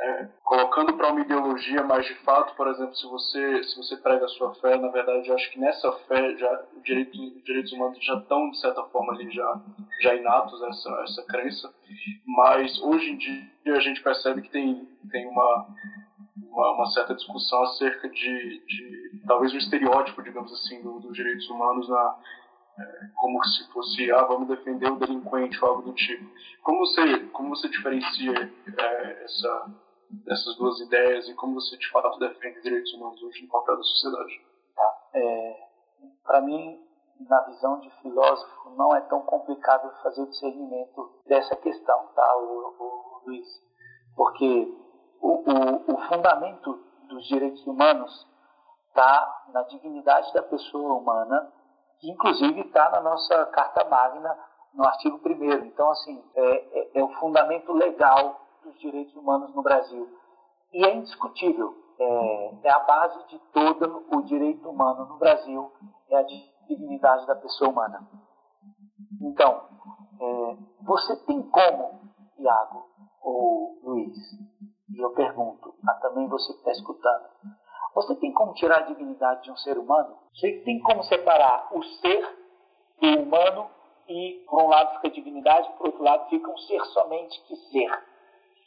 é, 0.03 0.29
colocando 0.43 0.95
para 0.95 1.13
uma 1.13 1.21
ideologia, 1.21 1.83
mas 1.85 2.05
de 2.07 2.15
fato, 2.25 2.55
por 2.57 2.67
exemplo, 2.69 2.95
se 2.97 3.07
você 3.07 3.63
se 3.65 3.77
você 3.77 3.97
prega 3.97 4.25
a 4.25 4.29
sua 4.29 4.53
fé, 4.57 4.77
na 4.77 4.89
verdade, 4.89 5.29
eu 5.29 5.35
acho 5.35 5.51
que 5.51 5.61
nessa 5.61 5.93
fé 6.09 6.37
já 6.37 6.63
direito, 6.85 7.13
direitos 7.45 7.73
humanos 7.73 8.05
já 8.05 8.15
estão 8.15 8.51
de 8.51 8.61
certa 8.61 8.83
forma 8.85 9.13
ali 9.13 9.31
já 9.31 9.61
já 10.01 10.15
inatos 10.15 10.61
essa 10.63 10.91
essa 11.03 11.23
crença, 11.27 11.73
mas 12.27 12.81
hoje 12.83 13.11
em 13.11 13.17
dia 13.17 13.77
a 13.77 13.81
gente 13.81 14.03
percebe 14.03 14.43
que 14.43 14.51
tem 14.51 14.89
tem 15.11 15.27
uma 15.29 15.67
uma, 16.51 16.73
uma, 16.73 16.87
certa 16.91 17.15
discussão 17.15 17.63
acerca 17.63 18.09
de, 18.11 18.63
de, 18.67 19.23
talvez 19.27 19.55
um 19.55 19.59
estereótipo, 19.59 20.23
digamos 20.23 20.53
assim, 20.53 20.83
dos 20.83 21.03
do 21.03 21.13
direitos 21.13 21.49
humanos 21.49 21.89
na 21.89 22.17
como 23.17 23.43
se 23.45 23.73
fosse 23.73 24.11
ah 24.13 24.25
vamos 24.25 24.49
defender 24.49 24.91
o 24.91 24.99
delinquente 24.99 25.63
ou 25.63 25.71
algo 25.71 25.83
do 25.83 25.95
tipo. 25.95 26.25
Como 26.63 26.79
você 26.81 27.19
como 27.29 27.51
você 27.51 27.69
diferencia 27.69 28.53
é, 28.79 29.25
essa 29.25 29.75
essas 30.27 30.57
duas 30.57 30.79
ideias 30.81 31.29
e 31.29 31.35
como 31.35 31.55
você 31.55 31.77
de 31.77 31.91
fato 31.91 32.19
defende 32.19 32.61
direitos 32.61 32.93
humanos 32.95 33.23
hoje 33.23 33.43
no 33.43 33.49
papel 33.49 33.77
da 33.77 33.83
sociedade? 33.83 34.45
Tá. 34.75 35.09
É, 35.15 35.57
Para 36.25 36.41
mim, 36.43 36.79
na 37.29 37.41
visão 37.43 37.81
de 37.81 37.91
filósofo, 38.03 38.71
não 38.77 38.95
é 38.95 39.01
tão 39.03 39.23
complicado 39.23 39.91
fazer 40.03 40.23
o 40.23 40.29
discernimento 40.29 41.23
dessa 41.27 41.57
questão, 41.57 42.09
tá, 42.15 42.37
o, 42.37 42.75
o 42.79 43.23
Luiz? 43.27 43.47
Porque 44.17 44.69
o, 45.21 45.29
o, 45.29 45.95
o 45.95 46.09
fundamento 46.09 46.79
dos 47.09 47.27
direitos 47.29 47.67
humanos 47.67 48.27
está 48.89 49.45
na 49.53 49.63
dignidade 49.63 50.33
da 50.35 50.43
pessoa 50.43 50.95
humana, 50.95 51.53
que 52.03 52.11
inclusive 52.11 52.63
está 52.63 52.91
na 52.91 53.01
nossa 53.01 53.47
Carta 53.47 53.89
Magna, 53.89 54.37
no 54.75 54.85
artigo 54.85 55.21
1 55.25 55.67
Então, 55.67 55.89
assim, 55.91 56.21
é, 56.35 56.81
é, 56.81 56.99
é, 56.99 57.05
o 57.05 57.09
fundamento 57.21 57.73
legal 57.73 58.41
dos 58.65 58.77
direitos 58.81 59.15
humanos 59.15 59.55
no 59.55 59.63
Brasil. 59.63 60.09
E 60.73 60.85
é 60.85 60.97
indiscutível, 60.97 61.73
é, 62.01 62.55
é 62.65 62.71
a 62.71 62.81
base 62.81 63.25
de 63.29 63.39
todo 63.53 64.05
o 64.11 64.23
direito 64.23 64.69
humano 64.69 65.07
no 65.07 65.17
Brasil, 65.17 65.71
é 66.11 66.17
a 66.17 66.23
dignidade 66.69 67.25
da 67.25 67.37
pessoa 67.37 67.71
humana. 67.71 68.05
Então, 69.21 69.63
é, 70.21 70.57
você 70.83 71.17
tem 71.25 71.41
como, 71.51 72.01
Iago 72.37 72.85
ou 73.23 73.79
Luiz, 73.85 74.17
e 74.91 74.99
eu 74.99 75.11
pergunto 75.11 75.73
a 75.87 75.95
também 75.95 76.27
você 76.27 76.53
que 76.53 76.59
está 76.59 76.73
escutando: 76.73 77.29
você 77.95 78.15
tem 78.17 78.33
como 78.33 78.55
tirar 78.55 78.79
a 78.79 78.83
dignidade 78.83 79.43
de 79.43 79.51
um 79.51 79.57
ser 79.57 79.77
humano? 79.79 80.17
Você 80.35 80.61
tem 80.65 80.81
como 80.81 81.03
separar 81.05 81.69
o 81.73 81.83
ser 81.83 82.39
do 83.01 83.23
humano 83.23 83.71
e, 84.09 84.45
por 84.49 84.63
um 84.63 84.69
lado, 84.69 84.95
fica 84.97 85.09
a 85.09 85.11
dignidade, 85.11 85.71
por 85.77 85.87
outro 85.87 86.03
lado, 86.03 86.29
fica 86.29 86.51
um 86.51 86.59
ser 86.59 86.83
somente 86.87 87.41
que 87.43 87.57
ser. 87.57 88.05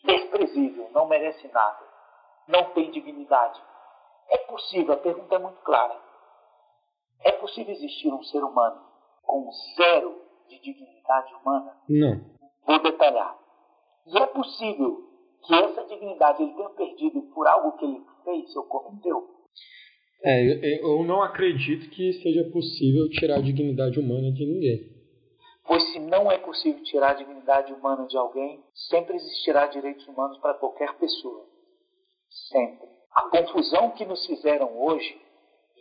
Desprezível, 0.03 0.89
não 0.91 1.07
merece 1.07 1.47
nada, 1.47 1.83
não 2.47 2.65
tem 2.73 2.91
dignidade. 2.91 3.59
É 4.29 4.37
possível, 4.37 4.93
a 4.93 4.97
pergunta 4.97 5.35
é 5.35 5.39
muito 5.39 5.61
clara. 5.61 5.99
É 7.21 7.31
possível 7.33 7.73
existir 7.73 8.13
um 8.13 8.23
ser 8.23 8.43
humano 8.43 8.81
com 9.23 9.49
zero 9.75 10.21
de 10.47 10.59
dignidade 10.59 11.33
humana? 11.35 11.75
Não. 11.89 12.21
Vou 12.65 12.79
detalhar. 12.79 13.35
E 14.05 14.17
é 14.17 14.27
possível 14.27 15.04
que 15.45 15.53
essa 15.53 15.83
dignidade 15.85 16.43
ele 16.43 16.53
tenha 16.53 16.69
perdido 16.69 17.21
por 17.33 17.47
algo 17.47 17.77
que 17.77 17.85
ele 17.85 18.01
fez 18.23 18.55
ou 18.55 18.63
cometeu? 18.63 19.35
É, 20.23 20.81
eu 20.81 21.03
não 21.03 21.21
acredito 21.21 21.89
que 21.91 22.13
seja 22.13 22.49
possível 22.51 23.09
tirar 23.09 23.37
a 23.37 23.41
dignidade 23.41 23.99
humana 23.99 24.31
de 24.31 24.45
ninguém. 24.45 24.95
Pois 25.67 25.83
se 25.91 25.99
não 25.99 26.31
é 26.31 26.37
possível 26.37 26.83
tirar 26.83 27.11
a 27.11 27.13
dignidade 27.15 27.73
humana 27.73 28.07
de 28.07 28.17
alguém, 28.17 28.63
sempre 28.89 29.15
existirá 29.15 29.67
direitos 29.67 30.07
humanos 30.07 30.37
para 30.39 30.53
qualquer 30.55 30.93
pessoa. 30.95 31.45
Sempre. 32.51 32.87
A 33.13 33.29
confusão 33.29 33.91
que 33.91 34.05
nos 34.05 34.25
fizeram 34.25 34.77
hoje, 34.79 35.19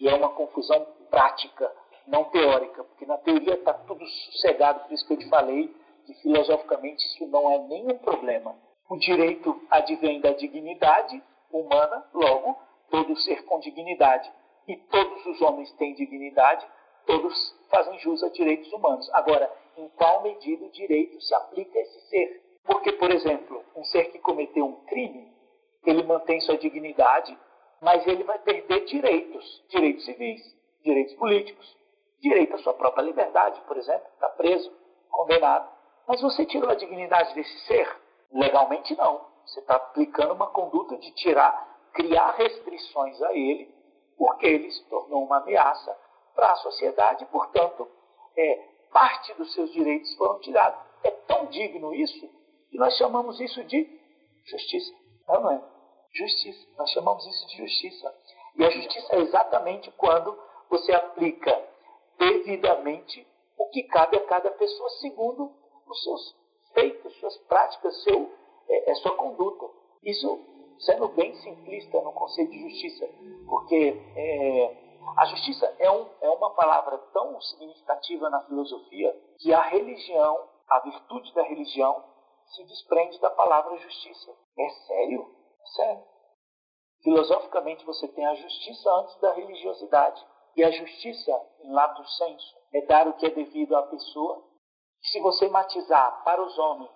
e 0.01 0.09
é 0.09 0.15
uma 0.15 0.31
confusão 0.31 0.87
prática, 1.11 1.71
não 2.07 2.25
teórica, 2.25 2.85
porque 2.85 3.07
na 3.07 3.19
teoria 3.19 3.55
está 3.55 3.73
tudo 3.73 4.07
sossegado, 4.07 4.81
por 4.81 4.93
isso 4.93 5.07
que 5.07 5.15
eu 5.15 5.19
te 5.19 5.29
falei 5.29 5.75
que 6.07 6.15
filosoficamente 6.23 7.05
isso 7.07 7.27
não 7.29 7.51
é 7.51 7.59
nenhum 7.67 7.99
problema. 7.99 8.55
O 8.89 8.97
direito 8.97 9.61
advém 9.71 10.21
da 10.21 10.33
dignidade 10.33 11.23
humana, 11.51 12.05
logo, 12.13 12.57
todo 12.91 13.17
ser 13.17 13.45
com 13.45 13.61
dignidade. 13.61 14.31
E 14.69 14.77
todos 14.77 15.25
os 15.27 15.41
homens 15.43 15.73
têm 15.73 15.95
dignidade, 15.95 16.67
todos 17.07 17.35
fazem 17.71 17.99
jus 17.99 18.23
a 18.23 18.29
direitos 18.29 18.73
humanos. 18.73 19.09
Agora, 19.13 19.51
em 19.77 19.89
qual 19.91 20.23
medida 20.23 20.65
o 20.65 20.71
direito 20.71 21.21
se 21.21 21.35
aplica 21.35 21.79
a 21.79 21.83
esse 21.83 22.01
ser? 22.09 22.43
Porque, 22.65 22.93
por 22.93 23.11
exemplo, 23.11 23.65
um 23.77 23.85
ser 23.85 24.11
que 24.11 24.19
cometeu 24.19 24.65
um 24.65 24.85
crime, 24.87 25.33
ele 25.85 26.03
mantém 26.03 26.41
sua 26.41 26.57
dignidade, 26.57 27.37
mas 27.81 28.07
ele 28.07 28.25
vai 28.25 28.39
perder 28.39 28.85
direitos, 28.87 29.65
direitos 29.69 30.05
civis, 30.05 30.41
direitos 30.83 31.15
políticos, 31.17 31.77
direito 32.21 32.55
à 32.55 32.59
sua 32.59 32.73
própria 32.73 33.03
liberdade, 33.03 33.61
por 33.67 33.77
exemplo, 33.77 34.07
está 34.15 34.29
preso, 34.31 34.73
condenado. 35.11 35.71
Mas 36.07 36.21
você 36.23 36.47
tirou 36.47 36.71
a 36.71 36.75
dignidade 36.75 37.35
desse 37.35 37.59
ser? 37.67 38.04
Legalmente 38.35 38.97
não. 38.97 39.25
Você 39.47 39.61
está 39.61 39.77
aplicando 39.77 40.35
uma 40.35 40.49
conduta 40.49 40.97
de 40.97 41.11
tirar, 41.13 41.89
criar 41.93 42.33
restrições 42.33 43.23
a 43.23 43.33
ele, 43.33 43.73
porque 44.19 44.47
ele 44.47 44.71
se 44.71 44.85
tornou 44.89 45.25
uma 45.25 45.39
ameaça 45.39 45.97
para 46.35 46.51
a 46.51 46.57
sociedade, 46.57 47.25
portanto, 47.27 47.89
é, 48.37 48.69
parte 48.93 49.33
dos 49.35 49.53
seus 49.55 49.73
direitos 49.73 50.13
foram 50.17 50.41
tirados. 50.41 50.81
É 51.05 51.11
tão 51.11 51.47
digno 51.47 51.95
isso 51.95 52.29
que 52.71 52.77
nós 52.77 52.97
chamamos 52.97 53.41
isso 53.41 53.63
de 53.65 53.89
justiça. 54.47 54.93
Não, 55.29 55.41
não 55.41 55.51
é? 55.53 55.63
Justiça. 56.13 56.67
Nós 56.77 56.91
chamamos 56.91 57.25
isso 57.27 57.47
de 57.49 57.57
justiça. 57.59 58.15
E 58.57 58.65
a 58.65 58.71
justiça 58.71 59.15
é 59.15 59.21
exatamente 59.21 59.91
quando 59.93 60.37
você 60.69 60.93
aplica 60.93 61.69
devidamente 62.19 63.27
o 63.57 63.69
que 63.69 63.85
cabe 63.85 64.17
a 64.17 64.27
cada 64.27 64.51
pessoa, 64.53 64.91
segundo 65.01 65.53
os 65.87 66.03
seus 66.03 66.44
feitos, 66.75 67.15
suas 67.19 67.37
práticas, 67.49 68.03
seu, 68.03 68.31
é, 68.69 68.91
é 68.91 68.95
sua 68.97 69.17
conduta. 69.17 69.67
Isso 70.03 70.41
sendo 70.81 71.09
bem 71.09 71.35
simplista 71.37 72.01
no 72.01 72.13
conceito 72.13 72.51
de 72.51 72.69
justiça, 72.69 73.09
porque 73.49 73.97
é, 74.17 74.85
a 75.17 75.25
justiça 75.27 75.75
é, 75.79 75.91
um, 75.91 76.09
é 76.21 76.31
uma 76.31 76.51
palavra 76.55 76.99
tão 77.13 77.41
significativa 77.41 78.29
na 78.29 78.41
filosofia 78.43 79.15
que 79.39 79.53
a 79.53 79.63
religião, 79.63 80.49
a 80.69 80.81
virtude 80.81 81.33
da 81.35 81.43
religião, 81.43 82.05
se 82.47 82.65
desprende 82.65 83.19
da 83.21 83.31
palavra 83.31 83.77
justiça. 83.79 84.33
É 84.59 84.69
sério? 84.87 85.27
É 85.61 85.67
sério. 85.77 86.05
Filosoficamente, 87.03 87.85
você 87.85 88.09
tem 88.09 88.27
a 88.27 88.35
justiça 88.35 88.91
antes 88.91 89.21
da 89.21 89.33
religiosidade. 89.33 90.25
E 90.57 90.63
a 90.63 90.71
justiça, 90.71 91.33
em 91.63 91.73
lato 91.73 92.05
senso, 92.11 92.57
é 92.73 92.81
dar 92.87 93.09
o 93.09 93.15
que 93.15 93.27
é 93.27 93.31
devido 93.31 93.77
à 93.77 93.83
pessoa. 93.83 94.43
Se 95.05 95.21
você 95.21 95.49
matizar 95.49 96.23
para 96.25 96.43
os 96.43 96.59
homens, 96.59 96.91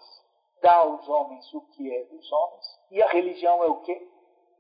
dá 0.62 0.76
aos 0.76 1.08
homens 1.08 1.52
o 1.54 1.60
que 1.72 1.94
é 1.94 2.04
dos 2.04 2.32
homens. 2.32 2.64
E 2.90 3.02
a 3.02 3.08
religião 3.08 3.62
é 3.62 3.66
o 3.66 3.80
que? 3.80 4.08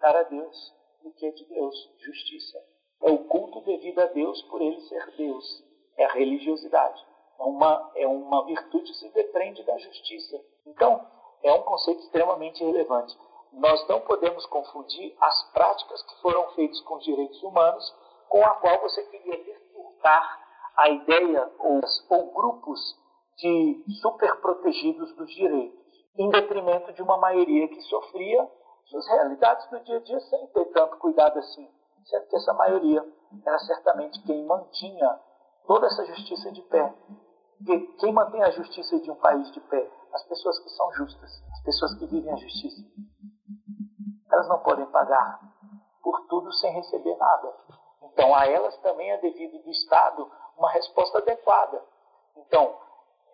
Dar 0.00 0.16
a 0.16 0.22
Deus 0.24 0.78
o 1.02 1.12
que 1.12 1.26
é 1.26 1.30
de 1.30 1.44
Deus, 1.46 1.74
justiça. 1.98 2.58
É 3.02 3.10
o 3.10 3.18
culto 3.24 3.60
devido 3.62 4.00
a 4.00 4.06
Deus 4.06 4.42
por 4.42 4.60
ele 4.60 4.80
ser 4.82 5.16
Deus. 5.16 5.64
É 5.96 6.04
a 6.04 6.12
religiosidade. 6.12 7.06
É 7.38 7.42
uma, 7.42 7.92
é 7.94 8.06
uma 8.06 8.44
virtude 8.44 8.90
que 8.90 8.98
se 8.98 9.08
depende 9.10 9.62
da 9.62 9.78
justiça. 9.78 10.40
Então, 10.66 11.06
é 11.42 11.52
um 11.52 11.62
conceito 11.62 12.00
extremamente 12.00 12.62
relevante. 12.64 13.16
Nós 13.52 13.86
não 13.88 14.00
podemos 14.00 14.44
confundir 14.46 15.16
as 15.20 15.52
práticas 15.52 16.02
que 16.02 16.20
foram 16.20 16.50
feitas 16.50 16.80
com 16.82 16.96
os 16.96 17.04
direitos 17.04 17.42
humanos 17.42 17.94
com 18.28 18.44
a 18.44 18.50
qual 18.56 18.80
você 18.80 19.02
queria 19.04 19.42
desfrutar 19.42 20.46
a 20.76 20.90
ideia 20.90 21.50
ou, 21.58 21.80
ou 22.10 22.32
grupos 22.32 22.80
de 23.38 23.84
superprotegidos 24.00 25.14
dos 25.14 25.30
direitos, 25.30 25.78
em 26.16 26.28
detrimento 26.30 26.92
de 26.92 27.02
uma 27.02 27.16
maioria 27.16 27.68
que 27.68 27.80
sofria 27.82 28.48
suas 28.86 29.06
realidades 29.08 29.68
do 29.70 29.80
dia 29.80 29.96
a 29.98 30.00
dia 30.00 30.20
sem 30.20 30.46
ter 30.48 30.64
tanto 30.72 30.96
cuidado 30.96 31.38
assim, 31.38 31.68
sendo 32.04 32.26
que 32.26 32.36
essa 32.36 32.52
maioria 32.54 33.04
era 33.46 33.58
certamente 33.60 34.22
quem 34.24 34.44
mantinha 34.44 35.20
toda 35.66 35.86
essa 35.86 36.04
justiça 36.06 36.50
de 36.50 36.62
pé. 36.62 36.92
Porque 37.58 37.78
quem 37.98 38.12
mantém 38.12 38.42
a 38.42 38.50
justiça 38.50 38.98
de 38.98 39.10
um 39.10 39.16
país 39.16 39.50
de 39.52 39.60
pé? 39.60 39.90
As 40.12 40.22
pessoas 40.24 40.58
que 40.60 40.70
são 40.70 40.92
justas, 40.92 41.30
as 41.52 41.62
pessoas 41.62 41.98
que 41.98 42.06
vivem 42.06 42.32
a 42.32 42.36
justiça. 42.36 42.82
Elas 44.32 44.48
não 44.48 44.58
podem 44.60 44.86
pagar 44.86 45.40
por 46.02 46.26
tudo 46.28 46.50
sem 46.54 46.72
receber 46.72 47.16
nada. 47.16 47.54
Então, 48.02 48.34
a 48.34 48.46
elas 48.46 48.76
também 48.78 49.10
é 49.10 49.18
devido 49.18 49.62
do 49.62 49.70
Estado 49.70 50.28
uma 50.56 50.70
resposta 50.70 51.18
adequada. 51.18 51.82
Então, 52.36 52.74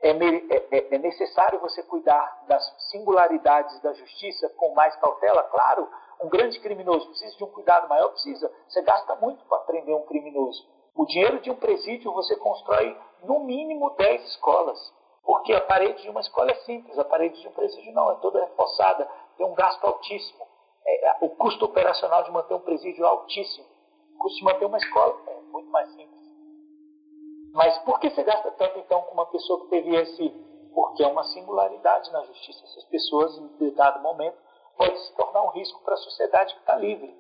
é, 0.04 0.76
é, 0.76 0.94
é, 0.94 0.98
necessário 0.98 1.58
você 1.60 1.82
cuidar 1.82 2.44
das 2.46 2.62
singularidades 2.90 3.80
da 3.80 3.92
justiça 3.94 4.50
com 4.50 4.74
mais 4.74 4.94
cautela? 4.96 5.42
Claro, 5.44 5.88
um 6.22 6.28
grande 6.28 6.60
criminoso 6.60 7.08
precisa 7.08 7.34
de 7.36 7.44
um 7.44 7.50
cuidado 7.50 7.88
maior? 7.88 8.10
Precisa. 8.10 8.52
Você 8.68 8.82
gasta 8.82 9.14
muito 9.16 9.42
para 9.46 9.58
prender 9.60 9.96
um 9.96 10.02
criminoso. 10.02 10.62
O 10.94 11.06
dinheiro 11.06 11.40
de 11.40 11.50
um 11.50 11.56
presídio 11.56 12.12
você 12.12 12.36
constrói 12.36 12.96
no 13.22 13.40
mínimo 13.40 13.90
10 13.96 14.24
escolas. 14.28 14.78
Porque 15.24 15.54
a 15.54 15.60
parede 15.62 16.02
de 16.02 16.10
uma 16.10 16.20
escola 16.20 16.50
é 16.50 16.54
simples, 16.66 16.98
a 16.98 17.04
parede 17.04 17.40
de 17.40 17.48
um 17.48 17.52
presídio 17.52 17.94
não, 17.94 18.12
é 18.12 18.16
toda 18.16 18.44
reforçada, 18.44 19.08
tem 19.38 19.46
um 19.46 19.54
gasto 19.54 19.82
altíssimo. 19.82 20.46
É, 20.86 21.16
o 21.22 21.30
custo 21.30 21.64
operacional 21.64 22.22
de 22.24 22.30
manter 22.30 22.52
um 22.52 22.60
presídio 22.60 23.02
é 23.02 23.08
altíssimo. 23.08 23.66
O 24.16 24.18
custo 24.18 24.38
de 24.38 24.44
manter 24.44 24.66
uma 24.66 24.76
escola 24.76 25.18
é 25.28 25.40
muito 25.50 25.70
mais 25.70 25.88
simples. 25.92 26.03
Mas 27.54 27.78
por 27.84 28.00
que 28.00 28.10
você 28.10 28.24
gasta 28.24 28.50
tanto 28.50 28.80
então 28.80 29.00
com 29.02 29.12
uma 29.14 29.26
pessoa 29.26 29.60
que 29.60 29.68
teve 29.68 29.94
esse. 29.94 30.28
Porque 30.74 31.04
é 31.04 31.06
uma 31.06 31.22
singularidade 31.22 32.10
na 32.10 32.24
justiça. 32.24 32.64
Essas 32.64 32.84
pessoas, 32.86 33.38
em 33.38 33.70
dado 33.70 34.02
momento, 34.02 34.36
podem 34.76 34.96
se 34.96 35.14
tornar 35.14 35.42
um 35.42 35.50
risco 35.50 35.80
para 35.84 35.94
a 35.94 35.98
sociedade 35.98 36.52
que 36.52 36.60
está 36.60 36.74
livre. 36.74 37.16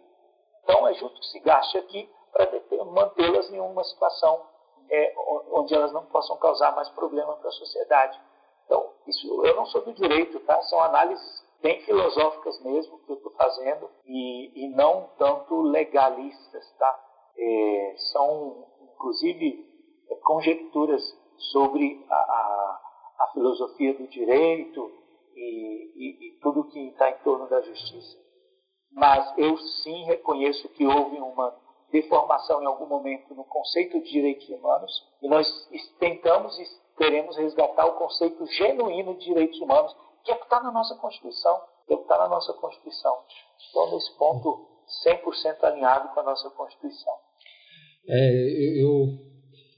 Então 0.64 0.88
é 0.88 0.94
justo 0.94 1.20
que 1.20 1.26
se 1.26 1.38
gaste 1.38 1.78
aqui 1.78 2.10
para 2.32 2.84
mantê-las 2.84 3.48
em 3.52 3.60
uma 3.60 3.84
situação 3.84 4.44
é, 4.90 5.14
onde 5.52 5.72
elas 5.72 5.92
não 5.92 6.04
possam 6.06 6.36
causar 6.38 6.74
mais 6.74 6.88
problema 6.90 7.36
para 7.36 7.48
a 7.48 7.52
sociedade. 7.52 8.20
Então, 8.66 8.90
isso 9.06 9.44
eu 9.44 9.54
não 9.54 9.66
sou 9.66 9.82
do 9.82 9.92
direito, 9.92 10.40
tá? 10.40 10.60
São 10.62 10.80
análises 10.80 11.44
bem 11.62 11.80
filosóficas 11.82 12.60
mesmo 12.62 12.98
que 13.00 13.12
eu 13.12 13.16
estou 13.16 13.32
fazendo 13.32 13.88
e, 14.04 14.64
e, 14.64 14.68
não 14.68 15.10
tanto 15.16 15.62
legalistas, 15.62 16.74
tá? 16.76 17.04
É, 17.38 17.94
são, 18.12 18.66
inclusive, 18.80 19.73
conjecturas 20.22 21.02
sobre 21.52 22.04
a, 22.08 22.14
a, 22.14 22.80
a, 23.20 23.32
filosofia 23.32 23.94
do 23.94 24.06
direito 24.08 24.90
e, 25.34 25.92
e, 25.96 26.28
e 26.28 26.40
tudo 26.40 26.68
que 26.68 26.88
está 26.88 27.10
em 27.10 27.18
torno 27.18 27.48
da 27.48 27.60
justiça. 27.60 28.18
Mas 28.92 29.32
eu 29.36 29.56
sim 29.56 30.04
reconheço 30.04 30.68
que 30.70 30.86
houve 30.86 31.16
uma 31.16 31.54
deformação 31.90 32.62
em 32.62 32.66
algum 32.66 32.86
momento 32.86 33.34
no 33.34 33.44
conceito 33.44 34.00
de 34.00 34.10
direitos 34.10 34.48
humanos 34.48 34.92
e 35.22 35.28
nós 35.28 35.46
tentamos 35.98 36.58
e 36.58 36.64
queremos 36.96 37.36
resgatar 37.36 37.86
o 37.86 37.94
conceito 37.94 38.46
genuíno 38.46 39.14
de 39.14 39.24
direitos 39.24 39.60
humanos, 39.60 39.94
que 40.24 40.30
é 40.30 40.34
o 40.34 40.38
que 40.38 40.44
está 40.44 40.62
na 40.62 40.70
nossa 40.70 40.94
Constituição, 40.96 41.60
que 41.86 41.92
é 41.92 41.96
o 41.96 41.98
que 41.98 42.04
está 42.04 42.18
na 42.18 42.28
nossa 42.28 42.52
Constituição. 42.54 43.16
Então, 43.70 43.90
nesse 43.92 44.16
ponto, 44.16 44.68
100% 45.06 45.64
alinhado 45.64 46.14
com 46.14 46.20
a 46.20 46.22
nossa 46.22 46.50
Constituição. 46.50 47.14
É, 48.08 48.82
eu 48.82 49.33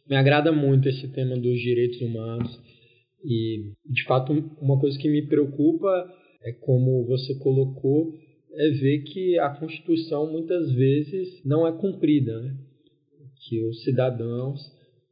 me 0.08 0.16
agrada 0.16 0.52
muito 0.52 0.88
esse 0.88 1.08
tema 1.08 1.36
dos 1.36 1.60
direitos 1.60 2.00
humanos 2.00 2.60
e, 3.24 3.72
de 3.84 4.04
fato, 4.04 4.32
uma 4.60 4.78
coisa 4.78 4.98
que 4.98 5.08
me 5.08 5.26
preocupa 5.26 5.88
é 6.42 6.52
como 6.52 7.04
você 7.06 7.34
colocou, 7.38 8.14
é 8.52 8.70
ver 8.70 9.02
que 9.02 9.38
a 9.38 9.50
Constituição 9.50 10.30
muitas 10.30 10.72
vezes 10.72 11.44
não 11.44 11.66
é 11.66 11.72
cumprida, 11.72 12.40
né? 12.40 12.56
que 13.48 13.62
os 13.64 13.82
cidadãos 13.82 14.60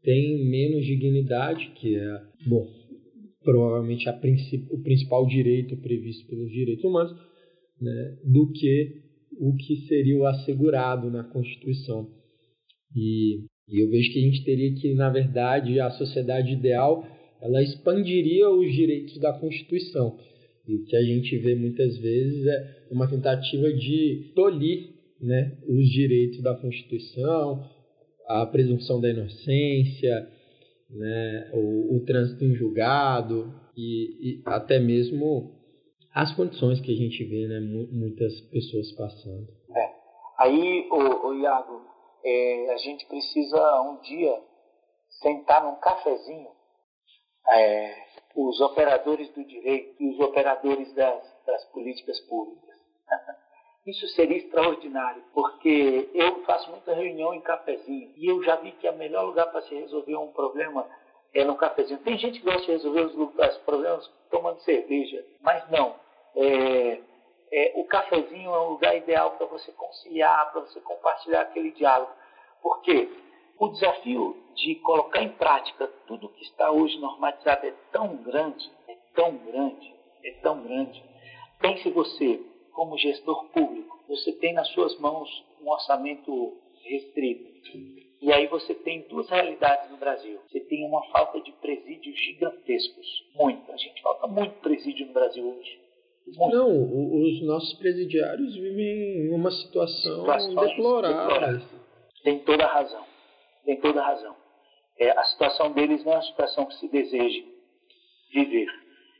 têm 0.02 0.48
menos 0.48 0.84
dignidade, 0.84 1.72
que 1.76 1.96
é, 1.96 2.22
bom, 2.46 2.66
provavelmente 3.42 4.08
a 4.08 4.18
o 4.70 4.82
principal 4.82 5.26
direito 5.26 5.76
previsto 5.76 6.26
pelos 6.26 6.50
direitos 6.50 6.84
humanos, 6.84 7.12
né, 7.80 8.18
do 8.24 8.50
que 8.52 9.02
o 9.38 9.54
que 9.56 9.76
seria 9.88 10.16
o 10.16 10.26
assegurado 10.26 11.10
na 11.10 11.24
Constituição. 11.24 12.08
E 12.96 13.44
e 13.68 13.80
eu 13.80 13.88
vejo 13.88 14.12
que 14.12 14.18
a 14.18 14.22
gente 14.22 14.44
teria 14.44 14.74
que, 14.74 14.94
na 14.94 15.10
verdade, 15.10 15.80
a 15.80 15.90
sociedade 15.90 16.52
ideal, 16.52 17.06
ela 17.40 17.62
expandiria 17.62 18.50
os 18.50 18.72
direitos 18.72 19.18
da 19.18 19.32
Constituição. 19.32 20.18
E 20.66 20.74
o 20.74 20.84
que 20.84 20.96
a 20.96 21.02
gente 21.02 21.36
vê 21.38 21.54
muitas 21.54 21.96
vezes 21.98 22.46
é 22.46 22.86
uma 22.90 23.08
tentativa 23.08 23.72
de 23.72 24.32
tolir 24.34 24.90
né, 25.20 25.56
os 25.68 25.88
direitos 25.90 26.42
da 26.42 26.54
Constituição, 26.54 27.64
a 28.26 28.46
presunção 28.46 29.00
da 29.00 29.10
inocência, 29.10 30.28
né, 30.90 31.50
o, 31.52 31.96
o 31.96 32.04
trânsito 32.04 32.44
em 32.44 32.54
julgado 32.54 33.52
e, 33.76 34.38
e, 34.38 34.42
até 34.44 34.78
mesmo 34.78 35.52
as 36.14 36.34
condições 36.34 36.80
que 36.80 36.92
a 36.92 36.96
gente 36.96 37.24
vê 37.24 37.48
né, 37.48 37.60
muitas 37.60 38.40
pessoas 38.42 38.92
passando. 38.92 39.48
É. 39.74 39.88
Aí, 40.38 40.86
o, 40.90 41.28
o 41.28 41.40
Iago, 41.40 41.93
é, 42.24 42.72
a 42.72 42.76
gente 42.78 43.04
precisa 43.06 43.80
um 43.82 44.00
dia 44.00 44.42
sentar 45.22 45.62
num 45.62 45.76
cafezinho, 45.76 46.50
é, 47.50 48.04
os 48.34 48.60
operadores 48.60 49.28
do 49.30 49.44
direito 49.44 50.02
e 50.02 50.10
os 50.10 50.20
operadores 50.20 50.92
das, 50.94 51.44
das 51.46 51.64
políticas 51.66 52.18
públicas. 52.22 52.74
Isso 53.86 54.08
seria 54.08 54.38
extraordinário, 54.38 55.22
porque 55.34 56.10
eu 56.14 56.42
faço 56.44 56.70
muita 56.70 56.94
reunião 56.94 57.34
em 57.34 57.42
cafezinho 57.42 58.12
e 58.16 58.30
eu 58.30 58.42
já 58.42 58.56
vi 58.56 58.72
que 58.72 58.88
o 58.88 58.96
melhor 58.96 59.26
lugar 59.26 59.50
para 59.52 59.60
se 59.62 59.74
resolver 59.74 60.16
um 60.16 60.32
problema 60.32 60.88
é 61.34 61.44
no 61.44 61.56
cafezinho. 61.56 62.00
Tem 62.00 62.16
gente 62.16 62.38
que 62.40 62.46
gosta 62.46 62.62
de 62.62 62.72
resolver 62.72 63.02
os, 63.02 63.14
os 63.14 63.58
problemas 63.58 64.10
tomando 64.30 64.60
cerveja, 64.60 65.22
mas 65.42 65.68
não. 65.70 65.94
É, 66.34 67.00
é, 67.56 67.72
o 67.76 67.84
cafezinho 67.84 68.52
é 68.52 68.60
um 68.60 68.70
lugar 68.70 68.96
ideal 68.96 69.32
para 69.32 69.46
você 69.46 69.70
conciliar, 69.72 70.50
para 70.50 70.62
você 70.62 70.80
compartilhar 70.80 71.42
aquele 71.42 71.70
diálogo. 71.70 72.10
Porque 72.60 73.08
O 73.58 73.68
desafio 73.68 74.36
de 74.56 74.74
colocar 74.76 75.22
em 75.22 75.28
prática 75.30 75.86
tudo 76.06 76.28
que 76.28 76.42
está 76.42 76.70
hoje 76.70 76.98
normatizado 76.98 77.66
é 77.66 77.72
tão 77.92 78.16
grande, 78.16 78.68
é 78.88 78.96
tão 79.14 79.36
grande, 79.36 79.94
é 80.24 80.32
tão 80.42 80.62
grande. 80.62 81.02
Pense 81.60 81.88
você, 81.90 82.40
como 82.72 82.98
gestor 82.98 83.44
público, 83.50 83.96
você 84.08 84.32
tem 84.32 84.52
nas 84.52 84.68
suas 84.70 84.98
mãos 84.98 85.28
um 85.62 85.70
orçamento 85.70 86.60
restrito. 86.82 87.54
E 88.20 88.32
aí 88.32 88.46
você 88.48 88.74
tem 88.74 89.02
duas 89.02 89.28
realidades 89.28 89.90
no 89.90 89.98
Brasil. 89.98 90.40
Você 90.48 90.60
tem 90.60 90.84
uma 90.84 91.02
falta 91.10 91.40
de 91.40 91.52
presídios 91.52 92.16
gigantescos. 92.18 93.06
Muito. 93.34 93.70
A 93.70 93.76
gente 93.76 94.02
falta 94.02 94.26
muito 94.26 94.60
presídio 94.60 95.06
no 95.06 95.12
Brasil 95.12 95.46
hoje. 95.46 95.83
Não, 96.26 96.68
os 97.22 97.42
nossos 97.42 97.74
presidiários 97.74 98.54
vivem 98.54 99.26
em 99.26 99.34
uma 99.34 99.50
situação 99.50 100.20
Situações 100.20 100.68
deplorável. 100.70 101.60
Tem 102.22 102.38
toda 102.40 102.64
a 102.64 102.72
razão. 102.72 103.04
Tem 103.64 103.76
toda 103.80 104.00
a 104.00 104.06
razão. 104.06 104.36
É, 104.98 105.10
a 105.10 105.24
situação 105.24 105.72
deles 105.72 106.02
não 106.04 106.12
é 106.12 106.16
uma 106.16 106.22
situação 106.22 106.66
que 106.66 106.76
se 106.76 106.88
deseje 106.88 107.46
viver. 108.32 108.68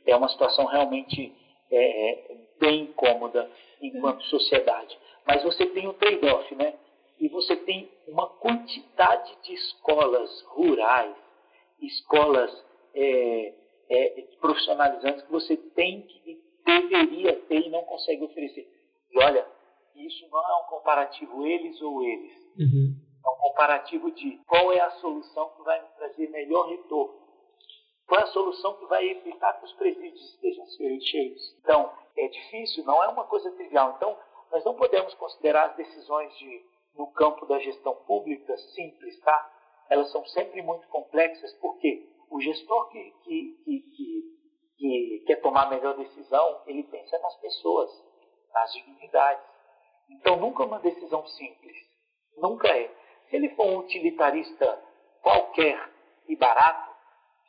É 0.05 0.15
uma 0.15 0.29
situação 0.29 0.65
realmente 0.65 1.31
é, 1.71 2.11
é 2.11 2.37
bem 2.59 2.83
incômoda 2.83 3.49
enquanto 3.81 4.23
sociedade. 4.23 4.97
Mas 5.27 5.43
você 5.43 5.65
tem 5.67 5.87
o 5.87 5.91
um 5.91 5.93
trade-off, 5.93 6.55
né? 6.55 6.73
E 7.19 7.27
você 7.29 7.55
tem 7.55 7.89
uma 8.07 8.27
quantidade 8.27 9.31
de 9.43 9.53
escolas 9.53 10.41
rurais, 10.49 11.15
escolas 11.81 12.51
é, 12.93 13.53
é, 13.89 14.23
profissionalizantes 14.39 15.23
que 15.23 15.31
você 15.31 15.55
tem 15.55 16.01
que 16.01 16.44
deveria 16.65 17.35
ter 17.41 17.67
e 17.67 17.69
não 17.69 17.83
consegue 17.83 18.23
oferecer. 18.23 18.67
E 19.11 19.19
olha, 19.23 19.47
isso 19.95 20.27
não 20.29 20.39
é 20.39 20.55
um 20.63 20.69
comparativo 20.69 21.45
eles 21.45 21.81
ou 21.81 22.03
eles. 22.03 22.33
Uhum. 22.57 22.95
É 23.25 23.29
um 23.29 23.37
comparativo 23.37 24.11
de 24.11 24.37
qual 24.47 24.71
é 24.71 24.81
a 24.81 24.91
solução 24.91 25.49
que 25.55 25.63
vai 25.63 25.81
nos 25.81 25.91
trazer 25.93 26.29
melhor 26.29 26.69
retorno. 26.69 27.25
Qual 28.07 28.19
é 28.19 28.23
a 28.23 28.27
solução 28.27 28.75
que 28.75 28.85
vai 28.85 29.07
evitar 29.07 29.53
que 29.53 29.65
os 29.65 29.73
presídios 29.73 30.21
estejam 30.33 30.65
cheios. 31.01 31.57
Então, 31.59 31.91
é 32.17 32.27
difícil, 32.27 32.83
não 32.85 33.03
é 33.03 33.07
uma 33.07 33.25
coisa 33.25 33.51
trivial. 33.51 33.95
Então, 33.97 34.17
nós 34.51 34.63
não 34.63 34.75
podemos 34.75 35.13
considerar 35.15 35.69
as 35.69 35.75
decisões 35.75 36.35
de, 36.37 36.65
no 36.95 37.07
campo 37.11 37.45
da 37.45 37.59
gestão 37.59 37.95
pública 38.07 38.55
simples, 38.57 39.19
tá? 39.21 39.51
Elas 39.89 40.11
são 40.11 40.25
sempre 40.27 40.61
muito 40.61 40.87
complexas, 40.87 41.51
porque 41.59 42.07
o 42.29 42.39
gestor 42.41 42.89
que, 42.89 43.11
que, 43.23 43.61
que, 43.63 43.79
que, 43.81 44.23
que 44.77 45.23
quer 45.25 45.41
tomar 45.41 45.63
a 45.63 45.69
melhor 45.69 45.95
decisão, 45.95 46.61
ele 46.67 46.83
pensa 46.83 47.17
nas 47.19 47.35
pessoas, 47.37 47.89
nas 48.53 48.73
dignidades. 48.73 49.45
Então, 50.09 50.37
nunca 50.37 50.63
é 50.63 50.65
uma 50.65 50.79
decisão 50.79 51.25
simples. 51.27 51.75
Nunca 52.37 52.67
é. 52.67 52.89
Se 53.29 53.35
ele 53.35 53.49
for 53.55 53.65
um 53.65 53.79
utilitarista 53.79 54.81
qualquer 55.21 55.91
e 56.27 56.35
barato, 56.35 56.91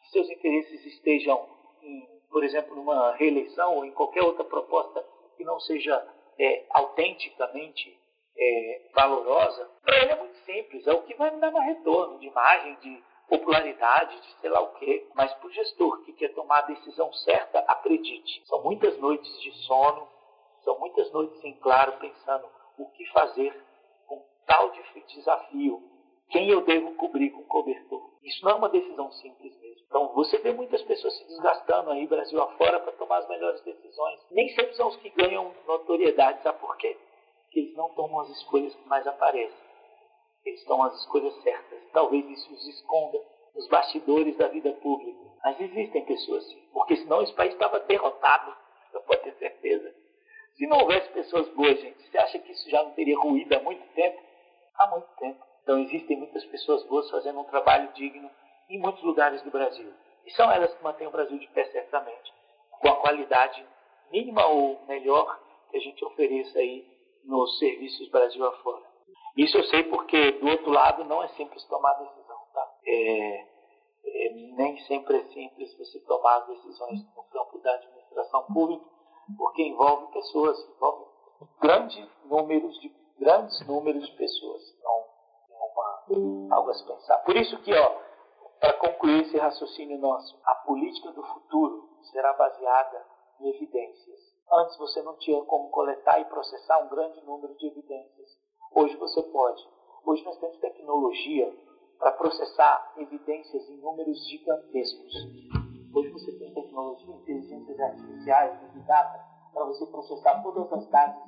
que 0.03 0.11
seus 0.11 0.31
interesses 0.31 0.87
estejam, 0.87 1.49
em, 1.83 2.21
por 2.31 2.45
exemplo, 2.45 2.75
numa 2.75 3.13
reeleição 3.13 3.77
ou 3.77 3.85
em 3.85 3.93
qualquer 3.93 4.23
outra 4.23 4.45
proposta 4.45 5.05
que 5.37 5.45
não 5.45 5.61
seja 5.61 6.07
é, 6.39 6.65
autenticamente 6.71 7.99
é, 8.39 8.91
valorosa, 8.95 9.71
para 9.83 10.03
ele 10.03 10.13
é 10.13 10.17
muito 10.17 10.37
simples, 10.39 10.87
é 10.87 10.93
o 10.93 11.03
que 11.03 11.15
vai 11.15 11.31
me 11.31 11.41
dar 11.41 11.51
mais 11.51 11.67
retorno 11.67 12.19
de 12.19 12.27
imagem, 12.27 12.77
de 12.77 13.03
popularidade, 13.29 14.21
de 14.21 14.41
sei 14.41 14.51
lá 14.51 14.61
o 14.61 14.75
quê. 14.75 15.07
Mas 15.15 15.33
para 15.35 15.47
o 15.47 15.53
gestor 15.53 16.03
que 16.05 16.13
quer 16.13 16.35
tomar 16.35 16.59
a 16.59 16.67
decisão 16.67 17.13
certa, 17.13 17.59
acredite, 17.61 18.43
são 18.47 18.63
muitas 18.63 18.99
noites 18.99 19.41
de 19.41 19.53
sono, 19.65 20.09
são 20.63 20.79
muitas 20.79 21.11
noites 21.13 21.43
em 21.45 21.55
claro 21.55 21.93
pensando 21.99 22.47
o 22.79 22.87
que 22.91 23.07
fazer 23.13 23.55
com 24.07 24.23
tal 24.47 24.71
desafio, 25.27 25.83
quem 26.31 26.51
eu 26.51 26.63
devo 26.63 26.95
cobrir 26.97 27.31
com 27.31 27.43
cobertor. 27.45 28.11
Isso 28.23 28.45
não 28.45 28.53
é 28.53 28.55
uma 28.55 28.69
decisão 28.69 29.11
simples 29.13 29.57
mesmo. 29.61 29.85
Então, 29.87 30.09
você 30.15 30.39
vê 30.39 30.53
muitas 30.53 30.83
pessoas 30.83 31.17
se 31.17 31.25
desgastando 31.29 31.91
aí, 31.91 32.07
Brasil 32.07 32.43
afora, 32.43 32.81
para 32.81 32.93
tomar 32.93 33.19
as 33.19 33.29
melhores 33.29 33.61
decisões. 33.63 34.21
Nem 34.31 34.49
sempre 34.49 34.75
são 34.75 34.89
os 34.89 34.97
que 34.97 35.11
ganham 35.11 35.55
notoriedade, 35.67 36.43
sabe 36.43 36.59
por 36.59 36.77
quê? 36.77 36.97
Porque 37.45 37.61
eles 37.61 37.77
não 37.77 37.89
tomam 37.91 38.21
as 38.21 38.31
escolhas 38.31 38.75
que 38.75 38.89
mais 38.89 39.07
aparecem. 39.07 39.66
Eles 40.47 40.65
tomam 40.65 40.87
as 40.87 40.95
escolhas 41.01 41.35
certas. 41.43 41.81
Talvez 41.93 42.25
isso 42.31 42.53
os 42.55 42.67
esconda 42.69 43.21
nos 43.53 43.67
bastidores 43.69 44.37
da 44.37 44.47
vida 44.47 44.73
pública. 44.75 45.19
Mas 45.45 45.61
existem 45.61 46.05
pessoas 46.05 46.45
assim. 46.47 46.63
Porque 46.73 46.97
senão 46.97 47.21
esse 47.23 47.35
país 47.35 47.53
estava 47.53 47.81
derrotado, 47.81 48.57
eu 48.95 49.01
pode 49.03 49.23
ter 49.23 49.35
certeza. 49.35 49.93
Se 50.55 50.67
não 50.69 50.79
houvesse 50.79 51.09
pessoas 51.11 51.49
boas, 51.49 51.81
gente, 51.81 52.01
você 52.01 52.17
acha 52.17 52.39
que 52.39 52.53
isso 52.53 52.71
já 52.71 52.83
não 52.83 52.93
teria 52.93 53.19
ruído 53.19 53.53
há 53.55 53.61
muito 53.61 53.85
tempo? 53.95 54.23
Há 54.77 54.87
muito 54.87 55.09
tempo. 55.19 55.45
Então 55.63 55.81
existem 55.81 56.17
muitas 56.17 56.45
pessoas 56.45 56.85
boas 56.85 57.11
fazendo 57.11 57.41
um 57.41 57.45
trabalho 57.45 57.93
digno 57.93 58.31
em 58.71 58.79
muitos 58.79 59.03
lugares 59.03 59.43
do 59.43 59.51
Brasil. 59.51 59.93
E 60.25 60.31
são 60.33 60.51
elas 60.51 60.73
que 60.73 60.83
mantêm 60.83 61.09
o 61.09 61.11
Brasil 61.11 61.39
de 61.39 61.47
pé 61.49 61.65
certamente, 61.67 62.33
com 62.71 62.89
a 62.89 62.97
qualidade 62.97 63.67
mínima 64.13 64.47
ou 64.47 64.81
melhor 64.87 65.41
que 65.71 65.77
a 65.77 65.81
gente 65.81 66.05
ofereça 66.05 66.59
aí 66.59 66.87
nos 67.25 67.59
serviços 67.59 68.09
Brasil 68.09 68.47
afora. 68.47 68.96
Isso 69.37 69.57
eu 69.59 69.65
sei 69.65 69.85
porque 69.85 70.33
do 70.33 70.49
outro 70.49 70.71
lado 70.71 71.05
não 71.05 71.23
é 71.23 71.29
simples 71.29 71.63
tomar 71.65 71.93
decisão, 71.95 72.39
tá? 72.55 72.71
É, 72.87 73.47
é, 74.05 74.31
nem 74.57 74.79
sempre 74.87 75.19
é 75.19 75.25
simples 75.25 75.77
você 75.77 76.01
tomar 76.01 76.41
decisões 76.41 77.05
no 77.15 77.23
campo 77.25 77.59
da 77.59 77.75
administração 77.75 78.47
pública, 78.53 78.85
porque 79.37 79.63
envolve 79.63 80.13
pessoas, 80.13 80.59
envolve 80.71 81.05
grandes 81.61 82.09
números 82.25 82.81
de 82.81 82.89
grandes 83.19 83.67
números 83.67 84.07
de 84.07 84.17
pessoas. 84.17 84.63
Então, 84.79 85.05
é 85.51 86.17
uma, 86.17 86.57
algo 86.57 86.71
a 86.71 86.75
se 86.75 86.87
pensar. 86.87 87.19
Por 87.19 87.37
isso 87.37 87.59
que, 87.63 87.75
ó, 87.75 88.01
para 88.61 88.73
concluir 88.75 89.23
esse 89.23 89.37
raciocínio 89.37 89.99
nosso, 89.99 90.39
a 90.45 90.55
política 90.67 91.13
do 91.13 91.23
futuro 91.23 91.91
será 92.11 92.33
baseada 92.35 93.07
em 93.41 93.49
evidências. 93.55 94.21
Antes 94.51 94.79
você 94.79 95.03
não 95.03 95.17
tinha 95.19 95.43
como 95.45 95.71
coletar 95.71 96.21
e 96.21 96.25
processar 96.27 96.79
um 96.79 96.89
grande 96.89 97.21
número 97.23 97.55
de 97.57 97.67
evidências. 97.67 98.46
Hoje 98.75 98.97
você 98.97 99.23
pode. 99.23 99.63
Hoje 100.05 100.25
nós 100.25 100.39
temos 100.39 100.59
tecnologia 100.59 101.55
para 101.99 102.13
processar 102.13 102.95
evidências 102.99 103.69
em 103.69 103.77
números 103.79 104.29
gigantescos. 104.29 105.15
Hoje 105.95 106.11
você 106.11 106.33
tem 106.39 106.53
tecnologia, 106.53 107.15
inteligências 107.15 107.81
artificiais, 107.81 108.61
big 108.61 108.87
data, 108.87 109.25
para 109.53 109.65
você 109.65 109.87
processar 109.87 110.43
todas 110.43 110.73
as 110.73 110.89
dados 110.91 111.23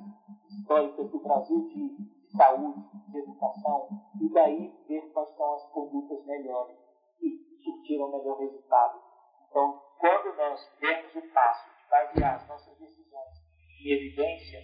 históricas 0.49 1.09
do 1.09 1.19
Brasil 1.19 1.67
de 1.69 2.37
saúde, 2.37 2.79
de 3.07 3.17
educação, 3.17 3.89
e 4.21 4.29
daí 4.29 4.73
ver 4.87 5.11
quais 5.11 5.35
são 5.35 5.53
as 5.55 5.63
condutas 5.71 6.23
melhores 6.25 6.89
surtir 7.63 8.01
um 8.01 8.11
melhor 8.11 8.39
resultado. 8.39 8.99
Então, 9.49 9.81
quando 9.99 10.35
nós 10.37 10.59
demos 10.79 11.15
o 11.15 11.33
passo 11.33 11.69
de 11.69 11.89
basear 11.89 12.35
as 12.35 12.47
nossas 12.47 12.77
decisões 12.77 13.33
em 13.81 13.91
evidência, 13.91 14.59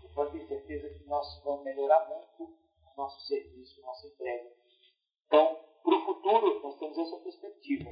você 0.00 0.08
pode 0.14 0.32
ter 0.32 0.46
certeza 0.46 0.98
que 0.98 1.01
nós 1.12 1.26
vamos 1.44 1.62
melhorar 1.62 2.08
muito 2.08 2.50
o 2.50 2.96
nosso 2.96 3.20
serviço, 3.26 3.78
a 3.82 3.86
nossa 3.86 4.06
entrega. 4.06 4.48
Então, 5.26 5.58
para 5.84 5.96
o 5.96 6.04
futuro, 6.06 6.60
nós 6.62 6.78
temos 6.78 6.96
essa 6.96 7.16
perspectiva. 7.18 7.90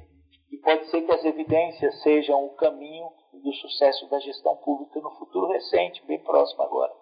E 0.51 0.57
pode 0.57 0.91
ser 0.91 1.03
que 1.03 1.13
as 1.13 1.25
evidências 1.27 2.03
sejam 2.03 2.47
o 2.47 2.55
caminho 2.55 3.11
do 3.35 3.53
sucesso 3.53 4.09
da 4.09 4.19
gestão 4.21 4.57
pública 4.57 5.01
no 5.01 5.11
futuro 5.19 5.49
recente, 5.49 6.03
bem 6.07 6.19
próximo 6.21 6.63
agora. 6.63 6.93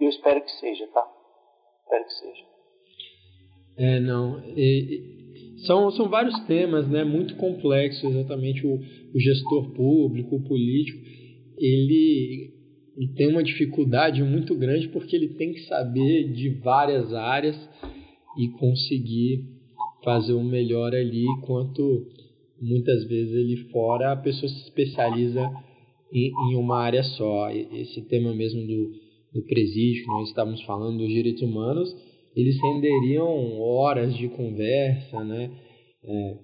E 0.00 0.04
eu 0.04 0.10
espero 0.10 0.40
que 0.42 0.52
seja, 0.52 0.86
tá? 0.88 1.12
Espero 1.82 2.04
que 2.04 2.12
seja. 2.14 2.44
É, 3.76 4.00
não. 4.00 4.38
E, 4.46 5.58
são, 5.66 5.90
são 5.90 6.08
vários 6.08 6.38
temas, 6.46 6.88
né, 6.88 7.02
muito 7.02 7.36
complexos, 7.36 8.04
exatamente 8.04 8.64
o, 8.64 8.76
o 8.76 9.20
gestor 9.20 9.72
público, 9.72 10.36
o 10.36 10.44
político, 10.44 10.98
ele, 11.58 12.53
ele 12.96 13.08
tem 13.08 13.28
uma 13.28 13.42
dificuldade 13.42 14.22
muito 14.22 14.54
grande 14.54 14.88
porque 14.88 15.16
ele 15.16 15.28
tem 15.34 15.52
que 15.52 15.60
saber 15.62 16.32
de 16.32 16.50
várias 16.60 17.12
áreas 17.12 17.56
e 18.38 18.48
conseguir 18.48 19.44
fazer 20.02 20.32
o 20.32 20.44
melhor 20.44 20.94
ali, 20.94 21.24
enquanto 21.38 22.06
muitas 22.60 23.04
vezes 23.04 23.34
ele 23.34 23.56
fora 23.70 24.12
a 24.12 24.16
pessoa 24.16 24.48
se 24.48 24.60
especializa 24.62 25.50
em, 26.12 26.32
em 26.50 26.56
uma 26.56 26.78
área 26.78 27.02
só. 27.02 27.50
Esse 27.50 28.02
tema 28.02 28.32
mesmo 28.34 28.66
do, 28.66 28.92
do 29.32 29.42
presídio, 29.46 30.04
que 30.04 30.08
nós 30.08 30.28
estávamos 30.28 30.62
falando 30.62 30.98
dos 30.98 31.08
direitos 31.08 31.42
humanos, 31.42 31.94
eles 32.36 32.60
renderiam 32.60 33.60
horas 33.60 34.14
de 34.16 34.28
conversa, 34.28 35.22
né? 35.24 35.50
É, 36.04 36.36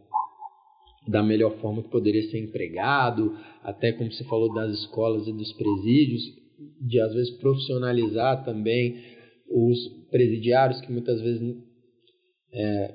da 1.09 1.23
melhor 1.23 1.57
forma 1.61 1.83
que 1.83 1.91
poderia 1.91 2.23
ser 2.31 2.39
empregado, 2.39 3.37
até 3.63 3.93
como 3.93 4.13
você 4.13 4.23
falou 4.25 4.53
das 4.53 4.73
escolas 4.81 5.27
e 5.27 5.33
dos 5.33 5.53
presídios, 5.55 6.40
de 6.81 7.01
às 7.01 7.13
vezes 7.13 7.31
profissionalizar 7.39 8.45
também 8.45 9.03
os 9.49 9.79
presidiários 10.11 10.81
que 10.81 10.93
muitas 10.93 11.21
vezes 11.21 11.57
é, 12.53 12.95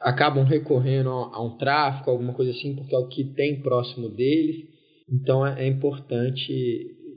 acabam 0.00 0.44
recorrendo 0.44 1.10
a, 1.10 1.44
um 1.44 1.56
tráfico, 1.56 2.10
alguma 2.10 2.32
coisa 2.32 2.52
assim, 2.52 2.74
porque 2.74 2.94
é 2.94 2.98
o 2.98 3.08
que 3.08 3.24
tem 3.34 3.60
próximo 3.60 4.08
deles. 4.08 4.64
Então 5.10 5.46
é, 5.46 5.64
é 5.64 5.66
importante 5.66 6.52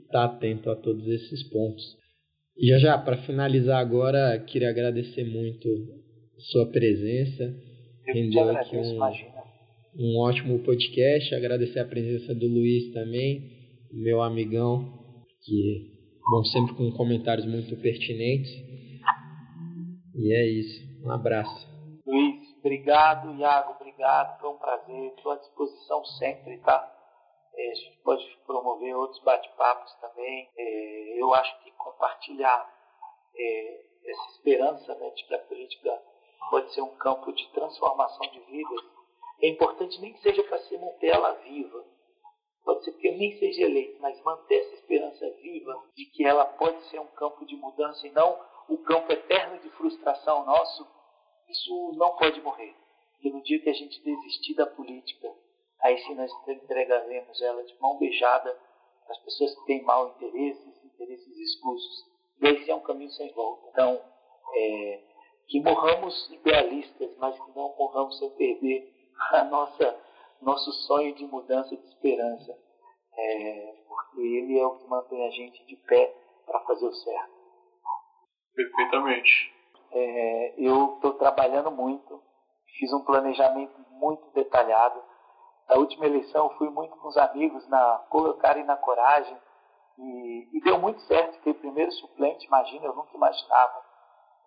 estar 0.04 0.24
atento 0.24 0.70
a 0.70 0.76
todos 0.76 1.06
esses 1.06 1.42
pontos. 1.50 1.84
E 2.56 2.68
já 2.68 2.78
já, 2.78 2.98
para 2.98 3.22
finalizar 3.22 3.80
agora, 3.80 4.38
queria 4.40 4.68
agradecer 4.68 5.24
muito 5.24 5.68
sua 6.50 6.66
presença. 6.66 7.54
Eu 8.06 8.14
Rendeu 8.14 8.50
aqui 8.50 8.76
um, 8.76 8.98
um 9.98 10.18
ótimo 10.18 10.58
podcast. 10.60 11.34
Agradecer 11.34 11.78
a 11.78 11.86
presença 11.86 12.34
do 12.34 12.46
Luiz 12.46 12.92
também, 12.92 13.50
meu 13.92 14.20
amigão, 14.20 14.99
que 15.42 15.90
bom 16.30 16.44
sempre 16.44 16.74
com 16.74 16.92
comentários 16.92 17.46
muito 17.46 17.76
pertinentes. 17.80 18.50
E 20.14 20.32
é 20.32 20.46
isso. 20.46 21.06
Um 21.06 21.10
abraço. 21.10 21.68
Luiz, 22.06 22.58
obrigado. 22.58 23.34
Iago, 23.36 23.76
obrigado. 23.80 24.40
Foi 24.40 24.50
um 24.50 24.58
prazer. 24.58 25.12
Estou 25.16 25.32
à 25.32 25.36
disposição 25.36 26.04
sempre, 26.18 26.58
tá? 26.58 26.96
É, 27.54 27.70
a 27.70 27.74
gente 27.74 27.98
pode 28.02 28.24
promover 28.46 28.94
outros 28.94 29.22
bate-papos 29.22 29.92
também. 30.00 30.48
É, 30.56 31.20
eu 31.20 31.32
acho 31.34 31.62
que 31.62 31.70
compartilhar 31.72 32.68
é, 33.36 33.80
essa 34.04 34.30
esperança 34.32 34.94
né, 34.94 35.10
de 35.10 35.24
que 35.24 35.34
a 35.34 35.38
política 35.38 36.02
pode 36.50 36.72
ser 36.74 36.82
um 36.82 36.96
campo 36.96 37.32
de 37.32 37.46
transformação 37.52 38.26
de 38.30 38.40
vidas, 38.40 38.80
é 39.40 39.48
importante 39.48 40.00
nem 40.00 40.12
que 40.12 40.20
seja 40.20 40.42
para 40.44 40.58
se 40.58 40.76
manter 40.76 41.08
ela 41.08 41.32
viva. 41.34 41.84
Pode 42.64 42.84
ser 42.84 42.92
que 42.92 43.08
eu 43.08 43.16
nem 43.16 43.38
seja 43.38 43.62
eleito, 43.62 44.00
mas 44.00 44.22
manter 44.22 44.56
essa 44.56 44.74
esperança 44.74 45.30
viva 45.42 45.82
de 45.96 46.04
que 46.06 46.24
ela 46.24 46.44
pode 46.44 46.82
ser 46.88 47.00
um 47.00 47.06
campo 47.06 47.44
de 47.46 47.56
mudança 47.56 48.06
e 48.06 48.10
não 48.10 48.38
o 48.68 48.78
campo 48.78 49.12
eterno 49.12 49.58
de 49.60 49.70
frustração 49.70 50.44
nosso, 50.44 50.86
isso 51.48 51.92
não 51.96 52.16
pode 52.16 52.40
morrer. 52.40 52.74
E 53.22 53.30
no 53.30 53.42
dia 53.42 53.60
que 53.60 53.68
a 53.68 53.74
gente 53.74 54.02
desistir 54.02 54.54
da 54.54 54.66
política, 54.66 55.28
aí 55.80 55.98
sim 55.98 56.14
nós 56.14 56.30
entregaremos 56.46 57.42
ela 57.42 57.64
de 57.64 57.78
mão 57.80 57.98
beijada 57.98 58.56
as 59.08 59.18
pessoas 59.18 59.54
que 59.56 59.66
têm 59.66 59.82
mau 59.82 60.08
interesses, 60.08 60.84
interesses 60.84 61.36
escusos. 61.36 62.04
E 62.40 62.64
sim 62.64 62.70
é 62.70 62.74
um 62.74 62.80
caminho 62.80 63.10
sem 63.10 63.32
volta. 63.32 63.68
Então, 63.70 64.00
é, 64.54 65.00
que 65.48 65.60
morramos 65.60 66.30
idealistas, 66.30 67.10
mas 67.18 67.34
que 67.34 67.50
não 67.56 67.74
morramos 67.76 68.18
sem 68.18 68.30
perder 68.30 68.94
a 69.32 69.44
nossa 69.44 69.98
nosso 70.40 70.72
sonho 70.86 71.14
de 71.14 71.26
mudança 71.26 71.76
de 71.76 71.86
esperança, 71.86 72.56
é, 73.16 73.74
porque 73.86 74.20
ele 74.20 74.58
é 74.58 74.66
o 74.66 74.76
que 74.76 74.86
mantém 74.86 75.26
a 75.26 75.30
gente 75.30 75.64
de 75.66 75.76
pé 75.76 76.14
para 76.46 76.60
fazer 76.60 76.86
o 76.86 76.92
certo. 76.92 77.40
Perfeitamente. 78.54 79.54
É, 79.92 80.54
eu 80.58 80.94
estou 80.94 81.14
trabalhando 81.14 81.70
muito, 81.70 82.22
fiz 82.78 82.92
um 82.92 83.04
planejamento 83.04 83.74
muito 83.90 84.30
detalhado. 84.32 85.02
Na 85.68 85.76
última 85.76 86.06
eleição 86.06 86.50
fui 86.58 86.68
muito 86.70 86.96
com 86.96 87.08
os 87.08 87.16
amigos 87.16 87.68
na 87.68 87.98
Colocar 88.10 88.56
e 88.56 88.64
na 88.64 88.76
Coragem 88.76 89.36
e, 89.98 90.48
e 90.52 90.60
deu 90.62 90.78
muito 90.78 91.00
certo. 91.02 91.36
Fiquei 91.36 91.54
primeiro 91.54 91.92
suplente, 91.92 92.46
imagina, 92.46 92.86
eu 92.86 92.94
nunca 92.94 93.14
imaginava. 93.14 93.82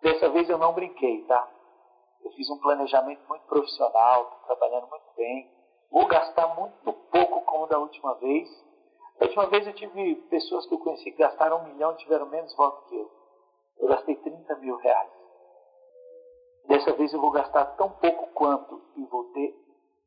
Dessa 0.02 0.28
vez 0.30 0.48
eu 0.48 0.58
não 0.58 0.74
brinquei, 0.74 1.24
tá? 1.24 1.48
Eu 2.22 2.30
fiz 2.32 2.48
um 2.50 2.58
planejamento 2.58 3.26
muito 3.28 3.44
profissional, 3.46 4.22
estou 4.22 4.38
trabalhando 4.46 4.88
muito 4.88 5.06
bem. 5.16 5.53
Vou 5.94 6.08
gastar 6.08 6.48
muito 6.56 6.92
pouco 6.92 7.42
como 7.42 7.68
da 7.68 7.78
última 7.78 8.14
vez. 8.14 8.48
Da 9.16 9.26
última 9.26 9.46
vez 9.46 9.64
eu 9.64 9.72
tive 9.74 10.16
pessoas 10.28 10.66
que 10.66 10.74
eu 10.74 10.80
conheci 10.80 11.04
que 11.04 11.18
gastaram 11.18 11.60
um 11.60 11.68
milhão 11.68 11.92
e 11.92 11.98
tiveram 11.98 12.26
menos 12.26 12.52
votos 12.56 12.88
que 12.88 12.96
eu. 12.96 13.08
Eu 13.78 13.86
gastei 13.86 14.16
30 14.16 14.56
mil 14.56 14.76
reais. 14.78 15.12
Dessa 16.66 16.92
vez 16.94 17.12
eu 17.12 17.20
vou 17.20 17.30
gastar 17.30 17.64
tão 17.76 17.90
pouco 17.90 18.26
quanto 18.34 18.82
e 18.96 19.04
vou 19.04 19.22
ter 19.34 19.54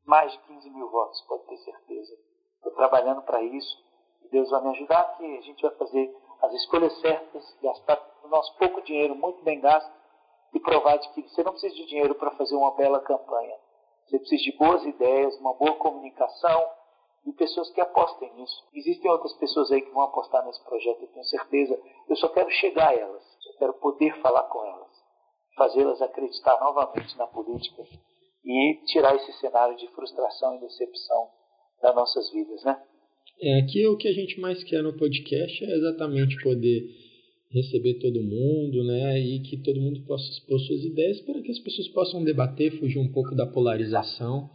mais 0.04 0.30
de 0.30 0.38
15 0.40 0.68
mil 0.68 0.90
votos, 0.90 1.22
pode 1.22 1.44
ter 1.44 1.56
certeza. 1.56 2.18
Estou 2.56 2.72
trabalhando 2.72 3.22
para 3.22 3.40
isso. 3.40 3.82
E 4.24 4.28
Deus 4.28 4.50
vai 4.50 4.60
me 4.60 4.68
ajudar 4.72 5.16
que 5.16 5.38
a 5.38 5.40
gente 5.40 5.62
vai 5.62 5.70
fazer 5.70 6.14
as 6.42 6.52
escolhas 6.52 7.00
certas, 7.00 7.56
gastar 7.62 7.98
o 8.24 8.28
nosso 8.28 8.54
pouco 8.58 8.82
dinheiro 8.82 9.14
muito 9.14 9.42
bem 9.42 9.58
gasto 9.58 9.90
e 10.52 10.60
provar 10.60 10.98
de 10.98 11.08
que 11.14 11.22
você 11.22 11.42
não 11.42 11.52
precisa 11.52 11.74
de 11.74 11.86
dinheiro 11.86 12.14
para 12.14 12.30
fazer 12.32 12.56
uma 12.56 12.72
bela 12.72 13.00
campanha. 13.00 13.56
Você 14.08 14.18
precisa 14.18 14.42
de 14.42 14.56
boas 14.56 14.84
ideias, 14.84 15.38
uma 15.38 15.52
boa 15.54 15.74
comunicação 15.74 16.66
e 17.26 17.32
pessoas 17.32 17.70
que 17.70 17.80
apostem 17.80 18.32
nisso. 18.34 18.64
Existem 18.74 19.10
outras 19.10 19.34
pessoas 19.34 19.70
aí 19.70 19.82
que 19.82 19.90
vão 19.90 20.02
apostar 20.02 20.44
nesse 20.46 20.64
projeto, 20.64 21.02
eu 21.02 21.08
tenho 21.08 21.24
certeza. 21.26 21.78
Eu 22.08 22.16
só 22.16 22.28
quero 22.28 22.50
chegar 22.50 22.88
a 22.88 22.94
elas, 22.94 23.22
eu 23.46 23.58
quero 23.58 23.74
poder 23.74 24.18
falar 24.22 24.44
com 24.44 24.64
elas, 24.64 24.90
fazê-las 25.56 26.00
acreditar 26.00 26.58
novamente 26.60 27.16
na 27.18 27.26
política 27.26 27.84
e 28.44 28.80
tirar 28.86 29.14
esse 29.14 29.32
cenário 29.34 29.76
de 29.76 29.86
frustração 29.88 30.56
e 30.56 30.60
decepção 30.60 31.28
das 31.82 31.94
nossas 31.94 32.32
vidas, 32.32 32.64
né? 32.64 32.82
É, 33.40 33.60
aqui 33.60 33.86
o 33.86 33.96
que 33.96 34.08
a 34.08 34.12
gente 34.12 34.40
mais 34.40 34.64
quer 34.64 34.82
no 34.82 34.96
podcast 34.96 35.64
é 35.64 35.76
exatamente 35.76 36.42
poder 36.42 37.07
receber 37.50 37.94
todo 37.94 38.22
mundo, 38.22 38.84
né, 38.84 39.18
e 39.18 39.40
que 39.40 39.56
todo 39.62 39.80
mundo 39.80 40.04
possa 40.06 40.30
expor 40.30 40.58
suas 40.60 40.84
ideias 40.84 41.20
para 41.22 41.40
que 41.40 41.50
as 41.50 41.58
pessoas 41.58 41.88
possam 41.88 42.22
debater, 42.22 42.78
fugir 42.78 42.98
um 42.98 43.10
pouco 43.10 43.34
da 43.34 43.46
polarização, 43.46 44.50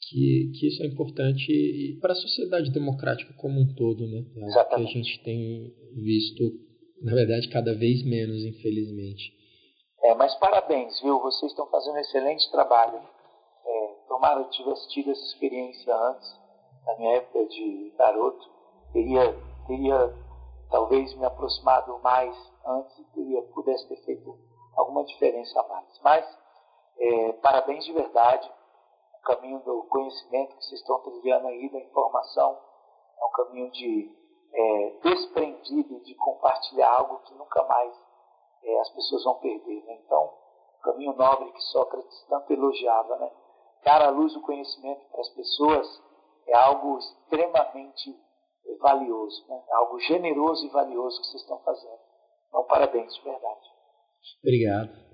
que, 0.00 0.52
que 0.58 0.68
isso 0.68 0.82
é 0.82 0.86
importante 0.86 1.98
para 2.00 2.12
a 2.12 2.16
sociedade 2.16 2.70
democrática 2.70 3.32
como 3.34 3.60
um 3.60 3.74
todo, 3.74 4.06
né, 4.06 4.24
é 4.36 4.58
algo 4.58 4.68
que 4.68 4.98
a 4.98 5.02
gente 5.02 5.22
tem 5.22 5.72
visto, 5.96 6.50
na 7.02 7.14
verdade, 7.14 7.48
cada 7.48 7.74
vez 7.74 8.02
menos, 8.04 8.42
infelizmente. 8.44 9.32
É, 10.02 10.14
mas 10.14 10.34
parabéns, 10.36 11.00
viu, 11.02 11.20
vocês 11.20 11.52
estão 11.52 11.66
fazendo 11.68 11.94
um 11.94 12.00
excelente 12.00 12.50
trabalho. 12.50 12.98
É, 13.66 14.08
tomara 14.08 14.40
eu 14.40 14.50
tivesse 14.50 14.88
tido 14.90 15.10
essa 15.10 15.24
experiência 15.24 15.94
antes, 15.94 16.28
na 16.86 16.98
minha 16.98 17.16
época 17.16 17.46
de 17.48 17.92
garoto, 17.96 18.46
teria, 18.92 19.34
teria 19.66 20.23
talvez 20.74 21.14
me 21.14 21.24
aproximado 21.24 22.00
mais 22.00 22.36
antes 22.66 22.98
e 23.16 23.42
pudesse 23.54 23.86
ter 23.86 23.96
feito 24.04 24.36
alguma 24.76 25.04
diferença 25.04 25.60
a 25.60 25.68
mais. 25.68 26.00
Mas, 26.02 26.38
é, 26.98 27.32
parabéns 27.34 27.84
de 27.84 27.92
verdade, 27.92 28.52
o 29.20 29.22
caminho 29.22 29.60
do 29.60 29.84
conhecimento 29.84 30.56
que 30.56 30.64
vocês 30.64 30.80
estão 30.80 30.98
trilhando 30.98 31.46
aí, 31.46 31.70
da 31.70 31.78
informação, 31.78 32.58
é 33.20 33.24
um 33.24 33.30
caminho 33.30 33.70
de 33.70 34.12
é, 34.52 34.90
desprendido 35.04 36.00
de 36.00 36.12
compartilhar 36.16 36.92
algo 36.92 37.20
que 37.20 37.34
nunca 37.34 37.62
mais 37.62 37.94
é, 38.64 38.80
as 38.80 38.90
pessoas 38.90 39.22
vão 39.22 39.34
perder. 39.36 39.80
Né? 39.84 40.00
Então, 40.04 40.32
o 40.80 40.82
caminho 40.82 41.12
nobre 41.14 41.52
que 41.52 41.62
Sócrates 41.62 42.26
tanto 42.28 42.52
elogiava, 42.52 43.16
né? 43.18 43.30
dar 43.84 44.02
à 44.02 44.10
luz 44.10 44.34
o 44.34 44.42
conhecimento 44.42 45.06
para 45.12 45.20
as 45.20 45.28
pessoas 45.28 46.02
é 46.48 46.56
algo 46.56 46.98
extremamente 46.98 48.23
valioso, 48.80 49.44
né? 49.48 49.62
é 49.68 49.74
algo 49.74 49.98
generoso 50.00 50.66
e 50.66 50.70
valioso 50.70 51.20
que 51.20 51.26
vocês 51.28 51.42
estão 51.42 51.58
fazendo. 51.60 52.00
Então, 52.48 52.64
parabéns, 52.64 53.14
de 53.14 53.22
verdade. 53.22 53.68
Obrigado. 54.42 55.13